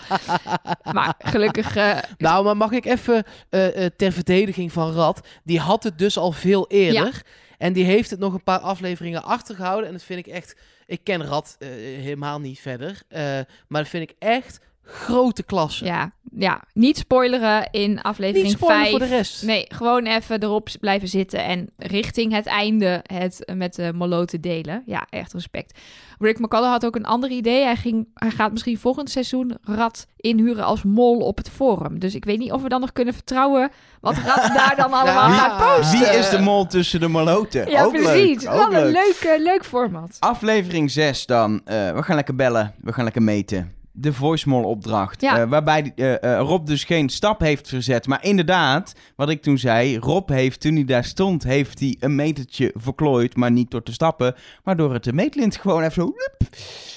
maar 0.92 1.14
gelukkig... 1.18 1.76
eh, 1.76 1.98
Nou, 2.18 2.44
maar 2.44 2.56
mag 2.56 2.70
ik 2.70 2.84
even 2.84 3.24
eh, 3.48 3.86
ter 3.96 4.12
verdediging 4.12 4.72
van 4.72 4.92
Rad. 4.92 5.26
Die 5.44 5.60
had 5.60 5.82
het 5.82 5.98
dus 5.98 6.18
al 6.18 6.32
veel 6.32 6.66
eerder. 6.68 7.22
En 7.62 7.72
die 7.72 7.84
heeft 7.84 8.10
het 8.10 8.18
nog 8.18 8.32
een 8.32 8.42
paar 8.42 8.58
afleveringen 8.58 9.22
achtergehouden. 9.22 9.86
En 9.86 9.92
dat 9.92 10.02
vind 10.02 10.26
ik 10.26 10.32
echt... 10.32 10.56
Ik 10.86 11.00
ken 11.02 11.24
Rad 11.24 11.56
eh, 11.58 11.68
helemaal 11.68 12.40
niet 12.40 12.60
verder. 12.60 13.02
eh, 13.08 13.20
maar 13.68 13.82
dat 13.82 13.88
vind 13.88 14.10
ik 14.10 14.16
echt 14.18 14.60
grote 14.84 15.42
klasse. 15.42 15.84
ja, 15.84 16.12
ja, 16.36 16.62
niet 16.72 16.96
spoileren 16.98 17.68
in 17.70 18.00
aflevering 18.02 18.46
Niet 18.46 18.56
spoilen 18.56 18.78
5. 18.80 18.90
voor 18.90 18.98
de 18.98 19.06
rest. 19.16 19.42
Nee, 19.42 19.64
gewoon 19.68 20.06
even 20.06 20.42
erop 20.42 20.68
blijven 20.80 21.08
zitten 21.08 21.44
en 21.44 21.70
richting 21.76 22.32
het 22.32 22.46
einde 22.46 23.00
het 23.06 23.44
eh, 23.44 23.54
met 23.56 23.74
de 23.74 23.92
moloten 23.94 24.40
delen. 24.40 24.82
Ja, 24.86 25.06
echt 25.10 25.32
respect. 25.32 25.78
Rick 26.18 26.38
McCullough 26.38 26.70
had 26.72 26.86
ook 26.86 26.96
een 26.96 27.04
ander 27.04 27.30
idee. 27.30 27.64
Hij, 27.64 27.76
ging, 27.76 28.08
hij 28.14 28.30
gaat 28.30 28.52
misschien 28.52 28.78
volgend 28.78 29.10
seizoen 29.10 29.56
Rad 29.62 30.06
inhuren 30.16 30.64
als 30.64 30.82
mol 30.82 31.18
op 31.18 31.36
het 31.36 31.48
forum. 31.50 31.98
Dus 31.98 32.14
ik 32.14 32.24
weet 32.24 32.38
niet 32.38 32.52
of 32.52 32.62
we 32.62 32.68
dan 32.68 32.80
nog 32.80 32.92
kunnen 32.92 33.14
vertrouwen 33.14 33.70
wat 34.00 34.16
Rad 34.16 34.50
daar 34.56 34.74
dan 34.76 34.92
allemaal 34.92 35.28
Ja. 35.30 35.36
gaat 35.38 35.76
posten. 35.76 35.98
Wie 35.98 36.08
is 36.08 36.30
de 36.30 36.38
mol 36.40 36.66
tussen 36.66 37.00
de 37.00 37.08
moloten? 37.08 37.70
Ja, 37.70 37.84
ook 37.84 37.92
precies. 37.92 38.42
leuk. 38.44 38.52
Ook 38.54 38.70
Wel 38.70 38.82
een 38.84 38.92
leuk. 38.92 39.18
leuk, 39.22 39.38
leuk 39.42 39.64
format. 39.64 40.16
Aflevering 40.18 40.90
6 40.90 41.26
dan. 41.26 41.60
Eh, 41.64 41.92
we 41.94 42.02
gaan 42.02 42.16
lekker 42.16 42.34
bellen. 42.36 42.74
We 42.80 42.92
gaan 42.92 43.04
lekker 43.04 43.22
meten. 43.22 43.72
De 43.94 44.12
voicemail 44.12 44.62
opdracht. 44.64 45.20
Ja. 45.20 45.38
Eh, 45.40 45.48
waarbij 45.48 45.92
eh, 45.96 46.22
eh, 46.22 46.40
Rob 46.40 46.66
dus 46.66 46.84
geen 46.84 47.08
stap 47.08 47.40
heeft 47.40 47.68
verzet. 47.68 48.06
Maar 48.06 48.24
inderdaad, 48.24 48.92
wat 49.16 49.28
ik 49.30 49.42
toen 49.42 49.58
zei. 49.58 49.98
Rob 49.98 50.28
heeft, 50.28 50.60
toen 50.60 50.74
hij 50.74 50.84
daar 50.84 51.04
stond, 51.04 51.42
heeft 51.42 51.78
hij 51.80 51.96
een 52.00 52.14
metertje 52.14 52.70
verklooid. 52.74 53.36
Maar 53.36 53.50
niet 53.50 53.70
door 53.70 53.82
te 53.82 53.92
stappen. 53.92 54.34
Maar 54.64 54.76
door 54.76 54.92
het 54.92 55.04
de 55.04 55.12
meetlint 55.12 55.56
gewoon 55.56 55.82
even 55.82 55.92
zo... 55.92 56.12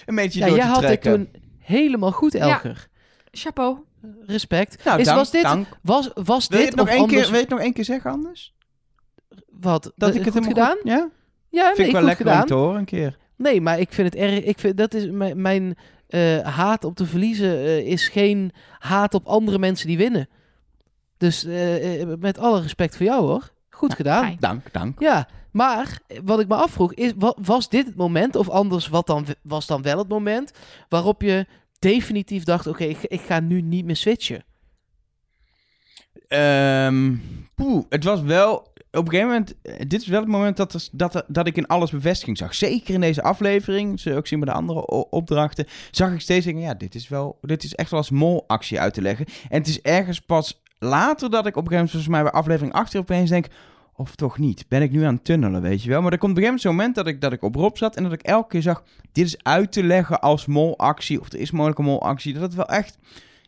een 0.06 0.14
metertje 0.14 0.40
Ja, 0.40 0.46
door 0.48 0.56
te 0.58 0.64
had 0.64 0.80
dit 0.80 0.88
trekken. 0.88 1.12
toen 1.32 1.42
helemaal 1.60 2.12
goed, 2.12 2.36
Elger. 2.36 2.88
Chapeau. 3.32 3.78
Respect. 4.26 4.84
Nou, 4.84 5.00
Is, 5.00 5.06
dank, 5.06 5.18
was 5.18 5.32
dit, 5.32 5.44
dank. 5.44 5.68
Was, 5.82 6.10
was 6.14 6.48
Wil 6.48 6.60
je, 6.60 6.66
dit 6.66 6.74
het 6.76 6.84
nog 6.86 6.94
één 6.94 7.02
anders... 7.02 7.22
keer, 7.22 7.26
wil 7.30 7.36
je 7.40 7.42
het 7.46 7.54
nog 7.54 7.60
één 7.62 7.74
keer 7.74 7.84
zeggen 7.86 8.12
anders? 8.12 8.54
Wat? 9.50 9.92
Dat 9.96 10.16
ik 10.16 10.26
het 10.26 10.34
helemaal 10.34 10.50
gedaan? 10.50 10.76
goed- 10.82 10.88
Ja? 10.92 11.10
Ja, 11.50 11.66
Vind 11.66 11.78
nee, 11.78 11.88
ik 11.88 11.94
wel 11.94 12.02
lekker 12.02 12.26
gedaan. 12.26 12.42
om 12.42 12.48
te 12.48 12.54
horen 12.54 12.80
een 12.80 12.86
keer. 12.86 13.18
Nee, 13.38 13.62
maar 13.62 13.80
ik 13.80 13.94
vind 13.94 14.14
het 14.14 14.22
erg. 14.22 14.44
Ik 14.44 14.60
vind, 14.60 14.78
dat 14.78 14.94
is 14.94 15.10
mijn, 15.10 15.42
mijn 15.42 15.78
eh, 16.08 16.40
haat 16.40 16.84
op 16.84 16.96
te 16.96 17.06
verliezen 17.06 17.58
eh, 17.58 17.78
is 17.88 18.08
geen 18.08 18.52
haat 18.80 19.14
op 19.14 19.26
andere 19.28 19.60
mensen 19.60 19.88
die 19.88 19.98
winnen. 19.98 20.30
Dus 21.18 21.44
eh, 21.46 22.06
met 22.20 22.38
alle 22.38 22.62
respect 22.62 22.98
voor 22.98 23.06
jou 23.06 23.26
hoor. 23.26 23.54
Goed 23.70 23.90
Ja, 23.90 23.96
gedaan. 23.96 24.24
fijn. 24.24 24.38
Dank, 24.40 24.74
dank. 24.74 25.00
Ja, 25.00 25.28
maar 25.52 26.00
wat 26.24 26.40
ik 26.40 26.48
me 26.48 26.56
afvroeg 26.56 26.94
is, 26.94 27.12
wa- 27.18 27.36
was 27.42 27.70
dit 27.70 27.86
het 27.86 27.96
moment 27.96 28.36
of 28.36 28.50
anders 28.50 28.88
wat 28.88 29.08
dan 29.08 29.26
was 29.42 29.66
dan 29.66 29.82
wel 29.82 29.98
het 29.98 30.08
moment 30.08 30.52
waarop 30.90 31.22
je 31.22 31.46
definitief 31.80 32.44
dacht, 32.44 32.68
oké, 32.68 32.84
ik, 32.84 32.98
ik 33.02 33.22
ga 33.22 33.40
nu 33.40 33.62
niet 33.62 33.86
meer 33.86 33.96
switchen. 33.96 34.44
Ehm, 36.28 37.16
poeh, 37.56 37.86
het 37.90 38.04
was 38.04 38.22
wel... 38.22 38.74
Op 38.98 39.06
een 39.06 39.10
gegeven 39.10 39.28
moment... 39.32 39.56
eh, 39.62 39.74
Dit 39.88 40.02
is 40.02 40.08
wel 40.08 40.20
het 40.20 40.30
moment 40.30 40.58
dat, 40.58 40.74
er- 40.74 40.88
dat, 40.92 41.24
dat 41.28 41.48
ik 41.48 41.58
in 41.58 41.68
alles 41.68 41.92
bevestiging 41.92 42.38
zag. 42.38 42.56
Zeker 42.56 42.94
in 42.94 43.02
deze 43.02 43.24
aflevering. 43.24 44.00
Zul 44.00 44.12
je 44.12 44.18
ook 44.18 44.28
zien 44.28 44.40
bij 44.40 44.48
de 44.54 44.60
andere 44.60 44.86
opdrachten. 45.10 45.66
Zag 45.92 46.12
ik 46.14 46.22
steeds 46.22 46.46
denken... 46.46 46.64
Ja, 46.64 46.74
dit 46.74 46.96
is, 46.96 47.08
wel, 47.08 47.38
dit 47.42 47.64
is 47.64 47.76
echt 47.76 47.90
wel 47.90 48.00
als 48.00 48.10
mol-actie 48.10 48.80
uit 48.80 48.94
te 48.94 49.02
leggen. 49.02 49.26
En 49.50 49.58
het 49.58 49.68
is 49.68 49.82
ergens 49.82 50.20
pas 50.22 50.62
later 50.80 51.30
dat 51.30 51.46
ik 51.46 51.56
op 51.56 51.64
een 51.66 51.72
gegeven 51.72 51.76
moment, 51.76 51.90
volgens 51.92 52.12
mij 52.12 52.24
bij 52.24 52.32
aflevering 52.32 52.74
8 52.74 52.96
opeens 52.98 53.30
denk... 53.30 53.46
Of 53.98 54.16
toch 54.16 54.38
niet? 54.38 54.66
Ben 54.68 54.82
ik 54.82 54.92
nu 54.92 55.04
aan 55.04 55.14
het 55.14 55.24
tunnelen, 55.24 55.62
weet 55.62 55.84
je 55.84 55.90
wel? 55.90 56.02
Maar 56.02 56.12
er 56.12 56.18
komt 56.18 56.32
op 56.32 56.38
een 56.38 56.44
gegeven 56.44 56.62
moment 56.62 56.62
zo'n 56.62 56.76
moment 56.76 56.96
dat 56.96 57.08
ik, 57.08 57.22
dat 57.22 57.34
ik 57.34 57.44
op 57.44 57.56
Rob 57.56 57.78
zat... 57.78 57.96
en 57.96 58.04
dat 58.04 58.12
ik 58.14 58.22
elke 58.22 58.48
keer 58.48 58.62
zag, 58.62 58.84
dit 59.12 59.26
is 59.26 59.44
uit 59.44 59.72
te 59.72 59.84
leggen 59.84 60.22
als 60.22 60.46
molactie... 60.46 61.20
of 61.20 61.32
er 61.32 61.40
is 61.40 61.52
mogelijk 61.52 61.80
een 61.80 61.86
molactie. 61.86 62.34
Dat 62.34 62.42
het 62.42 62.54
wel 62.56 62.68
echt, 62.68 62.98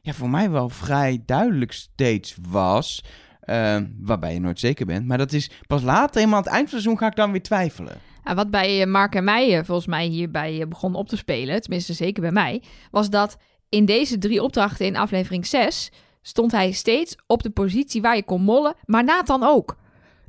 ja, 0.02 0.14
voor 0.14 0.30
mij 0.30 0.50
wel 0.50 0.70
vrij 0.70 1.24
duidelijk 1.26 1.72
steeds 1.72 2.38
was... 2.50 3.04
eh, 3.48 3.78
waarbij 4.00 4.34
je 4.34 4.40
nooit 4.40 4.60
zeker 4.60 4.86
bent. 4.86 5.06
Maar 5.08 5.18
dat 5.18 5.34
is 5.34 5.50
pas 5.68 5.82
later, 5.84 6.16
helemaal 6.16 6.38
aan 6.38 6.44
het 6.44 6.54
eind 6.54 6.70
van 6.70 6.78
het 6.78 6.84
seizoen... 6.84 6.98
ga 6.98 7.08
ik 7.08 7.16
dan 7.16 7.32
weer 7.32 7.44
twijfelen. 7.44 7.98
Ja, 8.24 8.36
wat 8.36 8.50
bij 8.52 8.82
eh, 8.82 8.88
Mark 8.88 9.16
en 9.16 9.24
mij 9.24 9.58
eh, 9.58 9.64
volgens 9.66 9.88
mij 9.88 10.06
hierbij 10.06 10.62
eh, 10.62 10.68
begon 10.68 10.96
op 10.96 11.08
te 11.10 11.18
spelen, 11.18 11.62
tenminste 11.62 11.94
zeker 11.94 12.22
bij 12.22 12.32
mij, 12.32 12.62
was 12.92 13.10
dat 13.10 13.38
in 13.70 13.86
deze 13.86 14.18
drie 14.18 14.44
opdrachten 14.44 14.86
in 14.86 14.96
aflevering 14.96 15.46
6 15.46 15.92
stond 16.22 16.52
hij 16.52 16.72
steeds 16.72 17.16
op 17.28 17.44
de 17.44 17.50
positie 17.50 18.02
waar 18.02 18.16
je 18.16 18.24
kon 18.24 18.42
mollen, 18.42 18.76
maar 18.86 19.04
Nathan 19.04 19.44
ook. 19.44 19.78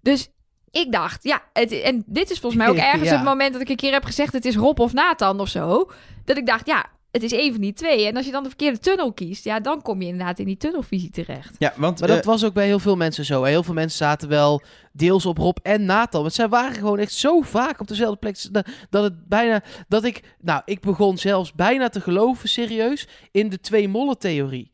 Dus 0.03 0.29
ik 0.71 0.93
dacht, 0.93 1.25
ja, 1.25 1.43
het, 1.53 1.81
en 1.81 2.03
dit 2.07 2.31
is 2.31 2.39
volgens 2.41 2.63
mij 2.63 2.71
ook 2.71 2.85
ergens 2.93 3.09
Ja. 3.09 3.15
het 3.17 3.25
moment 3.25 3.53
dat 3.53 3.63
ik 3.63 3.69
een 3.69 3.77
keer 3.77 3.93
heb 3.93 4.05
gezegd 4.05 4.33
het 4.33 4.45
is 4.45 4.57
Rob 4.57 4.81
of 4.81 4.93
Nathan 4.93 5.41
of 5.41 5.49
zo, 5.49 5.91
dat 6.25 6.37
ik 6.37 6.47
dacht, 6.47 6.67
ja, 6.67 6.87
het 7.23 7.33
is 7.33 7.39
één 7.39 7.53
van 7.53 7.61
die 7.61 7.73
twee. 7.73 8.07
En 8.07 8.17
als 8.17 8.27
je 8.27 8.33
dan 8.33 8.43
de 8.43 8.49
verkeerde 8.49 8.79
tunnel 8.79 9.13
kiest, 9.13 9.45
ja, 9.45 9.61
dan 9.61 9.83
kom 9.83 10.03
je 10.03 10.09
inderdaad 10.09 10.39
in 10.39 10.47
die 10.47 10.57
tunnelvisie 10.57 11.11
terecht. 11.11 11.55
Ja, 11.59 11.73
want... 11.77 11.99
Maar 11.99 12.09
dat 12.09 12.19
eh, 12.19 12.25
was 12.25 12.45
ook 12.45 12.53
bij 12.53 12.67
heel 12.67 12.79
veel 12.79 12.97
mensen 12.97 13.25
zo. 13.25 13.43
Heel 13.43 13.63
veel 13.63 13.75
mensen 13.75 13.99
zaten 13.99 14.29
wel 14.29 14.63
deels 14.93 15.27
op 15.27 15.39
Rob 15.39 15.57
en 15.63 15.85
Nathan. 15.85 16.21
Want 16.21 16.35
zij 16.35 16.49
waren 16.49 16.75
gewoon 16.75 16.99
echt 16.99 17.13
zo 17.13 17.41
vaak 17.41 17.81
op 17.81 17.89
dezelfde 17.89 18.17
plek. 18.17 18.53
Dat, 18.53 18.67
dat 18.91 19.03
het 19.03 19.29
bijna. 19.29 19.63
Dat 19.89 20.05
ik. 20.05 20.21
Nou, 20.41 20.63
ik 20.65 20.81
begon 20.81 21.19
zelfs 21.19 21.53
bijna 21.53 21.89
te 21.89 22.01
geloven, 22.01 22.49
serieus. 22.49 23.09
In 23.31 23.49
de 23.49 23.61
twee 23.61 23.89
mollen 23.89 24.19
theorie. 24.19 24.73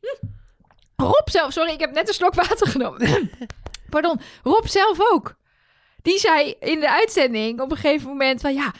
Rob 0.96 1.28
zelf, 1.28 1.52
sorry, 1.52 1.72
ik 1.72 1.80
heb 1.80 1.92
net 1.92 2.08
een 2.08 2.14
slok 2.14 2.34
water 2.34 2.66
genomen. 2.66 3.30
Pardon, 3.90 4.20
Rob 4.42 4.66
zelf 4.66 4.98
ook. 5.12 5.36
Die 6.02 6.18
zei 6.18 6.54
in 6.60 6.80
de 6.80 6.90
uitzending 6.90 7.60
op 7.60 7.70
een 7.70 7.76
gegeven 7.76 8.08
moment 8.08 8.40
van 8.40 8.54
ja, 8.54 8.72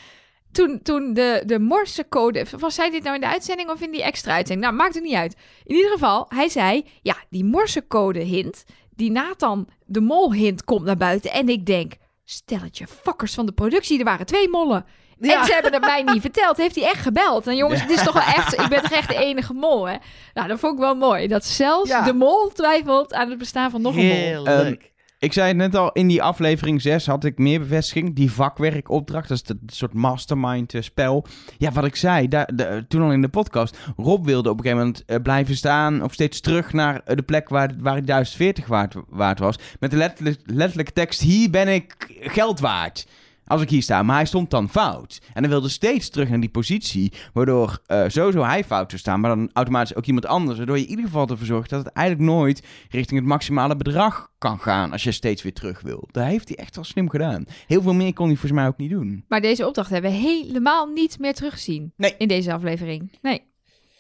toen, 0.55 0.81
toen 0.83 1.13
de, 1.13 1.43
de 1.47 1.59
morsecode, 1.59 2.47
was 2.59 2.75
zei 2.75 2.91
dit 2.91 3.03
nou 3.03 3.15
in 3.15 3.21
de 3.21 3.27
uitzending 3.29 3.71
of 3.71 3.81
in 3.81 3.91
die 3.91 4.03
extra 4.03 4.33
uitzending? 4.35 4.67
Nou, 4.67 4.77
maakt 4.83 4.95
het 4.95 5.03
niet 5.03 5.15
uit. 5.15 5.37
In 5.65 5.75
ieder 5.75 5.91
geval, 5.91 6.27
hij 6.29 6.49
zei 6.49 6.85
ja, 7.03 7.17
die 7.31 7.45
morsecode 7.45 8.21
hint, 8.21 8.65
die 8.91 9.11
Nathan 9.11 9.69
de 9.87 10.01
mol 10.01 10.33
hint 10.33 10.65
komt 10.65 10.85
naar 10.85 10.97
buiten. 10.97 11.33
En 11.33 11.49
ik 11.49 11.67
denk, 11.67 11.93
stelletje 12.25 12.87
fuckers 12.87 13.35
van 13.35 13.47
de 13.47 13.53
productie, 13.53 13.99
er 13.99 14.05
waren 14.05 14.27
twee 14.27 14.49
mollen. 14.49 14.87
Ja. 15.19 15.39
En 15.41 15.45
ze 15.47 15.53
hebben 15.53 15.73
het 15.73 15.81
mij 15.81 16.03
niet 16.03 16.21
verteld. 16.21 16.57
Heeft 16.57 16.75
hij 16.75 16.85
echt 16.85 17.03
gebeld? 17.03 17.47
En 17.47 17.57
jongens, 17.57 17.81
het 17.81 17.91
is 17.91 18.03
toch 18.03 18.15
wel 18.15 18.35
echt... 18.35 18.53
Ik 18.61 18.69
ben 18.69 18.83
toch 18.83 18.91
echt 18.93 19.09
de 19.09 19.15
enige 19.17 19.53
mol, 19.53 19.89
hè? 19.89 19.97
Nou, 20.35 20.49
dat 20.49 20.59
vond 20.59 20.73
ik 20.73 20.79
wel 20.79 20.95
mooi. 20.95 21.27
Dat 21.27 21.45
zelfs 21.45 21.91
Ja. 21.91 22.03
de 22.05 22.13
mol 22.13 22.49
twijfelt 22.49 23.13
aan 23.13 23.29
het 23.31 23.39
bestaan 23.39 23.71
van 23.71 23.83
nog 23.83 23.97
een 23.97 24.07
mol. 24.07 24.15
Heerlijk. 24.17 24.93
Ik 25.25 25.33
zei 25.33 25.49
het 25.49 25.57
net 25.57 25.75
al, 25.77 25.93
in 25.93 26.07
die 26.09 26.23
aflevering 26.23 26.83
6 26.83 27.07
had 27.07 27.25
ik 27.25 27.39
meer 27.39 27.59
bevestiging. 27.59 28.15
Die 28.15 28.33
vakwerkopdracht, 28.33 29.29
dat 29.29 29.41
is 29.43 29.49
het 29.49 29.59
soort 29.75 29.93
mastermind 29.95 30.75
eh, 30.75 30.83
spel. 30.83 31.27
Ja, 31.59 31.73
wat 31.73 31.85
ik 31.85 31.97
zei, 31.97 32.29
daar, 32.29 32.51
de- 32.55 32.85
toen 32.89 33.03
al 33.03 33.13
in 33.13 33.21
de 33.23 33.29
podcast. 33.29 33.79
Rob 33.97 34.25
wilde 34.25 34.51
op 34.51 34.59
een 34.59 34.63
gegeven 34.65 34.85
moment 34.87 35.05
eh, 35.05 35.17
blijven 35.23 35.57
staan 35.57 36.03
of 36.03 36.13
steeds 36.13 36.41
terug 36.41 36.73
naar 36.73 37.01
eh, 37.05 37.17
de 37.17 37.23
plek 37.23 37.49
waar, 37.49 37.71
waar 37.79 37.93
hij 37.93 38.03
1040 38.03 38.67
waard, 38.67 38.95
waard 39.09 39.39
was. 39.39 39.59
Met 39.81 39.91
de 39.91 39.97
letterlijk, 39.97 40.41
letterlijke 40.45 40.93
tekst, 40.93 41.21
hier 41.21 41.51
ben 41.51 41.69
ik 41.69 41.95
geld 42.21 42.61
waard. 42.61 43.07
Als 43.47 43.63
ik 43.63 43.71
hier 43.71 43.83
sta, 43.83 44.03
maar 44.03 44.17
hij 44.17 44.25
stond 44.27 44.51
dan 44.51 44.71
fout. 44.71 45.21
En 45.33 45.43
hij 45.43 45.51
wilde 45.51 45.69
steeds 45.69 46.09
terug 46.09 46.29
naar 46.29 46.41
die 46.41 46.49
positie, 46.51 47.13
waardoor 47.33 47.79
eh, 47.87 48.05
sowieso 48.07 48.43
hij 48.43 48.65
fout 48.65 48.89
zou 48.91 49.01
staan, 49.01 49.21
maar 49.21 49.37
dan 49.37 49.51
automatisch 49.53 49.95
ook 49.97 50.07
iemand 50.07 50.27
anders. 50.27 50.57
Waardoor 50.57 50.77
je 50.79 50.83
in 50.85 50.91
ieder 50.91 51.05
geval 51.05 51.29
ervoor 51.29 51.47
zorgt 51.47 51.71
dat 51.71 51.85
het 51.85 51.95
eigenlijk 51.95 52.29
nooit 52.31 52.63
richting 52.91 53.21
het 53.21 53.29
maximale 53.29 53.77
bedrag 53.77 54.33
kan 54.39 54.61
gaan 54.61 54.93
als 54.93 55.03
je 55.03 55.13
steeds 55.13 55.43
weer 55.43 55.53
terug 55.53 55.81
wil. 55.81 56.09
Dat 56.11 56.25
heeft 56.25 56.49
hij 56.49 56.57
echt 56.57 56.75
wel 56.75 56.85
slim 56.85 57.11
gedaan. 57.11 57.45
Heel 57.67 57.83
veel 57.83 57.95
meer 57.95 58.13
kon 58.13 58.27
hij 58.27 58.37
volgens 58.37 58.61
mij 58.61 58.67
ook 58.67 58.77
niet 58.77 58.91
doen. 58.91 59.25
Maar 59.29 59.41
deze 59.41 59.67
opdracht 59.67 59.91
hebben 59.91 60.11
we 60.11 60.17
helemaal 60.17 60.87
niet 60.87 61.19
meer 61.19 61.35
teruggezien. 61.35 61.93
Nee. 61.97 62.15
In 62.19 62.29
deze 62.29 62.53
aflevering. 62.53 63.19
Nee. 63.23 63.43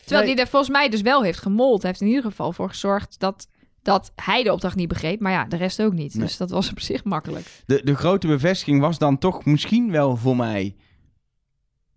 Terwijl 0.01 0.25
Nee. 0.27 0.35
die 0.35 0.45
er 0.45 0.51
volgens 0.51 0.73
mij 0.73 0.89
dus 0.89 1.01
wel 1.01 1.23
heeft 1.23 1.39
gemold. 1.39 1.83
Hij 1.83 1.91
heeft 1.91 2.03
in 2.03 2.09
ieder 2.09 2.23
geval 2.23 2.53
voor 2.53 2.69
gezorgd 2.69 3.21
dat, 3.21 3.49
dat 3.85 4.13
hij 4.17 4.43
de 4.43 4.53
opdracht 4.53 4.77
niet 4.77 4.89
begreep. 4.89 5.21
Maar 5.21 5.33
ja, 5.33 5.45
de 5.45 5.57
rest 5.57 5.83
ook 5.83 5.93
niet. 5.93 6.15
Nee. 6.15 6.25
Dus 6.25 6.37
dat 6.37 6.51
was 6.51 6.71
op 6.71 6.81
zich 6.81 7.05
makkelijk. 7.05 7.63
De, 7.67 7.81
de 7.85 7.95
grote 7.95 8.27
bevestiging 8.27 8.81
was 8.81 8.99
dan 8.99 9.19
toch 9.19 9.45
misschien 9.45 9.91
wel 9.91 10.17
voor 10.17 10.37
mij 10.37 10.77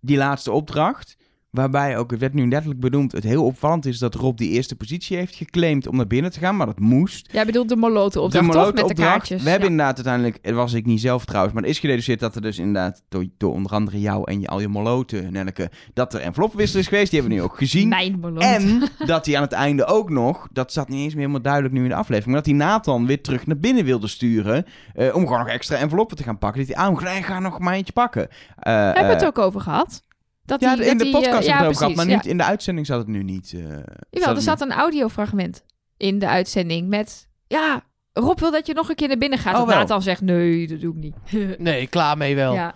die 0.00 0.16
laatste 0.16 0.52
opdracht. 0.52 1.16
Waarbij 1.50 1.98
ook, 1.98 2.10
het 2.10 2.20
werd 2.20 2.34
nu 2.34 2.48
letterlijk 2.48 2.80
benoemd, 2.80 3.12
het 3.12 3.24
heel 3.24 3.44
opvallend 3.44 3.86
is 3.86 3.98
dat 3.98 4.14
Rob 4.14 4.36
die 4.36 4.50
eerste 4.50 4.76
positie 4.76 5.16
heeft 5.16 5.34
geclaimd 5.34 5.86
om 5.86 5.96
naar 5.96 6.06
binnen 6.06 6.30
te 6.32 6.38
gaan, 6.38 6.56
maar 6.56 6.66
dat 6.66 6.78
moest. 6.78 7.28
Jij 7.32 7.44
bedoelt 7.46 7.68
de 7.68 7.76
moloten 7.76 8.22
opdracht, 8.22 8.46
de 8.46 8.52
toch? 8.52 8.72
Met 8.72 8.88
de 8.88 8.94
kaartjes. 8.94 9.42
We 9.42 9.48
hebben 9.50 9.66
Ja. 9.66 9.72
inderdaad 9.72 9.96
uiteindelijk, 9.96 10.38
het 10.42 10.54
was 10.54 10.72
ik 10.72 10.86
niet 10.86 11.00
zelf 11.00 11.24
trouwens, 11.24 11.54
maar 11.54 11.62
er 11.62 11.68
is 11.68 11.78
gededuceerd 11.78 12.20
dat 12.20 12.34
er 12.34 12.42
dus 12.42 12.58
inderdaad 12.58 13.02
door, 13.08 13.24
door 13.38 13.52
onder 13.52 13.72
andere 13.72 14.00
jou 14.00 14.30
en 14.30 14.40
je, 14.40 14.46
al 14.48 14.60
je 14.60 14.68
moloten, 14.68 15.32
Nelleke, 15.32 15.70
dat 15.94 16.14
er 16.14 16.20
enveloppenwissel 16.20 16.78
is 16.80 16.86
geweest. 16.88 17.10
Die 17.10 17.20
hebben 17.20 17.38
we 17.38 17.42
nu 17.42 17.48
ook 17.50 17.58
gezien. 17.58 17.88
Mijn. 17.88 18.20
En 18.38 18.82
dat 19.06 19.26
hij 19.26 19.36
aan 19.36 19.42
het 19.42 19.52
einde 19.52 19.84
ook 19.86 20.10
nog, 20.10 20.48
dat 20.52 20.72
zat 20.72 20.88
niet 20.88 20.98
eens 20.98 21.12
meer 21.14 21.20
helemaal 21.20 21.42
duidelijk 21.42 21.74
nu 21.74 21.82
in 21.82 21.88
de 21.88 21.94
aflevering, 21.94 22.26
maar 22.34 22.42
dat 22.44 22.46
hij 22.56 22.66
Nathan 22.66 23.06
weer 23.06 23.22
terug 23.22 23.46
naar 23.46 23.58
binnen 23.58 23.84
wilde 23.84 24.06
sturen. 24.08 24.64
eh, 24.94 25.14
om 25.14 25.22
gewoon 25.22 25.38
nog 25.38 25.48
extra 25.48 25.76
enveloppen 25.76 26.16
te 26.16 26.22
gaan 26.22 26.38
pakken. 26.38 26.66
Dat 26.66 26.76
hij, 26.76 26.84
ah, 26.86 26.98
hij 27.00 27.22
ga 27.22 27.38
nog 27.38 27.58
maar 27.58 27.74
eentje 27.74 27.92
pakken. 27.92 28.28
Eh, 28.56 28.74
Hebben 28.74 29.06
we 29.06 29.12
het 29.12 29.22
eh, 29.22 29.26
ook 29.28 29.38
over 29.38 29.60
gehad? 29.60 30.02
Dat 30.48 30.60
ja, 30.60 30.76
die- 30.76 30.84
in 30.84 30.88
dat 30.90 30.98
de 30.98 31.04
die, 31.04 31.12
podcast 31.12 31.46
eh, 31.46 31.54
hebben 31.54 31.62
we 31.62 31.68
het 31.68 31.78
ja, 31.78 31.86
over 31.86 31.94
gehad, 31.94 31.94
maar 31.94 32.16
niet 32.16 32.26
in 32.26 32.36
de 32.36 32.44
uitzending 32.44 32.86
zat 32.86 32.98
het 32.98 33.06
nu 33.06 33.22
niet. 33.22 33.50
Jawel, 33.50 33.82
zat 34.10 34.36
er 34.36 34.42
zat 34.42 34.60
een 34.60 34.72
audiofragment 34.72 35.64
in 35.96 36.18
de 36.18 36.28
uitzending 36.28 36.88
met... 36.88 37.28
Ja, 37.46 37.82
Rob 38.12 38.38
wil 38.40 38.50
dat 38.50 38.66
je 38.66 38.74
nog 38.74 38.88
een 38.88 38.94
keer 38.94 39.08
naar 39.08 39.18
binnen 39.18 39.38
gaat. 39.38 39.54
Oh, 39.60 39.66
dat. 39.66 39.74
Nathan 39.76 40.02
zegt, 40.02 40.20
nee, 40.20 40.66
dat 40.66 40.80
doe 40.80 40.94
ik 40.94 41.00
niet. 41.00 41.16
Nee, 41.58 41.86
klaar 41.86 42.16
mee 42.16 42.34
wel. 42.34 42.54
ja. 42.54 42.74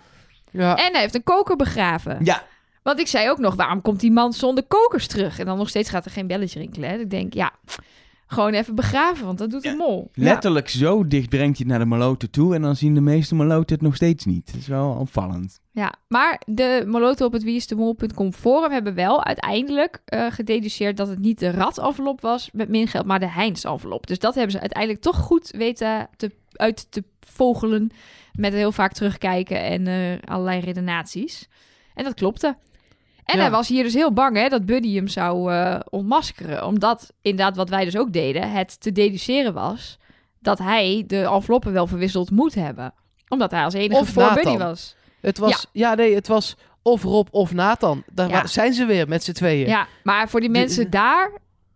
Ja. 0.51 0.75
En 0.75 0.91
hij 0.91 1.01
heeft 1.01 1.15
een 1.15 1.23
koker 1.23 1.55
begraven. 1.55 2.17
Ja, 2.23 2.43
Want 2.83 2.99
ik 2.99 3.07
zei 3.07 3.29
ook 3.29 3.37
nog, 3.37 3.55
waarom 3.55 3.81
komt 3.81 3.99
die 3.99 4.11
man 4.11 4.33
zonder 4.33 4.63
kokers 4.63 5.07
terug? 5.07 5.39
En 5.39 5.45
dan 5.45 5.57
nog 5.57 5.69
steeds 5.69 5.89
gaat 5.89 6.05
er 6.05 6.11
geen 6.11 6.27
belletje 6.27 6.59
rinkelen. 6.59 6.89
Hè? 6.89 6.97
Ik 6.97 7.09
denk, 7.09 7.33
ja, 7.33 7.51
gewoon 8.27 8.53
even 8.53 8.75
begraven, 8.75 9.25
want 9.25 9.37
dat 9.37 9.49
doet 9.51 9.63
Ja, 9.63 9.71
een 9.71 9.77
mol. 9.77 10.09
letterlijk 10.13 10.69
zo 10.69 11.07
dicht 11.07 11.29
brengt 11.29 11.57
hij 11.57 11.65
het 11.67 11.67
naar 11.67 11.79
de 11.79 11.85
maloten 11.85 12.29
toe. 12.31 12.55
En 12.55 12.61
dan 12.61 12.75
zien 12.75 12.93
de 12.93 13.01
meeste 13.01 13.35
maloten 13.35 13.75
het 13.75 13.81
nog 13.85 13.95
steeds 13.95 14.25
niet. 14.25 14.45
Dat 14.51 14.55
is 14.61 14.67
wel 14.67 14.89
opvallend. 14.99 15.59
Ja. 15.75 15.93
maar 16.07 16.41
de 16.45 16.83
moloten 16.87 17.25
op 17.25 17.33
het 17.33 17.43
wieisdemol.com 17.43 18.33
forum 18.33 18.71
hebben 18.71 18.93
wel 18.93 19.23
uiteindelijk 19.23 20.01
eh 20.05 20.25
gededuceerd 20.31 20.97
dat 20.97 21.07
het 21.07 21.19
niet 21.19 21.39
de 21.39 21.51
rat-envelop 21.51 22.21
was 22.21 22.49
met 22.51 22.69
min 22.69 22.87
geld, 22.87 23.05
maar 23.05 23.19
de 23.19 23.29
Heinz-envelop. 23.29 24.07
Dus 24.07 24.19
dat 24.19 24.35
hebben 24.35 24.51
ze 24.51 24.59
uiteindelijk 24.59 25.01
toch 25.01 25.17
goed 25.17 25.49
weten 25.57 26.09
te, 26.15 26.31
uit 26.51 26.91
te 26.91 27.03
vogelen 27.19 27.91
met 28.33 28.53
heel 28.53 28.71
vaak 28.71 28.93
terugkijken 28.93 29.59
en 29.61 29.87
eh, 29.87 30.31
allerlei 30.33 30.59
redenaties. 30.59 31.47
En 31.93 32.03
dat 32.03 32.13
klopte. 32.13 32.47
En 33.23 33.35
Ja. 33.35 33.41
hij 33.41 33.51
was 33.51 33.67
hier 33.67 33.83
dus 33.83 33.93
heel 33.93 34.13
bang 34.13 34.37
hè, 34.37 34.47
dat 34.49 34.65
Buddy 34.65 34.95
hem 34.95 35.07
zou 35.07 35.51
eh, 35.53 35.79
ontmaskeren. 35.89 36.65
Omdat 36.65 37.13
inderdaad 37.21 37.55
wat 37.55 37.69
wij 37.69 37.85
dus 37.85 37.97
ook 37.97 38.13
deden, 38.13 38.51
het 38.51 38.81
te 38.81 38.91
deduceren 38.91 39.53
was 39.53 39.97
dat 40.39 40.59
hij 40.59 41.03
de 41.07 41.21
enveloppen 41.21 41.73
wel 41.73 41.87
verwisseld 41.87 42.31
moet 42.31 42.55
hebben. 42.55 42.93
Omdat 43.27 43.51
hij 43.51 43.63
als 43.63 43.73
enige 43.73 44.01
Of 44.01 44.09
voor 44.09 44.23
Nathan. 44.23 44.43
Buddy 44.43 44.57
was. 44.57 44.95
Het 45.23 45.37
was, 45.37 45.65
ja. 45.71 45.93
nee, 45.95 46.15
het 46.15 46.27
was 46.27 46.55
of 46.81 47.03
Rob 47.03 47.27
of 47.31 47.53
Nathan. 47.53 48.03
Daar 48.13 48.29
Ja. 48.29 48.45
zijn 48.47 48.73
ze 48.73 48.85
weer 48.85 49.07
met 49.07 49.23
z'n 49.23 49.31
tweeën. 49.31 49.67
Ja, 49.67 49.87
maar 50.03 50.29
voor 50.29 50.39
die 50.39 50.49
Die- 50.51 50.59
mensen 50.59 50.89
daar 50.89 51.31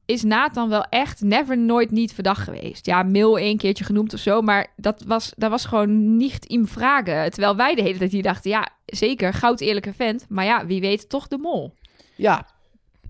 is 0.06 0.24
Nathan 0.24 0.70
wel 0.70 0.84
echt 0.90 1.22
never 1.22 1.58
nooit 1.58 1.92
niet 1.92 2.14
verdacht 2.14 2.44
geweest. 2.44 2.86
Ja, 2.86 3.04
mail 3.04 3.38
één 3.38 3.58
keertje 3.58 3.84
genoemd 3.84 4.14
of 4.14 4.20
zo, 4.20 4.42
maar 4.42 4.68
dat 4.76 5.04
was, 5.08 5.34
dat 5.36 5.50
was 5.50 5.66
gewoon 5.66 6.18
niet 6.18 6.46
in 6.46 6.68
vragen. 6.68 7.32
Terwijl 7.32 7.56
wij 7.56 7.76
de 7.76 7.82
hele 7.82 7.98
tijd 7.98 8.12
hier 8.12 8.24
dachten, 8.24 8.50
ja, 8.52 8.68
zeker, 8.86 9.34
goud 9.34 9.60
eerlijke 9.62 9.94
vent. 9.94 10.26
Maar 10.30 10.46
ja, 10.46 10.66
wie 10.66 10.82
weet 10.82 11.10
toch 11.10 11.28
de 11.28 11.38
mol. 11.38 11.74
Ja, 12.16 12.48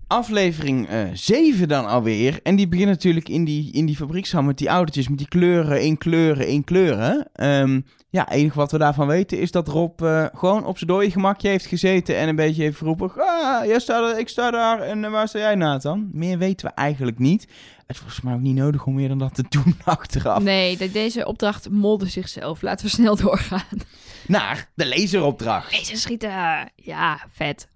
Aflevering 0.07 0.87
7 1.13 1.67
dan 1.67 1.85
alweer. 1.85 2.39
En 2.43 2.55
die 2.55 2.67
begint 2.67 2.89
natuurlijk 2.89 3.29
in 3.29 3.43
die, 3.45 3.71
in 3.71 3.85
die 3.85 3.95
fabriekshal 3.95 4.41
met 4.41 4.57
die 4.57 4.67
autootjes, 4.67 5.07
met 5.07 5.17
die 5.17 5.27
kleuren, 5.27 5.81
in 5.83 5.97
kleuren, 5.97 6.47
in 6.47 6.63
kleuren. 6.63 7.27
Ehm, 7.33 7.81
ja, 8.09 8.23
het 8.23 8.33
enige 8.33 8.55
wat 8.57 8.71
we 8.71 8.77
daarvan 8.77 9.07
weten 9.07 9.39
is 9.39 9.51
dat 9.51 9.67
Rob 9.67 10.01
eh, 10.01 10.25
gewoon 10.33 10.65
op 10.65 10.77
zijn 10.77 10.89
dode 10.89 11.11
gemakje 11.11 11.47
heeft 11.49 11.65
gezeten 11.65 12.17
en 12.17 12.27
een 12.27 12.35
beetje 12.35 12.63
heeft 12.63 12.77
geroepen... 12.77 13.11
Ah, 13.17 13.65
jij 13.65 13.79
staat 13.79 14.11
er, 14.11 14.19
ik 14.19 14.29
sta 14.29 14.51
daar 14.51 14.79
en 14.81 15.03
eh, 15.05 15.11
waar 15.11 15.27
sta 15.27 15.39
jij, 15.39 15.55
Nathan? 15.55 16.09
Meer 16.13 16.37
weten 16.37 16.67
we 16.67 16.73
eigenlijk 16.73 17.19
niet. 17.19 17.41
Het 17.77 17.87
was 17.87 17.97
volgens 17.97 18.21
mij 18.21 18.33
ook 18.33 18.39
niet 18.41 18.55
nodig 18.55 18.85
om 18.85 18.93
meer 18.95 19.07
dan 19.07 19.17
dat 19.17 19.35
te 19.35 19.43
doen 19.49 19.75
achteraf. 19.83 20.43
Nee, 20.43 20.77
de- 20.77 20.91
deze 20.91 21.25
opdracht 21.25 21.69
molde 21.69 22.05
zichzelf. 22.07 22.61
Laten 22.61 22.85
we 22.85 22.91
snel 22.91 23.15
doorgaan. 23.25 23.63
Naar 24.27 24.69
de 24.75 24.87
laseropdracht. 24.87 25.71
Deze 25.71 25.95
schieten, 25.97 26.29
ja, 26.75 27.19
vet. 27.31 27.67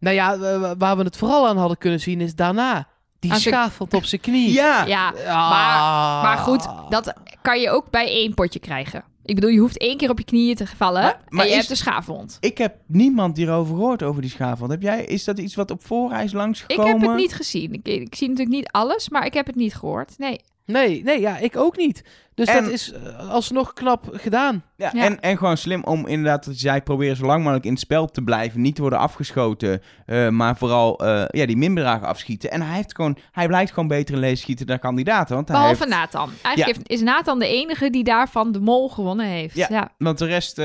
Nou 0.00 0.14
ja, 0.16 0.38
wa- 0.38 0.76
waar 0.76 0.96
we 0.96 1.02
het 1.02 1.16
vooral 1.16 1.48
aan 1.48 1.56
hadden 1.56 1.78
kunnen 1.78 2.00
zien 2.00 2.20
is 2.20 2.34
daarna. 2.34 2.86
Die 3.18 3.32
Aan 3.32 3.38
zijn- 3.38 3.54
schavelt 3.54 3.94
op 3.94 4.04
zijn 4.04 4.20
knie. 4.20 4.52
Ja, 4.52 4.84
Ja, 4.86 5.08
Ah. 5.08 5.50
maar, 5.50 6.22
maar 6.22 6.36
goed, 6.38 6.68
dat 6.88 7.12
kan 7.42 7.60
je 7.60 7.70
ook 7.70 7.90
bij 7.90 8.06
één 8.06 8.34
potje 8.34 8.58
krijgen. 8.58 9.04
Ik 9.24 9.34
bedoel, 9.34 9.50
je 9.50 9.58
hoeft 9.58 9.78
één 9.78 9.96
keer 9.96 10.10
op 10.10 10.18
je 10.18 10.24
knieën 10.24 10.54
te 10.54 10.66
vallen 10.66 11.02
Maar- 11.02 11.20
maar 11.28 11.40
en 11.44 11.46
je 11.50 11.50
is- 11.52 11.58
hebt 11.58 11.70
een 11.70 11.76
schaafwond. 11.76 12.36
ik 12.40 12.58
heb 12.58 12.74
niemand 12.86 13.36
hierover 13.36 13.74
gehoord 13.74 14.02
over 14.02 14.22
die 14.22 14.30
schaafwond. 14.30 14.70
Heb 14.70 14.82
jij, 14.82 15.04
is 15.04 15.24
dat 15.24 15.38
iets 15.38 15.54
wat 15.54 15.70
op 15.70 15.84
voorreis 15.84 16.30
Ik 16.30 16.36
langsgekomen? 16.36 16.90
heb 17.00 17.00
het 17.00 17.16
niet 17.16 17.34
gezien. 17.34 17.72
Ik, 17.72 17.86
ik 17.88 18.14
zie 18.14 18.28
natuurlijk 18.28 18.56
niet 18.56 18.68
alles, 18.70 19.08
maar 19.08 19.26
ik 19.26 19.34
heb 19.34 19.46
het 19.46 19.54
niet 19.54 19.74
gehoord. 19.74 20.18
Nee. 20.18 20.40
Nee, 20.66 21.02
nee, 21.02 21.20
ja, 21.20 21.38
ik 21.38 21.56
ook 21.56 21.76
niet. 21.76 22.04
Dus 22.34 22.48
En- 22.48 22.64
dat 22.64 22.72
is 22.72 22.92
eh, 22.92 23.30
alsnog 23.30 23.72
knap 23.72 24.08
gedaan. 24.12 24.64
Ja, 24.76 24.90
Ja. 24.94 25.04
En, 25.04 25.20
en 25.20 25.38
gewoon 25.38 25.56
slim 25.56 25.84
om 25.84 26.06
inderdaad, 26.06 26.44
dat 26.44 26.56
zij 26.56 26.82
proberen 26.82 27.16
zo 27.16 27.26
lang 27.26 27.42
mogelijk 27.42 27.64
in 27.64 27.70
het 27.72 27.80
spel 27.80 28.06
te 28.10 28.22
blijven. 28.22 28.60
Niet 28.60 28.74
te 28.74 28.80
worden 28.80 28.98
afgeschoten, 28.98 29.82
eh, 30.06 30.28
maar 30.28 30.56
vooral 30.56 30.98
eh, 30.98 31.24
ja, 31.28 31.46
die 31.46 31.56
minbedragen 31.56 32.06
afschieten. 32.06 32.50
En 32.50 32.62
hij, 32.62 32.76
heeft 32.76 32.94
gewoon, 32.94 33.18
hij 33.30 33.46
blijkt 33.46 33.72
gewoon 33.72 33.88
beter 33.88 34.14
in 34.14 34.20
lezen 34.20 34.38
schieten 34.38 34.66
dan 34.66 34.78
kandidaten. 34.78 35.34
Want 35.34 35.48
hij 35.48 35.56
Behalve 35.56 35.84
heeft, 35.84 35.96
Nathan. 35.96 36.30
Eigenlijk 36.42 36.76
heeft, 36.76 36.90
is 36.90 37.00
Nathan 37.00 37.38
de 37.38 37.48
enige 37.48 37.90
die 37.90 38.04
daarvan 38.04 38.52
de 38.52 38.60
mol 38.60 38.88
gewonnen 38.88 39.26
heeft. 39.26 39.54
Ja. 39.56 39.66
Ja. 39.70 39.92
Want 39.98 40.18
de 40.18 40.26
rest 40.26 40.60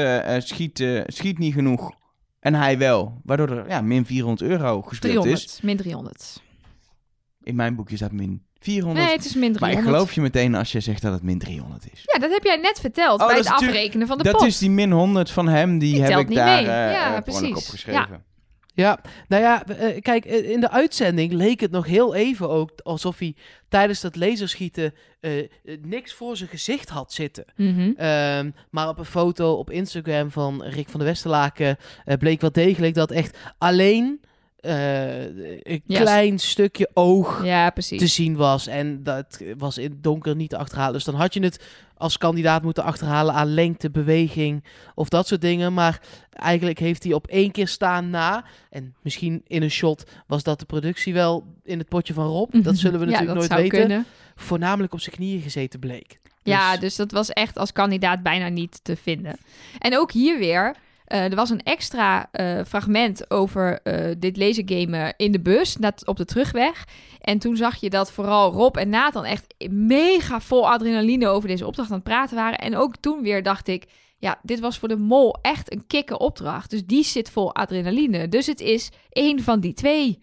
schiet, 0.47 0.79
eh, 0.79 1.01
schiet 1.05 1.37
niet 1.37 1.53
genoeg. 1.53 1.91
En 2.39 2.53
hij 2.53 2.77
wel. 2.77 3.21
Waardoor 3.23 3.49
er 3.49 3.67
ja, 3.67 3.81
min 3.81 4.05
400 4.05 4.49
euro 4.49 4.81
gespeeld 4.81 5.25
is. 5.25 5.45
300. 5.45 5.59
Min 5.63 5.77
300. 5.77 6.41
In 7.43 7.55
mijn 7.55 7.75
boekje 7.75 7.95
staat 7.95 8.11
min 8.11 8.47
400. 8.59 9.05
Nee, 9.05 9.15
het 9.15 9.25
is 9.25 9.33
min 9.35 9.53
300. 9.53 9.59
maar 9.59 9.71
ik 9.71 9.89
geloof 9.95 10.13
je 10.13 10.21
meteen 10.21 10.55
als 10.55 10.71
je 10.71 10.79
zegt 10.79 11.01
dat 11.01 11.13
het 11.13 11.23
min 11.23 11.39
300 11.39 11.83
is. 11.93 12.01
Ja, 12.05 12.19
dat 12.19 12.31
heb 12.31 12.43
jij 12.43 12.55
net 12.55 12.79
verteld 12.79 13.21
Oh, 13.21 13.27
bij 13.27 13.35
dat 13.35 13.45
het 13.45 13.53
afrekenen 13.53 14.07
van 14.07 14.17
de 14.17 14.23
dat 14.23 14.37
pot. 14.37 14.45
is 14.45 14.57
die 14.57 14.69
min 14.69 14.91
100 14.91 15.31
van 15.31 15.47
hem, 15.47 15.77
die, 15.79 15.93
Die 15.93 16.01
heb 16.03 16.19
ik 16.19 16.33
daar 16.35 16.59
eh, 16.59 16.65
Ja, 16.65 17.05
gewoon 17.05 17.23
precies. 17.23 17.55
opgeschreven. 17.65 18.23
Ja, 18.73 18.99
nou 19.27 19.43
ja, 19.43 19.65
eh, 19.65 20.01
kijk, 20.01 20.25
eh, 20.25 20.49
in 20.49 20.59
de 20.59 20.69
uitzending 20.71 21.31
leek 21.33 21.59
het 21.59 21.71
nog 21.71 21.85
heel 21.85 22.15
even 22.15 22.49
ook 22.49 22.71
alsof 22.83 23.19
hij 23.19 23.35
tijdens 23.69 24.01
dat 24.01 24.15
laserschieten 24.15 24.93
niks 25.81 26.13
voor 26.13 26.37
zijn 26.37 26.49
gezicht 26.49 26.89
had 26.89 27.13
zitten. 27.13 27.45
Mhm. 27.55 27.91
Ehm, 27.97 28.51
maar 28.69 28.89
op 28.89 28.97
een 28.99 29.05
foto 29.05 29.53
op 29.53 29.69
Instagram 29.69 30.31
van 30.31 30.63
Rick 30.63 30.89
van 30.89 30.99
der 30.99 31.09
Westerlaken 31.09 31.77
bleek 32.19 32.41
wel 32.41 32.51
degelijk 32.51 32.93
dat 32.93 33.11
echt 33.11 33.37
alleen 33.57 34.19
eh, 34.61 35.63
een 35.63 35.83
klein 35.87 36.39
stukje 36.39 36.89
oog 36.93 37.45
Ja, 37.45 37.71
te 37.71 38.07
zien 38.07 38.35
was. 38.35 38.67
En 38.67 39.03
dat 39.03 39.41
was 39.57 39.77
in 39.77 39.89
het 39.91 40.03
donker 40.03 40.35
niet 40.35 40.49
te 40.49 40.57
achterhalen. 40.57 40.93
Dus 40.93 41.03
dan 41.03 41.15
had 41.15 41.33
je 41.33 41.39
het 41.39 41.63
als 41.97 42.17
kandidaat 42.17 42.63
moeten 42.63 42.83
achterhalen 42.83 43.33
aan 43.33 43.53
lengte, 43.53 43.89
beweging 43.89 44.63
of 44.95 45.09
dat 45.09 45.27
soort 45.27 45.41
dingen. 45.41 45.73
Maar 45.73 46.01
eigenlijk 46.31 46.79
heeft 46.79 47.03
hij 47.03 47.13
op 47.13 47.27
één 47.27 47.51
keer 47.51 47.67
staan 47.67 48.09
na. 48.09 48.45
En 48.69 48.95
misschien 49.01 49.41
in 49.47 49.61
een 49.61 49.71
shot 49.71 50.03
was 50.27 50.43
dat 50.43 50.59
de 50.59 50.65
productie 50.65 51.13
wel 51.13 51.45
in 51.63 51.77
het 51.77 51.87
potje 51.87 52.13
van 52.13 52.27
Rob. 52.27 52.53
Dat 52.63 52.77
zullen 52.83 52.99
we 52.99 53.05
ja, 53.05 53.11
natuurlijk 53.11 53.37
nooit 53.39 53.61
weten. 53.61 53.79
Kunnen. 53.79 54.05
Voornamelijk 54.35 54.93
op 54.93 54.99
zijn 54.99 55.15
knieën 55.15 55.41
gezeten 55.41 55.79
bleek. 55.79 56.19
Ja, 56.43 56.71
Dus- 56.71 56.79
dus 56.79 56.95
dat 56.95 57.11
was 57.11 57.29
echt 57.29 57.57
als 57.57 57.71
kandidaat 57.71 58.23
bijna 58.23 58.47
niet 58.47 58.79
te 58.83 58.95
vinden. 58.95 59.37
En 59.79 59.97
ook 59.97 60.11
hier 60.11 60.39
weer, 60.39 60.75
eh, 61.09 61.23
er 61.23 61.35
was 61.35 61.49
een 61.49 61.63
extra 61.63 62.31
eh, 62.31 62.63
fragment 62.67 63.31
over 63.31 63.81
eh, 63.81 64.15
dit 64.17 64.37
lasergamen 64.37 65.13
in 65.17 65.31
de 65.31 65.39
bus, 65.39 65.77
net 65.77 66.07
op 66.07 66.17
de 66.17 66.25
terugweg. 66.25 66.87
En 67.21 67.39
toen 67.39 67.57
zag 67.57 67.75
je 67.75 67.89
dat 67.89 68.11
vooral 68.11 68.51
Rob 68.51 68.77
en 68.77 68.89
Nathan 68.89 69.25
echt 69.25 69.55
mega 69.69 70.41
vol 70.41 70.69
adrenaline 70.69 71.27
over 71.27 71.47
deze 71.47 71.65
opdracht 71.65 71.89
aan 71.89 71.95
het 71.95 72.03
praten 72.03 72.35
waren. 72.35 72.59
En 72.59 72.75
ook 72.75 72.95
toen 72.95 73.21
weer 73.21 73.43
dacht 73.43 73.67
ik, 73.67 73.85
ja, 74.17 74.39
dit 74.43 74.59
was 74.59 74.79
voor 74.79 74.87
de 74.87 74.97
mol 74.97 75.37
echt 75.41 75.71
een 75.71 75.87
kikke 75.87 76.17
opdracht. 76.17 76.69
Dus 76.69 76.85
die 76.85 77.03
zit 77.03 77.31
vol 77.31 77.55
adrenaline. 77.55 78.27
Dus 78.27 78.45
het 78.45 78.59
is 78.59 78.91
één 79.09 79.43
van 79.43 79.59
die 79.59 79.73
twee. 79.73 80.19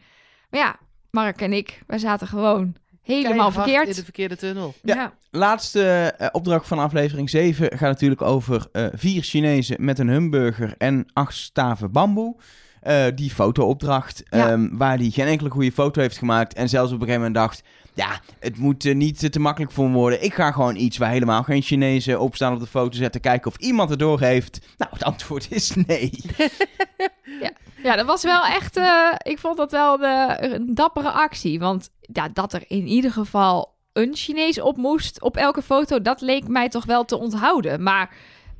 Maar 0.50 0.60
ja, 0.60 0.78
Mark 1.10 1.40
en 1.40 1.52
ik, 1.52 1.82
wij 1.86 1.98
zaten 1.98 2.26
gewoon 2.26 2.74
helemaal 3.06 3.52
verkeerd. 3.52 3.88
in 3.88 3.94
de 3.94 4.04
verkeerde 4.04 4.36
tunnel. 4.36 4.74
Ja. 4.82 4.94
ja. 4.94 5.12
Laatste 5.30 6.14
eh, 6.18 6.28
opdracht 6.32 6.66
van 6.66 6.78
aflevering 6.78 7.30
7 7.30 7.68
gaat 7.78 7.90
natuurlijk 7.90 8.22
over 8.22 8.66
eh, 8.72 8.86
vier 8.92 9.22
Chinezen 9.22 9.76
met 9.84 9.98
een 9.98 10.08
hamburger 10.08 10.74
en 10.78 11.06
acht 11.12 11.34
staven 11.34 11.92
bamboe. 11.92 12.36
Eh, 12.80 13.04
die 13.14 13.30
fotoopdracht, 13.30 14.22
Ja. 14.30 14.48
ehm, 14.50 14.68
waar 14.76 14.96
hij 14.96 15.10
geen 15.10 15.26
enkele 15.26 15.50
goede 15.50 15.72
foto 15.72 16.00
heeft 16.00 16.18
gemaakt. 16.18 16.54
En 16.54 16.68
zelfs 16.68 16.92
op 16.92 17.00
een 17.00 17.06
gegeven 17.06 17.26
moment 17.26 17.34
dacht, 17.46 17.62
ja, 17.94 18.20
het 18.38 18.56
moet 18.58 18.94
niet 18.94 19.32
te 19.32 19.40
makkelijk 19.40 19.72
voor 19.72 19.88
me 19.90 19.96
worden. 19.96 20.24
Ik 20.24 20.34
ga 20.34 20.50
gewoon 20.50 20.76
iets 20.76 20.96
waar 20.98 21.10
helemaal 21.10 21.42
geen 21.42 21.62
Chinezen 21.62 22.20
op 22.20 22.34
staan 22.34 22.52
op 22.54 22.60
de 22.60 22.66
foto 22.66 22.96
zetten. 22.96 23.20
Kijken 23.20 23.50
of 23.50 23.56
iemand 23.56 23.90
het 23.90 23.98
door 23.98 24.20
heeft. 24.20 24.60
Nou, 24.78 24.90
het 24.92 25.02
antwoord 25.04 25.46
is 25.50 25.72
nee. 25.86 26.10
Ja, 27.40 27.50
dat 27.96 28.06
was 28.06 28.22
wel 28.22 28.44
echt. 28.44 28.76
eh, 28.76 29.12
ik 29.22 29.38
vond 29.38 29.56
dat 29.56 29.70
wel 29.70 29.96
de, 29.96 30.36
een 30.40 30.74
dappere 30.74 31.10
actie. 31.10 31.58
Want 31.58 31.90
ja, 32.00 32.28
dat 32.28 32.52
er 32.52 32.64
in 32.68 32.86
ieder 32.86 33.10
geval 33.12 33.74
een 33.92 34.14
Chinees 34.14 34.60
op 34.60 34.76
moest 34.76 35.22
op 35.22 35.36
elke 35.36 35.62
foto, 35.62 36.02
dat 36.02 36.20
leek 36.20 36.48
mij 36.48 36.68
toch 36.68 36.84
wel 36.84 37.04
te 37.04 37.16
onthouden. 37.16 37.82
Maar 37.82 38.14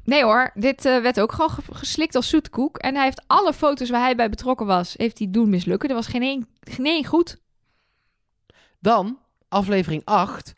nee 0.04 0.24
hoor, 0.24 0.50
dit 0.54 0.84
eh, 0.84 1.00
werd 1.00 1.20
ook 1.20 1.32
gewoon 1.32 1.50
ge- 1.50 1.62
geslikt 1.74 2.14
als 2.14 2.28
zoetkoek. 2.28 2.78
En 2.78 2.94
hij 2.94 3.04
heeft 3.04 3.22
alle 3.26 3.52
foto's 3.52 3.90
waar 3.90 4.00
hij 4.02 4.16
bij 4.16 4.30
betrokken 4.30 4.66
was, 4.66 4.94
heeft 4.96 5.18
hij 5.18 5.30
doen 5.30 5.50
mislukken. 5.50 5.88
Er 5.88 5.94
was 5.94 6.06
geen 6.06 6.22
één, 6.22 6.48
geen 6.60 7.04
goed. 7.06 7.38
Dan 8.80 9.18
aflevering 9.48 10.02
8. 10.04 10.52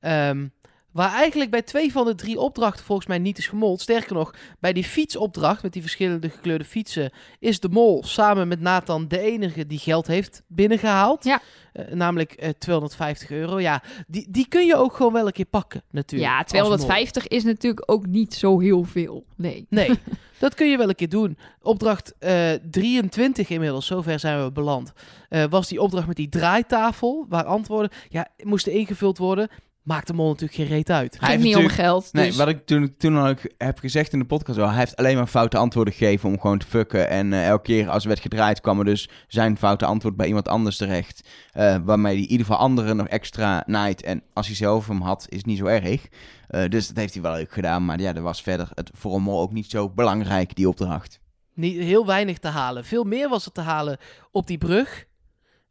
ehm, 0.00 0.46
waar 0.94 1.12
eigenlijk 1.12 1.50
bij 1.50 1.62
twee 1.62 1.92
van 1.92 2.04
de 2.06 2.14
drie 2.14 2.40
opdrachten 2.40 2.84
volgens 2.84 3.06
mij 3.06 3.18
niet 3.18 3.38
is 3.38 3.46
gemold. 3.46 3.80
Sterker 3.80 4.14
nog, 4.14 4.34
bij 4.60 4.72
die 4.72 4.84
fietsopdracht 4.84 5.62
met 5.62 5.72
die 5.72 5.82
verschillende 5.82 6.28
gekleurde 6.30 6.64
fietsen... 6.64 7.12
is 7.38 7.60
de 7.60 7.68
mol 7.68 8.02
samen 8.04 8.48
met 8.48 8.60
Nathan 8.60 9.08
de 9.08 9.20
enige 9.20 9.66
die 9.66 9.78
geld 9.78 10.06
heeft 10.06 10.42
binnengehaald. 10.46 11.24
Ja. 11.24 11.40
Eh, 11.72 11.86
namelijk 11.94 12.32
eh, 12.32 12.50
250 12.58 13.30
euro. 13.30 13.60
Ja, 13.60 13.82
die, 14.06 14.26
die 14.30 14.48
kun 14.48 14.66
je 14.66 14.76
ook 14.76 14.96
gewoon 14.96 15.12
wel 15.12 15.26
een 15.26 15.32
keer 15.32 15.44
pakken 15.44 15.82
natuurlijk. 15.90 16.30
Ja, 16.30 16.38
als 16.38 16.52
mol. 16.52 16.60
250 16.60 17.28
is 17.28 17.44
natuurlijk 17.44 17.90
ook 17.90 18.06
niet 18.06 18.34
zo 18.34 18.60
heel 18.60 18.84
veel. 18.84 19.24
Nee. 19.36 19.66
Nee, 19.68 19.90
dat 20.38 20.54
kun 20.54 20.70
je 20.70 20.76
wel 20.76 20.88
een 20.88 20.94
keer 20.94 21.08
doen. 21.08 21.38
Opdracht 21.62 22.14
eh 22.18 22.52
23 22.70 23.48
inmiddels, 23.48 23.86
zover 23.86 24.18
zijn 24.18 24.44
we 24.44 24.52
beland. 24.52 24.92
eh, 25.28 25.44
was 25.44 25.68
die 25.68 25.80
opdracht 25.80 26.06
met 26.06 26.16
die 26.16 26.28
draaitafel, 26.28 27.26
waar 27.28 27.44
antwoorden 27.44 27.90
ja, 28.08 28.28
moesten 28.42 28.72
ingevuld 28.72 29.18
worden. 29.18 29.48
Maakt 29.84 30.06
de 30.06 30.12
mol 30.12 30.28
natuurlijk 30.28 30.54
geen 30.54 30.66
reet 30.66 30.90
uit. 30.90 31.16
Hij 31.20 31.30
heeft 31.30 31.42
niet 31.42 31.56
om 31.56 31.68
geld. 31.68 32.08
Nee, 32.12 32.26
dus- 32.26 32.36
wat 32.36 32.48
ik 32.48 32.66
toen, 32.66 32.94
toen 32.98 33.16
al 33.16 33.26
ook 33.28 33.38
heb 33.58 33.78
gezegd 33.78 34.12
in 34.12 34.18
de 34.18 34.24
podcast, 34.24 34.58
wel, 34.58 34.68
hij 34.68 34.78
heeft 34.78 34.96
alleen 34.96 35.16
maar 35.16 35.26
foute 35.26 35.56
antwoorden 35.56 35.94
gegeven 35.94 36.28
om 36.28 36.40
gewoon 36.40 36.58
te 36.58 36.66
fucken. 36.66 37.08
En 37.08 37.32
eh, 37.32 37.46
elke 37.46 37.62
keer 37.62 37.88
als 37.88 38.02
er 38.02 38.08
werd 38.08 38.20
gedraaid, 38.20 38.60
kwam 38.60 38.78
er 38.78 38.84
dus 38.84 39.08
zijn 39.28 39.58
foute 39.58 39.84
antwoord 39.84 40.16
bij 40.16 40.26
iemand 40.26 40.48
anders 40.48 40.76
terecht. 40.76 41.28
eh, 41.52 41.76
waarmee 41.84 42.12
hij 42.14 42.22
in 42.22 42.30
ieder 42.30 42.46
geval 42.46 42.60
anderen 42.60 42.96
nog 42.96 43.08
extra 43.08 43.62
naait. 43.66 44.02
En 44.02 44.22
als 44.32 44.46
hij 44.46 44.56
zelf 44.56 44.86
hem 44.86 45.00
had, 45.00 45.26
is 45.28 45.36
het 45.36 45.46
niet 45.46 45.58
zo 45.58 45.64
erg. 45.66 46.06
Eh, 46.48 46.68
dus 46.68 46.86
dat 46.88 46.96
heeft 46.96 47.14
hij 47.14 47.22
wel 47.22 47.32
leuk 47.32 47.52
gedaan. 47.52 47.84
Maar 47.84 48.00
ja, 48.00 48.12
dat 48.12 48.22
was 48.22 48.42
verder 48.42 48.68
het 48.74 48.90
voor 48.94 49.14
een 49.14 49.22
mol 49.22 49.40
ook 49.40 49.52
niet 49.52 49.70
zo 49.70 49.90
belangrijk, 49.90 50.54
die 50.54 50.68
opdracht. 50.68 51.20
Niet, 51.54 51.76
heel 51.78 52.06
weinig 52.06 52.38
te 52.38 52.48
halen. 52.48 52.84
Veel 52.84 53.04
meer 53.04 53.28
was 53.28 53.46
er 53.46 53.52
te 53.52 53.60
halen 53.60 53.98
op 54.30 54.46
die 54.46 54.58
brug. 54.58 55.04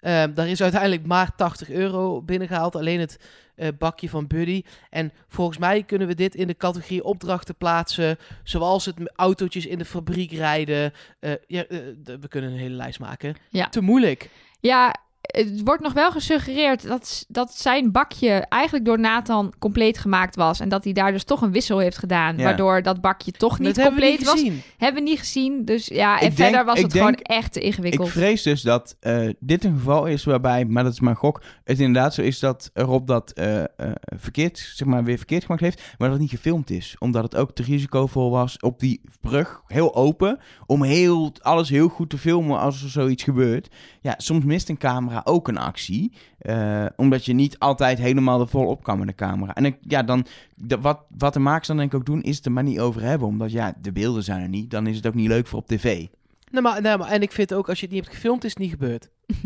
Ehm, 0.04 0.34
daar 0.34 0.48
is 0.48 0.62
uiteindelijk 0.62 1.06
maar 1.06 1.36
80 1.36 1.70
euro 1.70 2.22
binnengehaald. 2.22 2.76
Alleen 2.76 3.00
het 3.00 3.20
eh, 3.56 3.68
bakje 3.78 4.10
van 4.10 4.28
Buddy. 4.28 4.64
En 4.90 5.12
volgens 5.28 5.58
mij 5.58 5.84
kunnen 5.84 6.08
we 6.08 6.16
dit 6.16 6.36
in 6.36 6.48
de 6.48 6.58
categorie 6.58 7.04
opdrachten 7.04 7.56
plaatsen. 7.56 8.18
Zoals 8.44 8.86
het 8.86 9.12
autootjes 9.16 9.66
in 9.66 9.78
de 9.78 9.86
fabriek 9.86 10.32
rijden. 10.32 10.94
Eh, 11.20 11.32
ja, 11.48 11.66
eh, 11.66 11.78
we 12.04 12.28
kunnen 12.28 12.52
een 12.52 12.58
hele 12.58 12.76
lijst 12.76 13.00
maken. 13.00 13.36
Ja. 13.50 13.70
Te 13.70 13.82
moeilijk. 13.82 14.30
Ja, 14.60 14.96
het 15.24 15.62
wordt 15.64 15.84
nog 15.84 15.94
wel 15.94 16.12
gesuggereerd 16.12 16.88
dat, 16.88 17.26
dat 17.28 17.56
zijn 17.56 17.92
bakje 17.92 18.30
eigenlijk 18.50 18.86
door 18.86 19.00
Nathan 19.00 19.54
compleet 19.60 19.98
gemaakt 19.98 20.36
was. 20.36 20.60
En 20.60 20.70
dat 20.70 20.84
hij 20.84 20.94
daar 20.94 21.12
dus 21.12 21.24
toch 21.24 21.42
een 21.42 21.52
wissel 21.52 21.78
heeft 21.80 21.98
gedaan. 21.98 22.38
Ja. 22.38 22.44
Waardoor 22.44 22.82
dat 22.82 23.02
bakje 23.02 23.32
toch 23.32 23.60
niet 23.60 23.68
dat 23.76 23.84
hebben 23.84 23.94
we 23.94 24.00
compleet 24.00 24.20
niet 24.20 24.28
was. 24.28 24.40
gezien. 24.40 24.62
Hebben 24.78 25.04
we 25.04 25.10
niet 25.10 25.20
gezien. 25.20 25.66
Dus 25.66 25.88
ja, 25.88 26.20
en 26.20 26.28
Ik 26.28 26.36
denk- 26.38 26.50
verder 26.50 26.66
was 26.66 26.82
het 26.82 26.92
denk- 26.92 27.06
gewoon 27.06 27.38
echt 27.38 27.54
te 27.54 27.60
ingewikkeld. 27.60 28.08
Ik 28.08 28.14
vrees 28.14 28.42
dus 28.44 28.62
dat 28.62 28.96
eh, 29.00 29.30
dit 29.40 29.64
een 29.64 29.74
geval 29.78 30.06
is 30.06 30.24
waarbij, 30.24 30.66
maar 30.66 30.84
dat 30.84 30.94
is 30.94 31.00
mijn 31.00 31.16
gok, 31.16 31.42
het 31.64 31.80
inderdaad 31.80 32.14
zo 32.14 32.22
is 32.22 32.40
dat 32.40 32.70
Rob 32.74 33.08
dat 33.08 33.32
eh, 33.32 33.60
eh, 33.62 33.68
verkeerd, 34.06 34.72
zeg 34.76 34.88
maar, 34.88 35.04
weer 35.04 35.18
verkeerd 35.18 35.44
gemaakt 35.46 35.62
heeft, 35.62 35.78
maar 35.98 36.10
dat 36.10 36.12
het 36.12 36.20
niet 36.20 36.30
gefilmd 36.40 36.70
is. 36.70 36.96
Omdat 37.00 37.24
het 37.24 37.36
ook 37.36 37.52
te 37.56 37.64
risicovol 37.64 38.32
was 38.32 38.58
op 38.60 38.80
die 38.80 39.02
brug, 39.22 39.62
heel 39.68 39.96
open, 39.96 40.40
om 40.66 40.84
heel, 40.84 41.32
alles 41.42 41.70
heel 41.70 41.88
goed 41.88 42.10
te 42.10 42.18
filmen 42.18 42.60
als 42.60 42.84
er 42.84 42.90
zoiets 42.90 43.24
gebeurt. 43.24 43.68
Ja, 44.02 44.14
soms 44.18 44.46
mist 44.46 44.70
een 44.70 44.78
camera 44.78 45.13
ook 45.24 45.48
een 45.48 45.58
actie, 45.58 46.12
eh, 46.38 46.86
omdat 46.96 47.26
je 47.26 47.34
niet 47.34 47.60
altijd 47.60 47.98
helemaal 47.98 48.40
er 48.40 48.48
vol 48.48 48.66
op 48.68 48.84
kan 48.84 48.98
met 49.00 49.08
de 49.08 49.16
camera. 49.16 49.56
En 49.56 49.66
ik, 49.66 49.78
ja, 49.82 50.04
dan, 50.04 50.26
de- 50.56 50.80
wat, 50.80 51.00
wat 51.18 51.34
de 51.34 51.40
makers 51.40 51.68
dan 51.68 51.78
denk 51.78 51.94
ik 51.94 52.00
ook 52.00 52.06
doen, 52.06 52.22
is 52.22 52.36
het 52.36 52.46
er 52.46 52.52
maar 52.52 52.64
niet 52.64 52.80
over 52.80 53.02
hebben. 53.02 53.28
Omdat 53.28 53.52
ja, 53.52 53.74
de 53.82 53.92
beelden 53.92 54.24
zijn 54.24 54.42
er 54.42 54.50
niet, 54.50 54.70
dan 54.72 54.88
is 54.88 54.96
het 54.96 55.08
ook 55.08 55.14
niet 55.14 55.28
leuk 55.28 55.48
voor 55.48 55.60
op 55.60 55.68
tv. 55.68 56.06
Nee, 56.52 56.62
maar, 56.62 56.82
nee, 56.82 56.98
maar, 56.98 57.08
en 57.10 57.22
ik 57.22 57.32
vind 57.32 57.54
ook, 57.54 57.70
als 57.70 57.80
je 57.80 57.86
het 57.86 57.94
niet 57.96 58.04
hebt 58.04 58.16
gefilmd, 58.16 58.44
is 58.44 58.50
het 58.50 58.60
niet 58.60 58.72
gebeurd. 58.72 59.10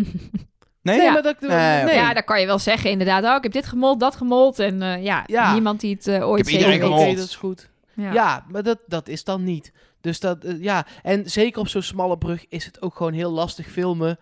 Nee, 0.82 0.98
Nee, 0.98 1.06
Ja. 1.06 1.12
maar 1.14 1.22
dat, 1.22 1.40
Nee. 1.42 1.96
Ja, 1.96 2.14
dan 2.14 2.24
kan 2.24 2.40
je 2.40 2.46
wel 2.46 2.60
zeggen 2.60 2.90
inderdaad. 2.90 3.24
Oh, 3.24 3.36
ik 3.36 3.44
heb 3.44 3.52
dit 3.52 3.66
gemold, 3.66 4.00
dat 4.00 4.16
gemold. 4.16 4.60
En 4.60 4.82
eh, 4.82 5.04
ja, 5.04 5.24
Ja. 5.26 5.54
niemand 5.54 5.80
die 5.80 5.94
het 5.96 6.08
eh, 6.08 6.28
ooit 6.30 6.48
zeker 6.48 6.90
weet. 6.96 7.18
dat 7.18 7.26
is 7.26 7.36
goed. 7.36 7.70
Ja. 7.94 8.14
Ja, 8.14 8.46
maar 8.50 8.64
dat, 8.64 8.80
dat 8.88 9.08
is 9.08 9.24
dan 9.24 9.44
niet. 9.44 9.72
Dus 10.02 10.20
dat, 10.20 10.46
ja. 10.60 10.86
En 11.04 11.30
zeker 11.30 11.60
op 11.62 11.68
zo'n 11.68 11.82
smalle 11.82 12.18
brug 12.18 12.46
is 12.50 12.66
het 12.66 12.82
ook 12.82 12.96
gewoon 12.96 13.14
heel 13.14 13.32
lastig 13.32 13.68
filmen. 13.68 14.18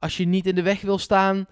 Als 0.00 0.16
je 0.16 0.26
niet 0.26 0.46
in 0.46 0.54
de 0.54 0.62
weg 0.62 0.80
wil 0.80 0.98
staan 0.98 1.46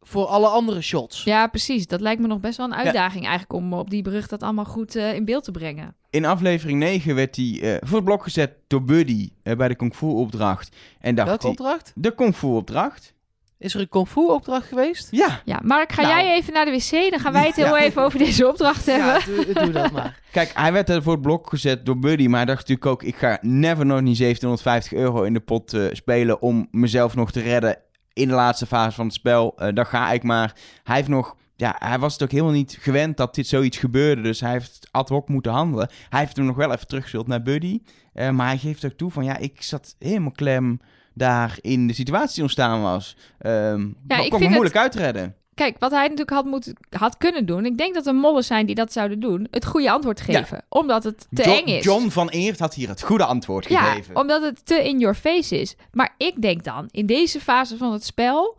voor 0.00 0.26
alle 0.26 0.46
andere 0.48 0.80
shots. 0.80 1.24
Ja, 1.24 1.46
precies. 1.46 1.86
Dat 1.86 2.00
lijkt 2.00 2.20
me 2.20 2.26
nog 2.26 2.40
best 2.40 2.56
wel 2.56 2.66
een 2.66 2.74
uitdaging 2.74 3.22
eigenlijk 3.26 3.52
om 3.52 3.72
op 3.72 3.90
die 3.90 4.02
brug 4.02 4.26
dat 4.28 4.42
allemaal 4.42 4.64
goed 4.64 4.96
eh, 4.96 5.14
in 5.14 5.24
beeld 5.24 5.44
te 5.44 5.50
brengen. 5.50 5.94
In 6.10 6.24
aflevering 6.24 6.78
9 6.78 7.14
werd 7.14 7.36
hij 7.36 7.58
eh, 7.62 7.76
voor 7.80 7.96
het 7.96 8.04
blok 8.04 8.22
gezet 8.22 8.52
door 8.66 8.82
Buddy 8.84 9.30
eh, 9.42 9.56
bij 9.56 9.68
de 9.68 9.74
Kung 9.74 9.94
Fu 9.94 10.06
opdracht. 10.06 10.76
En 11.00 11.14
dacht 11.14 11.28
Welke 11.28 11.42
hij, 11.42 11.50
opdracht? 11.50 11.92
de 11.94 12.14
Kung 12.14 12.36
Fu 12.36 12.46
opdracht. 12.46 13.14
Is 13.58 13.74
er 13.74 13.80
een 13.80 13.88
kung 13.88 14.08
fu 14.08 14.20
opdracht 14.20 14.66
geweest? 14.68 15.08
Ja, 15.10 15.40
Ja, 15.44 15.60
Mark, 15.64 15.92
ga 15.92 16.02
Nou. 16.02 16.14
jij 16.14 16.34
even 16.36 16.52
naar 16.52 16.64
de 16.64 16.70
wc? 16.70 17.10
Dan 17.10 17.20
gaan 17.20 17.32
wij 17.32 17.46
het 17.46 17.56
heel 17.56 17.76
Ja. 17.76 17.78
even 17.82 18.02
over 18.02 18.18
deze 18.18 18.48
opdracht 18.48 18.86
hebben. 18.86 19.34
Ja, 19.34 19.44
doe, 19.44 19.54
doe 19.64 19.70
dat 19.72 19.90
maar. 19.90 20.20
kijk, 20.32 20.50
hij 20.54 20.72
werd 20.72 20.88
er 20.88 21.02
voor 21.02 21.12
het 21.12 21.22
blok 21.22 21.48
gezet 21.48 21.86
door 21.86 21.98
Buddy. 21.98 22.26
Maar 22.26 22.36
hij 22.36 22.46
dacht 22.54 22.58
natuurlijk 22.68 22.86
ook, 22.86 23.02
ik 23.02 23.16
ga 23.16 23.38
never 23.40 23.86
nog 23.86 24.00
niet 24.00 24.18
1750 24.18 24.92
euro 24.92 25.22
in 25.22 25.32
de 25.32 25.40
pot 25.40 25.72
eh, 25.72 25.84
spelen 25.92 26.42
om 26.42 26.68
mezelf 26.70 27.14
nog 27.14 27.30
te 27.32 27.40
redden 27.40 27.76
in 28.12 28.28
de 28.28 28.34
laatste 28.34 28.66
fase 28.66 28.94
van 28.94 29.04
het 29.04 29.14
spel. 29.14 29.52
Eh 29.56 29.74
dan 29.74 29.86
ga 29.86 30.12
ik 30.12 30.22
maar. 30.22 30.54
Hij 30.84 30.96
heeft 30.96 31.08
nog... 31.08 31.36
Ja, 31.56 31.76
hij 31.78 31.98
was 31.98 32.12
het 32.12 32.22
ook 32.22 32.30
helemaal 32.30 32.52
niet 32.52 32.78
gewend 32.80 33.16
dat 33.16 33.34
dit 33.34 33.46
zoiets 33.46 33.78
gebeurde. 33.78 34.22
Dus 34.22 34.40
hij 34.40 34.52
heeft 34.52 34.88
ad 34.90 35.08
hoc 35.08 35.28
moeten 35.28 35.52
handelen. 35.52 35.90
Hij 36.08 36.20
heeft 36.20 36.36
hem 36.36 36.46
nog 36.46 36.56
wel 36.56 36.72
even 36.72 36.86
teruggespeeld 36.86 37.26
naar 37.26 37.42
Buddy. 37.42 37.80
Eh, 38.12 38.30
maar 38.30 38.46
hij 38.46 38.58
geeft 38.58 38.84
ook 38.84 38.92
toe 38.92 39.10
van, 39.10 39.24
ja, 39.24 39.36
ik 39.36 39.62
zat 39.62 39.96
helemaal 39.98 40.30
klem 40.30 40.80
daar 41.14 41.58
in 41.60 41.86
de 41.86 41.92
situatie 41.92 42.34
die 42.34 42.42
ontstaan 42.42 42.82
was. 42.82 43.16
Ehm 43.38 43.86
Ja, 44.06 44.16
kon 44.16 44.24
ik 44.24 44.32
me 44.32 44.38
vind 44.38 44.50
moeilijk 44.50 44.76
uitredden. 44.76 45.34
Kijk, 45.54 45.76
wat 45.78 45.90
hij 45.90 46.02
natuurlijk 46.02 46.30
had, 46.30 46.44
moeten, 46.44 46.76
had 46.90 47.16
kunnen 47.16 47.46
doen. 47.46 47.64
Ik 47.64 47.78
denk 47.78 47.94
dat 47.94 48.06
er 48.06 48.14
mollen 48.14 48.44
zijn 48.44 48.66
die 48.66 48.74
dat 48.74 48.92
zouden 48.92 49.20
doen. 49.20 49.46
Het 49.50 49.66
goede 49.66 49.90
antwoord 49.90 50.22
Ja. 50.26 50.38
geven. 50.40 50.64
Omdat 50.68 51.04
het 51.04 51.26
te 51.30 51.42
eng 51.42 51.66
is. 51.66 51.84
John 51.84 52.08
van 52.08 52.28
Eert 52.28 52.58
had 52.58 52.74
hier 52.74 52.88
het 52.88 53.02
goede 53.02 53.24
antwoord 53.24 53.68
ja, 53.68 53.82
gegeven. 53.82 54.16
omdat 54.16 54.42
het 54.42 54.66
te 54.66 54.88
in 54.88 54.98
your 54.98 55.14
face 55.14 55.60
is. 55.60 55.76
Maar 55.92 56.14
ik 56.16 56.42
denk 56.42 56.64
dan, 56.64 56.88
in 56.90 57.06
deze 57.06 57.40
fase 57.40 57.76
van 57.76 57.92
het 57.92 58.04
spel... 58.04 58.58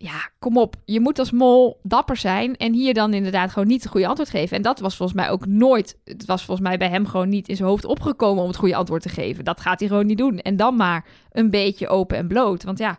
Ja, 0.00 0.30
kom 0.38 0.56
op. 0.56 0.76
Je 0.84 1.00
moet 1.00 1.18
als 1.18 1.30
mol 1.30 1.80
dapper 1.82 2.16
zijn. 2.16 2.56
En 2.56 2.72
hier 2.72 2.94
dan 2.94 3.14
inderdaad 3.14 3.52
gewoon 3.52 3.68
niet 3.68 3.82
het 3.82 3.90
goede 3.90 4.06
antwoord 4.06 4.30
geven. 4.30 4.56
En 4.56 4.62
dat 4.62 4.80
was 4.80 4.96
volgens 4.96 5.18
mij 5.18 5.30
ook 5.30 5.46
nooit... 5.46 5.98
Het 6.04 6.24
was 6.24 6.44
volgens 6.44 6.68
mij 6.68 6.78
bij 6.78 6.88
hem 6.88 7.06
gewoon 7.06 7.28
niet 7.28 7.48
in 7.48 7.56
zijn 7.56 7.68
hoofd 7.68 7.84
opgekomen... 7.84 8.42
om 8.42 8.48
het 8.48 8.56
goede 8.58 8.76
antwoord 8.76 9.02
te 9.02 9.08
geven. 9.08 9.44
Dat 9.44 9.60
gaat 9.60 9.78
hij 9.80 9.88
gewoon 9.88 10.06
niet 10.06 10.18
doen. 10.18 10.38
En 10.38 10.56
dan 10.56 10.76
maar 10.76 11.04
een 11.32 11.50
beetje 11.50 11.88
open 11.88 12.16
en 12.16 12.28
bloot. 12.28 12.64
Want 12.64 12.78
ja, 12.78 12.98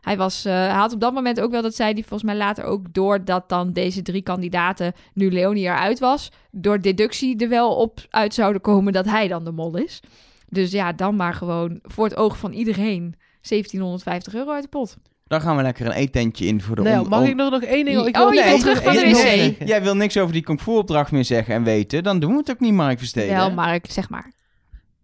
hij, 0.00 0.16
was, 0.16 0.44
eh, 0.44 0.52
hij 0.52 0.68
had 0.68 0.92
op 0.92 1.00
dat 1.00 1.12
moment 1.14 1.40
ook 1.40 1.50
wel... 1.50 1.62
Dat 1.62 1.74
zei 1.74 1.92
hij 1.92 2.00
volgens 2.02 2.22
mij 2.22 2.36
later 2.36 2.64
ook... 2.64 2.94
doordat 2.94 3.48
dan 3.48 3.72
deze 3.72 4.02
drie 4.02 4.22
kandidaten... 4.22 4.92
nu 5.14 5.30
Leonie 5.32 5.64
eruit 5.64 5.98
was... 5.98 6.30
door 6.50 6.80
deductie 6.80 7.36
er 7.38 7.48
wel 7.48 7.74
op 7.76 7.98
uit 8.10 8.34
zouden 8.34 8.60
komen... 8.62 8.92
dat 8.92 9.04
hij 9.04 9.28
dan 9.28 9.44
de 9.44 9.52
mol 9.52 9.76
is. 9.76 10.00
Dus 10.48 10.70
ja, 10.70 10.92
dan 10.92 11.16
maar 11.16 11.34
gewoon 11.34 11.78
voor 11.82 12.04
het 12.04 12.16
oog 12.16 12.38
van 12.38 12.52
iedereen 12.52 13.14
1750 13.48 14.34
euro 14.34 14.50
uit 14.52 14.62
de 14.62 14.68
pot. 14.68 14.96
Dan 15.26 15.40
gaan 15.40 15.56
we 15.56 15.62
lekker 15.62 15.86
een 15.86 15.92
eetentje 15.92 16.46
in 16.46 16.60
voor 16.62 16.76
de 16.76 16.82
Nee, 16.82 17.00
om- 17.00 17.08
mag 17.08 17.26
ik 17.26 17.34
nog, 17.34 17.50
nog 17.50 17.62
één 17.62 17.84
ding? 17.84 17.98
Oh, 17.98 18.06
Ik 18.08 18.16
wil 18.16 18.30
je 18.30 18.34
nog 18.34 18.44
wil 18.44 18.52
één- 18.52 18.60
terug 18.60 18.82
van 18.82 18.92
de 18.92 19.00
wc. 19.00 19.12
Nee, 19.24 19.56
jij 19.64 19.82
wil 19.82 19.96
niks 19.96 20.16
over 20.16 20.32
die 20.32 20.42
kung 20.42 20.60
fu 20.60 20.70
opdracht 20.70 21.12
meer 21.12 21.24
zeggen 21.24 21.54
en 21.54 21.62
weten. 21.64 22.02
Dan 22.02 22.18
doen 22.20 22.30
we 22.32 22.36
het 22.38 22.50
ook 22.50 22.60
niet, 22.60 22.72
Mark 22.72 22.98
Versteden. 22.98 23.36
Wel, 23.36 23.50
Mark, 23.50 23.86
zeg 23.90 24.08
maar. 24.10 24.32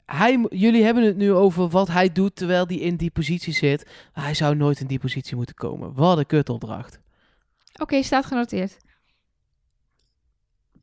Hij, 0.07 0.47
jullie 0.51 0.85
hebben 0.85 1.03
het 1.05 1.17
nu 1.17 1.33
over 1.33 1.69
wat 1.69 1.89
hij 1.89 2.13
doet 2.13 2.37
terwijl 2.37 2.67
hij 2.67 2.77
in 2.77 2.97
die 2.97 3.11
positie 3.11 3.53
zit. 3.53 3.87
Hij 4.13 4.35
zou 4.35 4.55
nooit 4.57 4.81
in 4.81 4.87
die 4.87 4.99
positie 4.99 5.37
moeten 5.37 5.55
komen. 5.55 5.95
Wat 5.95 6.19
een 6.19 6.27
kutopdracht. 6.27 6.99
Oké, 7.81 8.03
staat 8.03 8.27
genoteerd. 8.27 8.77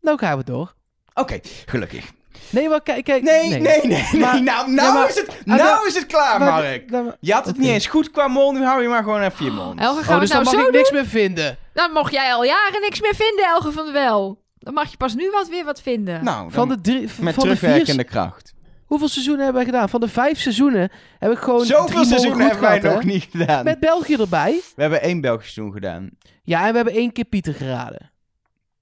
Nou 0.01 0.17
gaan 0.17 0.37
we 0.37 0.43
door. 0.43 0.73
Oké, 1.13 1.39
gelukkig. 1.65 2.11
Nee, 2.49 2.69
maar 2.69 2.81
kijk, 2.81 3.03
kijk. 3.03 3.23
Nee, 3.23 3.49
nee, 3.49 3.59
nee. 3.59 3.81
nee, 3.85 4.19
Maar- 4.21 4.43
nou, 4.43 4.65
nee, 4.67 4.75
nou, 4.75 4.93
maar- 4.93 5.09
is 5.09 5.15
het, 5.15 5.29
Ah, 5.29 5.35
nou 5.45 5.59
nou- 5.61 5.87
is 5.87 5.95
het 5.95 6.05
klaar, 6.05 6.39
Maar- 6.39 6.51
Mark. 6.63 6.89
nou, 6.89 7.11
Je 7.19 7.33
had 7.33 7.45
het 7.45 7.57
niet 7.57 7.69
eens 7.69 7.85
goed 7.87 8.11
qua 8.11 8.27
mol, 8.27 8.51
nu 8.51 8.63
hou 8.63 8.81
je 8.81 8.87
maar 8.87 9.03
gewoon 9.03 9.21
even 9.21 9.45
je 9.45 9.51
mond. 9.51 9.79
Elge, 9.79 10.03
gaan 10.03 10.07
Oh, 10.07 10.13
we 10.13 10.19
dus 10.19 10.29
dan 10.29 10.43
mag 10.43 10.53
ik 10.53 10.59
doen? 10.59 10.71
niks 10.71 10.91
meer 10.91 11.05
vinden. 11.05 11.57
Dan 11.73 11.91
mocht 11.91 12.11
jij 12.11 12.33
al 12.33 12.43
jaren 12.43 12.81
niks 12.81 13.01
meer 13.01 13.15
vinden, 13.15 13.45
Elge 13.45 13.71
van 13.71 13.83
der 13.83 13.93
Wel. 13.93 14.41
Dan 14.59 14.73
mag 14.73 14.91
je 14.91 14.97
pas 14.97 15.15
nu 15.15 15.29
wat 15.31 15.47
weer 15.49 15.65
wat 15.65 15.81
vinden. 15.81 16.23
Nou, 16.23 16.51
Van 16.51 16.69
de 16.69 16.81
drie, 16.81 16.99
met 17.01 17.09
van 17.11 17.23
de 17.23 17.31
vier, 17.33 17.41
terugwerkende 17.43 18.03
kracht. 18.03 18.52
Hoeveel 18.93 19.07
seizoenen 19.11 19.43
hebben 19.43 19.63
wij 19.63 19.71
gedaan? 19.73 19.89
Van 19.89 19.99
de 19.99 20.07
vijf 20.07 20.39
seizoenen 20.39 20.91
heb 21.19 21.31
ik 21.31 21.37
gewoon 21.37 21.59
drie 21.65 21.75
Zoveel 21.75 22.05
seizoenen 22.05 22.31
goed 22.41 22.49
hebben 22.51 22.69
wij 22.69 22.79
gehad, 22.79 22.93
nog 22.95 23.03
hè? 23.03 23.09
niet 23.09 23.27
gedaan. 23.31 23.63
Met 23.63 23.79
België 23.79 24.15
erbij. 24.15 24.61
We 24.75 24.81
hebben 24.81 25.01
één 25.01 25.21
Belgisch 25.21 25.53
seizoen 25.53 25.73
gedaan. 25.73 26.09
Ja, 26.43 26.61
en 26.65 26.69
we 26.69 26.75
hebben 26.75 26.93
één 26.93 27.11
keer 27.11 27.25
Pieter 27.25 27.53
geraden. 27.53 28.11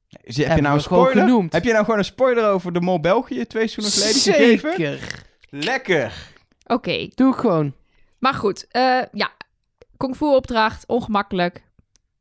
Heb 0.10 0.22
je 0.26 0.44
Hebben 0.46 0.64
nou 0.64 0.76
een 0.76 0.82
spoiler? 0.82 1.24
genoemd. 1.24 1.54
Heb 1.54 1.64
je 1.64 1.72
nou 1.72 1.84
gewoon 1.84 2.00
een 2.00 2.06
spoiler 2.06 2.50
over 2.50 2.74
de 2.74 2.82
mol 2.82 3.00
België 3.00 3.46
twee 3.46 3.68
seizoenen 3.68 3.92
geleden 4.22 4.22
gegeven? 4.22 4.74
Zeker. 4.76 5.24
Lekker. 5.50 6.14
Oké, 6.66 7.08
Doe 7.16 7.34
ik 7.34 7.40
gewoon. 7.40 7.74
maar 8.20 8.34
goed. 8.34 8.66
eh, 8.70 9.02
ja, 9.12 9.30
kung 9.98 10.16
fu 10.16 10.26
opdracht, 10.26 10.88
ongemakkelijk. 10.88 11.64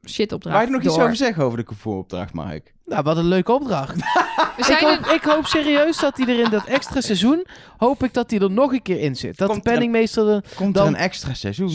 Shit 0.08 0.32
opdracht. 0.32 0.56
Waar 0.56 0.64
je 0.64 0.70
nog 0.72 0.82
iets 0.82 0.98
over 0.98 1.16
zeggen 1.16 1.44
over 1.44 1.58
de 1.58 1.64
kung 1.64 1.78
fu 1.78 1.88
opdracht, 1.90 2.32
Mark? 2.32 2.74
Nou, 2.84 3.02
wat 3.02 3.16
een 3.16 3.24
leuke 3.28 3.52
opdracht. 3.52 3.94
We 3.96 4.52
Ik 4.56 4.64
zijn 4.64 4.84
hoop, 4.84 5.06
ik 5.06 5.22
hoop 5.22 5.46
serieus 5.46 5.98
dat 5.98 6.16
hij 6.16 6.26
er 6.26 6.44
in 6.44 6.50
dat 6.50 6.64
extra 6.64 7.00
seizoen, 7.00 7.46
hoop 7.76 8.02
ik 8.04 8.14
dat 8.14 8.30
hij 8.30 8.40
er 8.40 8.50
nog 8.50 8.72
een 8.72 8.82
keer 8.82 9.00
in 9.00 9.16
zit. 9.16 9.36
Dat 9.38 9.48
Komt 9.48 9.62
de 9.62 9.68
er 9.70 9.76
penningmeester 9.76 10.28
er... 10.28 10.44
Komt 10.56 10.74
Dan- 10.74 10.86
er 10.86 10.92
een 10.92 10.98
extra 10.98 11.34
seizoen? 11.34 11.72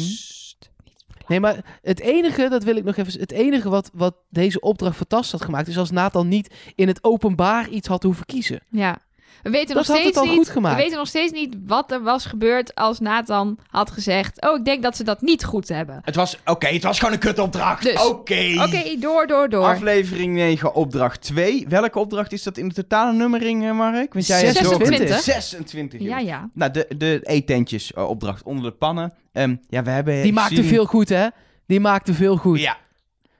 Nee, 1.27 1.39
maar 1.39 1.79
het 1.81 1.99
enige, 1.99 2.49
dat 2.49 2.63
wil 2.63 2.75
ik 2.75 2.83
nog 2.83 2.95
even... 2.95 3.19
Het 3.19 3.31
enige 3.31 3.69
wat, 3.69 3.89
wat 3.93 4.15
deze 4.29 4.59
opdracht 4.59 4.95
fantastisch 4.95 5.31
had 5.31 5.41
gemaakt, 5.41 5.67
is 5.67 5.77
als 5.77 5.91
Nathan 5.91 6.27
niet 6.27 6.53
in 6.75 6.87
het 6.87 7.03
openbaar 7.03 7.69
iets 7.69 7.87
had 7.87 8.03
hoeven 8.03 8.25
kiezen. 8.25 8.59
Ja. 8.69 8.97
We 9.45 9.51
weten, 9.51 9.75
Dat 9.75 9.87
nog 9.87 9.97
steeds 9.97 10.17
al 10.17 10.25
niet, 10.25 10.53
we 10.53 10.75
weten 10.75 10.97
nog 10.97 11.07
steeds 11.07 11.31
niet 11.31 11.55
wat 11.67 11.91
er 11.91 12.03
was 12.03 12.25
gebeurd 12.25 12.75
als 12.75 12.99
Nathan 12.99 13.57
had 13.67 13.91
gezegd... 13.91 14.41
Oh, 14.41 14.57
ik 14.57 14.65
denk 14.65 14.83
dat 14.83 14.95
ze 14.95 15.03
dat 15.03 15.21
niet 15.21 15.43
goed 15.43 15.67
hebben. 15.67 16.01
Het 16.03 16.15
was, 16.15 16.37
oké, 16.45 16.67
het 16.67 16.83
was 16.83 16.99
gewoon 16.99 17.13
een 17.13 17.19
kutopdracht. 17.19 17.83
Dus, 17.83 18.05
Oké. 18.05 18.53
Oké, 18.63 18.95
door, 18.99 19.27
door, 19.27 19.49
door. 19.49 19.65
Aflevering 19.65 20.33
9, 20.33 20.73
opdracht 20.73 21.21
2. 21.21 21.65
Welke 21.69 21.99
opdracht 21.99 22.31
is 22.31 22.43
dat 22.43 22.57
in 22.57 22.67
de 22.67 22.73
totale 22.73 23.13
nummering, 23.13 23.63
eh, 23.65 23.71
Mark? 23.71 24.13
Want 24.13 24.27
jij 24.27 24.41
hebt 24.41 24.57
26. 24.57 25.07
doorge- 25.07 25.23
26. 25.23 26.01
ja, 26.01 26.19
ja. 26.19 26.49
Nou, 26.53 26.71
de, 26.71 26.85
de 26.97 27.19
eetentjes 27.23 27.93
eh, 27.93 28.09
opdracht 28.09 28.43
onder 28.43 28.63
de 28.63 28.77
pannen. 28.77 29.13
Ehm, 29.33 29.55
ja, 29.69 29.83
we 29.83 29.89
hebben 29.89 30.21
Die 30.21 30.33
maakte 30.33 30.63
veel 30.63 30.85
goed, 30.85 31.09
hè? 31.09 31.27
Die 31.67 31.79
maakte 31.79 32.13
veel 32.13 32.35
goed. 32.37 32.59
Ja. 32.59 32.77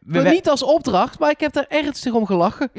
We, 0.06 0.12
Maar 0.14 0.24
we- 0.24 0.30
niet 0.30 0.50
als 0.50 0.64
opdracht, 0.64 1.20
maar 1.20 1.30
ik 1.30 1.40
heb 1.40 1.54
daar 1.54 1.66
ernstig 1.68 2.14
om 2.14 2.26
gelachen. 2.26 2.70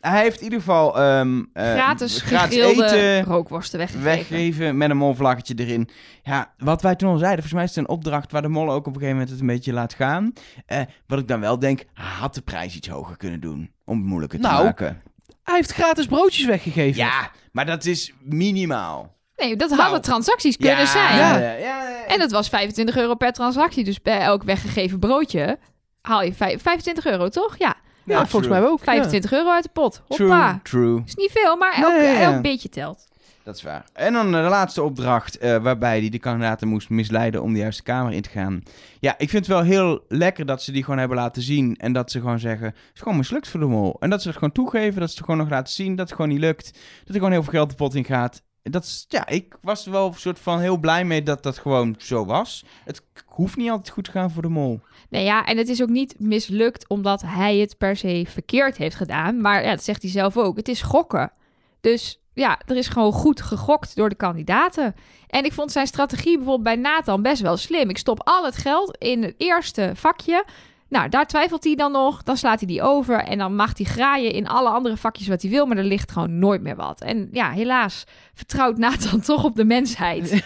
Hij 0.00 0.22
heeft 0.22 0.38
in 0.38 0.44
ieder 0.44 0.58
geval 0.58 0.98
ehm, 0.98 1.42
eh, 1.52 1.72
Gratis, 1.72 2.20
gratis 2.22 2.56
gegrilde 2.56 2.84
eten 2.84 3.24
rookworsten 3.24 3.78
weggegeven. 3.78 4.10
weggeven 4.16 4.76
met 4.76 4.90
een 4.90 4.96
molvlaggetje 4.96 5.54
erin. 5.56 5.88
Ja, 6.22 6.54
wat 6.58 6.82
wij 6.82 6.94
toen 6.96 7.08
al 7.08 7.16
zeiden, 7.18 7.44
volgens 7.44 7.54
mij 7.54 7.64
is 7.64 7.74
het 7.74 7.78
een 7.78 7.88
opdracht 7.96 8.32
waar 8.32 8.42
de 8.42 8.48
mol 8.48 8.70
ook 8.70 8.78
op 8.78 8.86
een 8.86 8.92
gegeven 8.92 9.12
moment 9.12 9.30
het 9.30 9.40
een 9.40 9.46
beetje 9.46 9.72
laat 9.72 9.94
gaan. 9.94 10.32
Eh, 10.66 10.80
wat 11.06 11.18
ik 11.18 11.28
dan 11.28 11.40
wel 11.40 11.58
denk, 11.58 11.84
hij 11.94 12.04
had 12.20 12.34
de 12.34 12.40
prijs 12.40 12.74
iets 12.76 12.88
hoger 12.88 13.16
kunnen 13.16 13.40
doen 13.40 13.70
om 13.84 13.96
het 13.98 14.06
moeilijker 14.06 14.40
te 14.40 14.46
Nou, 14.46 14.64
maken. 14.64 15.02
Hij 15.42 15.54
heeft 15.54 15.72
gratis 15.72 16.06
broodjes 16.06 16.46
weggegeven. 16.46 16.96
Ja, 17.04 17.30
maar 17.52 17.66
dat 17.66 17.84
is 17.84 18.12
minimaal. 18.20 19.14
Nee, 19.36 19.56
dat 19.56 19.68
Nou, 19.70 19.80
hadden 19.82 20.00
transacties 20.00 20.56
kunnen 20.56 20.86
zijn. 20.86 21.16
Ja. 21.16 21.38
ja, 21.38 21.52
ja. 21.52 22.04
En 22.06 22.20
het 22.20 22.30
was 22.30 22.48
25 22.48 22.96
euro 22.96 23.14
per 23.14 23.32
transactie. 23.32 23.84
Dus 23.84 24.02
bij 24.02 24.20
elk 24.20 24.42
weggegeven 24.42 24.98
broodje 24.98 25.58
haal 26.06 26.22
je 26.22 26.34
vijf- 26.34 26.62
25 26.62 27.06
euro, 27.06 27.28
toch? 27.28 27.56
Ja, 27.58 27.74
Ja, 28.04 28.26
volgens 28.26 28.52
mij 28.52 28.62
ook. 28.62 28.78
ja. 28.78 28.84
25 28.84 29.32
euro 29.32 29.50
uit 29.50 29.62
de 29.62 29.70
pot. 29.72 30.02
Hoppa. 30.08 30.60
true. 30.62 31.02
Is 31.06 31.14
niet 31.14 31.30
veel, 31.32 31.56
maar 31.56 31.72
elk, 31.74 31.92
Nee, 31.92 32.16
elk 32.16 32.42
beetje 32.42 32.68
telt. 32.68 33.04
Dat 33.42 33.56
is 33.56 33.62
waar. 33.62 33.84
En 33.92 34.12
dan 34.12 34.34
eh, 34.34 34.42
de 34.42 34.48
laatste 34.48 34.82
opdracht, 34.82 35.38
eh, 35.38 35.56
waarbij 35.56 35.98
hij 36.00 36.08
de 36.08 36.18
kandidaten 36.18 36.68
moest 36.68 36.88
misleiden 36.90 37.42
om 37.42 37.52
de 37.52 37.58
juiste 37.58 37.82
kamer 37.82 38.12
in 38.12 38.22
te 38.22 38.28
gaan. 38.28 38.62
Ja, 39.00 39.10
ik 39.18 39.30
vind 39.30 39.46
het 39.46 39.54
wel 39.54 39.62
heel 39.64 40.04
lekker 40.08 40.46
dat 40.46 40.62
ze 40.62 40.72
die 40.72 40.84
gewoon 40.84 40.98
hebben 40.98 41.16
laten 41.16 41.42
zien. 41.42 41.76
En 41.76 41.92
dat 41.92 42.10
ze 42.10 42.20
gewoon 42.20 42.38
zeggen, 42.38 42.66
het 42.66 42.76
is 42.94 43.00
gewoon 43.00 43.16
mislukt 43.16 43.48
voor 43.48 43.60
de 43.60 43.66
mol. 43.66 43.96
En 44.00 44.10
dat 44.10 44.20
ze 44.22 44.28
het 44.28 44.36
gewoon 44.36 44.52
toegeven, 44.52 45.00
dat 45.00 45.08
ze 45.10 45.16
het 45.16 45.24
gewoon 45.24 45.40
nog 45.40 45.50
laten 45.50 45.72
zien, 45.72 45.96
dat 45.96 46.06
het 46.06 46.16
gewoon 46.16 46.30
niet 46.30 46.40
lukt. 46.40 46.64
Dat 46.72 47.08
er 47.08 47.14
gewoon 47.14 47.30
heel 47.32 47.42
veel 47.42 47.52
geld 47.52 47.70
de 47.70 47.76
pot 47.76 47.94
in 47.94 48.04
gaat. 48.04 48.42
Dat 48.62 48.82
is, 48.84 49.04
ja, 49.08 49.26
ik 49.28 49.56
was 49.60 49.86
er 49.86 49.92
wel 49.92 50.06
een 50.06 50.14
soort 50.14 50.38
van 50.38 50.60
heel 50.60 50.76
blij 50.76 51.04
mee 51.04 51.22
dat 51.22 51.42
dat 51.42 51.58
gewoon 51.58 51.94
zo 51.98 52.24
was. 52.24 52.64
Het 52.84 53.02
hoeft 53.26 53.56
niet 53.56 53.70
altijd 53.70 53.90
goed 53.90 54.04
te 54.04 54.10
gaan 54.10 54.30
voor 54.30 54.42
de 54.42 54.48
mol. 54.48 54.80
Nee, 55.08 55.24
ja, 55.24 55.44
en 55.44 55.56
het 55.56 55.68
is 55.68 55.82
ook 55.82 55.88
niet 55.88 56.14
mislukt 56.18 56.88
omdat 56.88 57.22
hij 57.26 57.56
het 57.56 57.78
per 57.78 57.96
se 57.96 58.24
verkeerd 58.28 58.76
heeft 58.76 58.96
gedaan. 58.96 59.40
Maar 59.40 59.64
ja, 59.64 59.70
dat 59.70 59.84
zegt 59.84 60.02
hij 60.02 60.10
zelf 60.10 60.36
ook. 60.36 60.56
Het 60.56 60.68
is 60.68 60.82
gokken. 60.82 61.32
Dus 61.80 62.20
ja, 62.32 62.60
er 62.66 62.76
is 62.76 62.88
gewoon 62.88 63.12
goed 63.12 63.42
gegokt 63.42 63.96
door 63.96 64.08
de 64.08 64.14
kandidaten. 64.14 64.94
En 65.26 65.44
ik 65.44 65.52
vond 65.52 65.72
zijn 65.72 65.86
strategie 65.86 66.36
bijvoorbeeld 66.36 66.62
bij 66.62 66.76
Nathan 66.76 67.22
best 67.22 67.42
wel 67.42 67.56
slim. 67.56 67.88
Ik 67.90 67.98
stop 67.98 68.20
al 68.24 68.44
het 68.44 68.56
geld 68.56 68.96
in 68.98 69.22
het 69.22 69.34
eerste 69.36 69.90
vakje. 69.94 70.44
Nou, 70.88 71.08
daar 71.08 71.26
twijfelt 71.26 71.64
hij 71.64 71.74
dan 71.74 71.92
nog. 71.92 72.22
Dan 72.22 72.36
slaat 72.36 72.58
hij 72.58 72.68
die 72.68 72.82
over. 72.82 73.18
En 73.18 73.38
dan 73.38 73.54
mag 73.54 73.76
hij 73.76 73.86
graaien 73.86 74.32
in 74.32 74.48
alle 74.48 74.68
andere 74.68 74.96
vakjes 74.96 75.28
wat 75.28 75.42
hij 75.42 75.50
wil. 75.50 75.66
Maar 75.66 75.76
er 75.76 75.84
ligt 75.84 76.12
gewoon 76.12 76.38
nooit 76.38 76.62
meer 76.62 76.76
wat. 76.76 77.00
En 77.00 77.28
ja, 77.32 77.50
helaas 77.50 78.04
vertrouwt 78.34 78.78
Nathan 78.78 79.20
toch 79.30 79.44
op 79.44 79.56
de 79.56 79.64
mensheid. 79.64 80.30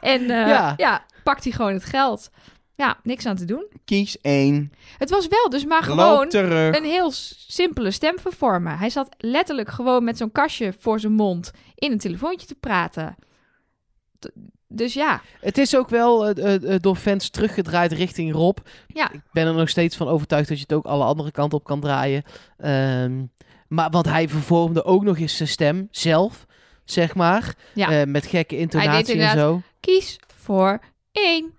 en 0.00 0.20
eh, 0.20 0.48
Ja. 0.48 0.74
ja. 0.76 1.04
pakt 1.24 1.44
hij 1.44 1.52
gewoon 1.52 1.72
het 1.72 1.84
geld. 1.84 2.30
Ja, 2.80 2.98
niks 3.02 3.26
aan 3.26 3.36
te 3.36 3.44
doen. 3.44 3.66
Kies 3.84 4.20
één, 4.20 4.72
Het 4.98 5.10
was 5.10 5.28
wel 5.28 5.50
dus 5.50 5.64
maar 5.64 5.82
gewoon 5.82 6.26
een 6.34 6.84
heel 6.84 7.10
simpele 7.46 7.90
stemvervormer. 7.90 8.78
Hij 8.78 8.90
zat 8.90 9.08
letterlijk 9.18 9.70
gewoon 9.70 10.04
met 10.04 10.16
zo'n 10.16 10.32
kastje 10.32 10.72
voor 10.78 11.00
zijn 11.00 11.12
mond 11.12 11.50
in 11.74 11.92
een 11.92 11.98
telefoontje 11.98 12.46
te 12.46 12.54
praten. 12.54 13.16
Dus 14.68 14.94
ja, 14.94 15.20
Het 15.40 15.58
is 15.58 15.76
ook 15.76 15.88
wel 15.88 16.28
eh, 16.28 16.54
eh, 16.54 16.74
eh, 16.74 16.80
door 16.80 16.96
fans 16.96 17.30
teruggedraaid 17.30 17.92
richting 17.92 18.32
Rob. 18.32 18.58
Ja. 18.86 19.12
Ik 19.12 19.22
ben 19.32 19.46
er 19.46 19.54
nog 19.54 19.68
steeds 19.68 19.96
van 19.96 20.08
overtuigd 20.08 20.48
dat 20.48 20.56
je 20.56 20.62
het 20.62 20.72
ook 20.72 20.86
alle 20.86 21.04
andere 21.04 21.30
kanten 21.30 21.58
op 21.58 21.64
kan 21.64 21.80
draaien. 21.80 22.22
Ehm, 22.56 23.24
maar 23.68 23.90
want 23.90 24.06
hij 24.06 24.28
vervormde 24.28 24.84
ook 24.84 25.02
nog 25.02 25.18
eens 25.18 25.36
zijn 25.36 25.48
stem 25.48 25.88
zelf, 25.90 26.46
zeg 26.84 27.14
maar. 27.14 27.54
Ja. 27.74 27.90
Eh, 27.90 28.06
met 28.06 28.26
gekke 28.26 28.56
intonatie 28.56 29.20
en 29.20 29.38
zo. 29.38 29.62
kies 29.80 30.18
voor 30.36 30.80
één. 31.12 31.58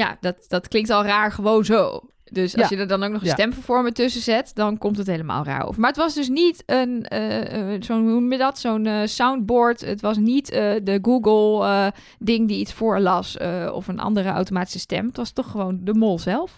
Ja, 0.00 0.16
dat, 0.20 0.44
dat 0.48 0.68
klinkt 0.68 0.90
al 0.90 1.04
raar 1.04 1.32
gewoon 1.32 1.64
zo. 1.64 2.00
Dus 2.24 2.56
als 2.56 2.68
Ja. 2.68 2.76
je 2.76 2.82
er 2.82 2.88
dan 2.88 3.02
ook 3.02 3.10
nog 3.10 3.20
een 3.20 3.26
Ja. 3.26 3.32
stemvervormer 3.32 3.92
tussen 3.92 4.20
zet, 4.22 4.50
dan 4.54 4.78
komt 4.78 4.96
het 4.96 5.06
helemaal 5.06 5.44
raar 5.44 5.66
over. 5.66 5.80
Maar 5.80 5.90
het 5.90 5.98
was 5.98 6.14
dus 6.14 6.28
niet 6.28 6.62
een, 6.66 7.04
eh, 7.06 7.76
zo'n, 7.82 8.02
hoe 8.02 8.10
noem 8.20 8.32
je 8.32 8.38
dat, 8.38 8.58
zo'n 8.58 8.86
eh, 8.86 9.00
soundboard. 9.06 9.80
Het 9.80 10.00
was 10.00 10.16
niet 10.16 10.46
de 10.82 10.98
Google-ding 11.02 12.48
die 12.48 12.58
iets 12.60 12.72
voorlas 12.72 13.36
of 13.72 13.88
een 13.88 14.00
andere 14.00 14.28
automatische 14.28 14.78
stem. 14.78 15.06
Het 15.06 15.16
was 15.16 15.30
toch 15.32 15.50
gewoon 15.50 15.80
de 15.84 15.94
mol 15.94 16.18
zelf. 16.18 16.56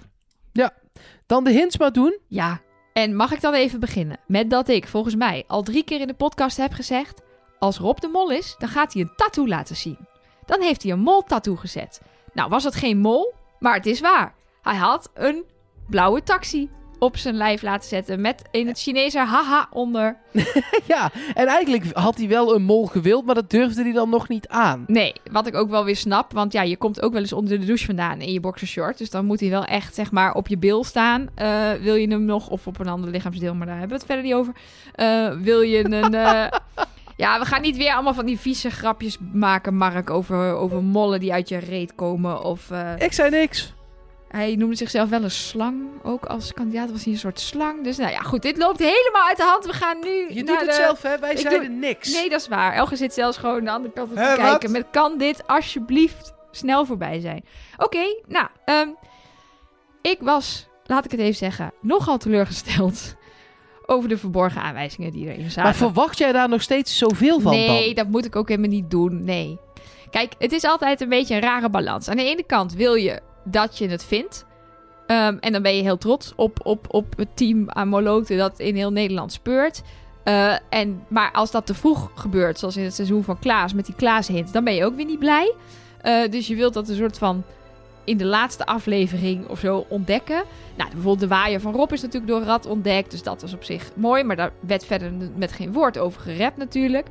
Dan 1.26 1.44
de 1.44 1.50
hints 1.50 1.78
maar 1.78 1.92
doen. 1.92 2.18
Ja, 2.28 2.60
en 2.92 3.16
mag 3.16 3.32
ik 3.32 3.40
dan 3.40 3.54
even 3.54 3.80
beginnen 3.80 4.16
met 4.26 4.50
dat 4.50 4.68
ik 4.68 4.86
volgens 4.88 5.14
mij 5.16 5.44
al 5.46 5.62
drie 5.62 5.84
keer 5.84 6.00
in 6.00 6.06
de 6.06 6.14
podcast 6.14 6.56
heb 6.56 6.72
gezegd... 6.72 7.22
als 7.58 7.78
Rob 7.78 7.98
de 7.98 8.08
mol 8.08 8.30
is, 8.30 8.54
dan 8.58 8.68
gaat 8.68 8.92
hij 8.92 9.02
een 9.02 9.12
tattoo 9.16 9.48
laten 9.48 9.76
zien. 9.76 9.98
Dan 10.46 10.60
heeft 10.60 10.82
hij 10.82 10.92
een 10.92 11.00
mol-tattoo 11.00 11.54
gezet. 11.56 12.00
Nou, 12.32 12.48
was 12.48 12.64
het 12.64 12.74
geen 12.74 12.98
mol, 12.98 13.32
maar 13.58 13.74
het 13.74 13.86
is 13.86 14.00
waar. 14.00 14.34
Hij 14.62 14.76
had 14.76 15.10
een 15.14 15.44
blauwe 15.88 16.22
taxi 16.22 16.68
op 16.98 17.16
zijn 17.16 17.34
lijf 17.34 17.62
laten 17.62 17.88
zetten 17.88 18.20
met 18.20 18.42
in 18.50 18.66
het 18.66 18.80
Chinese 18.80 19.18
haha 19.18 19.68
onder. 19.70 20.16
ja, 20.92 21.10
en 21.34 21.46
eigenlijk 21.46 21.92
had 21.92 22.16
hij 22.16 22.28
wel 22.28 22.54
een 22.54 22.62
mol 22.62 22.86
gewild, 22.86 23.24
maar 23.24 23.34
dat 23.34 23.50
durfde 23.50 23.82
hij 23.82 23.92
dan 23.92 24.10
nog 24.10 24.28
niet 24.28 24.48
aan. 24.48 24.84
Nee, 24.86 25.12
wat 25.30 25.46
ik 25.46 25.54
ook 25.54 25.70
wel 25.70 25.84
weer 25.84 25.96
snap, 25.96 26.32
want 26.32 26.52
ja, 26.52 26.62
je 26.62 26.76
komt 26.76 27.02
ook 27.02 27.12
wel 27.12 27.20
eens 27.20 27.32
onder 27.32 27.60
de 27.60 27.66
douche 27.66 27.86
vandaan 27.86 28.20
in 28.20 28.32
je 28.32 28.40
boxershort. 28.40 28.98
Dus 28.98 29.10
dan 29.10 29.24
moet 29.24 29.40
hij 29.40 29.50
wel 29.50 29.64
echt, 29.64 29.94
zeg 29.94 30.10
maar, 30.10 30.34
op 30.34 30.48
je 30.48 30.58
bil 30.58 30.84
staan. 30.84 31.28
Eh, 31.34 31.72
wil 31.72 31.94
je 31.94 32.08
hem 32.08 32.24
nog, 32.24 32.48
of 32.48 32.66
op 32.66 32.78
een 32.78 32.88
ander 32.88 33.10
lichaamsdeel, 33.10 33.54
maar 33.54 33.66
daar 33.66 33.78
hebben 33.78 33.98
we 33.98 34.04
het 34.04 34.12
verder 34.12 34.24
niet 34.24 34.34
over. 34.34 34.54
Eh, 34.94 35.30
wil 35.40 35.60
je 35.60 35.84
een... 35.84 36.14
eh, 36.14 36.46
Ja, 37.22 37.38
we 37.38 37.44
gaan 37.44 37.60
niet 37.60 37.76
weer 37.76 37.92
allemaal 37.92 38.14
van 38.14 38.26
die 38.26 38.38
vieze 38.38 38.70
grapjes 38.70 39.18
maken, 39.32 39.74
Mark, 39.76 40.10
over, 40.10 40.52
over 40.54 40.82
mollen 40.82 41.20
die 41.20 41.32
uit 41.32 41.48
je 41.48 41.56
reet 41.58 41.94
komen. 41.94 42.42
Of 42.44 42.70
eh, 42.70 42.92
Ik 42.98 43.12
zei 43.12 43.30
niks. 43.30 43.74
hij 44.28 44.54
noemde 44.56 44.76
zichzelf 44.76 45.08
wel 45.08 45.22
een 45.22 45.30
slang, 45.30 45.82
ook 46.02 46.24
als 46.24 46.52
kandidaat 46.52 46.90
was 46.90 47.04
hij 47.04 47.12
een 47.12 47.18
soort 47.18 47.40
slang. 47.40 47.84
Dus 47.84 47.96
nou 47.96 48.10
ja, 48.10 48.18
goed, 48.20 48.42
dit 48.42 48.56
loopt 48.56 48.78
helemaal 48.78 49.28
uit 49.28 49.36
de 49.36 49.42
hand. 49.42 49.64
We 49.66 49.72
gaan 49.72 50.00
nu 50.00 50.08
Je 50.28 50.34
naar 50.34 50.44
doet 50.44 50.60
het 50.60 50.68
de- 50.68 50.74
zelf, 50.74 51.02
hè? 51.02 51.18
Wij 51.18 51.30
Ik 51.32 51.38
zeiden 51.38 51.78
niks. 51.78 52.12
Nee, 52.12 52.28
dat 52.30 52.40
is 52.40 52.48
waar. 52.48 52.72
Elge 52.72 52.96
zit 52.96 53.14
zelfs 53.14 53.36
gewoon 53.36 53.58
aan 53.58 53.64
de 53.64 53.70
andere 53.70 53.92
kant 53.94 54.08
te 54.08 54.14
kijken. 54.14 54.44
wat? 54.44 54.68
Met 54.68 54.86
kan 54.90 55.18
dit 55.18 55.46
alsjeblieft 55.46 56.32
snel 56.50 56.86
voorbij 56.86 57.20
zijn? 57.20 57.44
Oké, 57.76 58.04
nou, 58.28 58.46
ehm, 58.64 58.88
ik 60.02 60.18
was, 60.20 60.68
laat 60.84 61.04
ik 61.04 61.10
het 61.10 61.20
even 61.20 61.34
zeggen, 61.34 61.72
nogal 61.80 62.18
teleurgesteld 62.18 63.14
over 63.86 64.08
de 64.08 64.18
verborgen 64.18 64.62
aanwijzingen 64.62 65.12
die 65.12 65.26
erin 65.26 65.50
zaten. 65.50 65.62
maar 65.62 65.74
verwacht 65.74 66.18
jij 66.18 66.32
daar 66.32 66.48
nog 66.48 66.62
steeds 66.62 66.98
zoveel 66.98 67.40
van 67.40 67.52
nee, 67.52 67.84
dan? 67.84 67.94
dat 67.94 68.08
moet 68.08 68.24
ik 68.24 68.36
ook 68.36 68.48
helemaal 68.48 68.70
niet 68.70 68.90
doen. 68.90 69.24
Nee. 69.24 69.58
Kijk, 70.10 70.32
het 70.38 70.52
is 70.52 70.64
altijd 70.64 71.00
een 71.00 71.08
beetje 71.08 71.34
een 71.34 71.40
rare 71.40 71.70
balans. 71.70 72.08
Aan 72.08 72.16
de 72.16 72.24
ene 72.24 72.42
kant 72.42 72.74
wil 72.74 72.94
je 72.94 73.20
dat 73.44 73.78
je 73.78 73.88
het 73.88 74.04
vindt. 74.04 74.46
Ehm, 75.06 75.36
en 75.40 75.52
dan 75.52 75.62
ben 75.62 75.76
je 75.76 75.82
heel 75.82 75.98
trots 75.98 76.32
op, 76.36 76.58
op, 76.66 76.86
op 76.88 77.16
het 77.16 77.36
team 77.36 77.70
aan 77.70 77.88
Moloten 77.88 78.36
dat 78.36 78.58
in 78.58 78.74
heel 78.76 78.92
Nederland 78.92 79.32
speurt. 79.32 79.82
Eh, 80.24 80.54
en, 80.68 81.04
maar 81.08 81.32
als 81.32 81.50
dat 81.50 81.66
te 81.66 81.74
vroeg 81.74 82.10
gebeurt, 82.14 82.58
zoals 82.58 82.76
in 82.76 82.84
het 82.84 82.94
seizoen 82.94 83.24
van 83.24 83.38
Klaas 83.38 83.72
met 83.72 83.86
die 83.86 83.94
Klaas-hint, 83.94 84.52
dan 84.52 84.64
ben 84.64 84.74
je 84.74 84.84
ook 84.84 84.96
weer 84.96 85.04
niet 85.06 85.18
blij. 85.18 85.54
Eh, 86.00 86.30
dus 86.30 86.46
je 86.46 86.54
wilt 86.54 86.74
dat 86.74 86.88
een 86.88 86.96
soort 86.96 87.18
van 87.18 87.44
in 88.04 88.16
de 88.16 88.24
laatste 88.24 88.66
aflevering 88.66 89.48
of 89.48 89.58
zo 89.58 89.86
ontdekken. 89.88 90.42
Nou, 90.76 90.90
bijvoorbeeld 90.90 91.20
de 91.20 91.26
waaier 91.28 91.60
van 91.60 91.72
Rob 91.74 91.92
is 91.92 92.02
natuurlijk 92.02 92.32
door 92.32 92.42
Rad 92.42 92.66
ontdekt. 92.66 93.10
Dus 93.10 93.22
dat 93.22 93.40
was 93.40 93.52
op 93.54 93.64
zich 93.64 93.90
mooi. 93.94 94.24
Maar 94.24 94.36
daar 94.36 94.52
werd 94.60 94.84
verder 94.84 95.12
met 95.36 95.52
geen 95.52 95.72
woord 95.72 95.98
over 95.98 96.20
gerept 96.20 96.56
natuurlijk. 96.56 97.06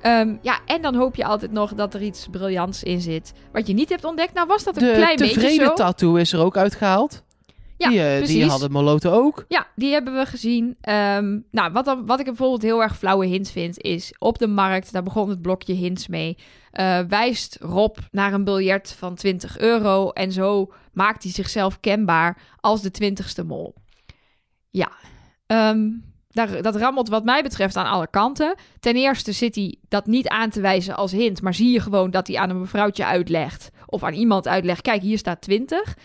Ehm, 0.00 0.34
ja, 0.42 0.58
en 0.66 0.82
dan 0.82 0.94
hoop 0.94 1.16
je 1.16 1.24
altijd 1.24 1.52
nog 1.52 1.74
dat 1.74 1.94
er 1.94 2.02
iets 2.02 2.26
briljants 2.30 2.82
in 2.82 3.00
zit. 3.00 3.32
Wat 3.52 3.66
je 3.66 3.74
niet 3.74 3.88
hebt 3.88 4.04
ontdekt. 4.04 4.34
Nou 4.34 4.46
was 4.46 4.64
dat 4.64 4.76
een 4.76 4.86
De 4.88 4.92
klein 4.92 5.16
beetje 5.16 5.34
tevreden 5.34 5.66
zo. 5.66 5.74
tattoo 5.74 6.14
is 6.14 6.32
er 6.32 6.40
ook 6.40 6.56
uitgehaald. 6.56 7.22
Ja, 7.76 7.88
die, 7.88 8.00
eh, 8.00 8.26
die 8.26 8.46
hadden 8.46 8.72
Moloten 8.72 9.12
ook. 9.12 9.44
Ja, 9.48 9.66
die 9.76 9.92
hebben 9.92 10.14
we 10.14 10.26
gezien. 10.26 10.76
Ehm, 10.80 11.38
nou, 11.50 11.72
wat, 11.72 11.84
dan, 11.84 12.06
wat 12.06 12.18
ik 12.18 12.24
bijvoorbeeld 12.24 12.62
heel 12.62 12.82
erg 12.82 12.98
flauwe 12.98 13.26
hints 13.26 13.50
vind, 13.50 13.80
is 13.80 14.14
op 14.18 14.38
de 14.38 14.46
markt, 14.46 14.92
daar 14.92 15.02
begon 15.02 15.28
het 15.28 15.42
blokje 15.42 15.74
hints 15.74 16.06
mee, 16.06 16.36
eh, 16.70 17.00
wijst 17.08 17.58
Rob 17.60 17.96
naar 18.10 18.32
een 18.32 18.44
biljet 18.44 18.94
van 18.98 19.14
20 19.14 19.58
euro 19.58 20.10
en 20.10 20.32
zo 20.32 20.72
maakt 20.92 21.22
hij 21.22 21.32
zichzelf 21.32 21.80
kenbaar 21.80 22.38
als 22.60 22.82
de 22.82 22.90
twintigste 22.90 23.44
mol. 23.44 23.74
Ja, 24.70 24.92
ehm, 25.46 25.90
daar, 26.28 26.62
dat 26.62 26.76
rammelt 26.76 27.08
wat 27.08 27.24
mij 27.24 27.42
betreft 27.42 27.76
aan 27.76 27.86
alle 27.86 28.10
kanten. 28.10 28.54
Ten 28.80 28.94
eerste 28.94 29.32
zit 29.32 29.54
hij 29.54 29.78
dat 29.88 30.06
niet 30.06 30.28
aan 30.28 30.50
te 30.50 30.60
wijzen 30.60 30.96
als 30.96 31.12
hint, 31.12 31.42
maar 31.42 31.54
zie 31.54 31.72
je 31.72 31.80
gewoon 31.80 32.10
dat 32.10 32.26
hij 32.26 32.36
aan 32.36 32.50
een 32.50 32.60
mevrouwtje 32.60 33.04
uitlegt 33.04 33.70
of 33.86 34.02
aan 34.02 34.12
iemand 34.12 34.48
uitlegt, 34.48 34.82
kijk, 34.82 35.02
hier 35.02 35.18
staat 35.18 35.40
20. 35.40 35.96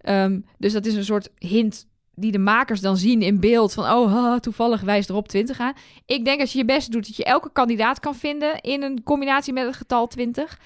Ehm, 0.00 0.40
dus 0.58 0.72
dat 0.72 0.86
is 0.86 0.94
een 0.94 1.04
soort 1.04 1.28
hint 1.38 1.86
die 2.14 2.32
de 2.32 2.38
makers 2.38 2.80
dan 2.80 2.96
zien 2.96 3.22
in 3.22 3.40
beeld 3.40 3.72
van 3.72 3.84
oh 3.84 4.12
ha, 4.12 4.38
toevallig 4.38 4.80
wijst 4.80 5.10
erop 5.10 5.28
20 5.28 5.60
aan. 5.60 5.72
Ik 6.06 6.24
denk 6.24 6.40
als 6.40 6.52
je 6.52 6.58
je 6.58 6.64
best 6.64 6.92
doet 6.92 7.06
dat 7.06 7.16
je 7.16 7.24
elke 7.24 7.50
kandidaat 7.52 8.00
kan 8.00 8.14
vinden 8.14 8.60
in 8.60 8.82
een 8.82 9.02
combinatie 9.02 9.52
met 9.52 9.66
het 9.66 9.76
getal 9.76 10.06
20 10.06 10.58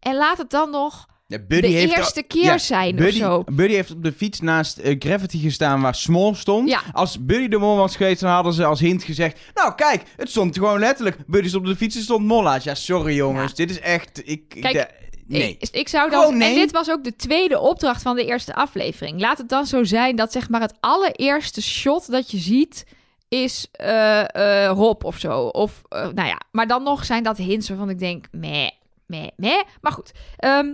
en 0.00 0.14
laat 0.16 0.38
het 0.38 0.50
dan 0.50 0.70
nog 0.70 1.06
Ja, 1.26 1.38
de 1.48 1.60
eerste 1.66 2.20
al- 2.20 2.26
keer 2.28 2.42
ja, 2.44 2.58
zijn 2.58 2.96
Buddy, 2.96 3.22
of 3.22 3.24
zo. 3.26 3.44
Buddy 3.52 3.74
heeft 3.74 3.90
op 3.90 4.02
de 4.04 4.12
fiets 4.12 4.40
naast 4.40 4.78
eh, 4.78 4.96
Gravity 4.98 5.38
gestaan 5.38 5.80
waar 5.80 5.94
Small 5.94 6.34
stond. 6.34 6.68
Ja. 6.68 6.80
Als 6.92 7.24
Buddy 7.24 7.48
de 7.48 7.58
mol 7.58 7.76
was 7.76 7.96
geweest, 7.96 8.20
dan 8.20 8.30
hadden 8.30 8.52
ze 8.52 8.64
als 8.64 8.80
hint 8.80 9.02
gezegd... 9.02 9.40
Nou, 9.54 9.74
kijk, 9.74 10.02
het 10.16 10.30
stond 10.30 10.54
gewoon 10.56 10.78
letterlijk. 10.78 11.16
Buddy 11.26 11.48
stond 11.48 11.64
op 11.64 11.70
de 11.70 11.76
fiets 11.76 11.96
en 11.96 12.02
stond 12.02 12.24
Molla's. 12.26 12.64
Ja, 12.64 12.74
sorry 12.74 13.14
jongens. 13.14 13.54
Dit 13.54 13.70
is 13.70 13.80
echt... 13.80 14.22
Ik, 14.24 14.48
Kijk, 14.48 14.94
nee. 15.26 15.56
Ik, 15.58 15.68
ik 15.70 15.88
zou 15.88 16.10
dan, 16.10 16.36
nee. 16.36 16.48
En 16.48 16.54
dit 16.54 16.72
was 16.72 16.90
ook 16.90 17.04
de 17.04 17.16
tweede 17.16 17.60
opdracht 17.60 18.02
van 18.02 18.16
de 18.16 18.24
eerste 18.24 18.54
aflevering. 18.54 19.20
Laat 19.20 19.38
het 19.38 19.48
dan 19.48 19.66
zo 19.66 19.84
zijn 19.84 20.16
dat 20.16 20.32
zeg 20.32 20.48
maar 20.48 20.60
het 20.60 20.74
allereerste 20.80 21.62
shot 21.62 22.10
dat 22.10 22.30
je 22.30 22.38
ziet 22.38 22.84
is 23.28 23.68
eh, 23.72 24.64
eh, 24.64 24.70
Rob 24.70 25.04
of 25.04 25.18
zo. 25.18 25.40
Of 25.42 25.82
eh, 25.88 26.08
nou 26.14 26.28
ja, 26.28 26.40
maar 26.50 26.66
dan 26.66 26.82
nog 26.82 27.04
zijn 27.04 27.22
dat 27.22 27.36
hints 27.36 27.68
waarvan 27.68 27.90
ik 27.90 27.98
denk, 27.98 28.26
meh, 28.30 28.70
meh, 29.06 29.28
meh. 29.36 29.62
Maar 29.80 29.92
goed, 29.92 30.12
Ehm, 30.36 30.72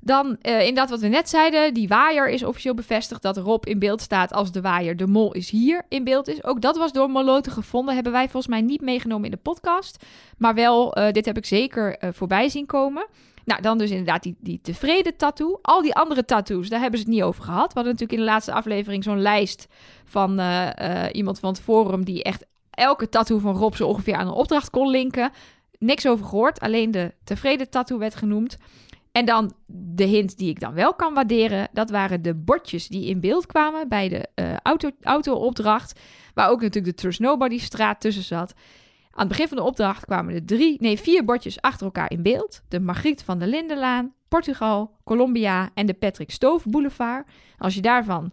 dan 0.00 0.36
inderdaad 0.40 0.90
wat 0.90 1.00
we 1.00 1.08
net 1.08 1.28
zeiden, 1.28 1.74
die 1.74 1.88
waaier 1.88 2.28
is 2.28 2.44
officieel 2.44 2.74
bevestigd 2.74 3.22
dat 3.22 3.36
Rob 3.36 3.66
in 3.66 3.78
beeld 3.78 4.00
staat 4.00 4.32
als 4.32 4.52
de 4.52 4.60
waaier. 4.60 4.96
De 4.96 5.06
mol 5.06 5.32
is 5.32 5.50
hier 5.50 5.84
in 5.88 6.04
beeld 6.04 6.28
is. 6.28 6.44
Ook 6.44 6.60
dat 6.60 6.76
was 6.76 6.92
door 6.92 7.10
Moloten 7.10 7.52
gevonden, 7.52 7.94
hebben 7.94 8.12
wij 8.12 8.28
volgens 8.28 8.46
mij 8.46 8.60
niet 8.60 8.80
meegenomen 8.80 9.24
in 9.24 9.30
de 9.30 9.36
podcast. 9.36 10.04
Maar 10.36 10.54
wel, 10.54 10.94
dit 11.12 11.24
heb 11.24 11.36
ik 11.36 11.46
zeker 11.46 11.98
voorbij 12.12 12.48
zien 12.48 12.66
komen. 12.66 13.06
Nou, 13.48 13.62
dan 13.62 13.78
dus 13.78 13.90
inderdaad 13.90 14.22
die, 14.22 14.36
die 14.40 14.60
tevreden 14.60 15.16
tattoo. 15.16 15.58
Al 15.62 15.82
die 15.82 15.94
andere 15.94 16.24
tattoos, 16.24 16.68
daar 16.68 16.80
hebben 16.80 16.98
ze 16.98 17.04
het 17.04 17.14
niet 17.14 17.22
over 17.22 17.42
gehad. 17.42 17.66
We 17.66 17.74
hadden 17.74 17.92
natuurlijk 17.92 18.18
in 18.18 18.24
de 18.24 18.30
laatste 18.30 18.52
aflevering 18.52 19.04
zo'n 19.04 19.20
lijst 19.20 19.66
van 20.04 20.38
eh, 20.38 21.04
eh, 21.04 21.10
iemand 21.12 21.38
van 21.38 21.48
het 21.48 21.60
forum... 21.60 22.04
die 22.04 22.22
echt 22.22 22.46
elke 22.70 23.08
tattoo 23.08 23.38
van 23.38 23.56
Rob 23.56 23.74
zo 23.74 23.86
ongeveer 23.86 24.14
aan 24.14 24.26
een 24.26 24.32
opdracht 24.32 24.70
kon 24.70 24.90
linken. 24.90 25.30
Niks 25.78 26.06
over 26.06 26.24
gehoord, 26.26 26.60
alleen 26.60 26.90
de 26.90 27.14
tevreden 27.24 27.70
tattoo 27.70 27.98
werd 27.98 28.14
genoemd. 28.14 28.56
En 29.12 29.24
dan 29.24 29.52
de 29.66 30.04
hint 30.04 30.38
die 30.38 30.50
ik 30.50 30.60
dan 30.60 30.74
wel 30.74 30.94
kan 30.94 31.14
waarderen... 31.14 31.68
dat 31.72 31.90
waren 31.90 32.22
de 32.22 32.34
bordjes 32.34 32.88
die 32.88 33.06
in 33.06 33.20
beeld 33.20 33.46
kwamen 33.46 33.88
bij 33.88 34.08
de 34.08 34.28
eh, 34.34 34.56
auto, 34.62 34.90
auto-opdracht... 35.02 36.00
waar 36.34 36.50
ook 36.50 36.60
natuurlijk 36.60 36.96
de 36.96 37.02
Trust 37.02 37.20
Nobody 37.20 37.58
straat 37.58 38.00
tussen 38.00 38.24
zat... 38.24 38.54
Aan 39.18 39.26
het 39.26 39.36
begin 39.36 39.48
van 39.48 39.56
de 39.56 39.62
opdracht 39.62 40.04
kwamen 40.04 40.34
er 40.34 40.44
drie, 40.44 40.76
nee, 40.80 40.98
vier 40.98 41.24
bordjes 41.24 41.60
achter 41.60 41.86
elkaar 41.86 42.10
in 42.10 42.22
beeld. 42.22 42.62
De 42.68 42.80
Margriet 42.80 43.22
van 43.22 43.38
der 43.38 43.48
Lindenlaan, 43.48 44.14
Portugal, 44.28 44.90
Colombia 45.04 45.70
en 45.74 45.86
de 45.86 45.94
Patrick 45.94 46.30
Stoof 46.30 46.64
Boulevard. 46.64 47.26
Als 47.58 47.74
je 47.74 47.80
daarvan 47.80 48.32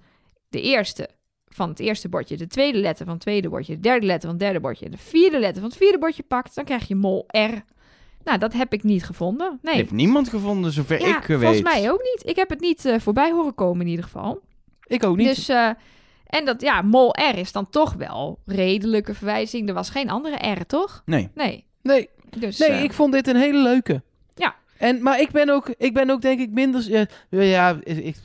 de 0.50 0.62
eerste 0.62 1.10
van 1.48 1.70
het 1.70 1.80
eerste 1.80 2.10
bordje, 2.10 2.38
de 2.38 2.48
tweede 2.48 2.78
letter 2.78 3.06
van 3.06 3.14
het 3.14 3.24
tweede 3.24 3.50
bordje, 3.50 3.74
de 3.74 3.80
derde 3.80 4.06
letter 4.06 4.30
van 4.30 4.38
het 4.38 4.40
derde 4.40 4.60
bordje 4.60 4.86
en 4.86 4.92
de 4.92 4.98
vierde 4.98 5.40
letter 5.40 5.62
van 5.62 5.70
het 5.70 5.80
vierde 5.80 5.98
bordje 5.98 6.24
pakt, 6.24 6.56
dan 6.56 6.66
krijg 6.66 6.88
je 6.88 6.96
mol 6.96 7.26
R. 7.28 7.64
Nou, 8.24 8.38
dat 8.38 8.54
heb 8.54 8.74
ik 8.74 8.84
niet 8.84 9.04
gevonden. 9.04 9.60
Nee. 9.62 9.76
Heeft 9.76 9.92
niemand 9.92 10.30
gevonden, 10.30 10.72
zover 10.72 11.00
ja, 11.00 11.18
ik 11.18 11.24
weet. 11.28 11.40
volgens 11.40 11.62
mij 11.62 11.92
ook 11.92 12.02
niet. 12.02 12.30
Ik 12.30 12.36
heb 12.36 12.50
het 12.50 12.60
niet 12.60 12.86
eh, 12.86 13.00
voorbij 13.00 13.32
horen 13.32 13.56
komen 13.56 13.82
in 13.82 13.88
ieder 13.88 14.06
geval. 14.06 14.42
Ik 14.88 15.04
ook 15.04 15.18
niet. 15.18 15.28
Dus, 15.28 15.50
eh, 15.50 15.70
en 16.36 16.46
dat, 16.46 16.62
ja, 16.62 16.82
mol 16.82 17.10
R 17.10 17.38
is 17.38 17.52
dan 17.52 17.70
toch 17.70 17.94
wel 17.94 18.40
redelijke 18.46 19.14
verwijzing. 19.14 19.68
Er 19.68 19.74
was 19.74 19.90
geen 19.90 20.10
andere 20.10 20.52
R, 20.52 20.66
toch? 20.66 21.02
Nee. 21.06 21.30
Nee. 21.34 21.66
nee, 21.82 22.10
Dus, 22.38 22.58
nee 22.58 22.70
eh, 22.70 22.84
ik 22.84 22.94
vond 22.94 23.14
dit 23.14 23.28
een 23.28 23.36
hele 23.36 23.62
leuke. 23.62 24.02
Ja. 24.34 24.56
En, 24.78 25.04
maar 25.04 25.20
ik 25.20 25.32
ben 25.32 25.50
ook, 25.50 25.74
ik 25.78 25.94
ben 25.94 26.10
ook 26.10 26.22
denk 26.22 26.40
ik 26.40 26.50
minder... 26.52 26.90
Ja, 26.90 27.06
ja 27.30 27.80
ik, 27.84 28.16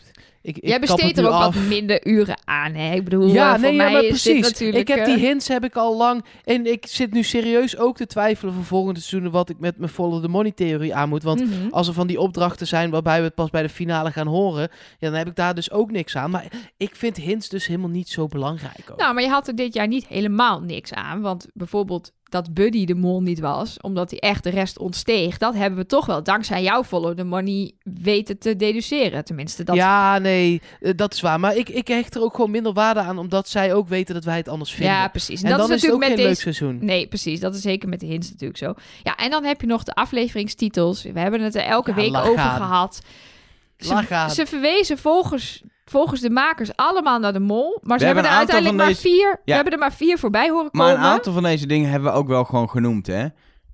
ik, 0.43 0.57
ik, 0.57 0.63
ik 0.63 0.69
Jij 0.69 0.81
besteedt 0.81 1.19
er 1.19 1.27
ook 1.27 1.33
af. 1.33 1.55
wat 1.55 1.65
minder 1.65 2.07
uren 2.07 2.39
aan, 2.45 2.75
hè? 2.75 2.95
Ik 2.95 3.05
bedoel, 3.05 3.27
Ja, 3.27 3.47
eh, 3.47 3.53
voor 3.53 3.61
nee, 3.61 3.71
ja, 3.71 3.77
mij 3.77 3.93
maar 3.93 4.03
is 4.03 4.09
precies. 4.09 4.41
natuurlijk... 4.41 4.89
ik 4.89 4.97
heb 4.97 5.05
die 5.05 5.15
eh, 5.15 5.21
hints 5.21 5.49
heb 5.49 5.65
ik 5.65 5.77
al 5.77 5.97
lang. 5.97 6.25
En 6.45 6.67
ik 6.67 6.87
zit 6.87 7.13
nu 7.13 7.23
serieus 7.23 7.77
ook 7.77 7.97
te 7.97 8.07
twijfelen 8.07 8.55
voor 8.55 8.65
volgende 8.65 9.01
seizoenen 9.01 9.31
wat 9.31 9.49
ik 9.49 9.59
met 9.59 9.79
mijn 9.79 9.91
volle 9.91 10.21
de 10.21 10.29
money 10.29 10.53
theorie 10.53 10.95
aan 10.95 11.09
moet. 11.09 11.23
Want 11.23 11.41
mhm. 11.41 11.69
als 11.71 11.89
er 11.89 11.95
van 11.95 12.07
die 12.07 12.21
opdrachten 12.21 12.67
zijn 12.67 12.91
waarbij 12.91 13.19
we 13.19 13.25
het 13.25 13.35
pas 13.35 13.51
bij 13.51 13.63
de 13.63 13.69
finale 13.69 14.11
gaan 14.11 14.27
horen, 14.27 14.69
ja, 14.99 15.09
dan 15.09 15.19
heb 15.19 15.27
ik 15.27 15.37
daar 15.37 15.55
dus 15.55 15.71
ook 15.71 15.91
niks 15.91 16.17
aan. 16.17 16.31
Maar 16.31 16.47
ik 16.77 16.97
vind 16.97 17.17
hints 17.17 17.49
dus 17.49 17.67
helemaal 17.67 17.89
niet 17.89 18.09
zo 18.09 18.27
belangrijk. 18.27 18.89
Ook. 18.91 18.99
Nou, 18.99 19.15
maar 19.15 19.23
je 19.23 19.29
had 19.29 19.49
er 19.49 19.57
dit 19.57 19.75
jaar 19.75 19.89
niet 19.89 20.07
helemaal 20.07 20.61
niks 20.61 20.93
aan. 20.93 21.21
Want 21.21 21.47
bijvoorbeeld 21.55 22.13
dat 22.31 22.55
Buddy 22.55 22.85
de 22.85 22.95
mol 22.95 23.23
niet 23.23 23.41
was, 23.41 23.77
omdat 23.81 24.11
hij 24.11 24.19
echt 24.19 24.43
de 24.45 24.51
rest 24.51 24.79
ontsteeg. 24.79 25.39
Dat 25.39 25.55
hebben 25.55 25.79
we 25.79 25.87
toch 25.87 26.07
wel 26.07 26.23
dankzij 26.23 26.63
jouw 26.63 26.85
follow 26.85 27.17
the 27.17 27.25
money 27.25 27.73
weten 27.83 28.39
te 28.39 28.57
deduceren. 28.57 29.25
Tenminste, 29.25 29.65
dat 29.65 29.75
Ja, 29.77 30.19
nee, 30.19 30.61
eh, 30.81 30.93
dat 30.97 31.15
is 31.15 31.21
waar. 31.21 31.41
Maar 31.41 31.57
ik, 31.57 31.69
ik 31.69 31.89
hecht 31.89 32.15
er 32.15 32.23
ook 32.23 32.35
gewoon 32.35 32.51
minder 32.51 32.73
waarde 32.73 33.01
aan, 33.01 33.19
omdat 33.19 33.49
zij 33.49 33.75
ook 33.75 33.89
weten 33.89 34.15
dat 34.15 34.25
wij 34.25 34.37
het 34.37 34.49
anders 34.49 34.71
vinden. 34.73 34.95
Ja, 34.95 35.09
precies. 35.09 35.43
En, 35.43 35.51
en 35.51 35.59
dat 35.59 35.67
dan 35.67 35.77
is 35.77 35.83
het 35.83 35.91
ook 35.93 35.99
natuurlijk 36.01 36.19
geen 36.19 36.27
met 36.27 36.45
leuk 36.45 36.55
seizoen. 36.55 36.85
Nee, 36.85 37.07
precies. 37.07 37.41
Dat 37.41 37.55
is 37.55 37.61
zeker 37.61 37.89
met 37.89 38.01
de 38.01 38.07
hints 38.07 38.31
natuurlijk 38.31 38.59
zo. 38.59 38.75
Ja, 39.03 39.17
en 39.17 39.31
dan 39.31 39.45
heb 39.45 39.61
je 39.61 39.67
nog 39.67 39.85
de 39.85 39.95
afleveringstitels. 39.95 41.03
We 41.03 41.21
hebben 41.21 41.41
het 41.41 41.55
er 41.55 41.63
elke 41.63 41.91
Ja, 41.91 41.97
week 41.97 42.17
over 42.17 42.39
gehad. 42.39 43.01
Ze, 43.77 44.27
ze 44.35 44.47
verwezen 44.47 44.99
volgens, 44.99 45.63
volgens 45.91 46.21
de 46.21 46.31
makers 46.31 46.77
allemaal 46.77 47.19
naar 47.19 47.33
de 47.33 47.41
mol. 47.41 47.79
Maar 47.83 47.99
ze 47.99 48.05
hebben, 48.05 48.25
hebben 48.25 48.33
er 48.33 48.39
uiteindelijk 48.39 48.77
maar 48.85 48.95
vier. 48.95 49.41
We 49.45 49.53
hebben 49.53 49.73
er 49.73 49.79
maar 49.79 49.93
vier 49.93 50.19
voorbij 50.19 50.51
horen 50.51 50.69
Maar 50.73 50.87
komen. 50.93 51.05
een 51.05 51.11
aantal 51.11 51.33
van 51.33 51.43
deze 51.43 51.67
dingen 51.67 51.91
hebben 51.91 52.13
we 52.13 52.19
ook 52.19 52.29
wel 52.29 52.45
gewoon 52.45 52.71
genoemd, 52.71 53.07
hè? 53.07 53.27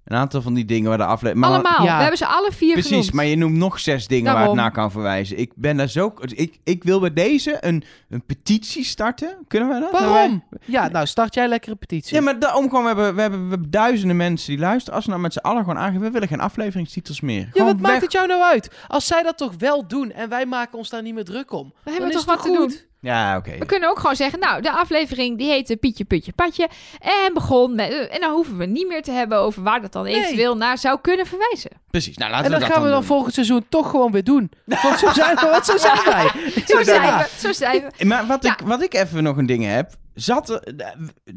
Een 0.07 0.17
aantal 0.17 0.43
van 0.43 0.55
die 0.55 0.65
dingen 0.65 0.89
waar 0.89 0.99
de 0.99 1.05
aflevering... 1.05 1.47
allemaal. 1.47 1.85
Ja. 1.85 1.95
We 1.95 2.01
hebben 2.01 2.19
ze 2.19 2.27
alle 2.27 2.53
vier 2.53 2.73
Precies, 2.73 2.91
genoemd. 2.91 3.13
maar 3.13 3.25
je 3.25 3.37
noemt 3.37 3.57
nog 3.57 3.81
zes 3.81 4.07
dingen 4.07 4.33
waar 4.33 4.45
het 4.45 4.55
naar 4.55 4.71
kan 4.71 4.91
verwijzen. 4.91 5.39
Ik 5.39 5.53
ben 5.55 5.77
daar 5.77 5.89
zo... 5.89 6.15
Ik, 6.21 6.59
ik 6.65 6.85
wil 6.85 7.01
bij 7.01 7.13
deze 7.13 7.57
een, 7.61 7.85
een 8.09 8.25
petitie 8.25 8.85
starten. 8.85 9.37
Kunnen 9.49 9.69
we 9.69 9.81
dat? 9.81 9.91
Waarom? 10.01 10.45
Ja, 10.65 10.89
nou, 10.89 11.07
start 11.07 11.35
jij 11.35 11.49
lekker 11.49 11.71
een 11.71 11.79
petitie. 11.79 12.17
Ja, 12.17 12.23
maar 12.23 12.39
daarom 12.39 12.69
gewoon, 12.69 12.83
we 12.83 12.89
hebben, 12.89 13.15
we, 13.15 13.21
hebben, 13.21 13.43
we 13.45 13.49
hebben 13.49 13.71
duizenden 13.71 14.17
mensen 14.17 14.51
die 14.51 14.59
luisteren. 14.59 14.95
Als 14.95 15.05
we 15.05 15.11
nou 15.11 15.23
met 15.23 15.33
z'n 15.33 15.39
allen 15.39 15.61
gewoon 15.61 15.79
aangeven, 15.79 16.03
we 16.03 16.11
willen 16.11 16.29
geen 16.29 16.41
afleveringstitels 16.41 17.21
meer. 17.21 17.41
Ja, 17.41 17.49
Gewoon 17.51 17.67
wat 17.67 17.81
maakt 17.81 18.03
het 18.03 18.13
jou 18.13 18.27
nou 18.27 18.43
uit? 18.43 18.71
Als 18.89 19.07
zij 19.07 19.23
dat 19.23 19.37
toch 19.37 19.53
wel 19.59 19.87
doen 19.87 20.13
en 20.13 20.29
wij 20.29 20.47
maken 20.47 20.79
ons 20.79 20.89
daar 20.89 21.03
niet 21.03 21.15
meer 21.15 21.25
druk 21.25 21.53
om. 21.53 21.73
We 21.85 21.91
hebben 21.91 22.11
dan 22.11 22.11
toch 22.11 22.21
is 22.21 22.27
wat 22.27 22.45
het 22.45 22.53
te 22.53 22.59
goed. 22.59 22.69
doen. 22.69 22.79
Ja, 23.07 23.37
oké. 23.37 23.59
We 23.59 23.67
kunnen 23.67 23.89
ook 23.91 23.99
gewoon 23.99 24.17
zeggen, 24.17 24.39
nou, 24.39 24.63
de 24.63 24.71
aflevering 24.71 25.39
die 25.39 25.49
heette 25.49 25.77
Pietje, 25.77 26.05
Putje, 26.05 26.33
Patje. 26.33 26.69
En 27.01 27.35
begon 27.35 27.75
met, 27.75 27.91
eh, 27.91 28.15
en 28.15 28.21
dan 28.21 28.33
hoeven 28.33 28.57
we 28.57 28.67
niet 28.67 28.89
meer 28.89 29.03
te 29.03 29.11
hebben 29.11 29.39
over 29.39 29.63
waar 29.63 29.81
dat 29.81 29.93
dan 29.93 30.03
Nee. 30.05 30.15
eventueel 30.15 30.57
naar 30.57 30.79
zou 30.79 30.99
kunnen 31.01 31.27
verwijzen. 31.27 31.71
Precies, 31.91 32.17
nou 32.17 32.31
laten 32.31 32.47
En 32.47 32.53
we 32.53 32.59
dat 32.59 32.69
gaan 32.73 32.83
we 32.83 32.89
dan 32.89 32.99
doen. 32.99 33.07
volgend 33.07 33.35
seizoen 33.35 33.67
toch 33.69 33.91
gewoon 33.91 34.13
weer 34.13 34.25
doen. 34.25 34.51
Want 34.65 34.99
zo 34.99 35.13
zijn 35.13 35.37
we, 35.37 35.49
want 35.51 35.65
zo 35.67 35.77
zijn 35.77 36.05
wij. 36.05 36.31
Zo 36.67 36.83
zijn 36.83 37.17
we, 37.19 37.27
zo 37.39 37.53
zijn 37.53 37.85
we. 37.97 38.05
Maar 38.05 38.27
wat, 38.27 38.43
Ja. 38.45 38.53
ik, 38.53 38.67
wat 38.67 38.83
ik 38.83 38.95
even 38.95 39.23
nog 39.23 39.37
een 39.37 39.47
ding 39.47 39.65
heb, 39.65 39.91
zat 40.15 40.51
eh, 40.51 40.87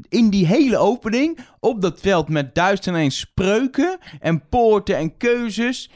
in 0.09 0.29
die 0.29 0.45
hele 0.45 0.77
opening 0.77 1.39
op 1.59 1.81
dat 1.81 1.99
veld 1.99 2.29
met 2.29 2.55
duizend 2.55 2.95
en 2.95 3.11
spreuken 3.11 3.97
en 4.19 4.47
poorten 4.49 4.95
en 4.95 5.17
keuzes, 5.17 5.91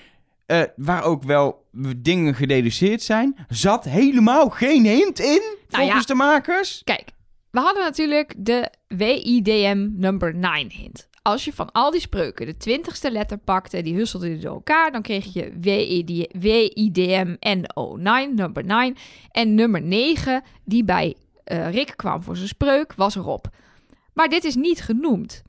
eh, 0.45 0.61
waar 0.75 1.03
ook 1.03 1.23
wel 1.23 1.62
dingen 1.97 2.35
gededuceerd 2.35 3.01
zijn, 3.01 3.35
zat 3.49 3.83
helemaal 3.83 4.49
geen 4.49 4.85
hint 4.85 5.19
in, 5.19 5.41
Nou 5.41 5.83
volgens 5.83 6.07
ja. 6.07 6.13
de 6.13 6.15
makers. 6.15 6.81
Kijk, 6.83 7.11
we 7.51 7.59
hadden 7.59 7.83
natuurlijk 7.83 8.33
de 8.37 8.69
WIDM 8.87 9.89
number 9.91 10.35
9 10.35 10.71
hint. 10.71 11.07
Als 11.21 11.45
je 11.45 11.53
van 11.53 11.71
al 11.71 11.91
die 11.91 11.99
spreuken 11.99 12.45
de 12.45 12.57
twintigste 12.57 13.11
letter 13.11 13.37
pakte, 13.37 13.81
die 13.81 13.95
husselde 13.95 14.29
je 14.29 14.37
door 14.37 14.53
elkaar, 14.53 14.91
dan 14.91 15.01
kreeg 15.01 15.33
je 15.33 15.51
WID, 15.59 16.27
WIDM 16.39 17.35
NO9, 17.57 18.33
number 18.33 18.63
9. 18.65 18.95
En 19.31 19.55
nummer 19.55 19.81
9, 19.81 20.43
die 20.65 20.83
bij 20.83 21.15
eh, 21.43 21.71
Rick 21.71 21.93
kwam 21.95 22.23
voor 22.23 22.35
zijn 22.35 22.47
spreuk, 22.47 22.93
was 22.95 23.15
Rob. 23.15 23.45
Maar 24.13 24.29
dit 24.29 24.43
is 24.43 24.55
niet 24.55 24.81
genoemd. 24.81 25.43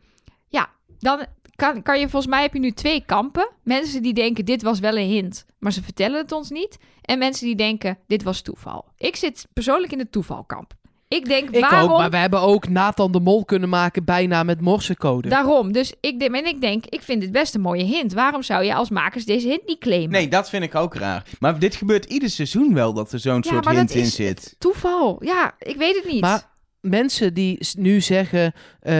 Ja, 0.48 0.70
dan 0.98 1.26
kan, 1.56 1.82
kan 1.82 2.00
je 2.00 2.08
volgens 2.08 2.32
mij 2.32 2.42
heb 2.42 2.52
je 2.52 2.58
nu 2.60 2.70
twee 2.70 3.02
kampen. 3.06 3.48
Mensen 3.62 4.02
die 4.02 4.14
denken 4.14 4.44
dit 4.44 4.62
was 4.62 4.78
wel 4.80 4.96
een 4.96 5.08
hint, 5.08 5.46
maar 5.58 5.72
ze 5.72 5.82
vertellen 5.82 6.18
het 6.18 6.32
ons 6.32 6.50
niet. 6.50 6.78
En 7.02 7.18
mensen 7.18 7.46
die 7.46 7.56
denken 7.56 7.98
dit 8.06 8.22
was 8.22 8.40
toeval. 8.40 8.84
Ik 8.98 9.16
zit 9.16 9.46
persoonlijk 9.52 9.92
in 9.92 9.98
het 9.98 10.12
toevalkamp. 10.12 10.72
Ik 11.08 11.24
denk 11.24 11.50
Ik 11.50 11.60
waarom 11.60 11.90
ook, 11.90 11.98
maar 11.98 12.10
we 12.10 12.16
hebben 12.16 12.40
ook 12.40 12.68
Nathan 12.68 13.12
de 13.12 13.20
Mol 13.20 13.44
kunnen 13.44 13.68
maken 13.68 14.04
bijna 14.04 14.42
met 14.42 14.60
morsecode. 14.60 15.28
Daarom. 15.28 15.72
Dus 15.72 15.92
ik 16.00 16.18
denk, 16.18 16.34
en 16.34 16.46
ik 16.46 16.60
denk, 16.60 16.84
ik 16.86 17.02
vind 17.02 17.20
dit 17.20 17.32
best 17.32 17.54
een 17.54 17.60
mooie 17.60 17.84
hint. 17.84 18.12
Waarom 18.12 18.42
zou 18.42 18.64
je 18.64 18.74
als 18.74 18.90
makers 18.90 19.24
deze 19.24 19.48
hint 19.48 19.66
niet 19.66 19.78
claimen? 19.78 20.10
Nee, 20.10 20.28
dat 20.28 20.48
vind 20.48 20.64
ik 20.64 20.74
ook 20.74 20.94
raar. 20.94 21.24
Maar 21.40 21.58
dit 21.58 21.74
gebeurt 21.74 22.04
ieder 22.04 22.30
seizoen 22.30 22.74
wel, 22.74 22.92
dat 22.92 23.12
er 23.12 23.18
zo'n 23.18 23.34
Ja, 23.34 23.42
soort 23.50 23.64
maar 23.64 23.74
hint 23.74 23.88
dat 23.88 23.96
in 23.96 24.02
is- 24.02 24.14
zit. 24.14 24.54
Toeval. 24.58 25.16
Ja, 25.24 25.54
ik 25.58 25.76
weet 25.76 25.94
het 25.94 26.12
niet. 26.12 26.20
Maar 26.20 26.50
mensen 26.84 27.34
die 27.34 27.58
nu 27.78 28.00
zeggen, 28.00 28.52
eh, 28.80 28.92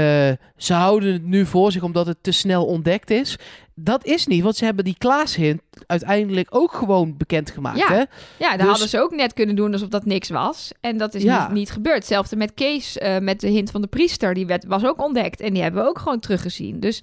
ze 0.56 0.73
houden 0.73 1.12
het 1.12 1.24
nu 1.24 1.47
voor 1.47 1.73
zich 1.73 1.82
omdat 1.82 2.06
het 2.06 2.16
te 2.20 2.32
snel 2.32 2.66
ontdekt 2.66 3.11
is. 3.11 3.36
Dat 3.74 4.05
is 4.05 4.27
niet, 4.27 4.43
want 4.43 4.56
ze 4.56 4.65
hebben 4.65 4.85
die 4.85 4.94
Klaas-hint 4.98 5.61
uiteindelijk 5.86 6.48
ook 6.51 6.73
gewoon 6.73 7.16
bekendgemaakt. 7.16 7.78
Ja. 7.78 7.89
Hè? 7.89 8.02
ja, 8.39 8.51
dat 8.51 8.59
dus- 8.59 8.66
hadden 8.66 8.89
ze 8.89 9.01
ook 9.01 9.15
net 9.15 9.32
kunnen 9.32 9.56
doen 9.56 9.73
alsof 9.73 9.89
dat 9.89 10.05
niks 10.05 10.28
was. 10.28 10.73
En 10.81 10.97
dat 10.97 11.15
is 11.15 11.23
Ja. 11.23 11.43
niet, 11.47 11.56
niet 11.56 11.70
gebeurd. 11.70 11.97
Hetzelfde 11.97 12.36
met 12.36 12.55
Kees, 12.55 12.98
eh, 12.98 13.19
met 13.19 13.40
de 13.40 13.48
hint 13.48 13.70
van 13.70 13.81
de 13.81 13.86
priester. 13.86 14.35
Die 14.35 14.47
werd, 14.47 14.65
was 14.65 14.85
ook 14.85 15.02
ontdekt. 15.02 15.40
En 15.40 15.52
die 15.52 15.62
hebben 15.62 15.82
we 15.82 15.89
ook 15.89 15.98
gewoon 15.98 16.20
teruggezien. 16.20 16.81
Dus 16.81 17.02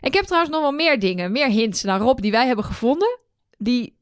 ik 0.00 0.14
heb 0.14 0.24
trouwens 0.24 0.52
nog 0.52 0.62
wel 0.62 0.72
meer 0.72 0.98
dingen. 1.00 1.32
Meer 1.32 1.48
hints 1.48 1.82
naar 1.82 2.00
Rob 2.00 2.20
die 2.20 2.30
wij 2.30 2.46
hebben 2.46 2.64
gevonden. 2.64 3.18
Die 3.58 3.96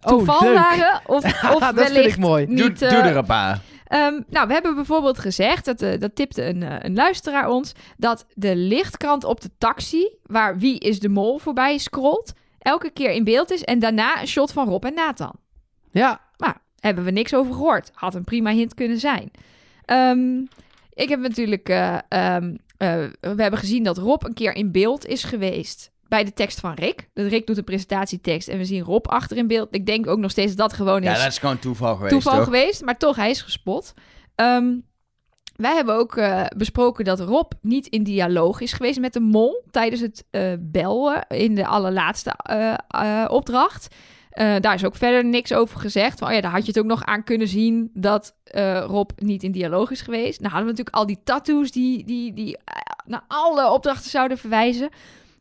toeval 0.00 0.36
oh, 0.36 0.42
leuk. 0.42 0.54
waren. 0.54 1.00
Of, 1.06 1.24
of 1.54 1.60
dat 1.60 1.74
vind 1.74 1.88
wellicht 1.92 2.16
ik 2.16 2.18
mooi. 2.18 2.46
niet... 2.46 2.78
Doe, 2.78 2.88
eh, 2.88 2.94
doe 2.94 3.10
er 3.10 3.16
een 3.16 3.24
paar. 3.24 3.60
Ehm, 3.86 4.20
nou, 4.28 4.46
we 4.46 4.52
hebben 4.52 4.74
bijvoorbeeld 4.74 5.18
gezegd, 5.18 5.64
dat, 5.64 5.82
eh, 5.82 6.00
dat 6.00 6.14
tipte 6.14 6.44
een, 6.44 6.62
eh, 6.62 6.76
een 6.78 6.94
luisteraar 6.94 7.48
ons, 7.48 7.72
dat 7.96 8.26
de 8.34 8.56
lichtkrant 8.56 9.24
op 9.24 9.40
de 9.40 9.50
taxi, 9.58 10.08
waar 10.22 10.58
Wie 10.58 10.78
is 10.78 11.00
de 11.00 11.08
Mol 11.08 11.38
voorbij 11.38 11.78
scrolt, 11.78 12.32
elke 12.58 12.90
keer 12.90 13.10
in 13.10 13.24
beeld 13.24 13.50
is 13.50 13.64
en 13.64 13.78
daarna 13.78 14.20
een 14.20 14.26
shot 14.26 14.52
van 14.52 14.68
Rob 14.68 14.84
en 14.84 14.94
Nathan. 14.94 15.34
Ja, 15.90 16.20
Nou, 16.36 16.54
hebben 16.80 17.04
we 17.04 17.10
niks 17.10 17.34
over 17.34 17.52
gehoord. 17.52 17.90
Had 17.94 18.14
een 18.14 18.24
prima 18.24 18.50
hint 18.50 18.74
kunnen 18.74 18.98
zijn. 18.98 19.30
Ehm, 19.84 20.44
ik 20.92 21.08
heb 21.08 21.20
natuurlijk, 21.20 21.68
eh, 21.68 21.98
ehm, 22.08 22.56
eh, 22.76 23.04
we 23.20 23.42
hebben 23.42 23.58
gezien 23.58 23.82
dat 23.82 23.98
Rob 23.98 24.24
een 24.24 24.34
keer 24.34 24.54
in 24.54 24.72
beeld 24.72 25.06
is 25.06 25.24
geweest 25.24 25.90
bij 26.08 26.24
de 26.24 26.32
tekst 26.32 26.60
van 26.60 26.74
Rick. 26.74 27.08
Dat 27.14 27.26
Rick 27.26 27.46
doet 27.46 27.56
de 27.56 27.62
presentatietekst 27.62 28.48
en 28.48 28.58
we 28.58 28.64
zien 28.64 28.82
Rob 28.82 29.06
achter 29.06 29.36
in 29.36 29.46
beeld. 29.46 29.68
Ik 29.70 29.86
denk 29.86 30.06
ook 30.06 30.18
nog 30.18 30.30
steeds 30.30 30.54
dat 30.54 30.68
dat 30.68 30.78
gewoon 30.78 31.02
Ja, 31.02 31.12
is 31.12 31.18
dat 31.18 31.26
is 31.26 31.38
gewoon 31.38 31.58
toeval 31.58 31.94
geweest, 31.94 32.12
toeval 32.12 32.34
toch? 32.34 32.44
geweest, 32.44 32.84
maar 32.84 32.96
toch, 32.96 33.16
hij 33.16 33.30
is 33.30 33.42
gespot. 33.42 33.94
Ehm, 34.34 34.74
wij 35.56 35.74
hebben 35.74 35.94
ook 35.94 36.16
eh, 36.16 36.44
besproken 36.56 37.04
dat 37.04 37.20
Rob 37.20 37.52
niet 37.60 37.86
in 37.86 38.02
dialoog 38.02 38.60
is 38.60 38.72
geweest 38.72 39.00
met 39.00 39.12
de 39.12 39.20
mol 39.20 39.64
tijdens 39.70 40.00
het 40.00 40.24
eh 40.30 40.52
bellen 40.58 41.26
in 41.28 41.54
de 41.54 41.66
allerlaatste 41.66 42.30
eh, 42.30 43.24
opdracht. 43.28 43.94
Daar 44.60 44.74
is 44.74 44.84
ook 44.84 44.96
verder 44.96 45.24
niks 45.24 45.52
over 45.52 45.80
gezegd. 45.80 46.18
Van, 46.18 46.28
oh 46.28 46.34
ja, 46.34 46.40
daar 46.40 46.50
had 46.50 46.60
je 46.60 46.66
het 46.66 46.78
ook 46.78 46.86
nog 46.86 47.04
aan 47.04 47.24
kunnen 47.24 47.48
zien 47.48 47.90
dat 47.94 48.34
Rob 48.86 49.10
niet 49.16 49.42
in 49.42 49.52
dialoog 49.52 49.90
is 49.90 50.00
geweest. 50.00 50.40
Nou 50.40 50.52
hadden 50.52 50.72
we 50.72 50.76
natuurlijk 50.76 50.96
al 50.96 51.06
die 51.06 51.20
tattoos 51.24 51.70
die, 51.70 52.04
die, 52.04 52.32
die 52.32 52.58
naar 53.06 53.24
alle 53.28 53.70
opdrachten 53.70 54.10
zouden 54.10 54.38
verwijzen. 54.38 54.88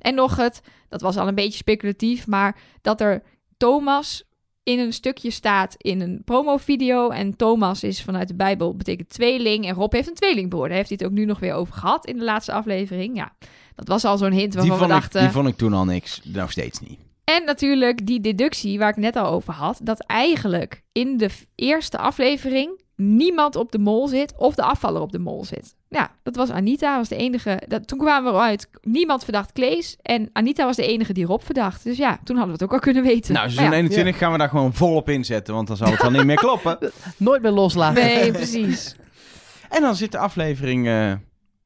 En 0.06 0.15
nog 0.15 0.36
het, 0.36 0.61
dat 0.90 1.02
was 1.02 1.18
al 1.18 1.27
een 1.27 1.36
beetje 1.36 1.57
speculatief, 1.57 2.27
maar 2.27 2.57
dat 2.82 3.02
er 3.02 3.23
Thomas 3.57 4.23
in 4.64 4.80
een 4.80 4.94
stukje 4.94 5.32
staat 5.32 5.76
in 5.77 6.02
een 6.02 6.22
promovideo. 6.26 7.10
En 7.10 7.36
Thomas 7.36 7.84
is 7.84 8.02
vanuit 8.02 8.27
de 8.27 8.36
Bijbel 8.36 8.76
betekent 8.76 9.10
tweeling. 9.10 9.65
En 9.65 9.76
Rob 9.76 9.94
heeft 9.94 10.07
een 10.07 10.14
tweelingbroer. 10.14 10.68
Daar 10.68 10.77
heeft 10.77 10.90
hij 10.90 10.98
het 11.02 11.07
ook 11.07 11.18
nu 11.18 11.26
nog 11.26 11.40
weer 11.40 11.53
over 11.53 11.73
gehad 11.73 12.06
in 12.06 12.18
de 12.18 12.23
laatste 12.23 12.52
aflevering. 12.52 13.15
Ja, 13.15 13.36
dat 13.76 13.88
was 13.88 14.06
al 14.06 14.18
zo'n 14.18 14.32
hint 14.32 14.52
Die 14.52 14.61
waarvan 14.61 14.77
vond, 14.77 14.90
we 14.90 14.95
ik, 14.95 15.02
dachten... 15.02 15.22
die 15.22 15.30
vond 15.30 15.48
ik 15.48 15.57
toen 15.57 15.73
al 15.73 15.86
niks. 15.86 16.22
Nog 16.23 16.52
steeds 16.52 16.80
niet. 16.80 16.99
En 17.23 17.45
natuurlijk 17.45 18.06
die 18.06 18.22
deductie 18.22 18.80
waar 18.80 18.90
ik 18.90 18.98
net 18.98 19.15
al 19.15 19.32
over 19.32 19.53
had. 19.53 19.80
Dat 19.84 19.99
eigenlijk 19.99 20.82
in 20.91 21.18
de 21.18 21.30
eerste 21.56 21.98
aflevering 21.98 22.82
niemand 22.95 23.56
op 23.56 23.72
de 23.72 23.80
mol 23.80 24.07
zit 24.07 24.34
of 24.38 24.56
de 24.56 24.64
afvaller 24.64 25.02
op 25.02 25.11
de 25.11 25.19
mol 25.19 25.45
zit. 25.45 25.76
Ja, 25.95 26.11
dat 26.23 26.35
was 26.35 26.49
Anita, 26.49 26.97
was 26.97 27.09
de 27.09 27.15
enige. 27.15 27.61
Dat, 27.67 27.88
toen 27.88 27.97
kwamen 27.97 28.31
we 28.31 28.38
eruit, 28.38 28.69
niemand 28.81 29.23
verdacht 29.23 29.51
Klees. 29.51 29.97
En 30.01 30.30
Anita 30.34 30.65
was 30.65 30.76
de 30.76 30.85
enige 30.85 31.13
die 31.13 31.26
Rob 31.26 31.41
verdacht. 31.41 31.84
Dus 31.84 31.97
ja, 31.97 32.19
toen 32.23 32.35
hadden 32.38 32.57
we 32.57 32.63
het 32.63 32.63
ook 32.63 32.73
al 32.73 32.80
kunnen 32.80 33.03
weten. 33.03 33.34
Nou, 33.34 33.49
seizoen 33.49 33.72
ja, 33.72 33.77
21 33.77 34.17
gaan 34.17 34.31
we 34.31 34.38
daar 34.38 34.49
gewoon 34.49 34.73
volop 34.73 35.09
inzetten, 35.09 35.53
want 35.53 35.67
dan 35.67 35.77
zal 35.77 35.91
het 35.91 36.01
wel 36.01 36.11
niet 36.11 36.26
meer 36.26 36.35
kloppen. 36.35 36.77
nooit 37.17 37.41
meer 37.41 37.51
loslaten. 37.51 38.03
Nee, 38.03 38.31
precies. 38.31 38.95
En 39.69 39.81
dan 39.81 39.95
zit 39.95 40.11
de 40.11 40.17
aflevering 40.17 40.88
eh, 40.88 41.11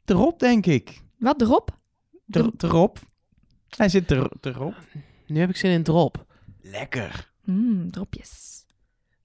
erop, 0.06 0.40
denk 0.40 0.66
ik. 0.66 1.02
Wat, 1.18 1.42
Rob? 1.42 1.70
Er, 2.30 2.50
erop. 2.58 3.00
Hij 3.78 3.90
zit 3.90 4.12
er, 4.12 4.32
erop. 4.42 4.76
Nu 5.28 5.40
heb 5.40 5.50
ik 5.50 5.58
zin 5.58 5.72
in 5.72 5.84
drop. 5.84 6.26
Lekker. 6.62 7.32
Mm, 7.44 7.92
dropjes. 7.92 8.66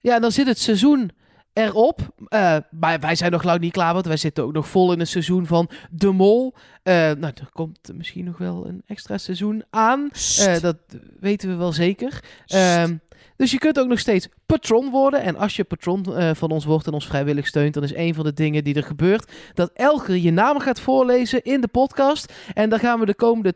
Ja, 0.01 0.19
dan 0.19 0.31
zit 0.31 0.47
het 0.47 0.59
seizoen 0.59 1.11
erop. 1.55 1.99
Eh, 2.27 2.57
maar 2.71 2.99
wij 2.99 3.15
zijn 3.15 3.31
nog 3.31 3.43
lang 3.43 3.59
niet 3.59 3.71
klaar, 3.71 3.93
want 3.93 4.05
wij 4.05 4.17
zitten 4.17 4.43
ook 4.43 4.53
nog 4.53 4.67
vol 4.67 4.93
in 4.93 4.99
het 4.99 5.07
seizoen 5.07 5.45
van 5.45 5.69
De 5.91 6.11
Mol. 6.11 6.53
Eh, 6.83 6.93
nou, 6.93 7.25
er 7.25 7.49
komt 7.53 7.91
misschien 7.93 8.25
nog 8.25 8.37
wel 8.37 8.67
een 8.67 8.81
extra 8.87 9.17
seizoen 9.17 9.63
aan. 9.69 10.09
Eh, 10.39 10.59
dat 10.59 10.77
weten 11.19 11.49
we 11.49 11.55
wel 11.55 11.71
zeker. 11.73 12.23
Ehm, 12.45 12.95
Dus 13.37 13.51
je 13.51 13.57
kunt 13.57 13.79
ook 13.79 13.87
nog 13.87 13.99
steeds 13.99 14.27
patron 14.45 14.89
worden. 14.89 15.21
En 15.21 15.35
als 15.37 15.55
je 15.55 15.63
patron 15.63 16.15
eh, 16.17 16.29
van 16.33 16.49
ons 16.49 16.65
wordt 16.65 16.87
en 16.87 16.93
ons 16.93 17.07
vrijwillig 17.07 17.47
steunt, 17.47 17.73
dan 17.73 17.83
is 17.83 17.93
een 17.95 18.13
van 18.13 18.23
de 18.23 18.33
dingen 18.33 18.63
die 18.63 18.75
er 18.75 18.83
gebeurt 18.83 19.31
dat 19.53 19.69
Elger 19.73 20.17
je 20.17 20.31
naam 20.31 20.59
gaat 20.59 20.79
voorlezen 20.79 21.43
in 21.43 21.61
de 21.61 21.67
podcast. 21.67 22.33
En 22.53 22.69
daar 22.69 22.79
gaan 22.79 22.99
we 22.99 23.05
de 23.05 23.15
komende 23.15 23.53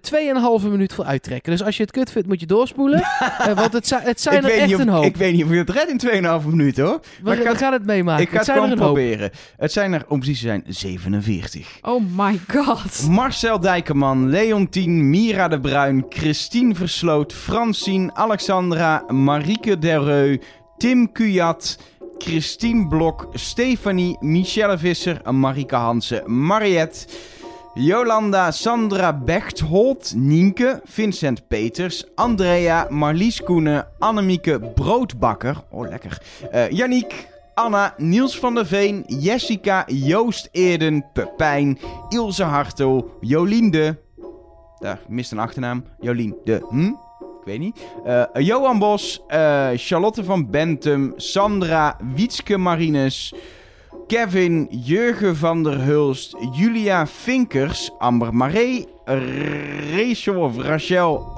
2,5 0.62 0.68
minuut 0.70 0.94
voor 0.94 1.06
uittrekken. 1.06 1.52
Dus 1.52 1.64
als 1.64 1.78
je 1.78 1.82
het 1.84 1.92
kut 1.92 2.12
vindt, 2.12 2.28
moet 2.28 2.40
je 2.40 2.46
doorspoelen. 2.46 3.04
Eh, 3.40 3.56
want 3.56 3.74
het, 3.74 3.90
het 4.04 4.22
zijn 4.22 4.36
ik, 4.38 4.42
er 4.44 4.48
weet 4.50 4.58
echt 4.60 4.68
niet 4.70 4.80
een 4.80 4.88
of, 4.90 4.94
hoop. 4.96 5.04
ik 5.04 5.16
weet 5.16 5.34
niet 5.34 5.44
of 5.44 5.50
je 5.52 5.58
het 5.58 5.70
redt 5.70 6.04
in 6.04 6.24
2,5 6.42 6.46
minuten 6.48 6.86
hoor. 6.86 7.00
we, 7.00 7.08
maar 7.24 7.34
ik 7.34 7.38
ga 7.40 7.44
we 7.44 7.50
het- 7.50 7.58
gaan 7.58 7.74
het 7.74 7.86
meemaken. 7.86 8.24
ik 8.24 8.30
ga 8.30 8.36
het 8.36 8.46
zijn 8.46 8.58
er 8.58 8.64
gewoon 8.64 8.78
proberen. 8.78 9.30
Het 9.58 9.72
zijn 9.72 9.94
er, 9.94 10.06
om 10.08 10.20
precies 10.20 10.40
te 10.40 10.46
zijn, 10.48 10.64
47. 10.68 11.78
Oh 11.82 12.02
my 12.16 12.40
god. 12.48 13.08
Marcel 13.10 13.60
Dijkerman, 13.60 14.30
Leontien, 14.30 15.10
Mira 15.10 15.48
de 15.48 15.60
Bruin, 15.60 16.06
Christine 16.10 16.76
Versloot, 16.76 17.34
Francine, 17.34 18.14
Alexandra, 18.14 19.04
Marieke 19.08 19.78
Derreu, 19.80 20.38
Tim 20.80 21.14
Kuyat, 21.14 21.78
Christine 22.20 22.88
Blok, 22.88 23.28
Stefanie, 23.36 24.18
Michelle 24.22 24.78
Visser, 24.78 25.22
Marike 25.32 25.76
Hansen, 25.76 26.24
Mariette, 26.26 27.06
Jolanda, 27.76 28.52
Sandra 28.52 29.12
Bechtholt, 29.12 30.14
Nienke, 30.16 30.82
Vincent 30.86 31.50
Peters, 31.50 32.06
Andrea, 32.16 32.88
Marlies 32.90 33.44
Koenen, 33.44 33.84
Annemieke 34.00 34.60
Broodbakker, 34.60 35.64
oh 35.72 35.88
lekker, 35.90 36.18
eh 36.52 36.70
Yannick, 36.72 37.28
Anna, 37.56 37.94
Niels 37.98 38.40
van 38.40 38.56
der 38.56 38.66
Veen, 38.66 39.04
Jessica, 39.08 39.84
Joost 39.88 40.50
Eerden, 40.52 41.04
Pepijn, 41.14 41.78
Ilse 42.10 42.44
Hartel, 42.44 43.18
Jolien 43.22 43.72
Daar 44.80 45.00
mist 45.08 45.32
een 45.32 45.40
achternaam. 45.40 45.84
Jolien 46.00 46.36
de... 46.44 46.66
Hm? 46.70 46.94
Weet 47.50 47.60
niet. 47.60 47.80
Eh, 48.06 48.24
Johan 48.34 48.80
Bos, 48.80 49.24
eh, 49.28 49.68
Charlotte 49.76 50.24
van 50.24 50.50
Bentum, 50.50 51.14
Sandra, 51.16 51.98
Wietske 52.16 52.58
Marines, 52.58 53.34
Kevin, 54.08 54.68
Jurgen 54.70 55.38
van 55.38 55.64
der 55.64 55.84
Hulst, 55.84 56.36
Julia 56.52 57.08
Vinkers, 57.08 57.92
Amber 57.98 58.36
Maree, 58.36 58.86
Rachel 59.96 60.36
of 60.36 60.58
Rachel 60.58 61.32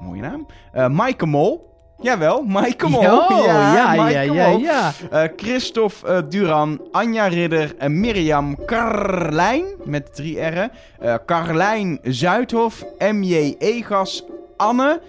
mooie 0.00 0.20
naam, 0.20 0.46
eh 0.72 0.88
Maaike 0.88 1.26
Mol. 1.26 1.64
Jawel, 2.02 2.42
Maaike 2.42 2.88
Mol. 2.88 3.02
Jo, 3.02 3.24
ja, 3.46 3.74
ja, 3.74 3.94
Maaike 3.94 4.32
ja, 4.32 4.48
Mol. 4.50 4.60
ja. 4.60 4.92
Eh, 5.10 5.28
Christophe 5.36 6.06
eh, 6.06 6.22
Duran, 6.28 6.80
Anja 6.92 7.26
Ridder, 7.26 7.74
uh, 7.80 7.88
Mirjam 7.88 8.56
Carlijn 8.66 9.64
met 9.84 10.14
drie 10.14 10.40
R'en. 10.40 10.70
eh 11.00 11.14
Carlijn 11.26 11.98
Zuidhof, 12.02 12.84
MJ 12.98 13.54
Egas, 13.58 14.24
Anne, 14.56 15.00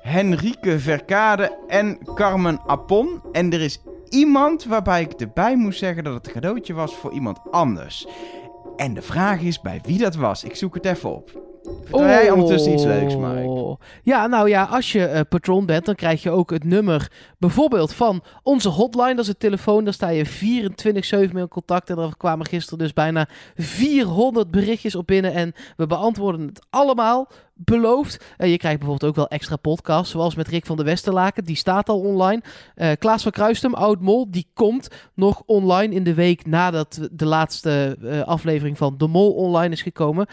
Henrike 0.00 0.78
Verkade 0.78 1.58
en 1.68 1.98
Carmen 2.14 2.60
Appon. 2.66 3.22
En 3.32 3.52
er 3.52 3.60
is 3.60 3.82
iemand 4.08 4.64
waarbij 4.64 5.02
ik 5.02 5.12
erbij 5.12 5.56
moest 5.56 5.78
zeggen 5.78 6.04
dat 6.04 6.14
het 6.14 6.26
een 6.26 6.32
cadeautje 6.32 6.74
was 6.74 6.94
voor 6.94 7.12
iemand 7.12 7.38
anders. 7.50 8.06
En 8.76 8.94
de 8.94 9.02
vraag 9.02 9.40
is 9.40 9.60
bij 9.60 9.80
wie 9.84 9.98
dat 9.98 10.14
was. 10.14 10.44
Ik 10.44 10.56
zoek 10.56 10.74
het 10.74 10.84
even 10.84 11.14
op. 11.14 11.42
Vertel 11.84 12.06
jij 12.06 12.30
ondertussen 12.30 12.72
iets 12.72 12.84
leuks? 12.84 13.14
Oh. 13.14 13.80
Ja, 14.02 14.26
nou 14.26 14.48
ja, 14.48 14.64
als 14.64 14.92
je 14.92 15.04
eh, 15.04 15.20
patron 15.28 15.66
bent, 15.66 15.84
dan 15.84 15.94
krijg 15.94 16.22
je 16.22 16.30
ook 16.30 16.50
het 16.50 16.64
nummer 16.64 17.10
bijvoorbeeld 17.38 17.94
van 17.94 18.22
onze 18.42 18.68
hotline. 18.68 19.14
Dat 19.14 19.18
is 19.18 19.28
het 19.28 19.40
telefoon, 19.40 19.84
daar 19.84 19.92
sta 19.92 20.08
je 20.08 20.26
24-7 20.26 21.32
mee 21.32 21.42
in 21.42 21.48
contact. 21.48 21.90
En 21.90 21.98
er 21.98 22.16
kwamen 22.16 22.46
gisteren 22.46 22.78
dus 22.78 22.92
bijna 22.92 23.28
400 23.56 24.50
berichtjes 24.50 24.94
op 24.94 25.06
binnen. 25.06 25.32
En 25.32 25.52
we 25.76 25.86
beantwoorden 25.86 26.46
het 26.46 26.66
allemaal, 26.70 27.28
beloofd. 27.64 28.24
Eh, 28.36 28.50
je 28.50 28.56
krijgt 28.56 28.78
bijvoorbeeld 28.78 29.10
ook 29.10 29.16
wel 29.16 29.28
extra 29.28 29.56
podcasts, 29.56 30.10
zoals 30.10 30.34
met 30.34 30.48
Rick 30.48 30.66
van 30.66 30.76
der 30.76 30.84
Westerlaken. 30.84 31.44
Die 31.44 31.56
staat 31.56 31.88
al 31.88 32.00
online. 32.00 32.42
Eh, 32.74 32.90
Klaas 32.98 33.22
van 33.22 33.32
Kruistum, 33.32 33.74
Oud 33.74 34.00
Mol, 34.00 34.30
die 34.30 34.46
komt 34.54 34.88
nog 35.14 35.42
online 35.46 35.94
in 35.94 36.04
de 36.04 36.14
week 36.14 36.46
nadat 36.46 37.08
de 37.12 37.24
laatste 37.26 37.96
eh, 38.02 38.20
aflevering 38.20 38.78
van 38.78 38.94
De 38.96 39.06
Mol 39.06 39.32
online 39.32 39.72
is 39.74 39.82
gekomen. 39.82 40.26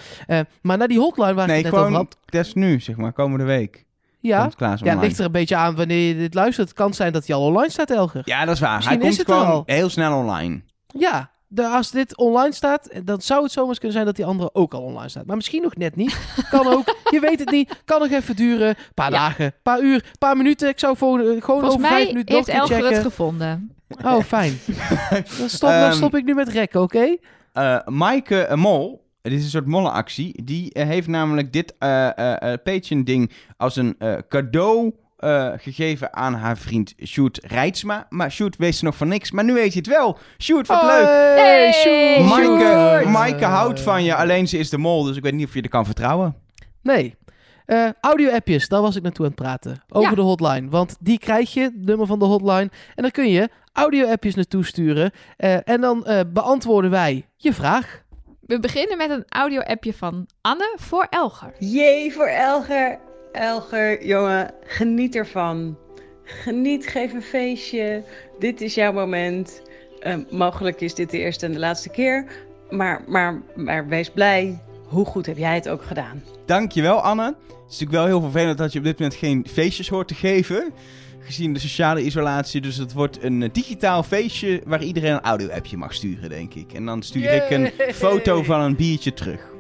Maar 0.61 0.77
naar 0.77 0.88
die 0.88 0.99
hotline 0.99 1.34
waar 1.34 1.43
ik 1.43 1.49
Nee, 1.51 1.64
het 1.64 1.72
net 1.72 1.81
over 1.81 1.93
had. 1.93 2.18
is 2.30 2.53
nu, 2.53 2.80
zeg 2.80 2.95
maar, 2.95 3.14
komende 3.14 3.45
week. 3.45 3.85
Ja, 4.22 4.51
ja, 4.84 4.95
ligt 4.99 5.19
er 5.19 5.26
een 5.26 5.31
beetje 5.31 5.56
aan 5.56 5.76
wanneer 5.76 6.07
je 6.07 6.15
dit 6.15 6.34
luistert. 6.34 6.68
Het 6.68 6.77
kan 6.77 6.93
zijn 6.93 7.14
dat 7.14 7.27
hij 7.27 7.35
al 7.35 7.41
online 7.45 7.72
staat, 7.72 7.89
Elger. 7.91 8.22
Ja, 8.26 8.45
dat 8.45 8.53
is 8.56 8.60
waar. 8.61 8.76
Misschien 8.76 8.99
Hij 8.99 9.10
komt 9.10 9.23
gewoon 9.26 9.45
al. 9.45 9.64
heel 9.65 9.89
snel 9.89 10.18
online. 10.18 10.61
Ja, 10.88 11.31
de, 11.51 11.65
als 11.67 11.91
dit 11.91 12.17
online 12.17 12.53
staat, 12.53 12.89
dan 13.03 13.21
zou 13.21 13.43
het 13.43 13.51
zomaar 13.51 13.73
kunnen 13.76 13.91
zijn 13.91 14.05
dat 14.05 14.15
die 14.15 14.26
andere 14.26 14.49
ook 14.53 14.73
al 14.73 14.81
online 14.81 15.09
staat. 15.09 15.26
Maar 15.26 15.35
misschien 15.35 15.61
nog 15.61 15.76
net 15.76 15.95
niet. 15.95 16.17
Kan 16.51 16.67
ook. 16.67 16.95
Je 17.11 17.19
weet 17.19 17.39
het 17.39 17.51
niet. 17.51 17.81
Kan 17.85 17.99
nog 17.99 18.11
even 18.11 18.35
duren. 18.35 18.67
Een 18.67 18.76
paar 18.93 19.11
Ja. 19.11 19.17
dagen, 19.17 19.53
paar 19.63 19.81
uur, 19.81 20.05
paar 20.19 20.38
minuten. 20.38 20.69
Ik 20.69 20.80
zou 20.80 20.97
voor, 20.97 21.19
gewoon 21.19 21.39
Volgens 21.41 21.73
over 21.76 21.88
vijf 21.88 22.07
minuten 22.07 22.35
nog 22.35 22.45
heeft 22.45 22.47
een 22.47 22.53
keer 22.53 22.61
Elger 22.61 22.77
het 22.77 22.85
checken. 22.95 23.11
gevonden. 23.11 23.71
Oh, 24.05 24.23
fijn. 24.23 24.59
Dan 25.39 25.49
stop, 25.49 25.69
dan 25.69 25.80
Ehm, 25.80 25.91
stop 25.93 26.15
ik 26.15 26.23
nu 26.26 26.34
met 26.34 26.47
rekken, 26.49 26.81
oké? 26.81 27.15
Eh 27.53 27.85
Maaike 27.85 28.41
eh, 28.41 28.57
Mol, 28.57 29.07
dit 29.21 29.34
is 29.34 29.43
een 29.43 29.49
soort 29.49 29.65
mollenactie, 29.65 30.43
die 30.43 30.73
eh, 30.73 30.85
heeft 30.88 31.07
namelijk 31.07 31.53
dit 31.53 31.73
eh 31.80 32.17
eh, 32.17 32.51
eh, 32.53 32.59
Patreon-ding 32.63 33.31
als 33.57 33.76
een 33.76 33.95
eh, 33.97 34.13
cadeau 34.30 34.93
eh, 35.19 35.51
gegeven 35.57 36.13
aan 36.13 36.33
haar 36.33 36.57
vriend 36.57 36.93
Sjoerd 37.05 37.39
Rijtsma. 37.45 38.05
Maar 38.09 38.31
Sjoerd 38.31 38.57
wist 38.57 38.81
nog 38.81 38.95
van 38.97 39.07
niks, 39.07 39.31
maar 39.31 39.43
nu 39.43 39.53
weet 39.53 39.73
je 39.73 39.79
het 39.79 39.87
wel. 39.87 40.17
Sjoerd, 40.37 40.67
wat 40.67 40.83
leuk! 40.83 41.05
Hey, 41.05 41.71
Sjoerd. 41.73 43.05
Maaike, 43.05 43.45
houdt 43.45 43.79
van 43.79 44.03
je, 44.03 44.15
alleen 44.15 44.47
ze 44.47 44.57
is 44.57 44.69
de 44.69 44.77
mol, 44.77 45.03
dus 45.03 45.15
ik 45.17 45.23
weet 45.23 45.33
niet 45.33 45.47
of 45.47 45.53
je 45.53 45.61
er 45.61 45.69
kan 45.69 45.85
vertrouwen. 45.85 46.35
Nee. 46.81 47.17
Eh, 47.65 47.87
audio-appjes, 48.01 48.67
daar 48.67 48.81
was 48.81 48.95
ik 48.95 49.03
naartoe 49.03 49.25
aan 49.25 49.31
het 49.31 49.41
praten. 49.41 49.83
Over 49.89 50.09
Ja. 50.09 50.15
de 50.15 50.21
hotline. 50.21 50.69
Want 50.69 50.95
die 50.99 51.19
krijg 51.19 51.53
je, 51.53 51.61
het 51.61 51.85
nummer 51.85 52.07
van 52.07 52.19
de 52.19 52.25
hotline. 52.25 52.69
En 52.95 53.01
dan 53.03 53.11
kun 53.11 53.29
je 53.29 53.49
audio-appjes 53.73 54.35
naartoe 54.35 54.65
sturen. 54.65 55.11
Eh, 55.37 55.55
en 55.69 55.81
dan 55.81 56.05
eh, 56.05 56.19
beantwoorden 56.33 56.91
wij 56.91 57.25
je 57.37 57.53
vraag. 57.53 58.01
We 58.39 58.59
beginnen 58.59 58.97
met 58.97 59.09
een 59.09 59.23
audio-appje 59.27 59.93
van 59.93 60.27
Anne 60.41 60.73
voor 60.79 61.07
Elger. 61.09 61.51
Jee 61.59 62.13
voor 62.13 62.27
Elger. 62.27 62.99
Elger, 63.39 64.05
jongen, 64.05 64.51
geniet 64.63 65.15
ervan. 65.15 65.77
Geniet, 66.23 66.87
geef 66.87 67.13
een 67.13 67.21
feestje. 67.21 68.03
Dit 68.39 68.61
is 68.61 68.75
jouw 68.75 68.91
moment. 68.91 69.61
Eh, 69.99 70.15
mogelijk 70.29 70.81
is 70.81 70.93
dit 70.93 71.09
de 71.09 71.17
eerste 71.17 71.45
en 71.45 71.51
de 71.51 71.59
laatste 71.59 71.89
keer. 71.89 72.25
Maar, 72.69 73.03
maar, 73.07 73.41
maar 73.55 73.87
wees 73.87 74.09
blij. 74.09 74.61
Hoe 74.87 75.05
goed 75.05 75.25
heb 75.25 75.37
jij 75.37 75.55
het 75.55 75.69
ook 75.69 75.83
gedaan? 75.83 76.23
Dankjewel 76.45 77.01
Anne. 77.01 77.25
Het 77.25 77.35
is 77.47 77.79
natuurlijk 77.79 77.91
wel 77.91 78.05
heel 78.05 78.21
vervelend 78.21 78.57
dat 78.57 78.73
je 78.73 78.79
op 78.79 78.85
dit 78.85 78.99
moment 78.99 79.17
geen 79.17 79.45
feestjes 79.49 79.89
hoort 79.89 80.07
te 80.07 80.15
geven. 80.15 80.73
Gezien 81.19 81.53
de 81.53 81.59
sociale 81.59 82.01
isolatie. 82.01 82.61
Dus 82.61 82.77
het 82.77 82.93
wordt 82.93 83.23
een 83.23 83.43
eh, 83.43 83.49
digitaal 83.51 84.03
feestje 84.03 84.61
waar 84.65 84.83
iedereen 84.83 85.13
een 85.13 85.21
audio-appje 85.21 85.77
mag 85.77 85.93
sturen, 85.93 86.29
denk 86.29 86.53
ik. 86.53 86.73
En 86.73 86.85
dan 86.85 87.01
stuur 87.03 87.33
ik 87.33 87.49
een 87.49 87.71
foto 87.93 88.43
van 88.43 88.61
een 88.61 88.75
biertje 88.75 89.13
terug. 89.13 89.57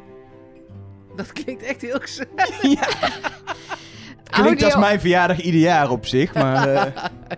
Dat 1.19 1.33
klinkt 1.33 1.63
echt 1.63 1.81
heel 1.81 1.99
ja, 2.77 2.87
klinkt 4.29 4.63
als 4.63 4.75
mijn 4.77 4.99
verjaardag 4.99 5.39
ieder 5.41 5.59
jaar 5.61 5.89
op 5.89 6.05
zich. 6.05 6.33
Maar 6.33 6.67
eh, 6.67 6.83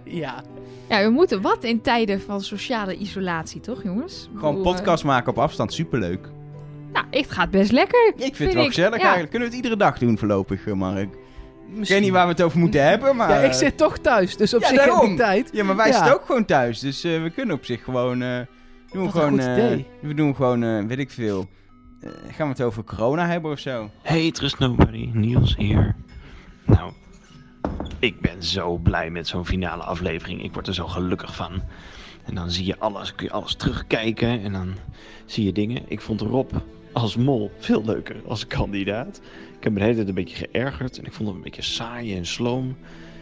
Ja. 0.22 0.44
Ja, 0.90 1.04
we 1.04 1.10
moeten 1.10 1.42
wat 1.42 1.64
in 1.64 1.82
tijden 1.82 2.22
van 2.22 2.42
sociale 2.42 2.96
isolatie, 2.98 3.62
toch 3.62 3.84
jongens? 3.84 4.30
Gewoon 4.36 4.56
bedoel, 4.56 4.74
podcast 4.74 5.04
maken 5.04 5.32
op 5.32 5.38
afstand, 5.40 5.74
superleuk. 5.74 6.26
eh, 6.26 6.32
nou, 6.94 7.06
het 7.10 7.32
gaat 7.32 7.50
best 7.52 7.72
lekker. 7.72 8.08
Ik 8.08 8.22
vind, 8.22 8.36
Vind 8.36 8.48
het 8.50 8.54
wel 8.58 8.64
ik, 8.64 8.74
gezellig 8.74 8.96
ja. 8.98 9.02
eigenlijk. 9.02 9.30
Kunnen 9.32 9.50
we 9.50 9.56
het 9.56 9.64
iedere 9.66 9.84
dag 9.84 9.98
doen 9.98 10.18
voorlopig, 10.18 10.68
eh, 10.68 10.74
Mark. 10.74 11.14
Ik 11.76 11.88
weet 11.88 12.02
niet 12.02 12.12
waar 12.12 12.26
we 12.26 12.32
het 12.32 12.42
over 12.42 12.60
moeten 12.60 12.84
hebben, 12.88 13.16
maar... 13.16 13.30
Ja, 13.30 13.38
ik 13.38 13.52
eh, 13.52 13.58
zit 13.58 13.78
toch 13.78 13.98
thuis, 13.98 14.38
dus 14.38 14.54
op 14.54 14.62
Ja, 14.62 14.68
zich 14.68 14.84
heb 14.84 14.94
ik 15.10 15.18
tijd. 15.18 15.50
Ja, 15.54 15.64
maar 15.64 15.76
wij 15.76 15.88
Ja. 15.88 15.94
zitten 15.94 16.14
ook 16.14 16.26
gewoon 16.26 16.46
thuis. 16.46 16.80
Dus 16.80 17.04
eh, 17.04 17.22
we 17.24 17.30
kunnen 17.30 17.56
op 17.56 17.66
zich 17.66 17.84
gewoon... 17.84 18.22
eh 18.22 18.40
doen 18.92 19.04
we 19.06 19.12
gewoon, 19.12 19.30
goed 19.30 19.40
eh, 19.40 19.52
idee. 19.54 19.86
we 20.02 20.14
doen 20.14 20.36
gewoon, 20.36 20.64
eh, 20.64 20.84
weet 20.88 21.00
ik 21.00 21.12
veel. 21.12 21.48
Eh, 22.02 22.12
gaan 22.12 22.48
we 22.48 22.54
het 22.54 22.62
over 22.62 22.84
corona 22.84 23.28
hebben 23.28 23.52
of 23.52 23.60
zo? 23.60 23.90
Hey, 24.02 24.32
Trust 24.32 24.60
Nobody, 24.60 25.10
Niels 25.14 25.56
hier. 25.56 25.96
Nou, 26.66 26.92
ik 28.00 28.22
ben 28.22 28.44
zo 28.44 28.78
blij 28.78 29.10
met 29.10 29.28
zo'n 29.28 29.46
finale 29.46 29.84
aflevering. 29.84 30.44
Ik 30.44 30.54
word 30.54 30.68
er 30.68 30.74
zo 30.74 30.88
gelukkig 30.88 31.36
van. 31.36 31.62
En 32.26 32.36
dan 32.36 32.52
zie 32.52 32.66
je 32.66 32.80
alles, 32.80 33.16
kun 33.16 33.26
je 33.26 33.32
alles 33.32 33.56
terugkijken 33.56 34.42
en 34.42 34.52
dan 34.52 34.74
zie 35.26 35.46
je 35.46 35.52
dingen. 35.52 35.84
Ik 35.88 36.02
vond 36.02 36.22
Rob 36.22 36.52
als 36.94 37.16
mol 37.16 37.52
veel 37.58 37.86
leuker 37.86 38.16
als 38.28 38.48
kandidaat. 38.48 39.22
Ik 39.58 39.64
heb 39.64 39.74
me 39.74 39.80
de 39.80 39.86
hele 39.86 39.96
tijd 39.96 40.08
een 40.08 40.14
beetje 40.14 40.48
geërgerd 40.52 40.98
en 40.98 41.06
ik 41.06 41.14
vond 41.14 41.28
hem 41.28 41.38
een 41.38 41.44
beetje 41.44 41.62
saai 41.62 42.16
en 42.16 42.26
sloom 42.26 42.76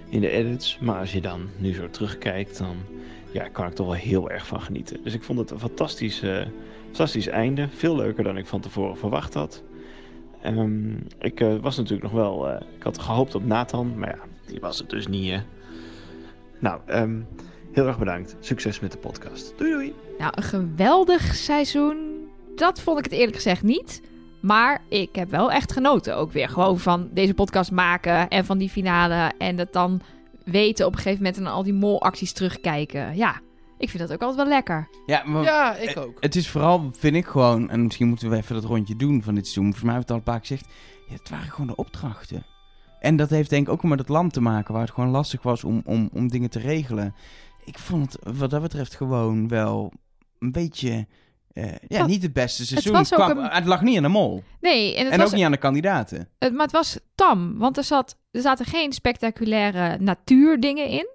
in 0.10 0.22
de 0.22 0.30
edits. 0.30 0.77
Maar 0.81 0.99
als 0.99 1.11
je 1.11 1.22
dan 1.22 1.49
nu 1.57 1.73
zo 1.73 1.89
terugkijkt, 1.89 2.57
dan 2.57 2.77
ja, 3.31 3.47
kan 3.47 3.68
ik 3.68 3.73
toch 3.73 3.85
wel 3.85 3.95
heel 3.95 4.30
erg 4.30 4.47
van 4.47 4.61
genieten. 4.61 5.03
Dus 5.03 5.14
ik 5.14 5.23
vond 5.23 5.39
het 5.39 5.51
een 5.51 5.60
fantastisch, 5.60 6.22
eh, 6.22 6.45
fantastisch 6.90 7.28
einde. 7.28 7.68
Veel 7.70 7.95
leuker 7.95 8.24
dan 8.24 8.38
ik 8.38 8.48
van 8.48 8.61
tevoren 8.61 8.98
verwacht 8.98 9.34
had. 9.34 9.64
Ehm, 10.41 10.94
ik 11.20 11.40
eh, 11.41 11.56
was 11.61 11.78
natuurlijk 11.78 12.03
nog 12.03 12.11
wel. 12.11 12.49
eh, 12.49 12.61
ik 12.78 12.84
had 12.84 12.99
gehoopt 12.99 13.36
op 13.36 13.45
Nathan, 13.45 13.99
maar 13.99 14.10
ja, 14.10 14.22
die 14.48 14.60
was 14.60 14.78
het 14.80 14.90
dus 14.90 15.07
niet. 15.07 15.41
Nou, 16.60 16.80
ehm, 16.86 17.20
heel 17.72 17.88
erg 17.88 17.99
bedankt. 17.99 18.36
Succes 18.40 18.80
met 18.80 18.91
de 18.91 18.98
podcast. 18.98 19.53
Doei 19.57 19.72
doei. 19.72 19.94
Nou, 20.20 20.32
een 20.36 20.44
geweldig 20.44 21.36
seizoen. 21.36 21.98
Dat 22.56 22.82
vond 22.82 22.98
ik 22.98 23.03
het 23.03 23.14
eerlijk 23.14 23.36
gezegd 23.36 23.64
niet. 23.64 24.02
Maar 24.41 24.82
ik 24.90 25.16
heb 25.16 25.30
wel 25.30 25.52
echt 25.52 25.72
genoten 25.72 26.16
ook 26.18 26.32
weer. 26.32 26.49
Gewoon 26.49 26.80
van 26.80 27.10
deze 27.14 27.34
podcast 27.34 27.72
maken 27.72 28.28
en 28.28 28.45
van 28.45 28.57
die 28.57 28.70
finale. 28.70 29.32
En 29.38 29.57
het 29.57 29.74
dan 29.74 30.02
weten 30.44 30.86
op 30.86 30.91
een 30.91 30.98
gegeven 30.98 31.24
moment 31.24 31.38
en 31.38 31.48
al 31.48 31.64
die 31.64 31.74
molacties 31.74 32.34
terugkijken. 32.34 33.16
Ja, 33.16 33.40
ik 33.80 33.89
vind 33.89 34.03
dat 34.03 34.11
ook 34.14 34.22
altijd 34.22 34.38
wel 34.47 34.56
lekker. 34.56 34.89
Ja, 35.06 35.23
maar 35.26 35.43
Ja, 35.43 35.76
ik 35.76 35.97
ook. 35.97 36.18
het 36.19 36.35
is 36.35 36.49
vooral, 36.49 36.89
vind 36.97 37.15
ik 37.15 37.26
gewoon, 37.26 37.69
en 37.69 37.84
misschien 37.84 38.07
moeten 38.07 38.30
we 38.30 38.35
even 38.35 38.56
dat 38.56 38.64
rondje 38.64 38.95
doen 38.95 39.23
van 39.23 39.35
dit 39.35 39.43
seizoen. 39.43 39.64
Volgens 39.64 39.84
mij 39.85 39.93
hebben 39.93 40.07
we 40.07 40.14
het 40.14 40.27
al 40.27 40.34
een 40.34 40.39
paar 40.39 40.47
keer 40.47 40.57
gezegd. 40.57 40.77
Ja, 41.07 41.14
het 41.15 41.30
waren 41.30 41.51
gewoon 41.51 41.68
de 41.68 41.76
opdrachten. 41.76 42.45
En 42.99 43.15
dat 43.15 43.30
heeft 43.30 43.49
denk 43.49 43.68
ik 43.68 43.73
ook 43.73 43.84
met 43.84 43.99
het 43.99 44.10
land 44.10 44.34
te 44.34 44.41
maken, 44.41 44.73
waar 44.73 44.81
het 44.84 44.91
gewoon 44.91 45.10
lastig 45.10 45.41
was 45.41 45.64
om, 45.64 45.81
om, 45.85 46.10
om 46.14 46.27
dingen 46.27 46.49
te 46.49 46.60
regelen. 46.60 47.15
Ik 47.65 47.77
vond 47.80 48.14
het 48.23 48.38
wat 48.38 48.49
dat 48.49 48.61
betreft 48.61 48.95
gewoon 48.95 49.47
wel 49.47 49.93
een 50.39 50.51
beetje, 50.51 51.07
eh, 51.53 51.64
ja, 51.88 52.06
niet 52.06 52.23
het 52.23 52.34
beste 52.34 52.65
seizoen. 52.65 52.95
ook 52.95 53.06
Kwam- 53.06 53.38
een- 53.38 53.49
Het 53.51 53.65
lag 53.65 53.81
niet 53.81 53.97
aan 53.97 54.03
de 54.03 54.10
mol. 54.10 54.43
Nee, 54.61 54.95
en 54.95 55.03
het 55.03 55.14
en 55.14 55.19
was 55.19 55.27
ook 55.30 55.35
niet 55.35 55.45
aan 55.45 55.51
de 55.51 55.57
kandidaten. 55.57 56.30
Het, 56.39 56.53
maar 56.53 56.61
het 56.64 56.72
was 56.72 56.99
tam, 57.15 57.57
want 57.57 57.77
er, 57.77 57.84
zat, 57.84 58.18
er 58.31 58.41
zaten 58.41 58.65
geen 58.65 58.93
spectaculaire 58.93 59.97
natuurdingen 59.99 60.88
in. 60.88 61.07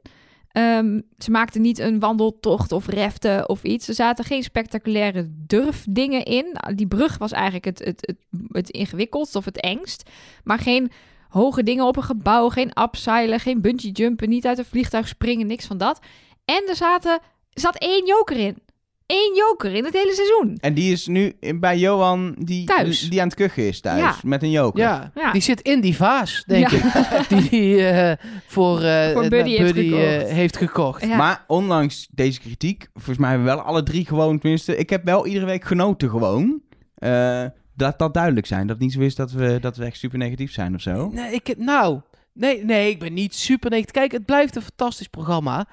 Ehm, 0.55 1.01
ze 1.19 1.31
maakten 1.31 1.61
niet 1.61 1.79
een 1.79 1.99
wandeltocht 1.99 2.73
of 2.73 2.87
reften 2.87 3.49
of 3.49 3.63
iets. 3.63 3.89
Er 3.89 3.95
zaten 3.95 4.25
geen 4.25 4.43
spectaculaire 4.43 5.31
durfdingen 5.31 6.25
in. 6.25 6.57
Die 6.75 6.87
brug 6.87 7.19
was 7.19 7.33
eigenlijk 7.33 7.65
het, 7.65 7.79
het, 7.79 8.07
het, 8.07 8.17
het 8.49 8.71
ingewikkeldst 8.71 9.37
of 9.37 9.45
het 9.45 9.61
engst. 9.61 10.11
Maar 10.45 10.59
geen 10.59 10.91
hoge 11.29 11.63
dingen 11.63 11.87
op 11.87 11.97
een 11.97 12.03
gebouw, 12.03 12.49
geen 12.49 12.73
abseilen, 12.73 13.41
geen 13.41 13.61
bungee 13.61 13.91
jumpen, 13.91 14.29
niet 14.29 14.47
uit 14.47 14.59
een 14.59 14.65
vliegtuig 14.65 15.09
springen, 15.09 15.47
niks 15.47 15.67
van 15.67 15.79
dat. 15.79 16.01
En 16.45 16.65
er, 16.69 16.77
zaten, 16.77 17.21
zat 17.51 17.77
één 17.77 18.07
joker 18.07 18.37
in. 18.37 18.59
Eén 19.07 19.33
joker 19.37 19.73
in 19.75 19.85
het 19.85 19.93
hele 19.95 20.13
seizoen. 20.15 20.57
En 20.61 20.75
die 20.75 20.93
is 20.93 21.07
nu 21.07 21.33
bij 21.61 21.79
Johan, 21.79 22.35
die, 22.39 22.65
Thuis. 22.67 23.11
die 23.11 23.21
aan 23.21 23.27
het 23.27 23.37
kuchen 23.37 23.67
is 23.69 23.81
thuis, 23.81 24.01
Ja. 24.01 24.15
met 24.23 24.43
een 24.43 24.51
joker. 24.51 24.81
Ja, 24.81 25.11
Ja. 25.15 25.33
die 25.33 25.41
zit 25.43 25.61
in 25.61 25.81
die 25.81 25.97
vaas, 25.97 26.45
denk 26.47 26.69
Ja. 26.71 26.77
ik. 26.77 27.29
Die 27.51 27.75
hij 27.79 28.11
eh, 28.11 28.27
voor, 28.47 28.81
Voor 29.13 29.29
Buddy 29.29 29.51
heeft 29.57 29.75
Buddy, 29.75 29.89
gekocht. 29.89 30.31
heeft 30.31 30.57
gekocht. 30.57 31.05
Ja. 31.07 31.17
Maar 31.17 31.45
ondanks 31.47 32.09
deze 32.11 32.41
kritiek, 32.41 32.89
volgens 32.95 33.19
mij 33.19 33.29
hebben 33.31 33.47
we 33.49 33.55
wel 33.55 33.63
alle 33.65 33.83
drie 33.83 34.07
gewoon, 34.07 34.39
tenminste, 34.39 34.77
ik 34.77 34.91
heb 34.91 35.05
wel 35.05 35.27
iedere 35.27 35.47
week 35.47 35.65
genoten 35.65 36.11
gewoon. 36.11 36.61
Eh, 36.95 37.45
dat 37.77 37.99
dat 37.99 38.15
duidelijk 38.15 38.47
zijn. 38.47 38.67
Dat 38.67 38.77
het 38.77 38.85
niet 38.85 38.93
zo 38.93 39.01
is 39.01 39.15
dat 39.15 39.33
we, 39.33 39.59
dat 39.61 39.77
we 39.77 39.85
echt 39.85 39.99
super 39.99 40.19
negatief 40.19 40.53
zijn 40.53 40.75
of 40.75 40.81
zo. 40.81 41.09
Nee, 41.13 41.33
ik, 41.33 41.55
nou, 41.59 42.01
nee, 42.33 42.65
nee, 42.65 42.91
ik 42.91 42.99
ben 42.99 43.13
niet 43.13 43.35
super 43.35 43.71
negatief. 43.71 43.93
Kijk, 43.93 44.13
het 44.13 44.25
blijft 44.25 44.57
een 44.57 44.63
fantastisch 44.63 45.09
programma. 45.09 45.67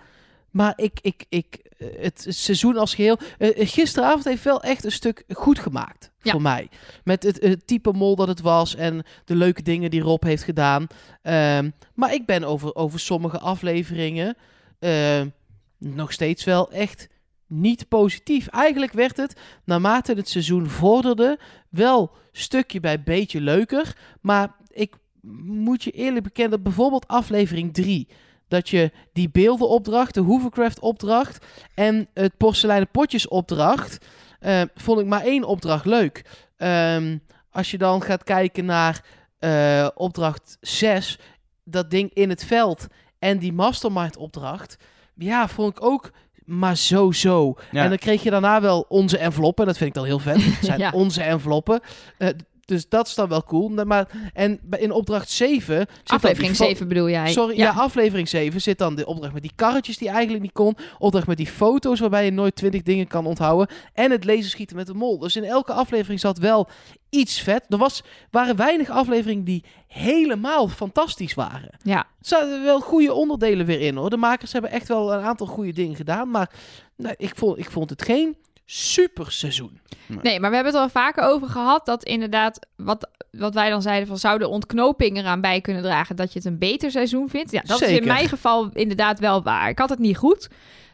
Maar 0.52 0.74
ik, 0.76 1.00
ik, 1.02 1.26
ik, 1.30 1.60
het 2.00 2.26
seizoen 2.30 2.78
als 2.78 2.96
geheel. 2.96 3.18
eh, 3.38 3.62
eh, 3.62 3.68
gisteravond 3.70 4.24
heeft 4.24 4.44
wel 4.44 4.62
echt 4.62 4.84
een 4.86 4.92
stuk 4.92 5.24
goed 5.30 5.60
gemaakt. 5.60 6.12
Ja. 6.22 6.32
Voor 6.32 6.42
mij. 6.42 6.70
Met 7.04 7.24
het, 7.24 7.42
het 7.42 7.68
type 7.68 7.92
mol 7.92 8.16
dat 8.16 8.28
het 8.28 8.42
was. 8.42 8.76
En 8.76 9.04
de 9.26 9.36
leuke 9.36 9.62
dingen 9.62 9.92
die 9.92 10.02
Rob 10.02 10.24
heeft 10.24 10.44
gedaan. 10.44 10.88
Ehm, 11.22 11.70
maar 11.94 12.14
ik 12.14 12.26
ben 12.26 12.44
over, 12.44 12.76
over 12.76 13.00
sommige 13.00 13.40
afleveringen. 13.40 14.36
ehm, 14.80 15.28
nog 15.78 16.12
steeds 16.12 16.44
wel 16.44 16.72
echt 16.72 17.08
niet 17.48 17.88
positief. 17.88 18.48
Eigenlijk 18.48 18.92
werd 18.94 19.18
het, 19.18 19.40
naarmate 19.66 20.14
het 20.14 20.30
seizoen 20.30 20.68
vorderde. 20.68 21.40
wel 21.70 22.12
stukje 22.32 22.80
bij 22.80 23.04
beetje 23.04 23.42
leuker. 23.42 23.96
Maar 24.22 24.56
ik 24.68 24.96
moet 25.46 25.84
je 25.84 25.92
eerlijk 25.92 26.24
bekennen 26.24 26.52
dat 26.52 26.64
bijvoorbeeld 26.64 27.08
aflevering 27.08 27.74
3 27.74 28.08
dat 28.52 28.70
je 28.70 28.92
die 29.14 29.30
beeldenopdracht, 29.30 30.14
de 30.14 30.20
Hovercraft 30.22 30.80
opdracht 30.80 31.46
en 31.74 32.08
het 32.14 32.38
porseleinen 32.38 32.90
potjes 32.92 33.28
opdracht, 33.28 33.98
eh, 34.40 34.62
vond 34.76 35.00
ik 35.00 35.06
maar 35.06 35.24
één 35.24 35.44
opdracht 35.44 35.86
leuk. 35.86 36.26
Ehm, 36.58 37.18
als 37.52 37.72
je 37.72 37.78
dan 37.78 38.02
gaat 38.02 38.24
kijken 38.24 38.66
naar 38.66 39.04
eh, 39.40 39.88
opdracht 39.96 40.58
6, 40.62 41.20
dat 41.64 41.90
ding 41.90 42.14
in 42.14 42.30
het 42.30 42.46
veld 42.46 42.88
en 43.20 43.38
die 43.40 43.54
mastermind 43.54 44.18
opdracht, 44.18 44.78
ja, 45.16 45.48
vond 45.48 45.78
ik 45.78 45.84
ook 45.84 46.12
maar 46.46 46.78
zo 46.78 47.12
zo. 47.12 47.54
Ja. 47.72 47.84
En 47.84 47.90
dan 47.90 47.98
kreeg 47.98 48.24
je 48.24 48.30
daarna 48.30 48.62
wel 48.62 48.86
onze 48.90 49.18
enveloppen. 49.18 49.66
Dat 49.66 49.78
vind 49.78 49.90
ik 49.90 49.96
dan 49.96 50.06
heel 50.06 50.20
vet. 50.20 50.44
Het 50.44 50.66
zijn 50.66 50.80
Ja. 50.80 50.92
onze 50.92 51.22
enveloppen. 51.24 51.80
Eh, 52.18 52.30
dus 52.72 52.90
dat 52.90 53.08
is 53.08 53.16
dan 53.16 53.30
wel 53.30 53.44
cool. 53.44 53.70
Maar, 53.70 54.08
en 54.34 54.60
in 54.72 54.92
opdracht 54.92 55.30
7... 55.30 55.78
zit 55.78 55.88
dan 56.04 56.16
Aflevering 56.18 56.48
die 56.48 56.66
fo- 56.66 56.70
7 56.70 56.88
bedoel 56.88 57.10
jij? 57.10 57.32
Sorry, 57.32 57.58
ja. 57.58 57.72
aflevering 57.72 58.30
7 58.30 58.62
zit 58.62 58.78
dan 58.78 58.96
de 58.96 59.06
opdracht 59.06 59.34
met 59.34 59.42
die 59.42 59.52
karretjes 59.56 59.98
die 59.98 60.10
eigenlijk 60.10 60.42
niet 60.44 60.52
kon. 60.52 60.76
Opdracht 61.00 61.28
met 61.28 61.38
die 61.38 61.48
foto's 61.48 62.00
waarbij 62.00 62.26
je 62.26 62.32
nooit 62.32 62.56
20 62.56 62.82
dingen 62.82 63.08
kan 63.08 63.26
onthouden. 63.26 63.68
En 63.94 64.12
het 64.12 64.26
laserschieten 64.26 64.76
met 64.76 64.88
de 64.88 64.94
mol. 64.94 65.20
Dus 65.20 65.36
in 65.36 65.44
elke 65.44 65.74
aflevering 65.74 66.20
zat 66.20 66.38
wel 66.38 66.68
iets 67.10 67.42
vet. 67.42 67.66
Er 67.70 67.78
was, 67.78 68.04
waren 68.30 68.56
weinig 68.56 68.90
afleveringen 68.90 69.44
die 69.44 69.64
helemaal 69.88 70.68
fantastisch 70.68 71.34
waren. 71.34 71.70
Ja. 71.84 71.98
Er 71.98 72.06
zaten 72.20 72.64
wel 72.64 72.80
goede 72.80 73.14
onderdelen 73.14 73.66
weer 73.66 73.82
in 73.82 73.96
hoor. 73.96 74.10
De 74.10 74.18
makers 74.18 74.52
hebben 74.52 74.72
echt 74.72 74.88
wel 74.88 75.14
een 75.14 75.24
aantal 75.24 75.48
goede 75.48 75.74
dingen 75.74 75.96
gedaan. 75.96 76.32
Maar 76.32 76.50
nou, 76.98 77.16
ik, 77.18 77.36
vond, 77.36 77.58
ik 77.58 77.72
vond 77.72 77.90
het 77.90 78.04
geen 78.04 78.36
super 78.66 79.32
seizoen. 79.32 79.80
Nee, 80.22 80.40
maar 80.40 80.50
we 80.50 80.56
hebben 80.56 80.74
het 80.74 80.82
al 80.84 80.90
vaker 80.90 81.24
over 81.24 81.48
gehad 81.50 81.86
dat 81.86 82.04
inderdaad, 82.04 82.68
wat, 82.76 83.10
wat 83.32 83.54
wij 83.54 83.70
dan 83.70 83.82
zeiden 83.82 84.08
van 84.08 84.18
zou 84.18 84.40
de 84.40 84.48
ontknoping 84.48 85.18
eraan 85.18 85.42
bij 85.42 85.62
kunnen 85.62 85.82
dragen 85.84 86.16
dat 86.16 86.34
je 86.34 86.40
het 86.40 86.48
een 86.48 86.58
beter 86.58 86.92
seizoen 86.92 87.30
vindt. 87.30 87.52
Ja, 87.52 87.62
dat 87.66 87.82
is 87.82 87.88
in 87.88 88.08
mijn 88.08 88.30
geval 88.30 88.70
inderdaad 88.74 89.20
wel 89.20 89.44
waar. 89.44 89.70
Ik 89.70 89.80
had 89.80 89.90
het 89.90 90.00
niet 90.00 90.18
goed. 90.18 90.50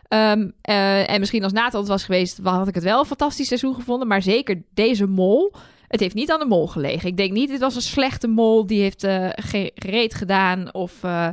Ehm, 0.07 0.49
eh, 0.61 1.09
en 1.09 1.19
misschien 1.19 1.43
als 1.43 1.51
Nathan 1.53 1.79
het 1.79 1.89
was 1.89 2.03
geweest, 2.03 2.39
had 2.43 2.67
ik 2.67 2.75
het 2.75 2.83
wel 2.83 2.99
een 2.99 3.05
fantastisch 3.05 3.47
seizoen 3.47 3.75
gevonden. 3.75 4.07
Maar 4.07 4.21
zeker 4.21 4.61
deze 4.73 5.05
mol, 5.05 5.53
het 5.87 5.99
heeft 5.99 6.15
niet 6.15 6.31
aan 6.31 6.39
de 6.39 6.45
mol 6.45 6.67
gelegen. 6.67 7.09
Ik 7.09 7.17
denk 7.17 7.31
niet, 7.31 7.49
dit 7.49 7.59
was 7.59 7.75
een 7.75 7.81
slechte 7.81 8.27
mol, 8.27 8.65
die 8.65 8.81
heeft 8.81 9.03
eh 9.03 9.27
ge- 9.35 9.71
gereed 9.75 10.13
gedaan 10.13 10.73
of... 10.73 11.03
eh, 11.03 11.27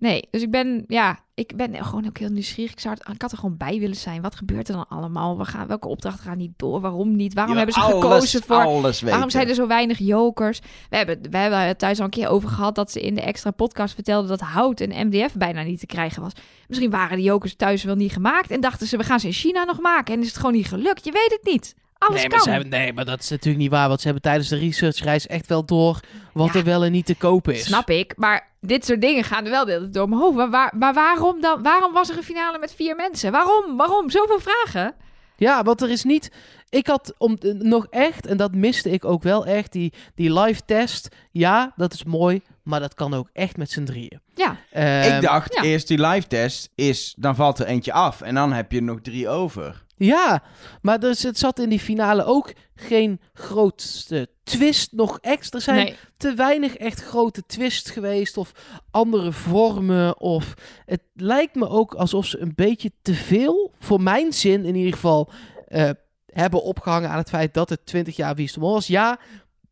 nee, 0.00 0.28
dus 0.30 0.42
ik 0.42 0.50
ben, 0.50 0.84
ja, 0.86 1.18
ik 1.34 1.56
ben 1.56 1.84
gewoon 1.84 2.06
ook 2.06 2.18
heel 2.18 2.28
nieuwsgierig. 2.28 2.72
Ik, 2.72 2.80
zou 2.80 2.94
het, 2.94 3.08
ik 3.14 3.22
had 3.22 3.32
er 3.32 3.38
gewoon 3.38 3.56
bij 3.56 3.78
willen 3.78 3.96
zijn. 3.96 4.22
Wat 4.22 4.34
gebeurt 4.34 4.68
er 4.68 4.74
dan 4.74 4.88
allemaal? 4.88 5.38
We 5.38 5.44
gaan, 5.44 5.66
welke 5.66 5.88
opdrachten 5.88 6.24
gaan 6.24 6.36
niet 6.38 6.52
door? 6.56 6.80
Waarom 6.80 7.16
niet? 7.16 7.34
Waarom 7.34 7.56
hebben 7.56 7.74
ze 7.74 7.80
alles- 7.80 7.92
gekozen 8.04 8.42
voor... 8.42 8.56
Alles. 8.56 9.00
Waarom 9.00 9.30
zijn 9.30 9.48
er 9.48 9.54
zo 9.54 9.66
weinig 9.66 9.98
jokers? 9.98 10.60
We 10.90 10.96
hebben, 10.96 11.18
we 11.30 11.36
hebben 11.36 11.60
het 11.60 11.78
thuis 11.78 11.98
al 11.98 12.04
een 12.04 12.10
keer 12.10 12.28
over 12.28 12.48
gehad 12.48 12.74
dat 12.74 12.90
ze 12.90 13.00
in 13.00 13.14
de 13.14 13.20
extra 13.20 13.50
podcast 13.50 13.94
vertelden 13.94 14.28
dat 14.28 14.40
hout 14.40 14.80
en 14.80 15.06
MDF 15.06 15.34
bijna 15.34 15.62
niet 15.62 15.80
te 15.80 15.86
krijgen 15.86 16.22
was. 16.22 16.32
Misschien 16.68 16.90
waren 16.90 17.16
de 17.16 17.22
jokers 17.22 17.54
thuis 17.56 17.82
wel 17.82 17.94
niet 17.94 18.12
gemaakt 18.12 18.50
en 18.50 18.60
dachten 18.60 18.86
ze 18.86 18.96
we 18.96 19.04
gaan 19.04 19.20
ze 19.20 19.26
in 19.26 19.32
China 19.32 19.64
nog 19.64 19.80
maken 19.80 20.14
en 20.14 20.20
is 20.20 20.26
het 20.26 20.36
gewoon 20.36 20.52
niet 20.52 20.68
gelukt. 20.68 21.04
Je 21.04 21.12
weet 21.12 21.40
het 21.40 21.52
niet. 21.52 21.74
Alles 21.98 22.20
nee, 22.20 22.28
kan. 22.28 22.38
maar 22.38 22.48
hebben, 22.48 22.68
nee, 22.68 22.92
maar 22.92 23.04
dat 23.04 23.20
is 23.20 23.28
natuurlijk 23.28 23.62
niet 23.62 23.70
waar. 23.70 23.88
Want 23.88 23.98
ze 24.00 24.04
hebben 24.04 24.22
tijdens 24.22 24.48
de 24.48 24.56
researchreis 24.56 25.26
echt 25.26 25.46
wel 25.46 25.64
door 25.64 26.00
wat 26.32 26.52
Ja. 26.52 26.58
er 26.58 26.64
wel 26.64 26.84
en 26.84 26.92
niet 26.92 27.06
te 27.06 27.14
kopen 27.14 27.54
is. 27.54 27.64
Snap 27.64 27.90
ik, 27.90 28.12
maar 28.16 28.49
dit 28.60 28.84
soort 28.84 29.00
dingen 29.00 29.24
gaan 29.24 29.44
er 29.44 29.50
wel 29.50 29.64
de 29.64 29.70
hele 29.70 29.82
tijd 29.82 29.94
door 29.94 30.08
mijn 30.08 30.20
hoofd. 30.20 30.36
Maar, 30.36 30.50
waar- 30.50 30.74
maar 30.78 30.94
waarom 30.94 31.40
dan? 31.40 31.62
Waarom 31.62 31.92
was 31.92 32.10
er 32.10 32.16
een 32.16 32.22
finale 32.22 32.58
met 32.58 32.74
vier 32.74 32.96
mensen? 32.96 33.32
Waarom? 33.32 33.76
Waarom? 33.76 34.10
Zoveel 34.10 34.40
vragen. 34.40 34.94
Ja, 35.36 35.62
want 35.62 35.80
er 35.82 35.90
is 35.90 36.04
niet. 36.04 36.30
Ik 36.68 36.86
had 36.86 37.14
om 37.18 37.36
eh, 37.40 37.52
nog 37.52 37.86
echt, 37.90 38.26
en 38.26 38.36
dat 38.36 38.54
miste 38.54 38.90
ik 38.90 39.04
ook 39.04 39.22
wel 39.22 39.46
echt, 39.46 39.72
die, 39.72 39.92
die 40.14 40.32
live 40.40 40.60
test. 40.64 41.08
Ja, 41.30 41.72
dat 41.76 41.92
is 41.92 42.04
mooi, 42.04 42.42
maar 42.62 42.80
dat 42.80 42.94
kan 42.94 43.14
ook 43.14 43.28
echt 43.32 43.56
met 43.56 43.70
z'n 43.70 43.84
drieën. 43.84 44.20
Ja, 44.34 44.56
Ehm, 44.70 45.14
ik 45.16 45.22
dacht 45.22 45.54
ja. 45.54 45.62
eerst 45.62 45.88
die 45.88 46.06
live 46.06 46.26
test 46.26 46.70
is, 46.74 47.14
dan 47.18 47.34
valt 47.34 47.58
er 47.58 47.66
eentje 47.66 47.92
af. 47.92 48.20
En 48.20 48.34
dan 48.34 48.52
heb 48.52 48.72
je 48.72 48.78
er 48.78 48.84
nog 48.84 49.00
drie 49.02 49.28
over. 49.28 49.84
Ja, 49.96 50.42
maar 50.82 51.00
dus 51.00 51.22
het 51.22 51.38
zat 51.38 51.58
in 51.58 51.68
die 51.68 51.80
finale 51.80 52.24
ook 52.24 52.52
geen 52.80 53.20
grootste 53.32 54.28
twist 54.42 54.92
nog 54.92 55.18
extra. 55.20 55.58
Er 55.58 55.64
zijn 55.64 55.84
nee. 55.84 55.96
te 56.16 56.34
weinig 56.34 56.76
echt 56.76 57.02
grote 57.02 57.46
twist 57.46 57.90
geweest 57.90 58.36
of 58.36 58.52
andere 58.90 59.32
vormen. 59.32 60.20
Of 60.20 60.54
het 60.86 61.02
lijkt 61.14 61.54
me 61.54 61.68
ook 61.68 61.94
alsof 61.94 62.26
ze 62.26 62.38
een 62.38 62.52
beetje 62.54 62.92
te 63.02 63.14
veel, 63.14 63.72
voor 63.78 64.00
mijn 64.00 64.32
zin 64.32 64.64
in 64.64 64.74
ieder 64.74 64.92
geval, 64.92 65.30
eh, 65.68 65.90
hebben 66.26 66.62
opgehangen 66.62 67.10
aan 67.10 67.18
het 67.18 67.28
feit 67.28 67.54
dat 67.54 67.68
het 67.68 67.86
20 67.86 68.16
jaar 68.16 68.34
Wie 68.34 68.50
was. 68.58 68.86
Ja, 68.86 69.18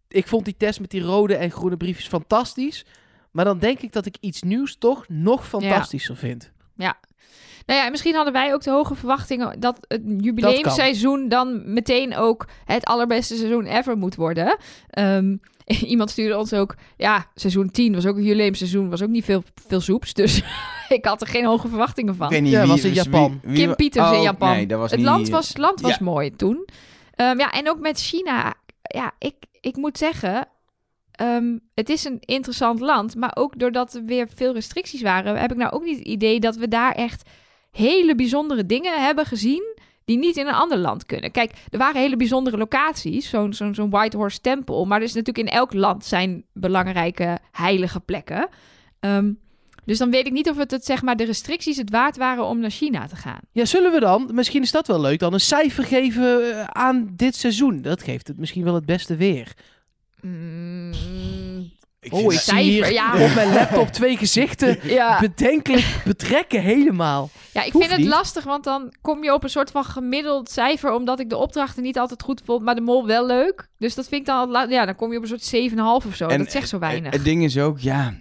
ik 0.08 0.26
vond 0.26 0.44
die 0.44 0.56
test 0.56 0.80
met 0.80 0.90
die 0.90 1.02
rode 1.02 1.36
en 1.36 1.50
groene 1.50 1.76
briefjes 1.76 2.08
fantastisch. 2.08 2.84
Maar 3.30 3.44
dan 3.44 3.58
denk 3.58 3.80
ik 3.80 3.92
dat 3.92 4.06
ik 4.06 4.16
iets 4.20 4.42
nieuws 4.42 4.76
toch 4.76 5.08
nog 5.08 5.48
fantastischer 5.48 6.16
vind. 6.16 6.52
Nou 7.66 7.78
ja, 7.80 7.84
en 7.84 7.90
misschien 7.90 8.14
hadden 8.14 8.32
wij 8.32 8.52
ook 8.54 8.62
de 8.62 8.70
hoge 8.70 8.94
verwachtingen 8.94 9.60
dat 9.60 9.78
het 9.88 10.02
jubileumseizoen 10.18 11.28
dan 11.28 11.72
meteen 11.72 12.16
ook 12.16 12.46
het 12.64 12.84
allerbeste 12.84 13.36
seizoen 13.36 13.66
ever 13.66 13.96
moet 13.96 14.14
worden. 14.14 14.56
Ehm, 14.90 15.36
iemand 15.86 16.10
stuurde 16.10 16.38
ons 16.38 16.52
ook, 16.52 16.74
ja, 16.96 17.26
seizoen 17.34 17.70
10 17.70 17.94
was 17.94 18.06
ook 18.06 18.16
een 18.16 18.22
jubileumseizoen, 18.22 18.90
was 18.90 19.02
ook 19.02 19.08
niet 19.08 19.24
veel, 19.24 19.42
veel 19.66 19.80
soeps. 19.80 20.12
Dus 20.14 20.42
ik 20.88 21.04
had 21.04 21.20
er 21.20 21.26
geen 21.26 21.44
hoge 21.44 21.68
verwachtingen 21.68 22.14
van. 22.16 22.26
Ik 22.26 22.32
weet 22.32 22.42
niet 22.42 22.52
Ja, 22.52 22.60
wie 22.60 22.68
was 22.70 22.84
in 22.84 22.92
Japan. 22.92 23.40
wie- 23.42 23.52
wie- 23.54 23.64
Kim 23.66 23.76
Pieters 23.76 24.10
in 24.10 24.16
Oh, 24.16 24.22
Japan. 24.22 24.50
Nee, 24.50 24.66
dat 24.66 24.78
was 24.78 24.90
het 24.90 25.00
niet... 25.00 25.08
land 25.08 25.28
was, 25.28 25.56
land 25.56 25.80
was 25.80 25.90
Ja. 25.90 26.04
mooi 26.04 26.36
toen. 26.36 26.68
Ehm, 27.14 27.38
ja, 27.38 27.50
en 27.50 27.68
ook 27.68 27.78
met 27.80 28.00
China. 28.00 28.54
Ja, 28.82 29.12
ik, 29.18 29.34
ik 29.60 29.76
moet 29.76 29.98
zeggen, 29.98 30.48
ehm, 31.18 31.58
het 31.74 31.88
is 31.88 32.04
een 32.04 32.18
interessant 32.20 32.80
land. 32.80 33.16
Maar 33.16 33.32
ook 33.34 33.58
doordat 33.58 33.94
er 33.94 34.04
weer 34.04 34.28
veel 34.34 34.52
restricties 34.52 35.02
waren, 35.02 35.36
heb 35.36 35.50
ik 35.50 35.56
nou 35.56 35.72
ook 35.72 35.84
niet 35.84 35.98
het 35.98 36.06
idee 36.06 36.40
dat 36.40 36.56
we 36.56 36.68
daar 36.68 36.92
echt 36.92 37.28
hele 37.70 38.14
bijzondere 38.14 38.66
dingen 38.66 39.04
hebben 39.04 39.26
gezien. 39.26 39.76
Die 40.04 40.18
niet 40.18 40.36
in 40.36 40.46
een 40.46 40.54
ander 40.54 40.78
land 40.78 41.06
kunnen. 41.06 41.30
Kijk, 41.30 41.52
er 41.70 41.78
waren 41.78 42.00
hele 42.00 42.16
bijzondere 42.16 42.56
locaties. 42.56 43.28
Zo'n 43.28 43.52
zo'n 43.52 43.90
White 43.90 44.16
Horse 44.16 44.40
Tempel. 44.40 44.84
Maar 44.84 44.98
er 44.98 45.04
is 45.04 45.14
natuurlijk 45.14 45.48
in 45.48 45.54
elk 45.54 45.72
land 45.74 46.04
zijn 46.04 46.44
belangrijke 46.52 47.38
heilige 47.52 48.00
plekken. 48.00 48.48
Ehm, 49.00 49.32
Dus 49.84 49.98
dan 49.98 50.10
weet 50.10 50.26
ik 50.26 50.32
niet 50.32 50.48
of 50.50 50.56
het, 50.56 50.70
het 50.70 50.84
zeg 50.84 51.02
maar 51.02 51.16
de 51.16 51.24
restricties 51.24 51.76
het 51.76 51.90
waard 51.90 52.16
waren 52.16 52.44
om 52.44 52.58
naar 52.58 52.70
China 52.70 53.06
te 53.06 53.16
gaan. 53.16 53.40
Ja, 53.52 53.64
zullen 53.64 53.92
we 53.92 54.00
dan, 54.00 54.30
misschien 54.32 54.62
is 54.62 54.70
dat 54.70 54.86
wel 54.86 55.00
leuk, 55.00 55.18
dan 55.18 55.32
een 55.32 55.40
cijfer 55.40 55.84
geven 55.84 56.52
eh, 56.52 56.64
aan 56.64 57.12
dit 57.16 57.36
seizoen? 57.36 57.82
Dat 57.82 58.02
geeft 58.02 58.28
het 58.28 58.38
misschien 58.38 58.64
wel 58.64 58.74
het 58.74 58.86
beste 58.86 59.16
weer. 59.16 59.54
Mm, 60.20 60.90
Ik 62.00 62.12
Oh, 62.12 62.18
vind 62.18 62.32
ik 62.32 62.36
dat- 62.46 62.54
zie 62.56 62.58
hier 62.62 62.84
Cijfer, 62.84 62.92
ja. 63.18 63.28
op 63.28 63.34
mijn 63.34 63.52
laptop 63.52 63.88
twee 63.88 64.16
gezichten 64.16 64.78
ja. 64.98 65.20
bedenkelijk 65.20 66.00
betrekken 66.04 66.62
helemaal. 66.62 67.30
ja, 67.52 67.62
ik 67.62 67.72
hoeft 67.72 67.84
vind 67.86 67.96
het 67.98 68.06
niet. 68.06 68.14
lastig, 68.16 68.44
want 68.44 68.64
dan 68.64 68.92
kom 69.00 69.24
je 69.24 69.34
op 69.34 69.42
een 69.42 69.50
soort 69.50 69.70
van 69.70 69.84
gemiddeld 69.84 70.50
cijfer, 70.50 70.92
omdat 70.92 71.20
ik 71.20 71.28
de 71.30 71.36
opdrachten 71.36 71.82
niet 71.82 71.98
altijd 71.98 72.22
goed 72.22 72.42
vond, 72.44 72.62
maar 72.62 72.74
de 72.74 72.80
mol 72.80 73.06
wel 73.06 73.26
leuk. 73.26 73.68
Dus 73.78 73.94
dat 73.94 74.08
vind 74.08 74.20
ik 74.20 74.26
dan, 74.26 74.70
ja, 74.70 74.84
dan 74.84 74.94
kom 74.96 75.10
je 75.10 75.16
op 75.16 75.22
een 75.22 75.28
soort 75.38 75.44
7,5 75.44 76.06
of 76.06 76.14
zo. 76.16 76.26
En- 76.26 76.38
dat 76.38 76.50
zegt 76.52 76.68
zo 76.68 76.78
weinig. 76.78 77.04
Het, 77.04 77.14
het 77.14 77.24
ding 77.24 77.44
is 77.44 77.58
ook, 77.58 77.78
ja, 77.78 78.14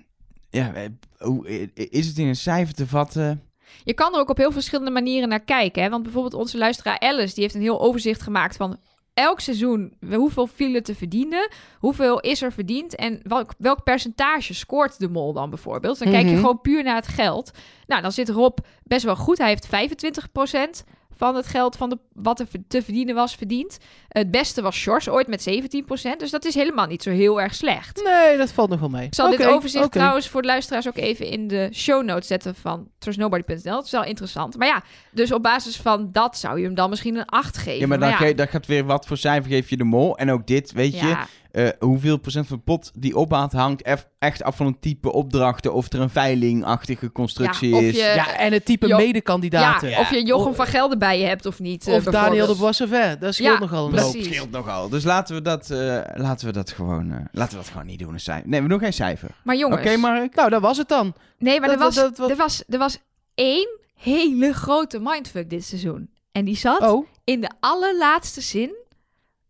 ja 0.49 0.73
hoe, 1.17 1.47
eh, 1.47 1.67
is 1.89 2.07
het 2.07 2.17
in 2.17 2.27
een 2.27 2.35
cijfer 2.35 2.73
te 2.73 2.87
vatten? 2.87 3.41
Je 3.83 3.93
kan 3.93 4.13
er 4.13 4.19
ook 4.19 4.29
op 4.29 4.37
heel 4.37 4.51
verschillende 4.51 4.91
manieren 4.91 5.29
naar 5.29 5.43
kijken. 5.43 5.83
Hè? 5.83 5.89
Want 5.89 6.03
bijvoorbeeld 6.03 6.33
onze 6.33 6.57
luisteraar 6.57 6.99
Alice, 6.99 7.33
die 7.33 7.43
heeft 7.43 7.55
een 7.55 7.61
heel 7.61 7.81
overzicht 7.81 8.21
gemaakt 8.21 8.55
van 8.55 8.77
elk 9.17 9.39
seizoen 9.39 9.93
hoeveel 10.15 10.47
viel 10.47 10.81
te 10.81 10.95
verdienen, 10.95 11.49
hoeveel 11.79 12.19
is 12.19 12.41
er 12.41 12.51
verdiend 12.51 12.95
en 12.95 13.19
welk, 13.23 13.53
welk 13.57 13.83
percentage 13.83 14.53
scoort 14.53 14.99
de 14.99 15.09
mol 15.09 15.33
dan 15.33 15.49
bijvoorbeeld. 15.49 15.99
Dan 15.99 16.11
kijk 16.11 16.25
je 16.25 16.31
Mhm. 16.31 16.39
gewoon 16.39 16.61
puur 16.61 16.83
naar 16.83 16.95
het 16.95 17.07
geld. 17.07 17.51
Nou, 17.87 18.01
dan 18.01 18.11
zit 18.11 18.29
Rob 18.29 18.57
best 18.83 19.05
wel 19.05 19.15
goed. 19.15 19.37
Hij 19.37 19.47
heeft 19.47 19.67
25% 19.67 20.83
van 21.17 21.35
het 21.35 21.47
geld 21.47 21.75
van 21.75 21.89
de, 21.89 21.97
wat 22.13 22.39
er 22.39 22.47
te 22.67 22.81
verdienen 22.81 23.15
was 23.15 23.35
verdiend. 23.35 23.77
Het 24.07 24.31
beste 24.31 24.61
was 24.61 24.75
Shores 24.75 25.09
ooit 25.09 25.27
met 25.27 25.49
17%. 25.49 26.17
Dus 26.17 26.31
dat 26.31 26.45
is 26.45 26.55
helemaal 26.55 26.85
niet 26.85 27.03
zo 27.03 27.09
heel 27.09 27.41
erg 27.41 27.55
slecht. 27.55 28.03
Nee, 28.03 28.37
dat 28.37 28.51
valt 28.51 28.69
nog 28.69 28.79
wel 28.79 28.89
mee. 28.89 29.05
Ik 29.05 29.15
zal 29.15 29.29
dit 29.29 29.39
overzicht 29.55 29.83
trouwens 29.91 30.27
voor 30.29 30.41
de 30.41 30.47
luisteraars 30.47 30.87
ook 30.87 30.97
even 30.97 31.25
in 31.25 31.47
de 31.47 31.69
show 31.73 32.03
notes 32.05 32.27
zetten 32.27 32.55
van 32.55 32.87
trustnobody.nl. 32.99 33.61
Dat 33.63 33.85
is 33.85 33.91
wel 33.91 34.03
interessant. 34.03 34.57
Maar 34.57 34.67
ja, 34.67 34.83
dus 35.11 35.31
op 35.31 35.43
basis 35.43 35.75
van 35.77 36.09
dat 36.11 36.37
zou 36.37 36.57
je 36.59 36.65
hem 36.65 36.75
dan 36.75 36.89
misschien 36.89 37.15
een 37.15 37.25
8 37.25 37.57
geven. 37.57 37.79
Ja, 37.79 37.87
maar 37.87 37.99
dan, 37.99 38.09
ja, 38.09 38.15
ge- 38.15 38.33
dan 38.35 38.47
gaat 38.47 38.65
weer 38.65 38.85
wat 38.85 39.05
voor 39.07 39.17
cijfer 39.17 39.51
geef 39.51 39.69
je 39.69 39.77
de 39.77 39.83
mol. 39.83 40.17
En 40.17 40.31
ook 40.31 40.47
dit, 40.47 40.71
weet 40.71 40.99
je, 40.99 41.17
eh, 41.57 41.69
hoeveel 41.79 42.17
procent 42.17 42.47
van 42.47 42.57
de 42.57 42.63
pot 42.63 42.91
die 42.93 43.15
ophaalt 43.17 43.51
hangt 43.51 43.81
echt 44.19 44.43
af 44.43 44.55
van 44.55 44.65
een 44.65 44.79
type 44.79 45.11
opdrachten. 45.13 45.73
Of 45.73 45.93
er 45.93 45.99
een 46.01 46.09
veilingachtige 46.09 47.11
constructie 47.11 47.69
Ja, 47.75 47.81
is. 47.81 47.95
je- 47.95 48.01
Ja, 48.15 48.37
en 48.37 48.53
het 48.53 48.65
type 48.65 48.87
Jo- 48.87 48.97
medekandidaten. 48.97 49.89
ja, 49.89 49.99
of 49.99 50.09
je 50.11 50.23
Jochem 50.25 50.49
Of- 50.49 50.55
van 50.55 50.65
Gelder 50.67 50.97
bij 50.97 51.19
je 51.19 51.25
hebt 51.25 51.45
of 51.45 51.59
niet. 51.59 51.87
eh, 51.87 51.93
Of 51.93 52.03
Daniel 52.03 52.47
de. 52.47 52.55
Boissevet. 52.55 53.21
Dat 53.21 53.33
scheelt 53.33 53.53
Ja, 53.53 53.59
nogal 53.59 53.85
een 53.85 53.91
precies. 53.91 54.13
hoop. 54.13 54.23
Dat 54.23 54.33
scheelt 54.33 54.51
nogal. 54.51 54.89
Dus 54.89 55.03
laten 55.03 55.35
we 55.35 55.41
dat, 55.41 55.69
eh, 55.69 55.77
laten 56.15 56.47
we 56.47 56.53
dat 56.53 56.71
gewoon, 56.71 57.11
eh, 57.11 57.17
laten 57.31 57.51
we 57.57 57.63
dat 57.63 57.71
gewoon 57.71 57.85
niet 57.87 57.99
doen. 57.99 58.13
Een 58.13 58.19
cijfer. 58.19 58.49
Nee, 58.49 58.61
we 58.61 58.67
doen 58.67 58.79
geen 58.79 58.93
cijfer. 58.93 59.29
Maar 59.43 59.55
jongens, 59.55 59.81
Oké, 59.81 59.97
Mark? 59.97 60.35
Nou, 60.35 60.49
dat 60.49 60.61
was 60.61 60.77
het 60.77 60.87
dan. 60.89 61.13
nee, 61.39 61.59
maar 61.59 61.69
er 61.69 61.77
dat- 61.77 61.85
was, 61.85 61.95
dat- 62.03 62.15
dat- 62.17 62.29
er, 62.29 62.35
was, 62.35 62.63
er 62.67 62.77
was 62.79 62.97
één 63.35 63.67
hele 63.95 64.53
grote 64.53 64.99
mindfuck 64.99 65.49
dit 65.49 65.63
seizoen. 65.65 66.09
En 66.31 66.45
die 66.45 66.57
zat 66.57 66.79
Oh, 66.81 67.07
in 67.23 67.41
de 67.41 67.51
allerlaatste 67.59 68.41
zin 68.41 68.75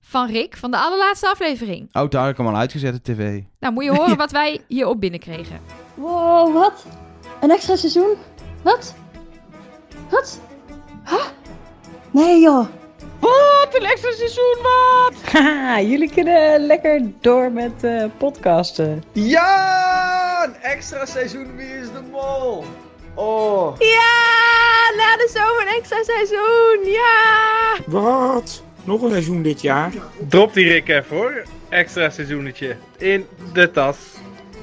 van 0.07 0.27
Rick, 0.27 0.57
van 0.57 0.71
de 0.71 0.77
allerlaatste 0.77 1.29
aflevering. 1.29 1.89
Oh, 1.91 2.09
daar 2.09 2.21
had 2.21 2.29
ik 2.31 2.37
hem 2.37 2.47
al 2.47 2.55
uitgezet 2.55 2.95
op 2.95 3.03
tv. 3.03 3.41
Nou, 3.59 3.73
moet 3.73 3.83
je 3.83 3.91
horen 3.91 4.17
wat 4.25 4.31
wij 4.31 4.61
hierop 4.67 4.99
binnenkregen. 4.99 5.59
Wow, 5.93 6.53
wat? 6.53 6.85
Een 7.41 7.51
extra 7.51 7.75
seizoen? 7.75 8.15
Wat? 8.61 8.95
Wat? 10.09 10.39
Huh? 11.05 11.25
Nee 12.11 12.39
joh. 12.39 12.67
Wat? 13.19 13.67
Een 13.71 13.85
extra 13.85 14.11
seizoen, 14.11 14.57
wat? 14.61 15.13
Haha, 15.33 15.81
jullie 15.81 16.11
kunnen 16.11 16.65
lekker 16.65 17.11
door 17.21 17.51
met 17.51 17.83
eh, 17.83 18.05
podcasten. 18.17 19.03
Ja! 19.11 20.43
Een 20.45 20.55
extra 20.55 21.05
seizoen 21.05 21.55
Wie 21.55 21.79
is 21.79 21.91
de 21.91 22.01
Mol? 22.11 22.65
Oh. 23.15 23.75
Ja, 23.79 24.95
na 24.97 25.15
de 25.17 25.29
zomer 25.33 25.61
een 25.61 25.77
extra 25.77 26.03
seizoen. 26.03 26.91
Ja. 26.91 27.77
Wat? 27.85 28.65
Nog 28.87 29.01
een 29.01 29.09
seizoen 29.09 29.41
dit 29.41 29.61
jaar? 29.61 29.93
Drop 30.27 30.53
die 30.53 30.67
Rick 30.67 30.87
even 30.87 31.17
hoor. 31.17 31.43
Extra 31.69 32.09
seizoenetje. 32.09 32.75
In 32.97 33.25
de 33.53 33.71
tas. 33.71 33.97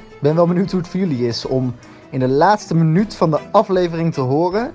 Ik 0.09 0.21
ben 0.21 0.35
wel 0.35 0.47
benieuwd 0.47 0.71
hoe 0.71 0.81
het 0.81 0.89
voor 0.89 1.01
jullie 1.01 1.27
is 1.27 1.45
om 1.45 1.75
in 2.11 2.19
de 2.19 2.29
laatste 2.29 2.75
minuut 2.75 3.15
van 3.15 3.31
de 3.31 3.39
aflevering 3.53 4.13
te 4.15 4.21
horen 4.21 4.73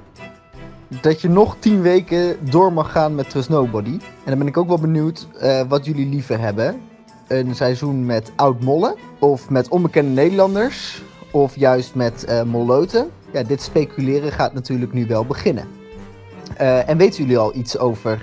dat 1.02 1.22
je 1.22 1.30
nog 1.30 1.56
10 1.60 1.82
weken 1.82 2.38
door 2.50 2.74
mag 2.74 2.92
gaan 2.92 3.16
met 3.16 3.30
Trust 3.30 3.50
Nobody. 3.50 3.92
En 3.92 4.26
dan 4.26 4.38
ben 4.38 4.48
ik 4.48 4.58
ook 4.58 4.68
wel 4.68 4.80
benieuwd 4.80 5.28
eh, 5.40 5.62
wat 5.68 5.86
jullie 5.86 6.08
liever 6.08 6.40
hebben. 6.40 6.82
Een 7.28 7.56
seizoen 7.56 8.06
met 8.06 8.32
oud 8.36 8.62
mollen 8.62 8.96
of 9.20 9.50
met 9.50 9.70
onbekende 9.70 10.12
Nederlanders 10.22 11.02
of 11.32 11.56
juist 11.56 11.96
met 11.96 12.24
eh 12.24 12.44
molloten. 12.44 13.10
Ja, 13.32 13.44
dit 13.44 13.62
speculeren 13.62 14.32
gaat 14.32 14.54
natuurlijk 14.54 14.94
nu 14.94 15.06
wel 15.06 15.26
beginnen. 15.26 15.68
Eh, 16.58 16.90
en 16.90 16.98
weten 16.98 17.24
jullie 17.24 17.38
al 17.38 17.56
iets 17.56 17.78
over 17.78 18.20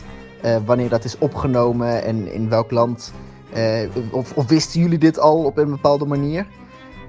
eh, 0.47 0.57
wanneer 0.65 0.89
dat 0.89 1.05
is 1.05 1.19
opgenomen 1.19 2.05
en 2.05 2.33
in 2.33 2.49
welk 2.49 2.71
land? 2.71 3.13
Eh, 3.53 3.81
of, 4.11 4.33
of 4.33 4.47
wisten 4.49 4.81
jullie 4.81 4.99
dit 4.99 5.19
al 5.19 5.45
op 5.45 5.59
een 5.59 5.71
bepaalde 5.71 6.05
manier? 6.05 6.47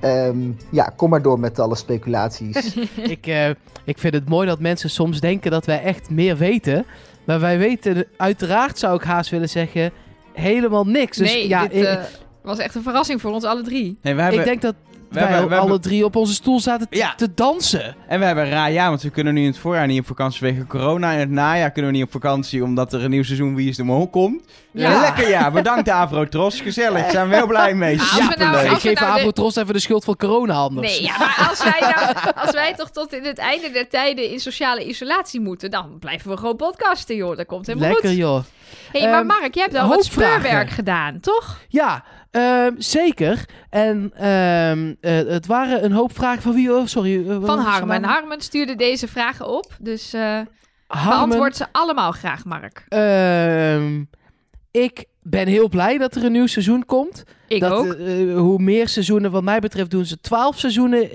Ehm, 0.01 0.37
ja, 0.71 0.93
kom 0.95 1.09
maar 1.09 1.21
door 1.21 1.39
met 1.39 1.59
alle 1.59 1.75
speculaties. 1.75 2.75
ik, 3.15 3.27
eh, 3.27 3.49
ik 3.83 3.97
vind 3.97 4.13
het 4.13 4.29
mooi 4.29 4.47
dat 4.47 4.59
mensen 4.59 4.89
soms 4.89 5.19
denken 5.19 5.51
dat 5.51 5.65
wij 5.65 5.81
echt 5.81 6.09
meer 6.09 6.37
weten. 6.37 6.85
Maar 7.23 7.39
wij 7.39 7.57
weten, 7.57 8.05
uiteraard 8.17 8.79
zou 8.79 8.95
ik 8.95 9.03
haast 9.03 9.29
willen 9.29 9.49
zeggen, 9.49 9.91
helemaal 10.33 10.85
niks. 10.85 11.17
Dus 11.17 11.33
nee, 11.33 11.47
ja, 11.47 11.67
dit 11.67 11.85
ik, 11.85 11.99
was 12.41 12.57
echt 12.57 12.75
een 12.75 12.83
verrassing 12.83 13.21
voor 13.21 13.31
ons 13.31 13.43
alle 13.43 13.63
drie. 13.63 13.97
Nee, 14.01 14.15
we 14.15 14.21
hebben, 14.21 14.39
ik 14.39 14.45
denk 14.45 14.61
dat 14.61 14.75
we 15.09 15.19
wij 15.19 15.23
hebben- 15.23 15.49
we 15.49 15.55
alle 15.55 15.61
hebben- 15.63 15.81
drie 15.81 16.05
op 16.05 16.15
onze 16.15 16.33
stoel 16.33 16.59
zaten 16.59 16.89
te, 16.89 16.97
Ja. 16.97 17.13
te 17.15 17.33
dansen. 17.33 17.95
En 18.07 18.19
we 18.19 18.25
hebben 18.25 18.43
een 18.43 18.49
raar 18.49 18.71
jaar, 18.71 18.89
want 18.89 19.01
we 19.01 19.09
kunnen 19.09 19.33
nu 19.33 19.41
in 19.41 19.47
het 19.47 19.57
voorjaar 19.57 19.87
niet 19.87 19.99
op 19.99 20.07
vakantie 20.07 20.39
vanwege 20.39 20.65
corona. 20.67 21.11
In 21.11 21.19
het 21.19 21.29
najaar 21.29 21.71
kunnen 21.71 21.91
we 21.91 21.97
niet 21.97 22.05
op 22.05 22.11
vakantie 22.11 22.63
omdat 22.63 22.93
er 22.93 23.03
een 23.03 23.09
nieuw 23.09 23.23
seizoen 23.23 23.55
Wie 23.55 23.69
is 23.69 23.75
de 23.75 23.83
Mol 23.83 24.09
komt. 24.09 24.43
Ja. 24.71 24.99
Lekker 25.01 25.29
ja, 25.29 25.51
bedankt 25.51 25.89
Avrotros. 25.89 26.61
Gezellig, 26.61 27.11
zijn 27.11 27.29
we 27.29 27.35
heel 27.35 27.47
blij 27.47 27.73
mee. 27.73 27.95
Nou- 27.95 28.07
Superleuk. 28.09 28.71
Ik 28.71 28.77
geef 28.79 28.99
nou 28.99 29.13
de- 29.13 29.19
Avotros 29.19 29.55
even 29.55 29.73
de 29.73 29.79
schuld 29.79 30.03
van 30.03 30.15
corona 30.15 30.53
anders. 30.53 30.91
Nee, 30.91 31.03
ja, 31.03 31.17
maar 31.17 31.45
als 31.49 31.63
wij, 31.63 31.79
nou, 31.95 32.15
als 32.35 32.51
wij 32.51 32.73
toch 32.75 32.89
tot 32.91 33.13
in 33.13 33.23
het 33.23 33.37
einde 33.37 33.69
der 33.71 33.89
tijden 33.89 34.29
in 34.31 34.39
sociale 34.39 34.85
isolatie 34.87 35.39
moeten, 35.41 35.71
dan 35.71 35.99
blijven 35.99 36.29
we 36.31 36.37
gewoon 36.37 36.55
podcasten, 36.55 37.15
joh. 37.15 37.37
Dat 37.37 37.45
komt 37.45 37.67
helemaal 37.67 37.89
Lekker 37.89 38.09
goed. 38.09 38.17
joh. 38.17 38.43
hey, 38.91 39.09
maar 39.09 39.19
Ehm, 39.19 39.27
Mark, 39.27 39.53
jij 39.55 39.63
hebt 39.63 39.75
al 39.77 39.87
wat 39.87 40.05
speurwerk 40.05 40.69
gedaan, 40.69 41.19
toch? 41.19 41.59
Ja, 41.67 42.03
ehm, 42.37 42.71
zeker. 42.77 43.45
En 43.69 44.11
ehm, 44.15 44.93
eh, 45.01 45.27
het 45.27 45.45
waren 45.45 45.83
een 45.83 45.91
hoop 45.91 46.15
vragen 46.15 46.41
van 46.41 46.53
wie? 46.53 46.73
Oh, 46.73 46.85
sorry. 46.85 47.29
eh, 47.29 47.37
Van 47.43 47.59
Harmen. 47.59 48.03
Harmen 48.03 48.41
stuurde 48.41 48.75
deze 48.75 49.07
vragen 49.07 49.47
op, 49.47 49.71
dus 49.79 50.13
eh 50.13 50.39
beantwoord 50.87 51.55
ze 51.55 51.65
allemaal 51.71 52.11
graag, 52.11 52.45
Mark. 52.45 52.85
Ehm, 52.87 54.03
ik 54.71 55.05
ben 55.21 55.47
heel 55.47 55.69
blij 55.69 55.97
dat 55.97 56.15
er 56.15 56.23
een 56.23 56.31
nieuw 56.31 56.47
seizoen 56.47 56.85
komt. 56.85 57.23
Ik 57.47 57.61
dat, 57.61 57.71
ook. 57.71 57.97
hoe 58.37 58.59
meer 58.59 58.87
seizoenen, 58.87 59.31
wat 59.31 59.43
mij 59.43 59.59
betreft, 59.59 59.91
doen 59.91 60.05
ze 60.05 60.19
twaalf 60.19 60.59
seizoenen 60.59 61.13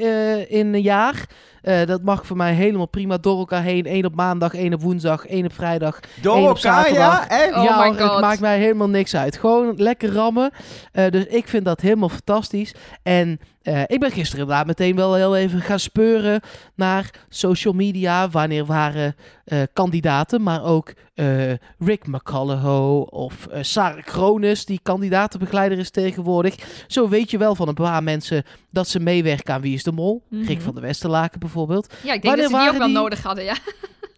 in 0.51 0.75
een 0.75 0.83
jaar. 0.83 1.27
Eh, 1.63 1.87
dat 1.87 2.03
mag 2.03 2.27
voor 2.27 2.37
mij 2.37 2.53
helemaal 2.53 2.89
prima 2.89 3.17
door 3.17 3.39
elkaar 3.39 3.63
heen. 3.63 3.95
Eén 3.95 4.05
op 4.05 4.15
maandag, 4.15 4.55
één 4.55 4.75
op 4.75 4.83
woensdag, 4.83 5.27
één 5.27 5.45
op 5.45 5.53
vrijdag. 5.53 6.01
Door 6.23 6.37
één 6.37 6.49
op 6.51 6.57
elkaar, 6.57 6.85
zaterdag. 6.85 7.29
ja? 7.29 7.29
Echt? 7.29 7.57
Oh 7.57 7.63
ja, 7.65 7.79
my 7.79 7.87
hoor, 7.87 7.97
het 7.97 8.09
God. 8.11 8.21
maakt 8.21 8.41
mij 8.41 8.59
helemaal 8.59 8.89
niks 8.89 9.17
uit. 9.17 9.37
Gewoon 9.37 9.75
lekker 9.77 10.13
rammen. 10.13 10.51
Eh, 10.93 11.11
dus 11.11 11.27
ik 11.27 11.49
vind 11.49 11.65
dat 11.65 11.81
helemaal 11.81 12.09
fantastisch. 12.09 12.75
En 13.03 13.41
eh, 13.63 13.83
ik 13.87 14.01
ben 14.01 14.11
gisteren 14.11 14.41
inderdaad 14.41 14.67
meteen 14.67 14.97
wel 14.97 15.15
heel 15.15 15.37
even 15.37 15.61
gaan 15.61 15.79
speuren 15.79 16.41
naar 16.75 17.11
social 17.29 17.75
media. 17.75 18.29
Wanneer 18.29 18.67
waren 18.67 19.17
eh, 19.45 19.63
kandidaten, 19.73 20.43
maar 20.43 20.65
ook 20.65 20.93
eh, 21.15 21.53
Rick 21.79 22.07
McCullough 22.07 23.13
of 23.13 23.49
Sarah 23.61 24.03
Kronis, 24.05 24.65
die 24.65 24.81
kandidatenbegeleider 24.83 25.79
is 25.79 25.91
tegenwoordig. 25.91 26.85
Zo 26.87 27.09
weet 27.09 27.31
je 27.31 27.39
wel 27.39 27.55
van 27.55 27.69
een 27.69 27.75
paar 27.75 28.03
mensen 28.03 28.45
dat 28.71 28.89
ze 28.89 29.01
meewerken 29.01 29.55
aan 29.55 29.61
Wie 29.61 29.75
is 29.75 29.83
de 29.83 29.93
Mol. 29.93 30.23
Mhm. 30.31 30.45
Rick 30.47 30.61
van 30.61 30.75
der 30.75 30.83
Westerlaken 30.83 31.41
bijvoorbeeld. 31.41 31.95
Ja, 32.03 32.13
ik 32.13 32.23
denk 32.23 32.23
wanneer 32.23 32.43
dat 32.43 32.51
ze 32.51 32.57
die 32.59 32.69
ook 32.73 32.79
wel 32.79 32.87
die- 32.87 32.97
nodig 32.97 33.23
hadden, 33.23 33.45
ja. 33.45 33.57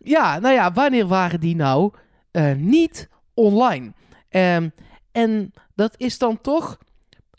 Ja, 0.07 0.39
nou 0.39 0.55
ja, 0.55 0.73
wanneer 0.73 1.07
waren 1.07 1.41
die 1.41 1.57
nou 1.57 1.93
niet 2.57 3.09
online? 3.35 3.93
Ehm, 4.29 4.69
en 5.13 5.53
dat 5.75 5.95
is 5.97 6.19
dan 6.19 6.41
toch 6.41 6.79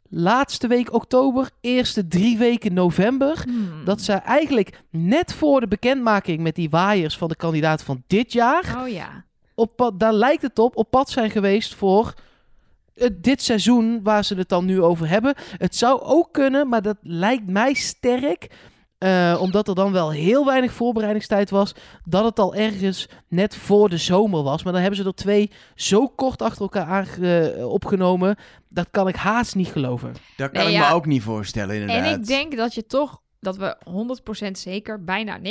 laatste 0.10 0.68
week 0.68 0.94
oktober, 0.94 1.50
eerste 1.62 2.08
drie 2.08 2.38
weken 2.38 2.74
november. 2.74 3.42
Hmm. 3.44 3.86
Dat 3.86 4.02
ze 4.02 4.14
eigenlijk 4.14 4.82
net 4.90 5.34
voor 5.34 5.60
de 5.60 5.68
bekendmaking 5.68 6.40
met 6.40 6.56
die 6.56 6.70
waaiers 6.70 7.18
van 7.18 7.28
de 7.28 7.36
kandidaten 7.36 7.86
van 7.86 8.04
dit 8.08 8.34
jaar, 8.34 8.82
Oh 8.82 8.88
ja. 8.90 9.26
op 9.56 9.76
pad, 9.76 10.00
daar 10.00 10.14
lijkt 10.14 10.42
het 10.42 10.60
op, 10.60 10.78
op 10.78 10.90
pad 10.90 11.10
zijn 11.10 11.30
geweest 11.30 11.76
voor 11.76 12.14
dit 13.14 13.42
seizoen 13.42 14.04
waar 14.04 14.26
ze 14.26 14.36
het 14.36 14.50
dan 14.50 14.66
nu 14.66 14.82
over 14.82 15.10
hebben. 15.10 15.36
Het 15.58 15.76
zou 15.76 16.02
ook 16.02 16.32
kunnen, 16.32 16.70
maar 16.70 16.82
dat 16.82 16.98
lijkt 17.02 17.48
mij 17.48 17.74
sterk. 17.74 18.48
Eh, 18.98 19.38
omdat 19.42 19.68
er 19.68 19.76
dan 19.76 19.92
wel 19.92 20.12
heel 20.12 20.46
weinig 20.46 20.72
voorbereidingstijd 20.74 21.50
was. 21.50 21.76
Dat 22.04 22.24
het 22.24 22.40
al 22.40 22.56
ergens 22.56 23.08
net 23.28 23.56
voor 23.56 23.90
de 23.90 23.98
zomer 23.98 24.44
was. 24.44 24.64
Maar 24.64 24.74
dan 24.74 24.82
hebben 24.82 25.00
ze 25.00 25.06
er 25.06 25.16
twee 25.16 25.52
zo 25.76 26.08
kort 26.08 26.42
achter 26.42 26.62
elkaar 26.62 26.86
aange- 26.86 27.68
opgenomen. 27.68 28.36
Dat 28.70 28.88
kan 28.92 29.08
ik 29.08 29.16
haast 29.16 29.56
niet 29.56 29.68
geloven. 29.68 30.14
Dat 30.38 30.52
kan 30.52 30.64
Nee, 30.64 30.74
ik 30.74 30.80
ja. 30.80 30.88
me 30.90 30.94
ook 30.96 31.06
niet 31.06 31.24
voorstellen, 31.24 31.76
inderdaad. 31.76 32.06
En 32.14 32.20
ik 32.20 32.26
denk 32.28 32.58
dat 32.58 32.74
je 32.74 32.86
toch 32.86 33.22
dat 33.40 33.58
we 33.58 33.78
100% 34.48 34.52
zeker, 34.52 35.04
bijna 35.04 35.40
99% 35.40 35.44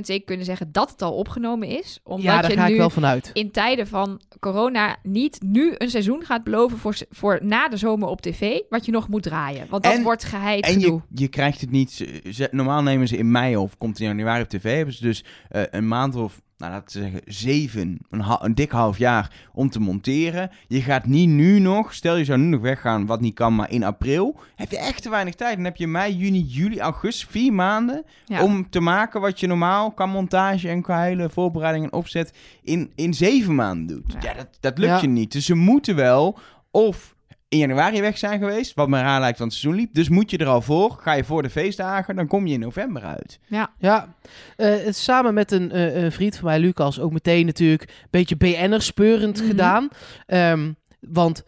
zeker 0.00 0.24
kunnen 0.24 0.44
zeggen 0.46 0.72
dat 0.72 0.90
het 0.90 1.02
al 1.02 1.14
opgenomen 1.14 1.68
is. 1.68 2.00
Omdat 2.04 2.24
ja, 2.24 2.40
daar 2.40 2.50
je 2.50 2.56
ga 2.56 2.66
nu 2.66 2.72
ik 2.72 2.78
wel 2.78 2.90
vanuit. 2.90 3.30
in 3.32 3.50
tijden 3.50 3.86
van 3.86 4.20
corona 4.40 4.96
niet 5.02 5.42
nu 5.42 5.74
een 5.78 5.90
seizoen 5.90 6.24
gaat 6.24 6.44
beloven 6.44 6.78
voor, 6.78 6.96
voor 7.10 7.38
na 7.42 7.68
de 7.68 7.76
zomer 7.76 8.08
op 8.08 8.20
tv, 8.20 8.58
wat 8.68 8.84
je 8.86 8.92
nog 8.92 9.08
moet 9.08 9.22
draaien. 9.22 9.66
Want 9.70 9.82
dat 9.82 9.92
En- 9.92 10.02
wordt 10.02 10.24
geheid 10.24 10.64
En 10.64 10.72
je, 10.78 10.84
gedoe. 10.84 11.02
je 11.14 11.28
krijgt 11.28 11.60
het 11.60 11.70
niet... 11.70 11.90
ze- 12.32 12.48
normaal 12.50 12.82
nemen 12.82 13.08
ze 13.08 13.16
in 13.16 13.30
mei 13.30 13.56
of 13.56 13.76
komt 13.76 14.00
in 14.00 14.06
januari 14.06 14.42
op 14.42 14.48
tv. 14.48 14.76
Hebben 14.76 14.94
ze 14.94 15.02
dus 15.02 15.24
eh, 15.48 15.62
een 15.70 15.88
maand 15.88 16.14
of, 16.14 16.40
nou 16.58 16.72
laten 16.72 17.00
we 17.00 17.04
zeggen, 17.04 17.20
zeven, 17.34 17.98
een, 18.10 18.54
dik 18.54 18.70
half 18.70 18.98
jaar 18.98 19.30
om 19.52 19.70
te 19.70 19.80
monteren. 19.80 20.50
Je 20.68 20.82
gaat 20.82 21.06
niet 21.06 21.28
nu 21.28 21.58
nog, 21.58 21.94
stel 21.94 22.16
je 22.16 22.24
zou 22.24 22.38
nu 22.38 22.46
nog 22.46 22.60
weggaan, 22.60 23.06
wat 23.06 23.20
niet 23.20 23.34
kan, 23.34 23.54
maar 23.54 23.70
in 23.70 23.84
april. 23.84 24.40
Heb 24.54 24.70
je 24.70 24.78
echt 24.78 25.02
te 25.02 25.10
weinig 25.10 25.34
tijd. 25.34 25.56
Dan 25.56 25.64
heb 25.64 25.76
je 25.76 25.86
mei, 25.86 26.16
juni, 26.16 26.40
juli, 26.40 26.80
augustus, 26.80 27.28
vier 27.30 27.52
maanden 27.52 28.04
Ja. 28.24 28.42
om 28.42 28.70
te 28.70 28.80
maken 28.80 29.20
wat 29.20 29.40
je 29.40 29.46
normaal 29.46 29.90
qua 29.92 30.06
montage 30.06 30.68
en 30.68 30.82
qua 30.82 31.02
hele 31.02 31.30
voorbereiding 31.30 31.84
en 31.84 31.92
opzet 31.92 32.32
in, 32.62 32.92
in 32.94 33.14
zeven 33.14 33.54
maanden 33.54 33.86
doet. 33.86 34.12
Ja. 34.12 34.18
Ja, 34.30 34.34
dat, 34.34 34.48
dat 34.60 34.78
lukt 34.78 34.90
Ja. 34.92 35.00
je 35.00 35.08
niet. 35.08 35.32
Dus 35.32 35.44
ze 35.46 35.54
moeten 35.54 35.96
wel 35.96 36.38
of 36.70 37.14
in 37.48 37.58
januari 37.58 38.00
weg 38.00 38.18
zijn 38.18 38.38
geweest, 38.38 38.74
wat 38.74 38.88
me 38.88 39.00
raar 39.00 39.20
lijkt, 39.20 39.38
want 39.38 39.50
het 39.50 39.60
seizoen 39.60 39.80
liep. 39.82 39.94
Dus 39.94 40.08
moet 40.08 40.30
je 40.30 40.38
er 40.38 40.46
al 40.46 40.62
voor. 40.62 40.96
Ga 41.00 41.12
je 41.12 41.24
voor 41.24 41.42
de 41.42 41.50
feestdagen, 41.50 42.16
dan 42.16 42.26
kom 42.26 42.46
je 42.46 42.54
in 42.54 42.60
november 42.60 43.02
uit. 43.02 43.38
Ja, 43.78 44.14
eh, 44.56 44.68
het 44.84 44.96
samen 44.96 45.34
met 45.34 45.52
een, 45.52 45.70
eh, 45.72 46.02
een 46.02 46.12
vriend 46.12 46.36
van 46.36 46.44
mij, 46.44 46.58
Lucas, 46.58 47.00
ook 47.00 47.12
meteen 47.12 47.46
natuurlijk 47.46 47.82
een 47.82 47.94
beetje 48.10 48.36
BN'er 48.36 48.82
speurend 48.82 49.38
Mhm. 49.38 49.46
gedaan. 49.46 49.88
Ehm, 50.26 50.72
want 51.00 51.44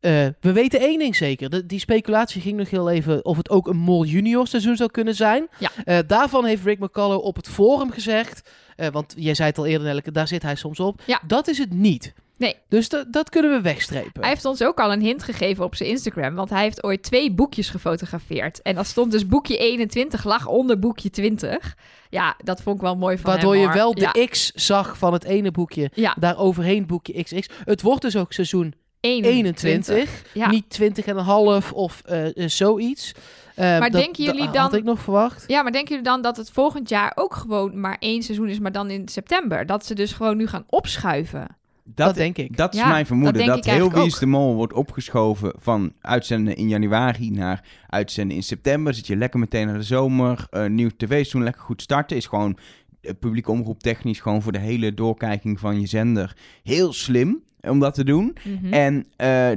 eh, 0.00 0.26
we 0.40 0.52
weten 0.52 0.80
één 0.80 0.98
ding 0.98 1.16
zeker. 1.16 1.50
De, 1.50 1.66
die 1.66 1.78
speculatie 1.78 2.40
ging 2.40 2.56
nog 2.56 2.70
heel 2.70 2.90
even 2.90 3.24
of 3.24 3.36
het 3.36 3.50
ook 3.50 3.66
een 3.66 3.76
Mol 3.76 4.04
Junior 4.04 4.46
seizoen 4.46 4.76
zou 4.76 4.90
kunnen 4.90 5.14
zijn. 5.14 5.46
Ja. 5.58 5.70
Eh, 5.84 5.98
daarvan 6.06 6.44
heeft 6.44 6.64
Rick 6.64 6.78
McCullough 6.78 7.24
op 7.24 7.36
het 7.36 7.48
forum 7.48 7.90
gezegd, 7.90 8.50
eh, 8.76 8.88
want 8.88 9.14
jij 9.16 9.34
zei 9.34 9.48
het 9.48 9.58
al 9.58 9.66
eerder, 9.66 9.86
Nelleke, 9.86 10.12
daar 10.12 10.28
zit 10.28 10.42
hij 10.42 10.54
soms 10.54 10.80
op. 10.80 11.00
Ja. 11.06 11.20
Dat 11.26 11.48
is 11.48 11.58
het 11.58 11.72
niet. 11.72 12.12
Nee. 12.42 12.56
Dus 12.68 12.88
da- 12.88 13.04
dat 13.08 13.28
kunnen 13.30 13.50
we 13.50 13.60
wegstrepen. 13.60 14.20
Hij 14.20 14.28
heeft 14.28 14.44
ons 14.44 14.62
ook 14.62 14.80
al 14.80 14.92
een 14.92 15.00
hint 15.00 15.22
gegeven 15.22 15.64
op 15.64 15.74
zijn 15.74 15.88
Instagram, 15.88 16.34
want 16.34 16.50
hij 16.50 16.62
heeft 16.62 16.84
ooit 16.84 17.02
twee 17.02 17.32
boekjes 17.32 17.68
gefotografeerd. 17.70 18.62
En 18.62 18.74
dat 18.74 18.86
stond 18.86 19.10
dus 19.12 19.26
boekje 19.26 19.56
21 19.56 20.24
lag 20.24 20.46
onder 20.46 20.78
boekje 20.78 21.10
20. 21.10 21.74
Ja, 22.10 22.36
dat 22.44 22.62
vond 22.62 22.76
ik 22.76 22.82
wel 22.82 22.96
mooi 22.96 23.18
van 23.18 23.30
Waardoor 23.30 23.52
hem, 23.54 23.62
je 23.62 23.72
wel 23.72 23.94
de 23.94 24.10
ja. 24.12 24.26
X 24.26 24.50
zag 24.54 24.98
van 24.98 25.12
het 25.12 25.24
ene 25.24 25.50
boekje. 25.50 25.90
Ja, 25.94 26.16
Daar 26.18 26.38
overheen 26.38 26.86
boekje 26.86 27.22
XX. 27.22 27.48
Het 27.64 27.82
wordt 27.82 28.02
dus 28.02 28.16
ook 28.16 28.32
seizoen 28.32 28.74
21. 29.00 30.22
Ja. 30.34 30.50
Niet 30.50 30.70
20 30.70 31.06
en 31.06 31.16
een 31.16 31.24
half 31.24 31.72
of 31.72 32.02
eh, 32.04 32.26
eh, 32.36 32.48
zoiets. 32.48 33.12
Eh, 33.54 33.64
Maar 33.64 33.90
dat- 33.90 34.00
denken 34.00 34.24
jullie 34.24 34.44
dat 34.44 34.52
dan- 34.54 34.62
had 34.62 34.74
ik 34.74 34.84
nog 34.84 35.00
verwacht. 35.00 35.44
Ja, 35.46 35.62
maar 35.62 35.72
denken 35.72 35.88
jullie 35.90 36.04
dan 36.10 36.22
dat 36.22 36.36
het 36.36 36.50
volgend 36.50 36.88
jaar 36.88 37.12
ook 37.14 37.34
gewoon 37.34 37.80
maar 37.80 37.96
één 37.98 38.22
seizoen 38.22 38.48
is, 38.48 38.58
maar 38.58 38.72
dan 38.72 38.90
in 38.90 39.08
september? 39.08 39.66
Dat 39.66 39.86
ze 39.86 39.94
dus 39.94 40.12
gewoon 40.12 40.36
nu 40.36 40.46
gaan 40.46 40.64
opschuiven? 40.68 41.46
Dat, 41.84 42.14
denk 42.14 42.36
ik. 42.38 42.56
Dat 42.56 42.74
is 42.74 42.80
Ja, 42.80 42.88
mijn 42.88 43.06
vermoeden. 43.06 43.46
dat 43.46 43.64
heel 43.64 43.92
Wie 43.92 44.06
is 44.06 44.18
de 44.18 44.26
Mol 44.26 44.54
wordt 44.54 44.72
opgeschoven 44.72 45.52
van 45.56 45.92
uitzenden 46.00 46.56
in 46.56 46.68
januari 46.68 47.30
naar 47.30 47.64
uitzenden 47.88 48.36
in 48.36 48.42
september. 48.42 48.94
Zit 48.94 49.06
je 49.06 49.16
lekker 49.16 49.40
meteen 49.40 49.66
naar 49.66 49.78
de 49.78 49.82
zomer. 49.82 50.46
eh, 50.50 50.66
nieuw 50.66 50.90
tv-seizoen, 50.96 51.42
lekker 51.42 51.62
goed 51.62 51.82
starten. 51.82 52.16
Is 52.16 52.26
gewoon 52.26 52.58
uh, 53.02 53.10
publieke 53.20 53.50
omroep 53.50 53.80
technisch 53.80 54.20
gewoon 54.20 54.42
voor 54.42 54.52
de 54.52 54.58
hele 54.58 54.94
doorkijking 54.94 55.60
van 55.60 55.80
je 55.80 55.86
zender 55.86 56.36
heel 56.62 56.92
slim 56.92 57.42
om 57.60 57.78
dat 57.78 57.94
te 57.94 58.04
doen. 58.04 58.36
Mhm. 58.44 58.72
En 58.72 59.06
eh, 59.16 59.50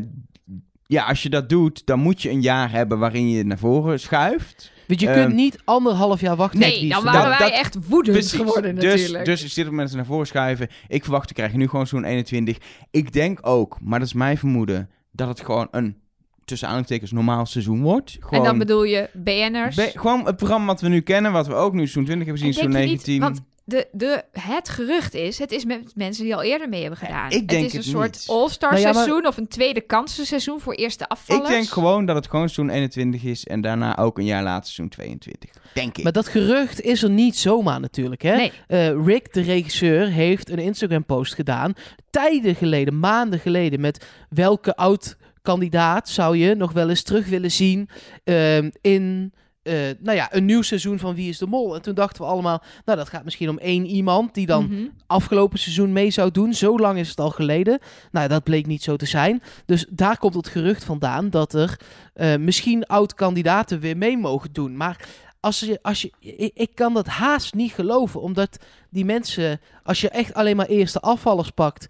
ja, 0.88 1.06
als 1.06 1.24
je 1.24 1.30
dat 1.30 1.50
doet, 1.50 1.86
dan 1.86 2.00
moet 2.00 2.22
je 2.22 2.30
een 2.30 2.42
jaar 2.42 2.72
hebben 2.72 3.00
waarin 3.00 3.30
je 3.30 3.44
naar 3.46 3.58
voren 3.58 4.00
schuift. 4.00 4.72
Want 4.88 4.99
je 4.99 5.07
Ehm, 5.10 5.22
kunt 5.22 5.34
niet 5.36 5.57
anderhalf 5.66 6.22
jaar 6.22 6.36
wachten. 6.36 6.60
Nee, 6.60 6.90
dan 6.90 7.03
waren 7.03 7.30
wij 7.30 7.38
dat- 7.38 7.52
echt 7.52 7.78
woedend 7.88 8.18
Precies. 8.18 8.40
geworden 8.40 8.76
dus, 8.76 8.84
natuurlijk. 9.02 9.26
Dus 9.26 9.44
ik 9.44 9.52
zit 9.52 9.68
op 9.68 9.74
mensen 9.74 9.98
naar 9.98 10.06
voren 10.06 10.28
schuiven. 10.28 10.68
Ik 10.88 11.03
verwacht, 11.03 11.28
we 11.28 11.34
krijgen 11.36 11.60
nu 11.60 11.68
gewoon 11.68 11.88
zo'n 11.88 12.03
21. 12.03 12.57
Ik 12.91 13.14
denk 13.14 13.40
ook, 13.41 13.78
maar 13.82 13.99
dat 13.99 14.07
is 14.07 14.14
mijn 14.14 14.38
vermoeden, 14.38 14.90
dat 15.12 15.28
het 15.28 15.41
gewoon 15.41 15.68
een, 15.72 15.95
tussen 16.45 16.68
aanhalingstekens, 16.68 17.12
normaal 17.12 17.45
seizoen 17.45 17.82
wordt. 17.82 18.18
Gewoon, 18.20 18.40
en 18.40 18.45
dan 18.49 18.57
bedoel 18.57 18.84
je 18.84 19.10
BN'ers? 19.14 19.78
gewoon 19.94 20.26
het 20.26 20.36
programma 20.36 20.66
wat 20.66 20.82
we 20.82 20.88
nu 20.90 20.99
kennen, 21.02 21.32
wat 21.32 21.48
we 21.48 21.53
ook 21.53 21.74
nu 21.74 21.80
seizoen 21.80 22.03
20 22.06 22.28
hebben 22.28 22.45
En 22.45 22.53
gezien, 22.53 22.70
niet- 22.70 22.78
19. 22.78 23.20
want 23.20 23.41
de, 23.68 23.88
de, 23.92 24.24
het 24.32 24.70
gerucht 24.70 25.14
is, 25.14 25.40
het 25.40 25.52
is 25.52 25.66
met 25.66 25.92
mensen 25.96 26.24
die 26.24 26.36
al 26.36 26.44
eerder 26.44 26.70
mee 26.70 26.82
hebben 26.82 27.00
gedaan. 27.00 27.32
ik 27.32 27.48
denk 27.48 27.64
het 27.64 27.74
is 27.74 27.74
een 27.74 27.78
het 27.80 27.88
soort 27.90 28.14
niet. 28.14 28.26
all-star 28.28 28.70
Nou 28.72 28.82
ja, 28.82 28.92
maar- 28.92 29.04
seizoen 29.04 29.28
of 29.28 29.38
een 29.38 29.48
tweede 29.48 29.82
kansenseizoen 29.82 30.60
voor 30.60 30.74
eerste 30.74 31.08
afvallers. 31.08 31.50
Ik 31.50 31.56
denk 31.56 31.68
gewoon 31.68 32.06
dat 32.06 32.16
het 32.16 32.28
gewoon 32.28 32.50
seizoen 32.50 32.76
21 32.76 33.24
is 33.24 33.46
en 33.46 33.62
daarna 33.62 33.98
ook 33.98 34.18
een 34.18 34.26
jaar 34.26 34.44
later 34.44 34.64
seizoen 34.64 34.90
22. 34.90 35.50
Denk 35.74 35.98
ik. 35.98 36.04
Maar 36.04 36.12
dat 36.12 36.28
gerucht 36.28 36.82
is 36.82 37.04
er 37.04 37.10
niet 37.10 37.38
zomaar 37.38 37.80
natuurlijk. 37.80 38.22
Hè? 38.22 38.36
Nee. 38.36 38.52
Eh, 38.68 39.06
Rick, 39.06 39.34
de 39.34 39.42
regisseur, 39.42 40.08
heeft 40.08 40.50
een 40.50 40.60
Instagram-post 40.60 41.34
gedaan. 41.34 41.74
Tijden 42.10 42.56
geleden, 42.56 43.00
maanden 43.00 43.40
geleden. 43.40 43.80
Met 43.82 44.06
welke 44.30 44.76
oud-kandidaat 44.76 46.10
zou 46.10 46.38
je 46.38 46.56
nog 46.56 46.72
wel 46.72 46.90
eens 46.90 47.04
terug 47.04 47.28
willen 47.28 47.52
zien 47.52 47.90
ehm, 48.24 48.70
in. 48.82 49.34
Eh, 49.66 49.74
nou 50.00 50.18
ja, 50.18 50.34
een 50.36 50.46
nieuw 50.46 50.62
seizoen 50.62 51.00
van 51.00 51.16
Wie 51.16 51.30
is 51.30 51.38
de 51.38 51.46
Mol? 51.46 51.76
En 51.76 51.82
toen 51.82 51.94
dachten 51.96 52.22
we 52.22 52.28
allemaal, 52.28 52.64
nou 52.86 52.98
dat 52.98 53.10
gaat 53.10 53.24
misschien 53.24 53.50
om 53.50 53.58
één 53.58 53.86
iemand 53.86 54.34
die 54.34 54.46
dan 54.46 54.64
Mhm. 54.66 54.86
afgelopen 55.08 55.60
seizoen 55.60 55.94
mee 55.94 56.12
zou 56.12 56.32
doen. 56.32 56.54
Zo 56.54 56.78
lang 56.80 56.98
is 57.00 57.10
het 57.10 57.20
al 57.20 57.30
geleden. 57.30 57.80
Nou, 58.12 58.28
dat 58.28 58.44
bleek 58.44 58.66
niet 58.66 58.84
zo 58.84 58.96
te 58.96 59.06
zijn. 59.06 59.42
Dus 59.66 59.86
daar 59.90 60.18
komt 60.18 60.34
het 60.34 60.48
gerucht 60.48 60.84
vandaan 60.84 61.30
dat 61.30 61.54
er 61.54 61.80
eh, 62.14 62.36
misschien 62.36 62.86
oud-kandidaten 62.86 63.80
weer 63.80 63.98
mee 63.98 64.18
mogen 64.18 64.54
doen. 64.54 64.78
Maar 64.78 65.08
als 65.40 65.60
je, 65.60 65.80
als 65.82 66.02
je, 66.02 66.12
ik, 66.20 66.52
ik 66.54 66.70
kan 66.74 66.94
dat 66.94 67.08
haast 67.08 67.54
niet 67.54 67.72
geloven, 67.72 68.22
omdat 68.22 68.58
die 68.90 69.06
mensen, 69.06 69.60
als 69.84 70.02
je 70.02 70.10
echt 70.10 70.34
alleen 70.34 70.56
maar 70.56 70.66
eerste 70.66 71.00
afvallers 71.00 71.50
pakt. 71.50 71.88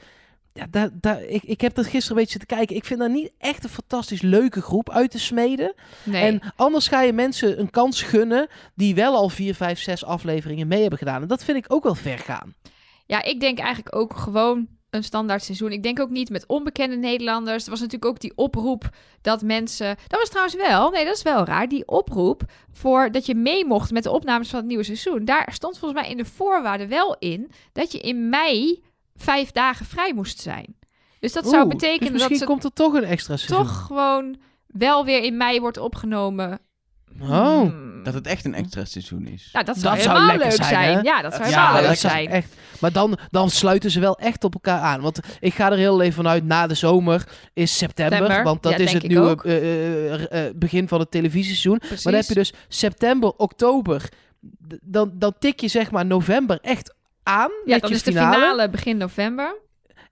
Ja, 0.58 0.66
daar, 0.70 0.90
daar, 0.94 1.22
ik, 1.22 1.44
ik 1.44 1.62
heb 1.62 1.76
dat 1.76 1.86
gisteren 1.86 2.18
een 2.18 2.24
beetje 2.24 2.40
te 2.40 2.46
kijken. 2.46 2.76
Ik 2.76 2.86
vind 2.86 3.00
dat 3.00 3.10
niet 3.10 3.32
echt 3.38 3.64
een 3.64 3.70
fantastisch 3.70 4.22
leuke 4.22 4.62
groep 4.62 4.90
uit 4.90 5.12
te 5.12 5.20
smeden. 5.20 5.74
Nee. 6.04 6.24
En 6.24 6.54
anders 6.56 6.88
ga 6.88 7.02
je 7.02 7.14
mensen 7.14 7.60
een 7.60 7.70
kans 7.70 8.02
gunnen 8.02 8.48
die 8.76 8.96
wel 8.96 9.16
al 9.16 9.30
vier, 9.30 9.56
vijf, 9.56 9.80
zes 9.80 10.06
afleveringen 10.06 10.68
mee 10.68 10.82
hebben 10.82 11.00
gedaan. 11.00 11.22
En 11.22 11.28
dat 11.28 11.44
vind 11.44 11.58
ik 11.58 11.74
ook 11.74 11.84
wel 11.84 11.96
ver 11.96 12.18
gaan. 12.18 12.54
Ja, 13.06 13.24
ik 13.24 13.40
denk 13.40 13.60
eigenlijk 13.60 13.96
ook 13.96 14.16
gewoon 14.16 14.68
een 14.90 15.04
standaard 15.04 15.44
seizoen. 15.44 15.72
Ik 15.72 15.84
denk 15.84 16.00
ook 16.00 16.10
niet 16.10 16.30
met 16.30 16.48
onbekende 16.48 16.96
Nederlanders. 16.96 17.64
Er 17.64 17.70
was 17.70 17.80
natuurlijk 17.80 18.12
ook 18.12 18.20
die 18.20 18.34
oproep 18.36 18.90
dat 19.22 19.42
mensen... 19.42 19.98
Dat 20.08 20.20
was 20.20 20.30
trouwens 20.30 20.56
wel, 20.56 20.90
nee, 20.90 21.06
dat 21.06 21.16
is 21.16 21.24
wel 21.24 21.46
raar. 21.46 21.68
Die 21.68 21.88
oproep 21.88 22.42
voor 22.72 23.12
dat 23.12 23.26
je 23.26 23.36
mee 23.36 23.66
mocht 23.66 23.92
met 23.92 24.04
de 24.04 24.12
opnames 24.12 24.50
van 24.50 24.60
het 24.60 24.68
nieuwe 24.68 24.84
seizoen. 24.84 25.26
Daar 25.26 25.50
stond 25.54 25.78
volgens 25.78 26.02
mij 26.02 26.10
in 26.10 26.18
de 26.18 26.26
voorwaarden 26.26 26.90
wel 26.90 27.16
in 27.20 27.52
dat 27.74 27.92
je 27.92 28.00
in 28.00 28.30
mei 28.30 28.84
vijf 29.16 29.52
dagen 29.52 29.86
vrij 29.86 30.14
moest 30.14 30.40
zijn. 30.40 30.76
Dus 31.20 31.34
dat 31.34 31.48
zou 31.48 31.62
Oeh, 31.62 31.70
betekenen 31.70 32.00
dus 32.00 32.12
misschien 32.12 32.30
dat 32.30 32.40
ze 32.40 32.46
komt 32.46 32.64
er 32.64 32.74
toch 32.74 32.94
een 32.94 33.04
extra 33.04 33.38
seizoen. 33.38 33.66
toch 33.66 33.86
gewoon 33.86 34.38
wel 34.68 35.06
weer 35.06 35.24
in 35.24 35.38
mei 35.38 35.60
wordt 35.60 35.78
opgenomen. 35.78 36.60
Oh. 37.22 37.62
Hmm. 37.62 38.04
Dat 38.04 38.14
het 38.14 38.28
echt 38.28 38.46
een 38.46 38.54
extra 38.54 38.86
seizoen 38.86 39.28
is. 39.28 39.50
Nou, 39.54 39.66
dat 39.66 39.78
zou 39.78 39.96
Dat 39.96 40.04
zou 40.04 40.18
helemaal 40.18 40.38
lekker 40.38 40.58
leuk 40.58 40.68
zijn? 40.68 41.04
Ja, 41.04 41.22
dat 41.22 41.34
zou 41.34 41.50
Ja, 41.50 41.68
helemaal 41.68 41.90
leuk 41.90 41.98
zijn. 41.98 42.28
Echt. 42.28 42.56
Maar 42.80 42.92
dan, 42.92 43.18
dan 43.32 43.50
sluiten 43.50 43.92
ze 43.92 44.00
wel 44.00 44.18
echt 44.18 44.44
op 44.44 44.54
elkaar 44.54 44.80
aan. 44.80 45.02
Want 45.02 45.20
ik 45.40 45.54
ga 45.54 45.72
er 45.72 45.78
heel 45.78 46.02
even 46.02 46.14
vanuit, 46.14 46.44
na 46.44 46.68
de 46.68 46.74
zomer 46.74 47.28
is 47.54 47.78
september. 47.78 48.18
September, 48.18 48.44
Want 48.44 48.64
dat 48.64 48.72
ja, 48.72 48.78
is 48.78 48.94
het 48.94 49.08
nieuwe 49.08 49.44
eh, 49.44 50.14
eh, 50.14 50.48
eh, 50.48 50.56
begin 50.56 50.88
van 50.88 51.00
het 51.00 51.12
televisieseizoen. 51.12 51.78
Precies. 51.78 52.04
Maar 52.04 52.14
dan 52.14 52.22
heb 52.22 52.30
je 52.30 52.36
dus 52.36 52.54
september, 52.68 53.34
oktober. 53.38 54.10
Dan, 54.84 55.12
dan 55.14 55.34
tik 55.40 55.60
je 55.60 55.68
zeg 55.68 55.92
maar 55.92 56.06
november 56.06 56.60
echt 56.62 56.94
aan 57.26 57.52
Ja, 57.66 57.80
dan 57.80 57.90
je 57.90 57.96
is 57.96 58.04
de 58.04 58.12
finale. 58.12 58.34
finale 58.36 58.70
begin 58.70 58.98
november. 58.98 59.56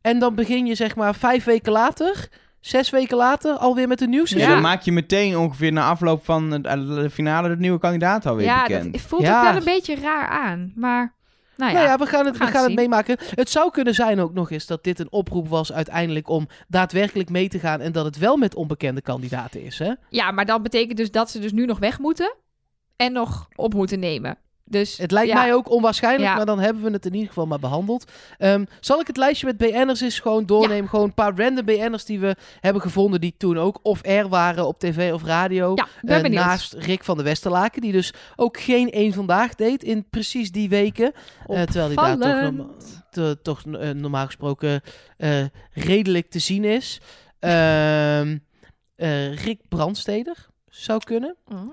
En 0.02 0.19
dan 0.19 0.35
begin 0.35 0.65
je 0.65 0.76
zeg 0.76 0.95
maar 0.95 1.15
vijf 1.15 1.44
weken 1.44 1.72
later, 1.72 2.27
zes 2.60 2.90
weken 2.90 3.18
later, 3.18 3.53
alweer 3.57 3.88
met 3.88 4.02
een 4.02 4.10
nieuw 4.10 4.19
Dus 4.22 4.30
seizoen. 4.30 4.49
Ja. 4.53 4.61
dan 4.61 4.69
maak 4.69 4.81
je 4.81 4.91
meteen 4.91 5.38
ongeveer 5.38 5.72
na 5.72 5.88
afloop 5.90 6.26
van 6.26 6.49
de, 6.49 6.61
de 6.61 7.10
finale 7.10 7.48
de 7.49 7.57
nieuwe 7.57 7.80
kandidaat 7.80 8.26
alweer 8.26 8.45
ja, 8.45 8.61
bekend. 8.64 8.91
dat 8.94 9.02
voelt 9.02 9.22
Ja. 9.22 9.38
ook 9.40 9.48
wel 9.48 9.56
een 9.57 9.64
beetje 9.64 9.95
raar 9.95 10.27
aan. 10.27 10.72
Maar, 10.76 11.14
nou 11.57 11.72
ja. 11.72 11.77
Nou 11.77 11.90
ja, 11.90 11.98
we 11.98 12.06
gaan 12.06 12.26
het, 12.26 12.38
we 12.38 12.44
gaan 12.44 12.52
gaan 12.52 12.61
het 12.61 12.72
het 12.72 12.80
meemaken. 12.80 13.18
Het 13.35 13.49
zou 13.49 13.72
kunnen 13.72 13.94
zijn 13.95 14.19
ook 14.19 14.34
nog 14.34 14.52
eens 14.52 14.65
dat 14.65 14.84
dit 14.84 14.99
een 14.99 15.11
oproep 15.11 15.48
was 15.48 15.73
uiteindelijk 15.73 16.30
om 16.30 16.48
daadwerkelijk 16.68 17.30
mee 17.30 17.49
te 17.49 17.60
gaan 17.60 17.81
en 17.81 17.91
dat 17.91 18.06
het 18.06 18.18
wel 18.18 18.38
met 18.38 18.56
onbekende 18.56 19.02
kandidaten 19.02 19.64
is. 19.64 19.80
Hè? 19.80 19.91
ja, 20.10 20.31
maar 20.31 20.45
dat 20.45 20.64
betekent 20.64 20.98
dus 20.98 21.11
dat 21.11 21.30
ze 21.30 21.40
dus 21.40 21.52
nu 21.52 21.65
nog 21.65 21.80
weg 21.80 21.99
moeten. 21.99 22.34
En 22.95 23.11
nog 23.14 23.48
op 23.56 23.73
moeten 23.73 23.99
nemen. 23.99 24.38
Dus, 24.65 24.98
Het 24.98 25.11
lijkt 25.11 25.30
ja. 25.31 25.41
mij 25.41 25.53
ook 25.53 25.69
onwaarschijnlijk, 25.72 26.30
Ja. 26.30 26.35
maar 26.35 26.45
dan 26.45 26.60
hebben 26.60 26.84
we 26.84 26.91
het 26.91 27.06
in 27.06 27.14
ieder 27.14 27.27
geval 27.27 27.45
maar 27.48 27.60
behandeld. 27.60 28.11
Ehm, 28.38 28.65
zal 28.80 28.99
ik 28.99 29.07
het 29.07 29.18
lijstje 29.18 29.45
met 29.45 29.57
BN'ers 29.57 30.02
eens 30.02 30.19
gewoon 30.19 30.45
doornemen? 30.45 30.90
Gewoon 30.90 31.06
een 31.06 31.14
paar 31.14 31.38
random 31.38 31.65
BN'ers 31.65 32.06
die 32.06 32.19
we 32.19 32.35
hebben 32.60 32.81
gevonden 32.81 33.22
die 33.22 33.34
toen 33.38 33.57
ook 33.57 33.80
of 33.81 33.99
er 34.06 34.27
waren 34.30 34.68
op 34.68 34.80
tv 34.80 35.14
of 35.14 35.23
radio. 35.23 35.73
Benieuwd. 36.02 36.30
naast 36.31 36.73
Rick 36.73 37.03
van 37.03 37.15
der 37.15 37.26
Westerlaken, 37.26 37.81
die 37.81 37.91
dus 37.91 38.14
ook 38.35 38.60
geen 38.60 38.91
één 38.91 39.14
vandaag 39.14 39.56
deed 39.56 39.84
in 39.84 40.10
precies 40.10 40.52
die 40.52 40.69
weken. 40.69 41.11
Eh, 41.48 41.61
terwijl 41.61 41.85
hij 41.95 42.15
daar 42.18 42.52
toch, 42.56 42.68
te- 43.11 43.40
toch 43.41 43.64
eh, 43.65 43.90
normaal 43.90 44.26
gesproken 44.26 44.81
redelijk 45.72 46.30
te 46.30 46.40
zien 46.40 46.64
is. 46.64 47.02
Ehm, 47.40 48.38
eh, 48.95 49.35
Rick 49.44 49.60
Brandsteder 49.69 50.48
zou 50.69 51.03
kunnen. 51.03 51.35
Mm. 51.48 51.72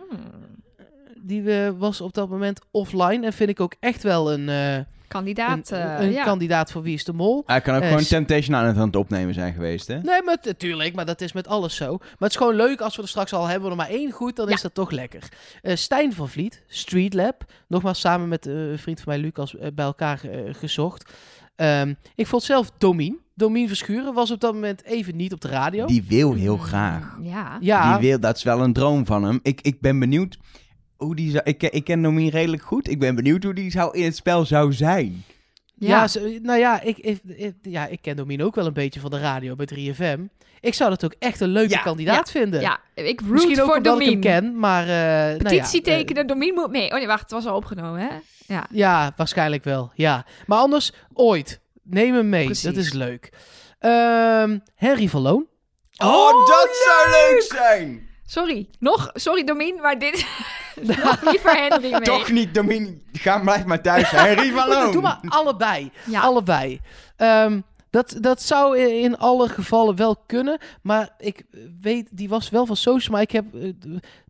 Die 1.31 1.65
eh, 1.65 1.71
was 1.79 2.01
op 2.01 2.15
dat 2.15 2.29
moment 2.29 2.61
offline. 2.71 3.27
En 3.27 3.33
vind 3.33 3.51
ik 3.51 3.61
ook 3.61 3.75
echt 3.81 4.03
wel 4.03 4.33
een, 4.33 4.49
eh, 4.49 4.79
Kandidaat. 5.09 5.71
een, 5.71 5.79
eh, 5.79 6.05
een 6.07 6.13
ja. 6.13 6.25
kandidaat 6.25 6.73
voor 6.73 6.83
Wie 6.83 6.95
is 6.95 7.05
de 7.05 7.13
Mol. 7.13 7.43
Hij 7.47 7.61
kan 7.61 7.75
ook 7.75 7.83
Eh, 7.83 7.89
gewoon 7.89 8.05
Temptation 8.05 8.57
aan 8.57 8.77
het 8.79 8.97
opnemen 8.97 9.35
zijn 9.35 9.53
geweest, 9.55 9.87
hè? 9.87 9.95
Nee, 10.01 10.23
maar 10.23 10.39
natuurlijk, 10.43 10.95
maar 10.95 11.05
dat 11.07 11.21
is 11.21 11.33
met 11.33 11.47
alles 11.49 11.77
zo. 11.77 11.97
Maar 11.99 12.09
het 12.19 12.31
is 12.31 12.37
gewoon 12.37 12.55
leuk 12.55 12.81
als 12.81 12.97
we 12.97 13.03
er 13.03 13.09
straks 13.09 13.33
al 13.33 13.47
hebben 13.47 13.65
we 13.65 13.71
er 13.71 13.77
maar 13.77 13.89
één 13.89 14.11
goed, 14.11 14.37
dan 14.37 14.49
Ja. 14.49 14.55
is 14.55 14.63
dat 14.63 14.75
toch 14.75 14.91
lekker. 14.91 15.29
Eh 15.63 15.77
Stijn 15.77 16.13
van 16.13 16.29
Vliet, 16.29 16.63
Street 16.67 17.15
Lab, 17.15 17.45
nogmaals 17.69 18.01
samen 18.01 18.29
met 18.29 18.47
eh, 18.47 18.71
een 18.71 18.79
vriend 18.79 19.01
van 19.01 19.13
mij 19.13 19.23
Lucas 19.23 19.57
eh, 19.57 19.67
bij 19.75 19.85
elkaar 19.85 20.21
eh, 20.25 20.55
gezocht. 20.55 21.13
Ehm, 21.57 21.95
ik 22.15 22.27
vond 22.27 22.43
zelf 22.43 22.71
Domien, 22.79 23.19
Domien 23.35 23.69
Verschuren, 23.69 24.15
was 24.15 24.31
op 24.31 24.41
dat 24.41 24.55
moment 24.55 24.85
even 24.85 25.17
niet 25.17 25.33
op 25.33 25.41
de 25.41 25.49
radio. 25.49 25.87
Die 25.87 26.05
wil 26.09 26.33
heel 26.35 26.57
Mm, 26.57 26.63
graag. 26.63 27.17
Ja. 27.23 27.57
ja, 27.61 27.99
Die 27.99 28.09
wil, 28.09 28.21
dat 28.21 28.37
is 28.37 28.43
wel 28.43 28.61
een 28.61 28.73
droom 28.73 29.07
van 29.07 29.25
hem. 29.25 29.41
Ik, 29.43 29.61
ik 29.61 29.81
ben 29.81 29.99
benieuwd 29.99 30.39
hoe 31.01 31.17
die 31.17 31.31
zou... 31.31 31.43
Ik, 31.45 31.59
ken- 31.59 31.73
ik 31.73 31.85
ken 31.85 32.01
Nomi 32.01 32.31
redelijk 32.31 32.63
goed. 32.63 32.89
Ik 32.89 32.99
ben 32.99 33.15
benieuwd 33.15 33.45
hoe 33.45 33.55
die 33.55 33.71
zou 33.71 33.97
in 33.99 34.05
het 34.05 34.17
spel 34.17 34.45
zou 34.45 34.73
zijn. 34.73 35.25
ja. 35.75 36.07
Nou 36.43 36.59
ja 36.59 36.81
ik, 36.81 36.99
ik, 36.99 37.19
ik- 37.27 37.55
ja, 37.63 37.87
ik 37.87 37.99
ken 38.03 38.17
Domien 38.17 38.43
ook 38.43 38.55
wel 38.55 38.67
een 38.67 38.73
beetje 38.73 39.01
van 39.01 39.11
de 39.11 39.19
radio 39.21 39.55
bij 39.57 39.69
3FM. 39.75 40.21
Ik 40.61 40.75
zou 40.75 40.91
dat 40.91 41.05
ook 41.05 41.15
echt 41.19 41.41
een 41.41 41.49
leuke 41.49 41.71
Ja, 41.73 41.81
kandidaat 41.83 42.31
vinden. 42.31 42.61
Ja, 42.61 42.81
ik 42.95 43.21
root 43.21 43.31
Misschien 43.31 43.61
ook 43.61 43.67
voor 43.67 43.77
omdat 43.77 44.01
ik 44.01 44.07
hem 44.07 44.21
Domien. 44.21 44.21
ken, 44.43 44.59
maar... 44.59 44.83
eh, 44.83 44.89
nou 44.89 45.33
ja, 45.33 45.37
Petitie 45.61 45.83
eh, 45.83 45.97
tekenen, 45.97 46.27
Domien 46.27 46.55
moet 46.55 46.71
mee. 46.71 46.91
Oh 46.91 46.97
nee, 46.97 47.07
wacht, 47.07 47.21
het 47.23 47.31
was 47.31 47.47
al 47.47 47.57
opgenomen, 47.57 48.01
hè? 48.01 48.09
Ja. 48.55 48.67
Ja, 48.71 49.13
waarschijnlijk 49.17 49.65
wel. 49.65 49.91
Ja. 49.95 50.25
Maar 50.47 50.59
anders, 50.59 50.93
ooit. 51.13 51.61
Neem 51.83 52.15
hem 52.15 52.29
mee. 52.29 52.45
Precies. 52.45 52.63
Dat 52.65 52.77
is 52.77 52.93
leuk. 52.93 53.33
Ehm 53.79 54.59
Henry 54.75 55.09
van 55.09 55.21
Loon. 55.23 55.47
Oh, 56.03 56.47
dat 56.47 56.69
zou 56.85 57.11
leuk 57.11 57.43
zijn! 57.43 58.09
Sorry, 58.31 58.69
nog, 58.79 59.11
sorry 59.15 59.45
Domien, 59.45 59.81
maar 59.81 59.99
dit... 59.99 60.27
nog 60.83 61.23
liever 61.31 61.57
Henry 61.57 61.91
mee. 61.91 62.01
Toch 62.01 62.31
niet, 62.31 62.55
Domin. 62.55 63.03
Ga, 63.13 63.41
blijf 63.41 63.65
maar 63.65 63.83
thuis. 63.83 64.11
Henry 64.11 64.51
van 64.59 64.69
Loon. 64.69 64.93
Doe 64.93 65.03
maar 65.03 65.21
allebei. 65.29 65.91
Ja. 66.07 66.21
Allebei. 66.21 66.81
Ehm, 67.17 67.61
dat, 67.91 68.17
dat 68.21 68.43
zou 68.43 68.79
in 68.79 69.19
alle 69.19 69.49
gevallen 69.49 69.97
wel 69.97 70.17
kunnen. 70.27 70.59
Maar 70.83 71.15
ik 71.19 71.43
weet, 71.81 72.09
die 72.11 72.29
was 72.29 72.51
wel 72.51 72.67
van 72.67 72.77
social. 72.77 73.13
Maar 73.13 73.23
ik 73.23 73.31
heb, 73.31 73.55
eh, 73.55 73.73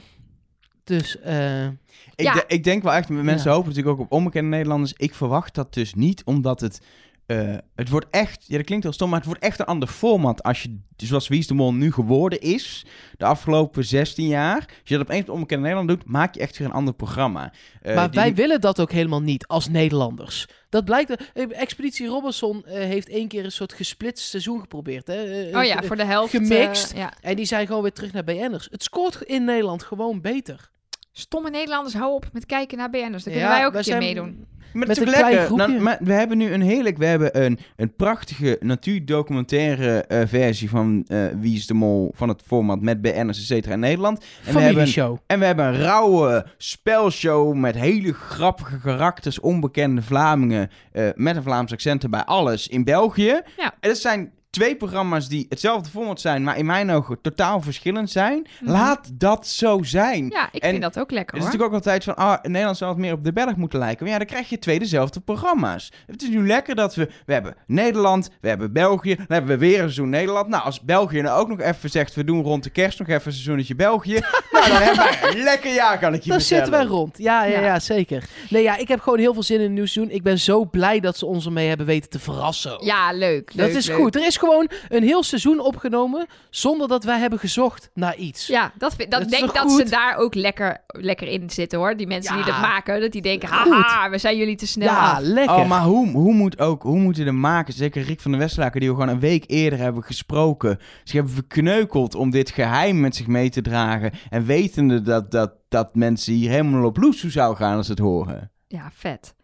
Dus 0.83 1.19
eh, 1.19 1.65
Ik, 1.65 1.71
Ja. 2.15 2.33
de- 2.33 2.43
ik 2.47 2.63
denk 2.63 2.83
wel 2.83 2.93
echt, 2.93 3.09
mensen 3.09 3.49
Ja. 3.49 3.55
hopen 3.55 3.69
natuurlijk 3.69 3.97
ook 3.99 4.05
op 4.05 4.11
onbekende 4.11 4.49
Nederlanders. 4.49 4.93
Ik 4.97 5.15
verwacht 5.15 5.55
dat 5.55 5.73
dus 5.73 5.93
niet, 5.93 6.23
omdat 6.23 6.59
het... 6.61 6.81
eh, 7.25 7.55
het 7.75 7.89
wordt 7.89 8.05
echt, 8.09 8.43
ja 8.47 8.57
dat 8.57 8.65
klinkt 8.65 8.83
heel 8.83 8.93
stom, 8.93 9.09
maar 9.09 9.17
het 9.19 9.27
wordt 9.27 9.43
echt 9.43 9.59
een 9.59 9.65
ander 9.65 9.87
format 9.89 10.43
als 10.43 10.63
je, 10.63 10.79
zoals 10.97 11.27
Wie 11.27 11.39
is 11.39 11.47
de 11.47 11.53
Mol 11.53 11.73
nu 11.73 11.91
geworden 11.91 12.39
is, 12.39 12.85
de 13.17 13.25
afgelopen 13.25 13.85
16 13.85 14.27
jaar. 14.27 14.57
Als 14.57 14.67
je 14.83 14.97
dat 14.97 15.03
opeens 15.07 15.23
op 15.29 15.33
onbekende 15.33 15.61
Nederland 15.63 15.87
doet, 15.89 16.05
maak 16.05 16.33
je 16.35 16.39
echt 16.41 16.57
weer 16.57 16.67
een 16.67 16.73
ander 16.73 16.93
programma. 16.93 17.53
Eh, 17.81 17.95
maar 17.95 18.11
die- 18.11 18.19
wij 18.19 18.33
willen 18.35 18.61
dat 18.61 18.79
ook 18.79 18.91
helemaal 18.91 19.21
niet 19.21 19.47
als 19.47 19.67
Nederlanders. 19.69 20.47
Dat 20.69 20.85
blijkt. 20.85 21.31
eh, 21.33 21.45
Expeditie 21.61 22.07
Robinson 22.07 22.65
eh, 22.65 22.73
heeft 22.77 23.09
één 23.09 23.27
keer 23.27 23.45
een 23.45 23.51
soort 23.51 23.73
gesplitst 23.73 24.29
seizoen 24.29 24.59
geprobeerd. 24.59 25.07
Hè? 25.07 25.47
Oh 25.57 25.63
ja, 25.63 25.83
voor 25.83 25.95
de 25.95 26.05
helft. 26.05 26.31
gemixt. 26.31 26.95
ja. 26.95 27.13
En 27.21 27.35
die 27.35 27.45
zijn 27.45 27.67
gewoon 27.67 27.81
weer 27.81 27.93
terug 27.93 28.13
naar 28.13 28.23
BN'ers. 28.23 28.67
Het 28.71 28.83
scoort 28.83 29.21
in 29.21 29.43
Nederland 29.43 29.83
gewoon 29.83 30.21
beter. 30.21 30.69
Stomme 31.17 31.49
Nederlanders, 31.49 31.93
hou 31.95 32.13
op 32.13 32.25
met 32.33 32.45
kijken 32.45 32.77
naar 32.77 32.89
BN'ers. 32.89 33.23
Dan 33.23 33.33
kunnen 33.33 33.41
Ja, 33.41 33.49
wij 33.49 33.59
ook 33.59 33.65
een 33.65 33.71
keer 33.73 33.83
zijn- 33.83 33.99
meedoen. 33.99 34.45
Met 34.73 34.87
het 34.87 34.97
is 34.97 35.03
een 35.03 35.09
lekker. 35.09 35.45
groepje. 35.45 35.67
Nou, 35.67 35.79
maar 35.81 35.97
we 36.01 36.13
hebben 36.13 36.37
nu 36.37 36.51
een 36.53 36.61
heerlijk, 36.61 36.97
we 36.97 37.05
hebben 37.05 37.43
een, 37.43 37.59
een 37.75 37.95
prachtige 37.95 38.57
natuurdocumentaire 38.59 40.01
eh, 40.01 40.21
versie 40.27 40.69
van 40.69 41.03
eh, 41.07 41.25
Wie 41.39 41.55
is 41.55 41.67
de 41.67 41.73
Mol 41.73 42.11
van 42.15 42.29
het 42.29 42.41
format 42.45 42.81
met 42.81 43.01
BN'ers 43.01 43.37
et 43.39 43.45
cetera 43.45 43.73
in 43.73 43.79
Nederland. 43.79 44.17
En 44.19 44.25
we, 44.53 44.59
hebben, 44.59 44.67
Familieshow. 44.69 45.17
en 45.27 45.39
we 45.39 45.45
hebben 45.45 45.65
een 45.65 45.75
rauwe 45.81 46.45
spelshow 46.57 47.53
met 47.55 47.75
hele 47.75 48.13
grappige 48.13 48.79
karakters, 48.79 49.39
onbekende 49.39 50.01
Vlamingen, 50.01 50.69
eh, 50.91 51.07
met 51.15 51.35
een 51.35 51.43
Vlaams 51.43 51.71
accent 51.71 52.03
erbij, 52.03 52.23
alles 52.23 52.67
in 52.67 52.83
België. 52.83 53.41
Ja. 53.57 53.73
En 53.79 53.89
dat 53.89 53.97
zijn 53.97 54.31
twee 54.55 54.75
programma's 54.75 55.27
die 55.27 55.45
hetzelfde 55.49 55.89
format 55.89 56.21
zijn, 56.21 56.43
maar 56.43 56.57
in 56.57 56.65
mijn 56.65 56.91
ogen 56.91 57.21
totaal 57.21 57.61
verschillend 57.61 58.09
zijn. 58.11 58.47
Mhm. 58.61 58.71
Laat 58.71 59.09
dat 59.13 59.47
zo 59.47 59.83
zijn. 59.83 60.27
Ja, 60.29 60.49
ik 60.51 60.61
En 60.63 60.69
vind 60.69 60.81
dat 60.81 60.99
ook 60.99 61.11
lekker 61.11 61.35
Het 61.37 61.43
is 61.45 61.49
hoor. 61.51 61.59
natuurlijk 61.59 61.69
ook 61.69 61.73
altijd 61.73 62.03
van, 62.03 62.15
ah, 62.15 62.43
Nederland 62.43 62.77
zou 62.77 62.91
wat 62.91 62.99
meer 62.99 63.13
op 63.13 63.23
de 63.23 63.33
berg 63.33 63.55
moeten 63.55 63.79
lijken. 63.79 64.03
Maar 64.03 64.11
ja, 64.13 64.17
dan 64.17 64.27
krijg 64.27 64.49
je 64.49 64.59
twee 64.59 64.79
dezelfde 64.79 65.19
programma's. 65.19 65.91
Het 66.05 66.21
is 66.21 66.29
nu 66.29 66.47
lekker 66.47 66.75
dat 66.75 66.95
we, 66.95 67.09
we 67.25 67.33
hebben 67.33 67.55
Nederland, 67.67 68.29
we 68.41 68.47
hebben 68.47 68.73
België, 68.73 69.15
dan 69.15 69.25
hebben 69.27 69.49
we 69.51 69.57
weer 69.57 69.73
een 69.73 69.79
seizoen 69.79 70.09
Nederland. 70.09 70.47
Nou, 70.47 70.63
als 70.63 70.81
België 70.81 71.21
nou 71.21 71.39
ook 71.39 71.47
nog 71.47 71.59
even 71.59 71.89
zegt, 71.89 72.15
we 72.15 72.23
doen 72.23 72.43
rond 72.43 72.63
de 72.63 72.69
kerst 72.69 72.99
nog 72.99 73.07
even 73.07 73.25
een 73.25 73.31
seizoenetje 73.33 73.75
België. 73.75 74.19
nou, 74.51 74.67
dan 74.69 74.81
hebben 74.81 75.03
wij 75.05 75.31
een 75.31 75.43
lekker 75.43 75.73
jaar, 75.73 75.99
kan 75.99 76.13
ik 76.13 76.23
je 76.23 76.31
vertellen. 76.31 76.41
zitten 76.41 76.71
wij 76.71 76.83
rond. 76.85 77.17
Ja, 77.17 77.43
ja, 77.45 77.59
Ja. 77.59 77.65
ja, 77.65 77.79
zeker. 77.79 78.23
Nee, 78.49 78.63
ja, 78.63 78.77
ik 78.77 78.87
heb 78.87 78.99
gewoon 78.99 79.19
heel 79.19 79.33
veel 79.33 79.43
zin 79.43 79.59
in 79.59 79.65
een 79.65 79.73
nieuw 79.73 79.85
seizoen. 79.85 80.15
Ik 80.15 80.23
ben 80.23 80.39
zo 80.39 80.65
blij 80.65 80.99
dat 80.99 81.17
ze 81.17 81.25
ons 81.25 81.45
ermee 81.45 81.67
hebben 81.67 81.85
weten 81.85 82.09
te 82.09 82.19
verrassen. 82.19 82.83
Ja, 82.85 83.11
leuk. 83.13 83.51
dat 83.57 83.69
is 83.69 83.87
leuk. 83.87 83.95
goed. 83.97 84.15
Er 84.15 84.25
is 84.25 84.37
gewoon 84.45 84.69
een 84.89 85.03
heel 85.03 85.23
seizoen 85.23 85.59
opgenomen 85.59 86.25
zonder 86.49 86.87
dat 86.87 87.03
wij 87.03 87.19
hebben 87.19 87.39
gezocht 87.39 87.89
naar 87.93 88.15
iets. 88.15 88.47
Ja, 88.47 88.71
dat, 88.77 88.95
vind- 88.95 89.11
dat 89.11 89.29
denk 89.29 89.53
dat 89.53 89.71
ze 89.71 89.89
daar 89.89 90.15
ook 90.17 90.35
lekker, 90.35 90.77
lekker 90.87 91.27
in 91.27 91.49
zitten 91.49 91.79
hoor. 91.79 91.97
Die 91.97 92.07
mensen 92.07 92.35
die 92.35 92.45
dat 92.45 92.61
maken, 92.61 93.01
dat 93.01 93.11
die 93.11 93.21
denken, 93.21 93.49
haha, 93.49 94.09
we 94.09 94.17
zijn 94.17 94.37
jullie 94.37 94.55
te 94.55 94.67
snel 94.67 94.87
Ja, 94.87 95.11
af. 95.11 95.19
lekker. 95.21 95.55
Oh, 95.55 95.67
maar 95.67 95.81
hoe, 95.81 96.09
hoe, 96.11 96.33
moet 96.33 96.59
ook, 96.59 96.83
hoe 96.83 96.99
moeten 96.99 97.25
de 97.25 97.31
makers, 97.31 97.75
zeker 97.77 98.01
Rick 98.03 98.19
van 98.21 98.31
der 98.31 98.39
Westlaken, 98.39 98.79
die 98.79 98.89
we 98.89 98.95
gewoon 98.95 99.09
een 99.13 99.19
week 99.19 99.43
eerder 99.47 99.79
hebben 99.79 100.03
gesproken, 100.03 100.79
zich 101.03 101.13
hebben 101.13 101.33
verkneukeld 101.33 102.15
om 102.15 102.29
dit 102.29 102.49
geheim 102.49 102.99
met 102.99 103.15
zich 103.15 103.27
mee 103.27 103.49
te 103.49 103.61
dragen 103.61 104.11
en 104.29 104.45
wetende 104.45 105.01
dat, 105.01 105.31
dat, 105.31 105.51
dat 105.69 105.95
mensen 105.95 106.33
hier 106.33 106.49
helemaal 106.49 106.85
op 106.85 106.97
loes 106.97 107.19
toe 107.19 107.29
zouden 107.31 107.57
gaan 107.57 107.77
als 107.77 107.85
ze 107.85 107.91
het 107.91 108.01
horen. 108.01 108.51
Ja, 108.67 108.89
vet. 108.93 109.35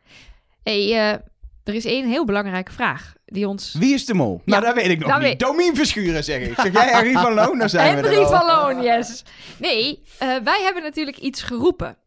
hey, 0.63 1.11
eh, 1.11 1.17
er 1.63 1.73
is 1.73 1.85
één 1.85 2.07
heel 2.07 2.25
belangrijke 2.25 2.71
vraag 2.71 3.13
die 3.25 3.47
ons... 3.47 3.75
Wie 3.79 3.93
is 3.93 4.05
de 4.05 4.13
mol? 4.13 4.41
Nou, 4.45 4.63
dat 4.63 4.75
weet 4.75 4.89
ik 4.89 4.99
nog 4.99 5.09
dat 5.09 5.21
niet. 5.21 5.39
Domien 5.39 5.75
Verschuren, 5.75 6.23
zeg 6.23 6.41
ik. 6.41 6.59
Zeg 6.59 6.73
jij 6.73 6.89
Henry 6.91 7.13
van 7.13 7.33
Loon, 7.33 7.57
dan 7.57 7.69
zijn 7.69 7.95
we 7.95 8.01
Henry 8.01 8.21
er 8.21 8.25
al. 8.25 8.37
van 8.37 8.45
Loon, 8.45 8.83
yes. 8.83 9.23
Nee, 9.57 10.03
eh, 10.17 10.35
wij 10.43 10.61
hebben 10.63 10.83
natuurlijk 10.83 11.17
iets 11.17 11.41
geroepen. 11.41 11.97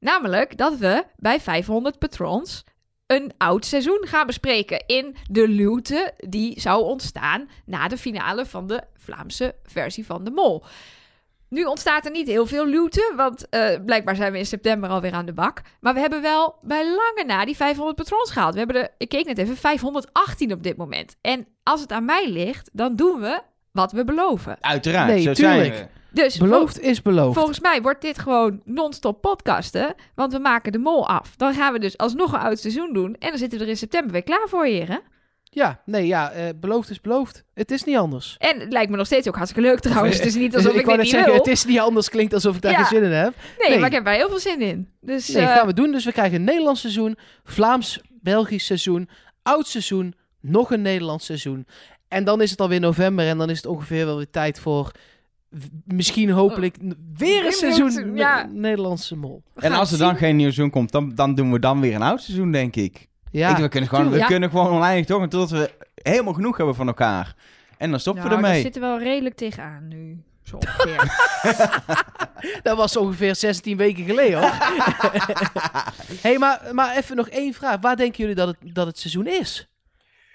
Namelijk 0.00 0.56
dat 0.56 0.76
we 0.76 1.04
bij 1.16 1.40
500 1.40 1.98
patrons 1.98 2.64
een 3.06 3.32
oud 3.38 3.64
seizoen 3.64 4.04
gaan 4.08 4.26
bespreken 4.26 4.84
in 4.86 5.16
de 5.30 5.48
luwte 5.48 6.14
die 6.16 6.60
zou 6.60 6.84
ontstaan 6.84 7.48
na 7.64 7.88
de 7.88 7.98
finale 7.98 8.46
van 8.46 8.66
de 8.66 8.82
Vlaamse 8.94 9.54
versie 9.64 10.06
van 10.06 10.24
de 10.24 10.30
Mol. 10.30 10.64
Nu 11.56 11.64
ontstaat 11.64 12.04
er 12.04 12.10
niet 12.10 12.28
heel 12.28 12.46
veel 12.46 12.66
luwte, 12.66 13.12
want 13.16 13.48
eh, 13.48 13.68
blijkbaar 13.86 14.16
zijn 14.16 14.32
we 14.32 14.38
in 14.38 14.46
september 14.46 14.90
alweer 14.90 15.12
aan 15.12 15.26
de 15.26 15.32
bak. 15.32 15.62
Maar 15.80 15.94
we 15.94 16.00
hebben 16.00 16.22
wel 16.22 16.58
bij 16.62 16.84
lange 16.84 17.24
na 17.26 17.44
die 17.44 17.56
500 17.56 17.96
patrons 17.96 18.30
gehaald. 18.30 18.52
We 18.52 18.58
hebben 18.58 18.82
er, 18.82 18.88
ik 18.98 19.08
keek 19.08 19.26
net 19.26 19.38
even, 19.38 19.56
518 19.56 20.52
op 20.52 20.62
dit 20.62 20.76
moment. 20.76 21.16
En 21.20 21.46
als 21.62 21.80
het 21.80 21.92
aan 21.92 22.04
mij 22.04 22.30
ligt, 22.30 22.70
dan 22.72 22.96
doen 22.96 23.20
we 23.20 23.40
wat 23.72 23.92
we 23.92 24.04
beloven. 24.04 24.56
Uiteraard, 24.60 25.08
Nee, 25.08 25.22
zo 25.22 25.32
tuurlijk. 25.32 25.74
zijn 25.74 25.88
we. 25.88 26.22
Dus 26.22 26.36
Beloofd 26.36 26.80
is 26.80 27.02
beloofd. 27.02 27.34
Volgens 27.34 27.60
mij 27.60 27.82
wordt 27.82 28.00
dit 28.00 28.18
gewoon 28.18 28.60
non-stop 28.64 29.20
podcasten. 29.20 29.94
Want 30.14 30.32
we 30.32 30.38
maken 30.38 30.72
de 30.72 30.78
mol 30.78 31.08
af. 31.08 31.36
Dan 31.36 31.54
gaan 31.54 31.72
we 31.72 31.78
dus 31.78 31.98
alsnog 31.98 32.32
een 32.32 32.40
oud 32.40 32.58
seizoen 32.58 32.92
doen. 32.92 33.16
En 33.18 33.28
dan 33.28 33.38
zitten 33.38 33.58
we 33.58 33.64
er 33.64 33.70
in 33.70 33.76
september 33.76 34.12
weer 34.12 34.22
klaar 34.22 34.46
voor, 34.48 34.64
heren. 34.64 35.00
Ja, 35.56 35.80
nee, 35.84 36.06
ja, 36.06 36.30
eh, 36.30 36.48
beloofd 36.60 36.90
is 36.90 37.00
beloofd. 37.00 37.44
Het 37.54 37.70
is 37.70 37.84
niet 37.84 37.96
anders. 37.96 38.36
En 38.38 38.60
het 38.60 38.72
lijkt 38.72 38.90
me 38.90 38.96
nog 38.96 39.06
steeds 39.06 39.28
ook 39.28 39.36
hartstikke 39.36 39.68
leuk 39.68 39.80
trouwens. 39.80 40.16
Het 40.16 40.26
is 40.26 40.34
niet 40.34 40.54
alsof 40.56 40.72
ik, 40.74 40.78
ik 40.78 40.84
wou 40.86 40.96
dit 40.96 41.06
net 41.06 41.14
niet 41.14 41.14
zeggen, 41.24 41.30
wil. 41.32 41.38
het 41.42 41.52
is 41.52 41.64
niet 41.64 41.78
anders 41.78 42.08
klinkt 42.08 42.34
alsof 42.34 42.56
ik 42.56 42.62
daar 42.62 42.72
Ja. 42.72 42.84
geen 42.84 42.98
zin 43.00 43.10
in 43.10 43.16
heb. 43.16 43.34
Nee, 43.58 43.68
nee. 43.68 43.78
maar 43.78 43.88
ik 43.88 43.94
heb 43.94 44.06
er 44.06 44.12
heel 44.12 44.28
veel 44.28 44.38
zin 44.38 44.60
in. 44.60 44.88
Dus 45.00 45.28
Nee, 45.28 45.42
eh, 45.44 45.52
gaan 45.54 45.66
we 45.66 45.72
doen. 45.72 45.92
Dus 45.92 46.04
we 46.04 46.12
krijgen 46.12 46.36
een 46.38 46.44
Nederlands 46.44 46.80
seizoen, 46.80 47.16
Vlaams-Belgisch 47.44 48.66
seizoen, 48.66 49.08
oud 49.42 49.66
seizoen, 49.66 50.14
nog 50.40 50.70
een 50.70 50.82
Nederlands 50.82 51.24
seizoen. 51.24 51.66
En 52.08 52.24
dan 52.24 52.40
is 52.42 52.50
het 52.50 52.60
alweer 52.60 52.80
november 52.80 53.26
en 53.28 53.38
dan 53.38 53.50
is 53.50 53.56
het 53.56 53.66
ongeveer 53.66 54.06
wel 54.06 54.16
weer 54.16 54.30
tijd 54.30 54.60
voor 54.60 54.90
misschien 55.84 56.30
hopelijk 56.30 56.82
n- 56.84 57.12
weer 57.16 57.46
een 57.46 57.52
seizoen 57.52 58.16
ja. 58.16 58.48
Nederlandse 58.52 59.16
mol. 59.16 59.42
En 59.54 59.72
als 59.72 59.92
er 59.92 59.98
dan 59.98 60.16
geen 60.16 60.36
nieuw 60.36 60.44
seizoen 60.50 60.70
komt, 60.70 60.92
dan, 60.92 61.14
dan 61.14 61.34
doen 61.34 61.52
we 61.52 61.58
dan 61.58 61.80
weer 61.80 61.94
een 61.94 62.02
oud 62.02 62.22
seizoen, 62.22 62.50
denk 62.52 62.76
ik. 62.76 63.08
Ja, 63.38 63.50
ik, 63.50 63.56
we 63.56 63.68
kunnen 63.68 63.88
gewoon, 63.88 64.10
we 64.10 64.24
kunnen 64.24 64.50
gewoon 64.50 64.68
oneindig 64.68 65.06
door 65.06 65.28
totdat 65.28 65.50
we 65.50 65.70
helemaal 66.02 66.32
genoeg 66.32 66.56
hebben 66.56 66.74
van 66.74 66.86
elkaar. 66.86 67.34
En 67.78 67.90
dan 67.90 68.00
stoppen 68.00 68.22
Nou, 68.24 68.34
we 68.36 68.40
daar 68.42 68.50
ermee. 68.50 68.64
zitten 68.64 68.82
we 68.82 68.86
wel 68.88 68.98
redelijk 68.98 69.34
tegenaan 69.34 69.88
nu. 69.88 70.22
Zo 70.42 70.56
ongeveer. 70.56 71.02
dat 72.62 72.76
was 72.76 72.96
ongeveer 72.96 73.36
16 73.36 73.76
weken 73.76 74.04
geleden 74.04 74.40
hoor. 74.40 74.52
hey, 76.26 76.38
maar, 76.38 76.60
maar 76.72 76.96
even 76.96 77.16
nog 77.16 77.28
één 77.28 77.54
vraag. 77.54 77.80
Waar 77.80 77.96
denken 77.96 78.18
jullie 78.18 78.34
dat 78.34 78.48
het, 78.48 78.56
dat 78.74 78.86
het 78.86 78.98
seizoen 78.98 79.26
is? 79.26 79.68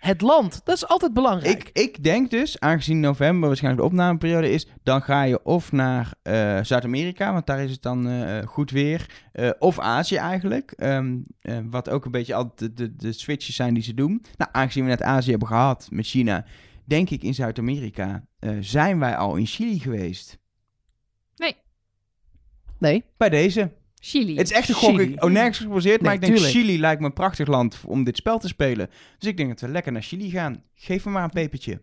Het 0.02 0.22
land. 0.22 0.62
Dat 0.64 0.76
is 0.76 0.88
altijd 0.88 1.14
belangrijk. 1.14 1.64
Ik, 1.64 1.70
ik 1.74 2.04
denk 2.04 2.30
dus, 2.30 2.60
aangezien 2.60 3.00
november 3.00 3.48
waarschijnlijk 3.48 3.84
de 3.84 3.90
opnameperiode 3.90 4.52
is, 4.52 4.68
dan 4.84 5.02
ga 5.02 5.24
je 5.24 5.44
of 5.44 5.72
naar 5.72 6.14
eh, 6.22 6.60
Zuid-Amerika, 6.62 7.34
want 7.34 7.46
daar 7.46 7.64
is 7.64 7.72
het 7.72 7.82
dan 7.82 8.08
eh, 8.08 8.48
goed 8.48 8.72
weer, 8.72 9.10
eh, 9.32 9.50
of 9.60 9.80
Azië 9.80 10.16
eigenlijk. 10.16 10.72
Ehm, 10.72 11.18
eh, 11.42 11.58
wat 11.70 11.90
ook 11.90 12.06
een 12.06 12.12
beetje 12.12 12.34
altijd 12.34 12.60
de, 12.60 12.74
de, 12.74 12.96
de 12.96 13.12
switches 13.12 13.56
zijn 13.56 13.74
die 13.74 13.84
ze 13.84 13.94
doen. 13.94 14.24
Nou, 14.38 14.52
aangezien 14.54 14.84
we 14.84 14.90
net 14.90 15.02
Azië 15.02 15.30
hebben 15.30 15.48
gehad 15.48 15.88
met 15.92 16.06
China, 16.06 16.46
denk 16.86 17.10
ik 17.10 17.24
in 17.24 17.34
Zuid-Amerika 17.34 18.26
eh, 18.40 18.58
zijn 18.60 19.00
wij 19.00 19.18
al 19.18 19.36
in 19.36 19.46
Chili 19.46 19.80
geweest. 19.80 20.38
Nee. 22.78 23.04
Bij 23.18 23.30
deze. 23.30 23.72
Chili. 24.04 24.36
Het 24.38 24.50
is 24.52 24.56
echt 24.58 24.70
een 24.70 24.76
gok. 24.76 24.90
Chili. 24.90 25.12
Ik, 25.14 25.24
oh, 25.24 25.30
nergens 25.32 25.58
gebaseerd, 25.58 26.02
maar 26.02 26.10
Nee, 26.10 26.20
ik 26.20 26.22
denk 26.22 26.34
tuurlijk. 26.34 26.56
Chili 26.58 26.80
lijkt 26.80 27.00
me 27.02 27.06
een 27.08 27.14
prachtig 27.14 27.48
land 27.48 27.80
om 27.86 28.04
dit 28.04 28.18
spel 28.18 28.40
te 28.40 28.48
spelen. 28.48 28.90
Dus 29.20 29.30
ik 29.30 29.38
denk 29.38 29.50
dat 29.50 29.60
we 29.62 29.68
lekker 29.68 29.92
naar 29.92 30.02
Chili 30.02 30.30
gaan. 30.30 30.64
Geef 30.76 31.06
me 31.06 31.12
maar 31.12 31.24
een 31.24 31.30
pepertje. 31.30 31.82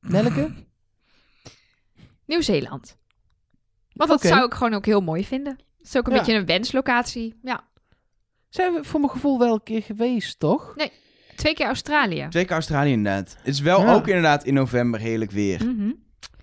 Nelleke? 0.00 0.50
Nieuw-Zeeland. 2.26 2.98
Want 3.92 4.10
dat 4.10 4.20
zou 4.22 4.44
ik 4.44 4.54
gewoon 4.54 4.74
ook 4.74 4.86
heel 4.86 5.00
mooi 5.00 5.24
vinden. 5.24 5.52
Het 5.78 5.86
is 5.86 5.96
ook 5.96 6.06
een 6.06 6.12
Ja. 6.12 6.18
beetje 6.18 6.34
een 6.34 6.46
wenslocatie. 6.46 7.38
Ja. 7.42 7.68
Zijn 8.48 8.72
we 8.74 8.84
voor 8.84 9.00
mijn 9.00 9.12
gevoel 9.12 9.38
wel 9.38 9.54
een 9.54 9.62
keer 9.62 9.82
geweest, 9.82 10.38
toch? 10.38 10.74
Twee 11.36 11.54
keer 11.54 11.66
Australië. 11.66 12.26
Twee 12.30 12.44
keer 12.44 12.52
Australië 12.52 12.92
inderdaad. 12.92 13.36
Het 13.38 13.46
is 13.46 13.60
wel 13.60 13.80
Ja. 13.80 13.94
ook 13.94 14.06
inderdaad 14.06 14.44
in 14.44 14.54
november 14.54 15.00
heerlijk 15.00 15.30
weer. 15.30 15.66
Mhm. 15.66 15.90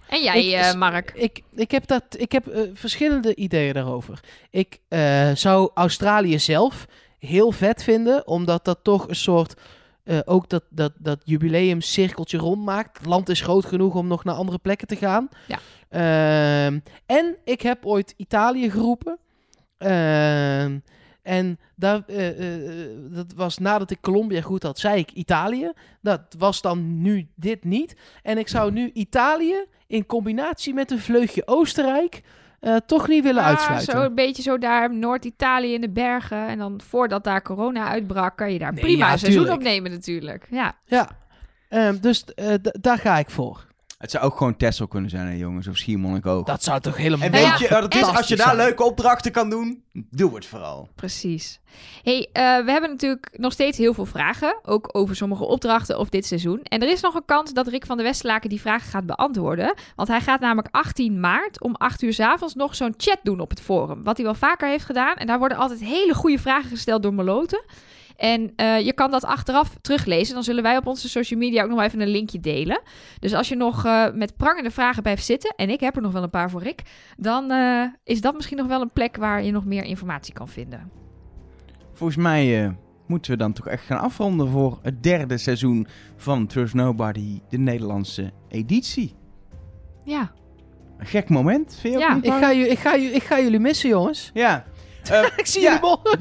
En 0.07 0.23
jij, 0.23 0.45
Ik- 0.45 0.53
eh, 0.53 0.73
Mark? 0.73 1.11
Ik, 1.15 1.41
ik 1.55 1.71
heb, 1.71 1.87
dat, 1.87 2.03
ik 2.09 2.31
heb 2.31 2.47
eh, 2.47 2.61
verschillende 2.73 3.35
ideeën 3.35 3.73
daarover. 3.73 4.19
Ik 4.49 4.79
eh, 4.87 5.31
zou 5.35 5.71
Australië 5.73 6.39
zelf 6.39 6.85
heel 7.19 7.51
vet 7.51 7.83
vinden, 7.83 8.27
omdat 8.27 8.65
dat 8.65 8.79
toch 8.81 9.07
een 9.09 9.15
soort... 9.15 9.53
ook 10.25 10.49
dat, 10.49 10.63
dat, 10.69 10.91
dat 10.97 11.21
jubileumcirkeltje 11.23 12.37
rondmaakt. 12.37 12.97
Het 12.97 13.07
land 13.07 13.29
is 13.29 13.41
groot 13.41 13.65
genoeg 13.65 13.95
om 13.95 14.07
nog 14.07 14.23
naar 14.23 14.35
andere 14.35 14.57
plekken 14.57 14.87
te 14.87 14.95
gaan. 14.95 15.29
Ja. 15.47 15.59
Ehm, 15.89 16.79
en 17.05 17.35
ik 17.43 17.61
heb 17.61 17.85
ooit 17.85 18.13
Italië 18.17 18.71
geroepen. 18.71 19.17
Ehm, 19.77 20.77
en 21.21 21.59
daar, 21.75 22.01
dat 23.11 23.33
was 23.35 23.57
nadat 23.57 23.91
ik 23.91 24.01
Colombia 24.01 24.41
goed 24.41 24.63
had, 24.63 24.79
zei 24.79 24.99
ik 24.99 25.11
Italië. 25.11 25.71
Dat 26.01 26.21
was 26.37 26.61
dan 26.61 27.01
nu 27.01 27.27
dit 27.35 27.63
niet. 27.63 27.95
En 28.23 28.37
ik 28.37 28.47
zou 28.47 28.71
nu 28.71 28.89
Italië 28.93 29.65
in 29.87 30.05
combinatie 30.05 30.73
met 30.73 30.91
een 30.91 30.99
vleugje 30.99 31.41
Oostenrijk 31.47 32.21
eh, 32.59 32.75
toch 32.85 33.07
niet 33.07 33.23
willen 33.23 33.41
Ah, 33.43 33.47
uitsluiten. 33.47 33.93
zo 33.93 34.01
een 34.01 34.15
beetje 34.15 34.41
zo 34.41 34.57
daar 34.57 34.93
Noord-Italië 34.93 35.73
in 35.73 35.81
de 35.81 35.89
bergen. 35.89 36.47
En 36.47 36.57
dan 36.57 36.81
voordat 36.87 37.23
daar 37.23 37.41
corona 37.41 37.87
uitbrak, 37.87 38.37
kan 38.37 38.53
je 38.53 38.59
daar 38.59 38.73
Nee, 38.73 38.83
prima 38.83 39.05
ja, 39.05 39.11
een 39.11 39.19
seizoen 39.19 39.49
opnemen 39.49 39.91
natuurlijk. 39.91 40.47
Ja. 40.49 40.75
Ja, 40.85 41.09
Ehm, 41.69 41.97
dus 42.01 42.25
eh, 42.25 42.53
daar 42.61 42.97
ga 42.97 43.17
ik 43.17 43.29
voor. 43.29 43.66
Het 43.97 44.11
zou 44.11 44.23
ook 44.23 44.37
gewoon 44.37 44.57
Texel 44.57 44.87
kunnen 44.87 45.09
zijn, 45.09 45.27
hè, 45.27 45.33
jongens. 45.33 45.67
Of 45.67 45.77
Schiermonnikoog. 45.77 46.45
Dat 46.45 46.63
zou 46.63 46.79
toch 46.79 46.97
helemaal 46.97 47.25
En 47.25 47.31
weet 47.31 47.41
ja, 47.41 47.57
je 47.57 47.85
is? 47.89 48.03
Als 48.03 48.27
je 48.27 48.35
daar 48.35 48.45
zijn. 48.45 48.57
leuke 48.57 48.83
opdrachten 48.83 49.31
kan 49.31 49.49
doen, 49.49 49.83
doe 49.93 50.35
het 50.35 50.45
vooral. 50.45 50.89
Precies. 50.95 51.59
hey, 52.03 52.29
eh, 52.33 52.43
we 52.65 52.71
hebben 52.71 52.89
natuurlijk 52.89 53.29
nog 53.31 53.51
steeds 53.51 53.77
heel 53.77 53.93
veel 53.93 54.05
vragen. 54.05 54.59
Ook 54.63 54.89
over 54.91 55.15
sommige 55.15 55.43
opdrachten 55.43 55.99
of 55.99 56.09
dit 56.09 56.25
seizoen. 56.25 56.59
En 56.63 56.81
er 56.81 56.89
is 56.89 57.01
nog 57.01 57.15
een 57.15 57.25
kans 57.25 57.53
dat 57.53 57.67
Rick 57.67 57.85
van 57.85 57.97
der 57.97 58.05
Westlaken 58.05 58.49
die 58.49 58.61
vragen 58.61 58.89
gaat 58.89 59.05
beantwoorden. 59.05 59.73
Want 59.95 60.07
hij 60.07 60.21
gaat 60.21 60.39
namelijk 60.39 60.67
18 60.71 61.19
maart 61.19 61.61
om 61.61 61.75
8 61.75 62.01
uur 62.01 62.13
's 62.13 62.19
avonds 62.19 62.55
nog 62.55 62.75
zo'n 62.75 62.93
chat 62.97 63.19
doen 63.23 63.39
op 63.39 63.49
het 63.49 63.61
forum. 63.61 64.03
Wat 64.03 64.17
hij 64.17 64.25
wel 64.25 64.35
vaker 64.35 64.69
heeft 64.69 64.85
gedaan. 64.85 65.15
En 65.15 65.27
daar 65.27 65.39
worden 65.39 65.57
altijd 65.57 65.79
hele 65.79 66.13
goede 66.13 66.39
vragen 66.39 66.69
gesteld 66.69 67.03
door 67.03 67.13
Meloten. 67.13 67.63
En 68.17 68.51
eh, 68.55 68.79
je 68.85 68.93
kan 68.93 69.11
dat 69.11 69.25
achteraf 69.25 69.75
teruglezen. 69.81 70.33
Dan 70.33 70.43
zullen 70.43 70.63
wij 70.63 70.77
op 70.77 70.87
onze 70.87 71.09
social 71.09 71.39
media 71.39 71.63
ook 71.63 71.69
nog 71.69 71.81
even 71.81 72.01
een 72.01 72.07
linkje 72.07 72.39
delen. 72.39 72.81
Dus 73.19 73.33
als 73.33 73.49
je 73.49 73.55
nog 73.55 73.85
eh, 73.85 74.11
met 74.13 74.37
prangende 74.37 74.71
vragen 74.71 75.03
blijft 75.03 75.25
zitten, 75.25 75.53
en 75.55 75.69
ik 75.69 75.79
heb 75.79 75.95
er 75.95 76.01
nog 76.01 76.11
wel 76.11 76.23
een 76.23 76.29
paar 76.29 76.49
voor 76.49 76.63
Rick, 76.63 76.81
dan 77.17 77.51
eh, 77.51 77.83
is 78.03 78.21
dat 78.21 78.35
misschien 78.35 78.57
nog 78.57 78.67
wel 78.67 78.81
een 78.81 78.91
plek 78.91 79.17
waar 79.17 79.43
je 79.43 79.51
nog 79.51 79.65
meer 79.65 79.83
informatie 79.83 80.33
kan 80.33 80.47
vinden. 80.47 80.91
Volgens 81.93 82.17
mij 82.17 82.63
eh, 82.63 82.71
moeten 83.07 83.31
we 83.31 83.37
dan 83.37 83.53
toch 83.53 83.67
echt 83.67 83.85
gaan 83.85 83.99
afronden 83.99 84.49
voor 84.49 84.79
het 84.81 85.03
derde 85.03 85.37
seizoen 85.37 85.87
van 86.15 86.47
Trust 86.47 86.73
Nobody, 86.73 87.39
de 87.49 87.57
Nederlandse 87.57 88.31
editie. 88.49 89.15
Ja. 90.03 90.31
Een 90.97 91.05
gek 91.05 91.29
moment, 91.29 91.77
vind 91.81 91.93
je 91.93 91.99
ook 91.99 92.05
Ja, 92.05 92.15
niet, 92.15 92.25
Ik 92.25 92.31
ga, 92.31 92.51
ik, 92.51 92.79
ga, 92.79 92.93
ik 92.93 93.23
ga 93.23 93.39
jullie 93.39 93.59
missen, 93.59 93.89
jongens. 93.89 94.31
Ja. 94.33 94.65
Eh, 95.09 95.23
Ik 95.35 95.45
zie 95.45 95.61
Ja. 95.61 95.79
jullie 95.81 95.81
morgen. 96.03 96.19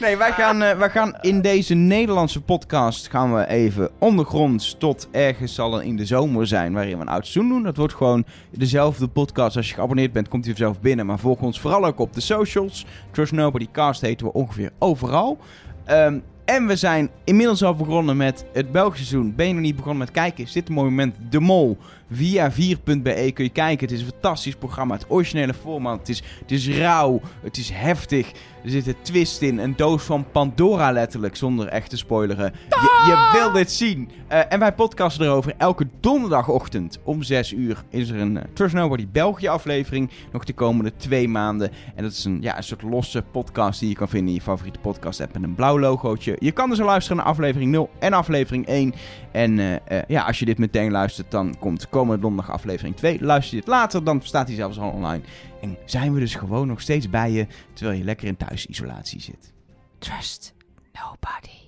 nee, 0.00 0.16
wij 0.16 0.32
gaan, 0.32 0.62
eh, 0.62 0.78
wij 0.78 0.90
gaan 0.90 1.16
in 1.20 1.40
deze 1.40 1.74
Nederlandse 1.74 2.40
podcast 2.40 3.08
gaan 3.10 3.34
we 3.34 3.46
even 3.48 3.90
ondergronds 3.98 4.74
tot 4.78 5.08
ergens 5.10 5.54
zal 5.54 5.74
er 5.78 5.82
in 5.84 5.96
de 5.96 6.06
zomer 6.06 6.46
zijn 6.46 6.72
waarin 6.72 6.94
we 6.96 7.00
een 7.02 7.08
oud 7.08 7.26
seizoen 7.26 7.48
doen. 7.52 7.62
Dat 7.62 7.76
wordt 7.76 7.94
gewoon 7.94 8.24
dezelfde 8.50 9.08
podcast. 9.08 9.56
Als 9.56 9.68
je 9.68 9.74
geabonneerd 9.74 10.12
bent, 10.12 10.28
komt 10.28 10.44
hij 10.44 10.54
vanzelf 10.54 10.80
binnen. 10.80 11.06
Maar 11.06 11.18
volg 11.18 11.40
ons 11.40 11.60
vooral 11.60 11.84
ook 11.84 11.98
op 11.98 12.12
de 12.14 12.20
socials. 12.20 12.86
Trust 13.10 13.32
Nobody 13.32 13.68
Cast 13.72 14.00
heten 14.00 14.26
we 14.26 14.32
ongeveer 14.32 14.70
overal. 14.78 15.38
Ehm, 15.84 16.18
en 16.44 16.66
we 16.66 16.76
zijn 16.76 17.10
inmiddels 17.24 17.62
al 17.62 17.74
begonnen 17.74 18.16
met 18.16 18.44
het 18.52 18.72
Belgische 18.72 19.06
seizoen. 19.06 19.34
Ben 19.34 19.46
je 19.46 19.52
nog 19.52 19.62
niet 19.62 19.76
begonnen 19.76 19.98
met 19.98 20.10
kijken? 20.10 20.44
Is 20.44 20.52
dit 20.52 20.68
het 20.68 20.76
moment 20.76 21.16
De 21.30 21.40
Mol? 21.40 21.78
Via 22.14 22.52
4.be 22.52 23.30
kun 23.34 23.44
je 23.44 23.50
kijken. 23.50 23.86
Het 23.86 23.96
is 23.96 24.00
een 24.00 24.10
fantastisch 24.12 24.54
programma. 24.54 24.94
Het 24.94 25.04
originele 25.08 25.54
format. 25.54 25.98
Het 25.98 26.08
is, 26.08 26.22
het 26.40 26.50
is 26.50 26.68
rauw. 26.68 27.20
Het 27.42 27.56
is 27.56 27.70
heftig. 27.70 28.30
Er 28.64 28.70
zit 28.70 28.86
een 28.86 28.96
twist 29.02 29.42
in. 29.42 29.58
Een 29.58 29.76
doos 29.76 30.02
van 30.02 30.26
Pandora 30.32 30.92
letterlijk. 30.92 31.36
Zonder 31.36 31.68
echt 31.68 31.90
te 31.90 31.96
spoileren. 31.96 32.52
Je, 32.68 33.04
je 33.06 33.38
wil 33.38 33.52
dit 33.52 33.72
zien. 33.72 34.10
Eh, 34.28 34.40
en 34.48 34.58
wij 34.58 34.72
podcasten 34.72 35.26
erover. 35.26 35.54
Elke 35.58 35.88
donderdagochtend 36.00 36.98
om 37.02 37.22
6 37.22 37.52
uur 37.52 37.84
is 37.90 38.10
er 38.10 38.20
een 38.20 38.36
eh, 38.36 38.44
Trust 38.52 38.74
Nobody 38.74 39.06
België 39.12 39.48
aflevering. 39.48 40.10
Nog 40.32 40.44
de 40.44 40.52
komende 40.52 40.92
twee 40.96 41.28
maanden. 41.28 41.70
En 41.94 42.02
dat 42.02 42.12
is 42.12 42.24
een, 42.24 42.38
ja, 42.40 42.56
een 42.56 42.62
soort 42.62 42.82
losse 42.82 43.22
podcast 43.22 43.80
die 43.80 43.88
je 43.88 43.94
kan 43.94 44.08
vinden 44.08 44.28
in 44.28 44.34
je 44.34 44.40
favoriete 44.40 44.78
podcast 44.78 45.20
app. 45.20 45.32
Met 45.32 45.42
een 45.42 45.54
blauw 45.54 45.78
logootje. 45.78 46.36
Je 46.38 46.52
kan 46.52 46.68
dus 46.68 46.80
al 46.80 46.86
luisteren 46.86 47.16
naar 47.16 47.26
aflevering 47.26 47.70
0 47.70 47.90
en 47.98 48.12
aflevering 48.12 48.66
1. 48.66 48.94
En 49.34 49.58
eh, 49.58 49.74
eh, 49.74 50.04
ja, 50.08 50.22
als 50.24 50.38
je 50.38 50.44
dit 50.44 50.58
meteen 50.58 50.90
luistert, 50.90 51.30
dan 51.30 51.56
komt 51.58 51.88
komende 51.88 52.22
donderdag 52.22 52.54
aflevering 52.54 52.96
2. 52.96 53.24
Luister 53.24 53.54
je 53.54 53.60
dit 53.60 53.70
later, 53.70 54.04
dan 54.04 54.20
staat 54.22 54.46
hij 54.46 54.56
zelfs 54.56 54.78
al 54.78 54.90
online. 54.90 55.22
En 55.60 55.76
zijn 55.84 56.14
we 56.14 56.20
dus 56.20 56.34
gewoon 56.34 56.66
nog 56.66 56.80
steeds 56.80 57.10
bij 57.10 57.30
je, 57.30 57.46
terwijl 57.72 57.98
je 57.98 58.04
lekker 58.04 58.26
in 58.26 58.36
thuisisolatie 58.36 59.20
zit. 59.20 59.52
Trust 59.98 60.54
nobody. 60.92 61.63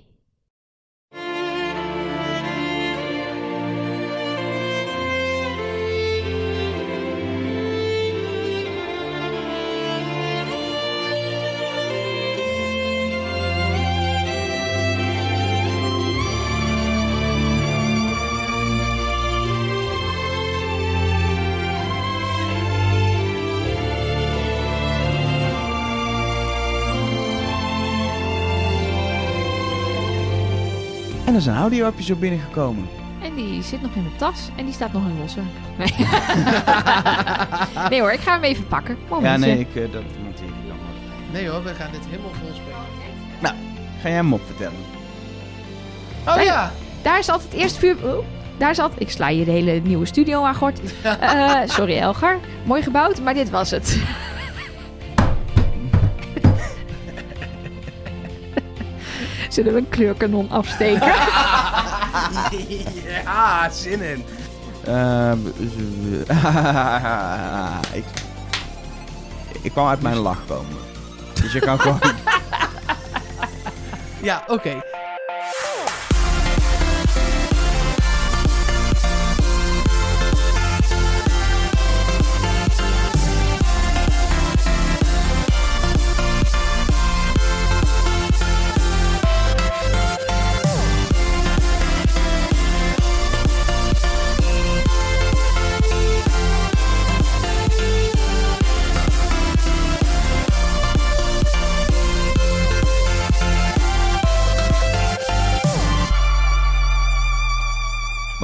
Er 31.37 31.43
is 31.43 31.49
een 31.49 31.57
audio-appje 31.57 32.05
zo 32.05 32.15
binnengekomen. 32.15 32.89
En 33.23 33.35
die 33.35 33.63
zit 33.63 33.83
nog 33.83 33.95
in 33.95 34.03
mijn 34.03 34.17
tas 34.17 34.49
en 34.57 34.65
die 34.65 34.75
staat 34.75 34.93
nog 34.93 35.03
in 35.09 35.19
losse. 35.21 35.41
Nee. 35.79 35.95
nee 37.91 38.01
hoor, 38.01 38.13
ik 38.13 38.21
ga 38.21 38.33
hem 38.33 38.43
even 38.43 38.67
pakken. 38.67 38.97
Ja, 39.01 39.15
Momentje. 39.15 39.47
nee, 39.47 39.59
ik, 39.59 39.75
eh, 39.75 39.93
dat 39.93 40.03
monteer 40.23 40.47
ik 40.47 40.69
dan 40.69 40.77
wel. 40.77 41.33
Nee 41.33 41.49
hoor, 41.49 41.63
we 41.63 41.75
gaan 41.75 41.91
dit 41.93 42.01
helemaal 42.09 42.31
vol 42.41 42.55
spelen. 42.55 43.55
Ga 44.01 44.09
jij 44.09 44.13
hem 44.13 44.33
op 44.33 44.41
vertellen? 44.47 44.79
Oh 46.27 46.43
ja! 46.43 46.73
Daar 47.03 47.19
is 47.19 47.29
altijd 47.29 47.53
eerst 47.53 47.77
vuur... 47.77 47.97
Oh, 48.03 48.25
daar 48.57 48.81
altijd... 48.81 49.01
Ik 49.01 49.11
sla 49.11 49.29
je 49.29 49.45
de 49.45 49.51
hele 49.51 49.81
nieuwe 49.85 50.07
studio 50.07 50.45
aan, 50.45 50.55
Gort. 50.55 50.81
Eh, 51.21 51.61
sorry, 51.65 51.99
Elgar. 51.99 52.39
Mooi 52.65 52.83
gebouwd, 52.83 53.21
maar 53.21 53.35
dit 53.35 53.51
was 53.51 53.71
het. 53.71 53.99
Zullen 59.57 59.73
we 59.73 59.79
een 59.79 59.89
kleurkanon 59.89 60.51
afsteken? 60.51 61.07
ja, 63.25 63.71
zin 63.71 64.01
in. 64.01 64.25
Ehm, 64.85 65.39
ik, 67.99 68.05
ik 69.63 69.73
kwam 69.73 69.89
uit 69.89 70.03
mijn 70.03 70.17
lach 70.17 70.47
komen. 70.47 70.77
Dus 71.43 71.53
je 71.53 71.61
kan 71.61 71.81
gewoon... 71.81 72.01
Ja, 74.23 74.45
oké. 74.47 74.83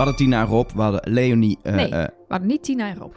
Hadden 0.04 0.16
Tina 0.16 0.40
en 0.40 0.46
Rob, 0.46 0.70
we 0.74 0.82
hadden 0.82 1.00
Leonie... 1.12 1.58
eh, 1.62 1.74
Nee. 1.74 1.88
eh, 1.88 1.98
We 2.04 2.10
hadden 2.28 2.48
niet 2.48 2.62
Tina 2.62 2.88
en 2.88 2.96
Rob. 2.96 3.12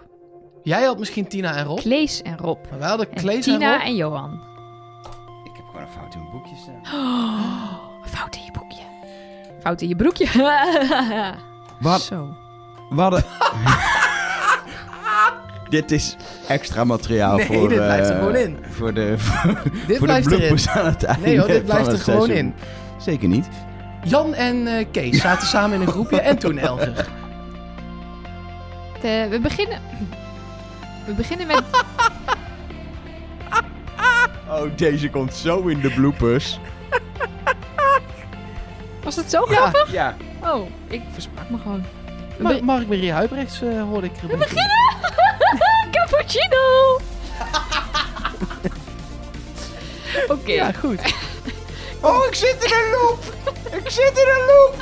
Jij 0.63 0.83
had 0.83 0.99
misschien 0.99 1.27
Tina 1.27 1.55
en 1.55 1.65
Rob. 1.65 1.77
Klees 1.79 2.21
en 2.21 2.37
Rob. 2.37 2.57
Maar 2.69 2.79
wij 2.79 2.87
hadden 2.87 3.11
En 3.11 3.17
Klees 3.17 3.35
en 3.35 3.41
Tina 3.41 3.71
Rob. 3.77 3.81
en 3.85 3.95
Johan. 3.95 4.33
ik 5.43 5.51
heb 5.55 5.65
gewoon 5.65 5.81
een 5.81 5.91
fout 5.99 6.13
in 6.13 6.19
mijn 6.19 6.31
boekje 6.31 6.55
staan. 6.55 6.81
Oh, 8.05 8.11
fout 8.11 8.35
in 8.35 8.41
je 8.45 8.51
boekje. 8.51 8.81
Fout 9.61 9.81
in 9.81 9.87
je 9.87 9.95
broekje. 9.95 10.27
Wat? 11.89 12.01
Zo. 12.01 12.27
We 12.89 13.01
hadden... 13.01 13.23
Dit 15.69 15.91
is 15.91 16.15
extra 16.47 16.83
materiaal 16.83 17.35
Nee, 17.37 17.45
voor... 17.45 17.69
dit 17.69 17.77
blijft 17.77 18.07
er 18.09 18.13
eh, 18.15 18.19
gewoon 18.19 18.35
in. 18.35 18.57
Voor 18.69 18.93
de, 18.93 19.13
voor, 19.17 19.53
Dit 19.87 19.97
voor 19.97 20.07
de 20.07 20.13
blijft 20.13 20.27
bloopers 20.27 20.67
aan 20.69 20.85
het 20.85 21.03
einde 21.03 21.25
Nee 21.27 21.37
hoor, 21.39 21.47
dit 21.47 21.63
blijft 21.65 21.85
van 21.85 21.93
er 21.93 21.99
gewoon 21.99 22.25
seizoen. 22.25 22.45
in. 22.45 22.53
Zeker 22.97 23.27
niet. 23.27 23.47
Jan 24.06 24.34
en 24.34 24.68
eh, 24.68 24.86
Kees 24.91 25.22
zaten 25.22 25.48
samen 25.48 25.76
in 25.76 25.82
een 25.82 25.91
groepje 25.94 26.22
en 26.22 26.38
toen 26.38 26.57
Elger. 26.57 27.07
De- 29.02 29.27
we 29.30 29.40
beginnen... 29.40 29.82
We 31.06 31.14
beginnen 31.14 31.48
met... 31.48 31.61
Oh, 34.49 34.61
deze 34.76 35.10
komt 35.10 35.34
zo 35.34 35.61
in 35.68 35.80
de 35.80 35.90
bloopers. 35.91 36.60
Was 39.03 39.15
het 39.15 39.30
zo 39.30 39.41
grappig? 39.45 39.91
Ja. 39.91 40.15
Oh, 40.44 40.69
ik 40.88 41.02
versprak 41.11 41.49
me 41.49 41.57
gewoon. 41.57 41.84
We, 42.38 42.44
Ma 42.44 42.49
be- 42.49 42.61
Mark-Marie 42.64 43.11
Huibrechts 43.11 43.61
eh, 43.61 43.82
hoorde 43.82 44.07
ik 44.07 44.14
erbij. 44.22 44.38
we 44.38 44.44
beginnen! 44.44 44.72
Cappuccino! 45.91 46.99
Oké. 50.36 50.52
Ja, 50.52 50.72
goed. 50.72 50.99
Oh, 52.06 52.26
ik 52.26 52.36
zit 52.36 52.64
in 52.64 52.73
een 52.73 52.91
loop! 52.91 53.19
Ik 53.84 53.90
zit 53.90 54.18
in 54.18 54.27
een 54.27 54.45
loop! 54.45 54.76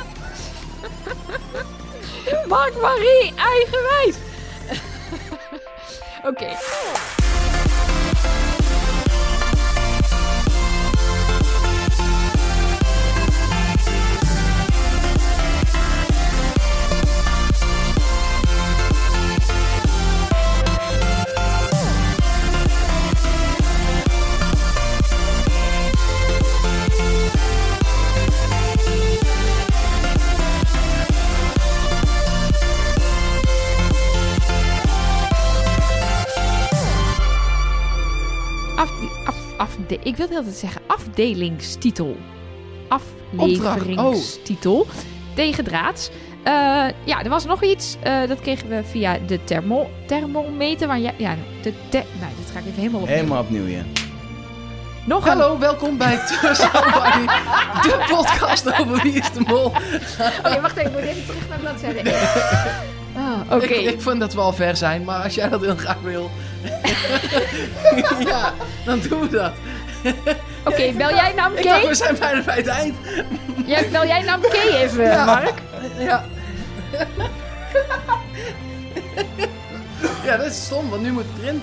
Mark 2.48 2.80
Marie, 2.80 3.34
eigenwijs! 3.36 4.16
Oké. 6.24 6.56
Afde 39.84 39.98
ik 40.08 40.16
wilde 40.16 40.36
altijd 40.36 40.54
zeggen 40.54 40.80
afdelingstitel. 40.86 42.16
Afleveringstitel. 42.88 44.86
Tegendraads. 45.34 46.10
Eh, 46.42 46.52
ja, 47.04 47.22
er 47.22 47.28
was 47.28 47.44
nog 47.44 47.62
iets. 47.62 47.96
eh, 48.02 48.28
dat 48.28 48.40
kregen 48.40 48.68
we 48.68 48.80
via 48.90 49.18
de 49.26 49.44
thermo 49.44 49.90
thermometer. 50.06 50.86
Waar 50.86 50.98
jij, 51.00 51.14
ja, 51.16 51.34
de 51.62 51.72
te- 51.88 52.02
nou, 52.20 52.32
dit 52.38 52.50
ga 52.52 52.58
ik 52.58 52.64
even 52.66 52.78
helemaal 52.80 53.00
opnieuw. 53.00 53.16
Helemaal 53.16 53.40
opnieuw, 53.42 53.66
ja. 53.66 53.82
Nog 55.06 55.26
een 55.26 55.38
Hallo, 55.38 55.58
welkom 55.58 55.96
bij 55.98 56.14
Nobody, 56.40 57.26
de 57.82 58.04
podcast 58.08 58.78
over 58.80 59.02
Wie 59.02 59.12
is 59.12 59.32
de 59.32 59.40
Mol. 59.46 59.64
Oké, 60.44 60.60
wacht 60.60 60.76
even. 60.76 60.90
Ik 60.90 60.92
moet 60.98 61.02
even 61.08 61.26
terug 61.26 61.48
naar 61.48 61.58
bladzijde 61.58 61.98
1. 62.10 62.14
Ah, 63.16 63.40
Oké. 63.50 63.64
Ik, 63.64 63.90
ik 63.92 64.00
vind 64.00 64.20
dat 64.20 64.34
we 64.34 64.40
al 64.40 64.52
ver 64.52 64.76
zijn, 64.76 65.04
maar 65.04 65.22
als 65.22 65.34
jij 65.34 65.48
dat 65.48 65.60
heel 65.60 65.76
graag 65.76 66.00
wil, 66.02 66.30
ja, 68.30 68.52
dan 68.84 69.00
doen 69.08 69.20
we 69.20 69.28
dat. 69.28 69.52
Oké, 70.68 70.92
bel 70.92 71.10
jij 71.14 71.32
naam 71.32 71.52
Ik 71.52 71.64
dacht, 71.64 71.86
we 71.86 71.94
zijn 71.94 72.16
bijna 72.18 72.42
bij 72.42 72.56
het 72.56 72.66
eind. 72.66 72.96
Ja, 73.66 73.82
bel 73.92 74.06
jij 74.06 74.22
naam 74.22 74.40
Kay 74.40 74.68
even, 74.68 75.04
Ja. 75.04 75.24
Mark? 75.24 75.52
Ja. 75.98 76.24
ja, 80.24 80.36
dat 80.36 80.46
is 80.46 80.64
stom, 80.64 80.90
want 80.90 81.02
nu 81.02 81.12
moet 81.12 81.24
het 81.34 81.42
erin. 81.42 81.62